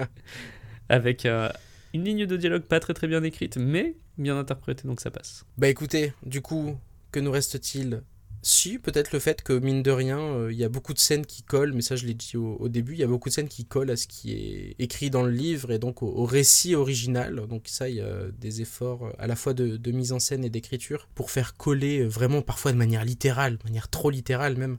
avec 0.89 1.25
euh, 1.25 1.49
une 1.93 2.03
ligne 2.03 2.25
de 2.25 2.37
dialogue 2.37 2.63
pas 2.63 2.79
très 2.79 2.93
très 2.93 3.07
bien 3.07 3.23
écrite, 3.23 3.57
mais 3.57 3.95
bien 4.17 4.37
interprétée, 4.37 4.87
donc 4.87 4.99
ça 4.99 5.11
passe. 5.11 5.45
Bah 5.57 5.69
écoutez, 5.69 6.13
du 6.25 6.41
coup, 6.41 6.77
que 7.11 7.19
nous 7.19 7.31
reste-t-il 7.31 8.01
Si, 8.43 8.77
peut-être 8.79 9.11
le 9.11 9.19
fait 9.19 9.41
que, 9.41 9.51
mine 9.51 9.83
de 9.83 9.91
rien, 9.91 10.19
euh, 10.19 10.51
il 10.53 10.57
y 10.57 10.63
a 10.63 10.69
beaucoup 10.69 10.93
de 10.93 10.99
scènes 10.99 11.25
qui 11.25 11.43
collent, 11.43 11.73
mais 11.73 11.81
ça 11.81 11.95
je 11.95 12.05
l'ai 12.05 12.13
dit 12.13 12.37
au, 12.37 12.69
début, 12.69 12.93
il 12.93 12.99
y 12.99 13.03
a 13.03 13.07
beaucoup 13.07 13.29
de 13.29 13.33
scènes 13.33 13.49
qui 13.49 13.65
collent 13.65 13.89
à 13.89 13.97
ce 13.97 14.07
qui 14.07 14.31
est 14.31 14.75
écrit 14.79 15.09
dans 15.09 15.23
le 15.23 15.31
livre 15.31 15.71
et 15.71 15.79
donc 15.79 16.01
au, 16.03 16.23
récit 16.23 16.75
original. 16.75 17.47
Donc 17.47 17.63
ça, 17.65 17.89
il 17.89 17.95
y 17.95 18.01
a 18.01 18.29
des 18.39 18.61
efforts 18.61 19.07
euh, 19.07 19.11
à 19.17 19.27
la 19.27 19.35
fois 19.35 19.53
de, 19.53 19.77
de 19.77 19.91
mise 19.91 20.13
en 20.13 20.19
scène 20.19 20.45
et 20.45 20.49
d'écriture 20.49 21.09
pour 21.15 21.31
faire 21.31 21.57
coller 21.57 21.99
euh, 21.99 22.07
vraiment 22.07 22.41
parfois 22.41 22.71
de 22.71 22.77
manière 22.77 23.03
littérale, 23.03 23.57
de 23.57 23.63
manière 23.65 23.89
trop 23.89 24.09
littérale 24.09 24.55
même, 24.55 24.77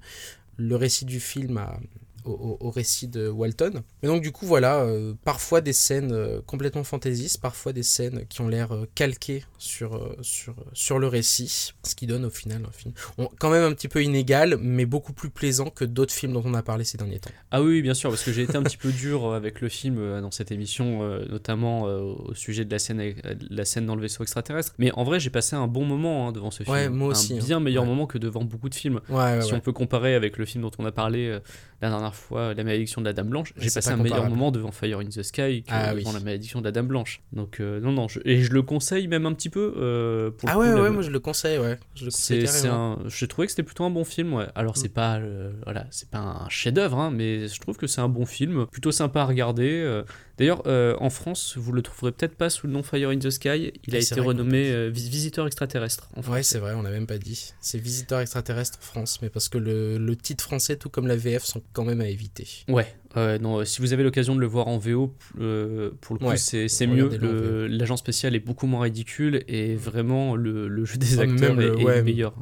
le 0.57 0.77
récit 0.77 1.05
du 1.05 1.21
film 1.21 1.59
à- 1.59 1.81
au, 2.29 2.71
récit 2.71 3.09
de 3.09 3.29
Walton. 3.29 3.83
Et 4.03 4.07
donc 4.07 4.23
du 4.23 4.33
coup 4.33 4.47
voilà, 4.47 4.81
euh, 4.81 5.15
parfois 5.25 5.61
des 5.61 5.73
scènes 5.73 6.13
euh, 6.13 6.41
complètement 6.47 6.85
fantaisistes, 6.85 7.41
parfois 7.41 7.73
des 7.73 7.83
scènes 7.83 8.25
qui 8.29 8.41
ont 8.41 8.49
l'air 8.49 8.73
euh, 8.73 8.87
calquées 8.95 9.45
sur, 9.59 10.17
sur, 10.23 10.55
sur 10.73 10.99
le 10.99 11.07
récit, 11.07 11.73
ce 11.83 11.95
qui 11.95 12.07
donne 12.07 12.25
au 12.25 12.31
final 12.31 12.63
un 12.69 12.73
film 12.73 12.95
on- 13.19 13.29
quand 13.39 13.51
même 13.51 13.63
un 13.65 13.73
petit 13.73 13.89
peu 13.89 14.03
inégal, 14.03 14.59
mais 14.61 14.87
beaucoup 14.87 15.13
plus 15.13 15.31
plaisant 15.31 15.71
que 15.71 15.85
d'autres 15.85 16.13
films 16.15 16.33
dont 16.33 16.43
on 16.45 16.55
a 16.55 16.63
parlé 16.63 16.85
ces 16.85 16.99
derniers 16.99 17.19
temps. 17.19 17.31
Ah 17.51 17.63
oui, 17.63 17.83
bien 17.83 17.95
sûr, 17.95 18.11
parce 18.11 18.23
que 18.23 18.33
j'ai 18.33 18.43
été 18.43 18.57
un 18.57 18.63
petit 18.63 18.77
peu 18.77 18.93
dur 18.93 19.33
avec 19.33 19.61
le 19.61 19.69
film 19.69 20.21
dans 20.21 20.31
cette 20.31 20.53
émission, 20.53 21.03
notamment 21.29 21.83
au 21.85 22.35
sujet 22.35 22.65
de 22.65 22.71
la 22.71 22.79
scène, 22.79 23.01
avec- 23.01 23.19
la 23.51 23.65
scène 23.65 23.87
dans 23.87 23.97
le 23.97 24.03
vaisseau 24.03 24.23
extraterrestre. 24.23 24.75
Mais 24.79 24.93
en 24.93 25.05
vrai, 25.05 25.19
j'ai 25.21 25.31
passé 25.31 25.57
un 25.57 25.67
bon 25.67 25.85
moment 25.85 26.29
hein, 26.29 26.33
devant 26.33 26.51
ce 26.51 26.63
film. 26.63 26.75
Ouais, 26.75 26.89
moi 26.89 27.09
aussi, 27.09 27.35
Un 27.35 27.37
hein. 27.39 27.45
bien 27.45 27.61
meilleur 27.61 27.83
Ouais. 27.85 27.89
moment 27.89 28.07
que 28.07 28.19
devant 28.19 28.45
beaucoup 28.45 28.69
de 28.69 28.75
films. 28.75 29.01
Ouais, 29.09 29.41
si 29.43 29.53
on 29.55 29.61
peut 29.61 29.73
comparer 29.73 30.15
avec 30.15 30.37
le 30.39 30.45
film 30.45 30.63
dont 30.63 30.71
on 30.79 30.85
a 30.85 30.93
parlé 30.93 31.39
la 31.81 31.89
dernière 31.91 32.15
fois, 32.15 32.18
La 32.31 32.55
malédiction 32.65 33.01
de 33.01 33.07
la 33.07 33.13
Dame 33.13 33.29
Blanche, 33.29 33.53
j'ai 33.57 33.69
c'est 33.69 33.79
passé 33.79 33.91
pas 33.91 33.95
un 33.95 34.03
meilleur 34.03 34.29
moment 34.29 34.51
devant 34.51 34.71
Fire 34.73 34.99
in 35.01 35.05
the 35.07 35.23
Sky 35.23 35.63
que 35.63 35.71
Ah 35.71 35.93
oui. 35.95 36.01
devant 36.01 36.13
La 36.13 36.21
malédiction 36.21 36.61
de 36.61 36.65
la 36.65 36.73
Dame 36.73 36.87
Blanche. 36.89 37.21
Donc 37.33 37.61
euh, 37.61 37.81
non, 37.81 37.93
non, 37.93 38.09
je- 38.09 38.21
et 38.25 38.43
je 38.43 38.53
le 38.53 38.63
conseille 38.63 39.09
même 39.09 39.27
un 39.27 39.33
petit 39.35 39.49
peu. 39.51 39.75
euh, 39.77 40.31
pour 40.31 40.49
Ah 40.49 40.55
coup, 40.55 40.61
ouais, 40.61 40.75
la- 40.75 40.83
ouais, 40.83 40.91
moi 40.91 41.03
je 41.03 41.11
le 41.11 41.21
conseille, 41.21 41.59
ouais. 41.59 41.79
Je 41.95 42.05
le 42.07 42.11
conseille 42.11 42.41
c'est, 42.43 42.47
c'est 42.47 42.63
carrément. 42.69 42.99
un, 43.05 43.09
j'ai 43.09 43.29
trouvé 43.29 43.47
que 43.47 43.53
c'était 43.53 43.63
plutôt 43.63 43.85
un 43.85 43.91
bon 43.91 44.05
film, 44.05 44.33
ouais. 44.35 44.47
Alors 44.55 44.77
c'est 44.77 44.89
Mm. 44.91 44.93
pas, 44.93 45.19
euh, 45.19 45.53
voilà, 45.65 45.87
c'est 45.91 46.09
pas 46.11 46.19
un 46.19 46.49
chef-d'œuvre, 46.49 46.99
hein, 46.99 47.11
mais 47.11 47.49
je 47.49 47.61
trouve 47.61 47.77
que 47.77 47.87
c'est 47.87 48.01
un 48.01 48.09
bon 48.09 48.27
film, 48.27 48.67
plutôt 48.67 48.93
sympa 48.93 49.21
à 49.23 49.25
regarder. 49.25 50.03
D'ailleurs, 50.39 50.63
euh, 50.67 50.95
en 51.01 51.11
France, 51.11 51.57
vous 51.59 51.73
le 51.73 51.83
trouverez 51.83 52.13
peut-être 52.13 52.35
pas 52.37 52.49
sous 52.51 52.67
le 52.67 52.73
nom 52.73 52.83
Fire 52.83 53.11
in 53.11 53.19
the 53.19 53.31
Sky. 53.31 53.73
Il 53.87 53.95
a 53.95 53.99
Ah, 53.99 54.01
été 54.01 54.21
renommé 54.21 54.71
euh, 54.71 54.89
Vis- 54.89 55.09
Visiteur 55.09 55.47
extraterrestre. 55.47 56.09
En 56.17 56.23
Ouais, 56.31 56.43
c'est 56.43 56.59
vrai, 56.59 56.75
on 56.75 56.83
l'a 56.83 56.91
même 56.91 57.07
pas 57.07 57.19
dit. 57.19 57.53
C'est 57.61 57.79
Visiteur 57.79 58.21
extraterrestre 58.21 58.79
France, 58.81 59.19
mais 59.23 59.29
parce 59.31 59.49
que 59.49 59.59
le, 59.59 59.99
le 59.99 60.17
titre 60.17 60.45
français, 60.45 60.77
tout 60.77 60.89
comme 60.89 61.07
la 61.07 61.17
VF, 61.17 61.43
sont 61.45 61.63
quand 61.73 61.85
même 61.85 62.01
à 62.01 62.09
éviter. 62.09 62.47
Ouais, 62.69 62.87
non, 63.41 63.59
euh, 63.59 63.65
si 63.65 63.81
vous 63.81 63.93
avez 63.93 64.05
l'occasion 64.05 64.35
de 64.37 64.41
le 64.41 64.47
voir 64.47 64.69
en 64.69 64.79
VO, 64.79 65.13
pour 65.33 65.41
le 65.41 65.91
coup, 66.19 66.25
Ouais, 66.25 66.37
c'est, 66.37 66.69
mieux. 66.87 67.09
en 67.09 67.69
L'agent 67.69 67.97
spécial 67.97 68.35
est 68.37 68.41
beaucoup 68.41 68.67
moins 68.67 68.83
ridicule 68.83 69.43
et 69.49 69.75
vraiment 69.75 70.37
le, 70.37 70.69
le 70.69 70.85
jeu 70.85 70.99
des 70.99 71.19
acteurs 71.19 71.61
est, 71.61 71.67
le- 71.67 71.81
est 71.81 71.85
ouais, 71.85 72.03
meilleur. 72.03 72.35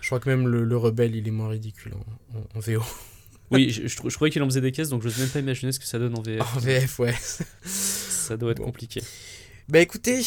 Je 0.00 0.08
crois 0.08 0.18
que 0.20 0.28
même 0.28 0.48
le, 0.48 0.64
le 0.64 0.76
rebelle, 0.76 1.14
il 1.14 1.28
est 1.28 1.30
moins 1.30 1.48
ridicule 1.48 1.92
en, 1.94 2.38
en- 2.38 2.44
en 2.56 2.60
VO. 2.60 2.82
Oui, 3.52 3.70
je, 3.70 3.86
je 3.86 4.14
croyais 4.14 4.30
qu'il 4.30 4.42
en 4.42 4.46
faisait 4.46 4.60
des 4.60 4.72
caisses, 4.72 4.88
donc 4.88 5.02
je 5.02 5.08
n'ose 5.08 5.18
même 5.18 5.28
pas 5.28 5.38
imaginer 5.40 5.72
ce 5.72 5.78
que 5.80 5.86
ça 5.86 5.98
donne 5.98 6.16
en 6.18 6.22
VF. 6.22 6.40
En 6.56 6.58
VF, 6.60 6.98
ouais. 6.98 7.14
Ça 7.64 8.36
doit 8.36 8.52
être 8.52 8.58
Bon. 8.58 8.64
compliqué. 8.64 9.02
Bah 9.68 9.78
écoutez, 9.80 10.20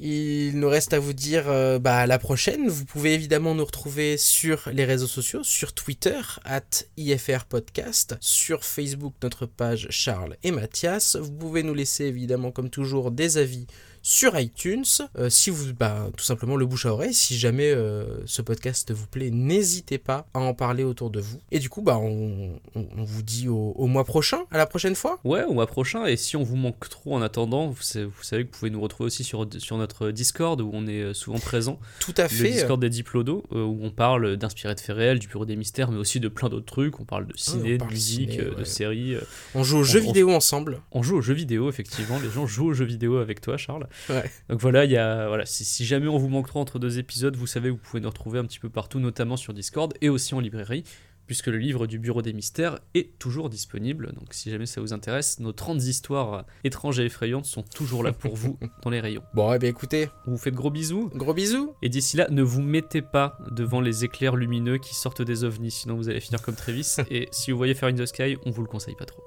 il 0.00 0.58
nous 0.58 0.68
reste 0.68 0.92
à 0.92 0.98
vous 0.98 1.12
dire 1.12 1.44
euh, 1.48 1.78
bah, 1.78 1.98
à 1.98 2.06
la 2.06 2.18
prochaine. 2.18 2.68
Vous 2.68 2.84
pouvez 2.84 3.14
évidemment 3.14 3.54
nous 3.54 3.64
retrouver 3.64 4.16
sur 4.16 4.68
les 4.72 4.84
réseaux 4.84 5.06
sociaux, 5.06 5.42
sur 5.44 5.72
Twitter, 5.72 6.20
at 6.44 6.62
IFR 6.96 7.44
Podcast, 7.48 8.16
sur 8.20 8.64
Facebook, 8.64 9.14
notre 9.22 9.46
page 9.46 9.86
Charles 9.90 10.36
et 10.42 10.50
Mathias. 10.50 11.16
Vous 11.16 11.30
pouvez 11.32 11.62
nous 11.62 11.72
laisser 11.74 12.04
évidemment, 12.06 12.50
comme 12.50 12.68
toujours, 12.68 13.10
des 13.12 13.38
avis 13.38 13.66
sur 14.02 14.38
iTunes. 14.38 14.84
Euh, 15.18 15.28
si 15.30 15.50
vous, 15.50 15.72
bah, 15.74 16.08
tout 16.16 16.24
simplement 16.24 16.56
le 16.56 16.66
bouche 16.66 16.86
à 16.86 16.92
oreille, 16.92 17.14
si 17.14 17.38
jamais 17.38 17.70
euh, 17.70 18.04
ce 18.26 18.42
podcast 18.42 18.90
vous 18.92 19.06
plaît, 19.06 19.30
n'hésitez 19.30 19.98
pas 19.98 20.26
à 20.34 20.40
en 20.40 20.54
parler 20.54 20.84
autour 20.84 21.10
de 21.10 21.20
vous. 21.20 21.40
Et 21.50 21.58
du 21.58 21.68
coup, 21.68 21.82
bah, 21.82 21.98
on, 21.98 22.58
on- 22.74 22.86
on 22.96 23.04
vous 23.04 23.22
dit 23.22 23.48
au, 23.48 23.72
au 23.76 23.86
mois 23.86 24.04
prochain, 24.04 24.40
à 24.50 24.58
la 24.58 24.66
prochaine 24.66 24.94
fois. 24.94 25.18
Ouais, 25.24 25.44
au 25.44 25.52
mois 25.52 25.66
prochain. 25.66 26.06
Et 26.06 26.16
si 26.16 26.36
on 26.36 26.42
vous 26.42 26.56
manque 26.56 26.88
trop 26.88 27.14
en 27.14 27.22
attendant, 27.22 27.68
vous 27.68 27.82
savez, 27.82 28.04
vous 28.06 28.22
savez 28.22 28.44
que 28.44 28.50
vous 28.52 28.58
pouvez 28.58 28.70
nous 28.70 28.80
retrouver 28.80 29.06
aussi 29.06 29.24
sur, 29.24 29.46
sur 29.58 29.76
notre 29.76 30.10
Discord 30.10 30.60
où 30.60 30.70
on 30.72 30.86
est 30.86 31.02
euh, 31.02 31.14
souvent 31.14 31.38
présent. 31.38 31.78
Tout 32.00 32.14
à 32.16 32.24
Le 32.24 32.28
fait. 32.28 32.50
Discord 32.50 32.80
des 32.80 32.90
Diplodos 32.90 33.44
euh, 33.52 33.62
où 33.64 33.78
on 33.82 33.90
parle 33.90 34.36
d'inspiré 34.36 34.74
de 34.74 34.80
faits 34.80 34.96
réels, 34.96 35.18
du 35.18 35.28
bureau 35.28 35.44
des 35.44 35.56
mystères, 35.56 35.90
mais 35.90 35.98
aussi 35.98 36.20
de 36.20 36.28
plein 36.28 36.48
d'autres 36.48 36.66
trucs. 36.66 37.00
On 37.00 37.04
parle 37.04 37.26
de 37.26 37.36
ciné, 37.36 37.78
on 37.80 37.86
de 37.86 37.90
musique, 37.90 38.32
ciné, 38.32 38.44
de 38.56 38.64
séries. 38.64 39.16
On 39.54 39.62
joue 39.62 39.78
aux 39.78 39.84
jeux 39.84 40.00
vidéo 40.00 40.30
ensemble. 40.32 40.80
On 40.92 41.02
joue 41.02 41.16
aux 41.18 41.22
jeux 41.22 41.34
vidéo, 41.34 41.68
effectivement. 41.68 42.18
Les 42.22 42.30
gens 42.30 42.46
jouent 42.46 42.68
aux 42.68 42.74
jeux 42.74 42.84
vidéo 42.84 43.16
avec 43.18 43.40
toi, 43.40 43.56
Charles. 43.56 43.86
Ouais. 44.08 44.30
Donc 44.48 44.60
voilà, 44.60 44.84
il 44.84 44.90
y 44.90 44.96
a, 44.96 45.28
voilà 45.28 45.46
si, 45.46 45.64
si 45.64 45.84
jamais 45.84 46.08
on 46.08 46.18
vous 46.18 46.28
manque 46.28 46.46
trop 46.48 46.60
entre 46.60 46.78
deux 46.78 46.98
épisodes, 46.98 47.36
vous 47.36 47.46
savez, 47.46 47.70
vous 47.70 47.76
pouvez 47.76 48.00
nous 48.00 48.08
retrouver 48.08 48.38
un 48.38 48.44
petit 48.44 48.58
peu 48.58 48.70
partout, 48.70 48.98
notamment 49.00 49.36
sur 49.36 49.52
Discord 49.52 49.92
et 50.00 50.08
aussi 50.08 50.34
en 50.34 50.40
librairie, 50.40 50.84
puisque 51.26 51.46
le 51.46 51.58
livre 51.58 51.86
du 51.86 52.00
Bureau 52.00 52.22
des 52.22 52.32
Mystères 52.32 52.80
est 52.94 53.18
toujours 53.20 53.50
disponible. 53.50 54.12
Donc 54.14 54.32
si 54.34 54.50
jamais 54.50 54.66
ça 54.66 54.80
vous 54.80 54.92
intéresse, 54.92 55.38
nos 55.38 55.52
30 55.52 55.80
histoires 55.84 56.44
étranges 56.64 56.98
et 56.98 57.04
effrayantes 57.04 57.44
sont 57.44 57.62
toujours 57.62 58.02
là 58.02 58.12
pour 58.12 58.34
vous 58.34 58.58
dans 58.82 58.90
les 58.90 59.00
rayons. 59.00 59.22
Bon, 59.34 59.52
eh 59.52 59.58
bien 59.60 59.68
écoutez, 59.68 60.08
On 60.26 60.32
vous 60.32 60.38
fait 60.38 60.50
de 60.50 60.56
gros 60.56 60.70
bisous. 60.70 61.08
gros 61.14 61.34
bisous. 61.34 61.74
Et 61.82 61.88
d'ici 61.88 62.16
là, 62.16 62.26
ne 62.30 62.42
vous 62.42 62.62
mettez 62.62 63.02
pas 63.02 63.38
devant 63.52 63.80
les 63.80 64.04
éclairs 64.04 64.34
lumineux 64.34 64.78
qui 64.78 64.94
sortent 64.96 65.22
des 65.22 65.44
ovnis, 65.44 65.70
sinon 65.70 65.94
vous 65.96 66.08
allez 66.08 66.20
finir 66.20 66.42
comme 66.42 66.56
Travis. 66.56 66.96
et 67.10 67.28
si 67.30 67.52
vous 67.52 67.56
voyez 67.58 67.74
faire 67.74 67.88
in 67.88 67.94
the 67.94 68.06
Sky, 68.06 68.36
on 68.44 68.50
vous 68.50 68.62
le 68.62 68.68
conseille 68.68 68.96
pas 68.96 69.06
trop. 69.06 69.22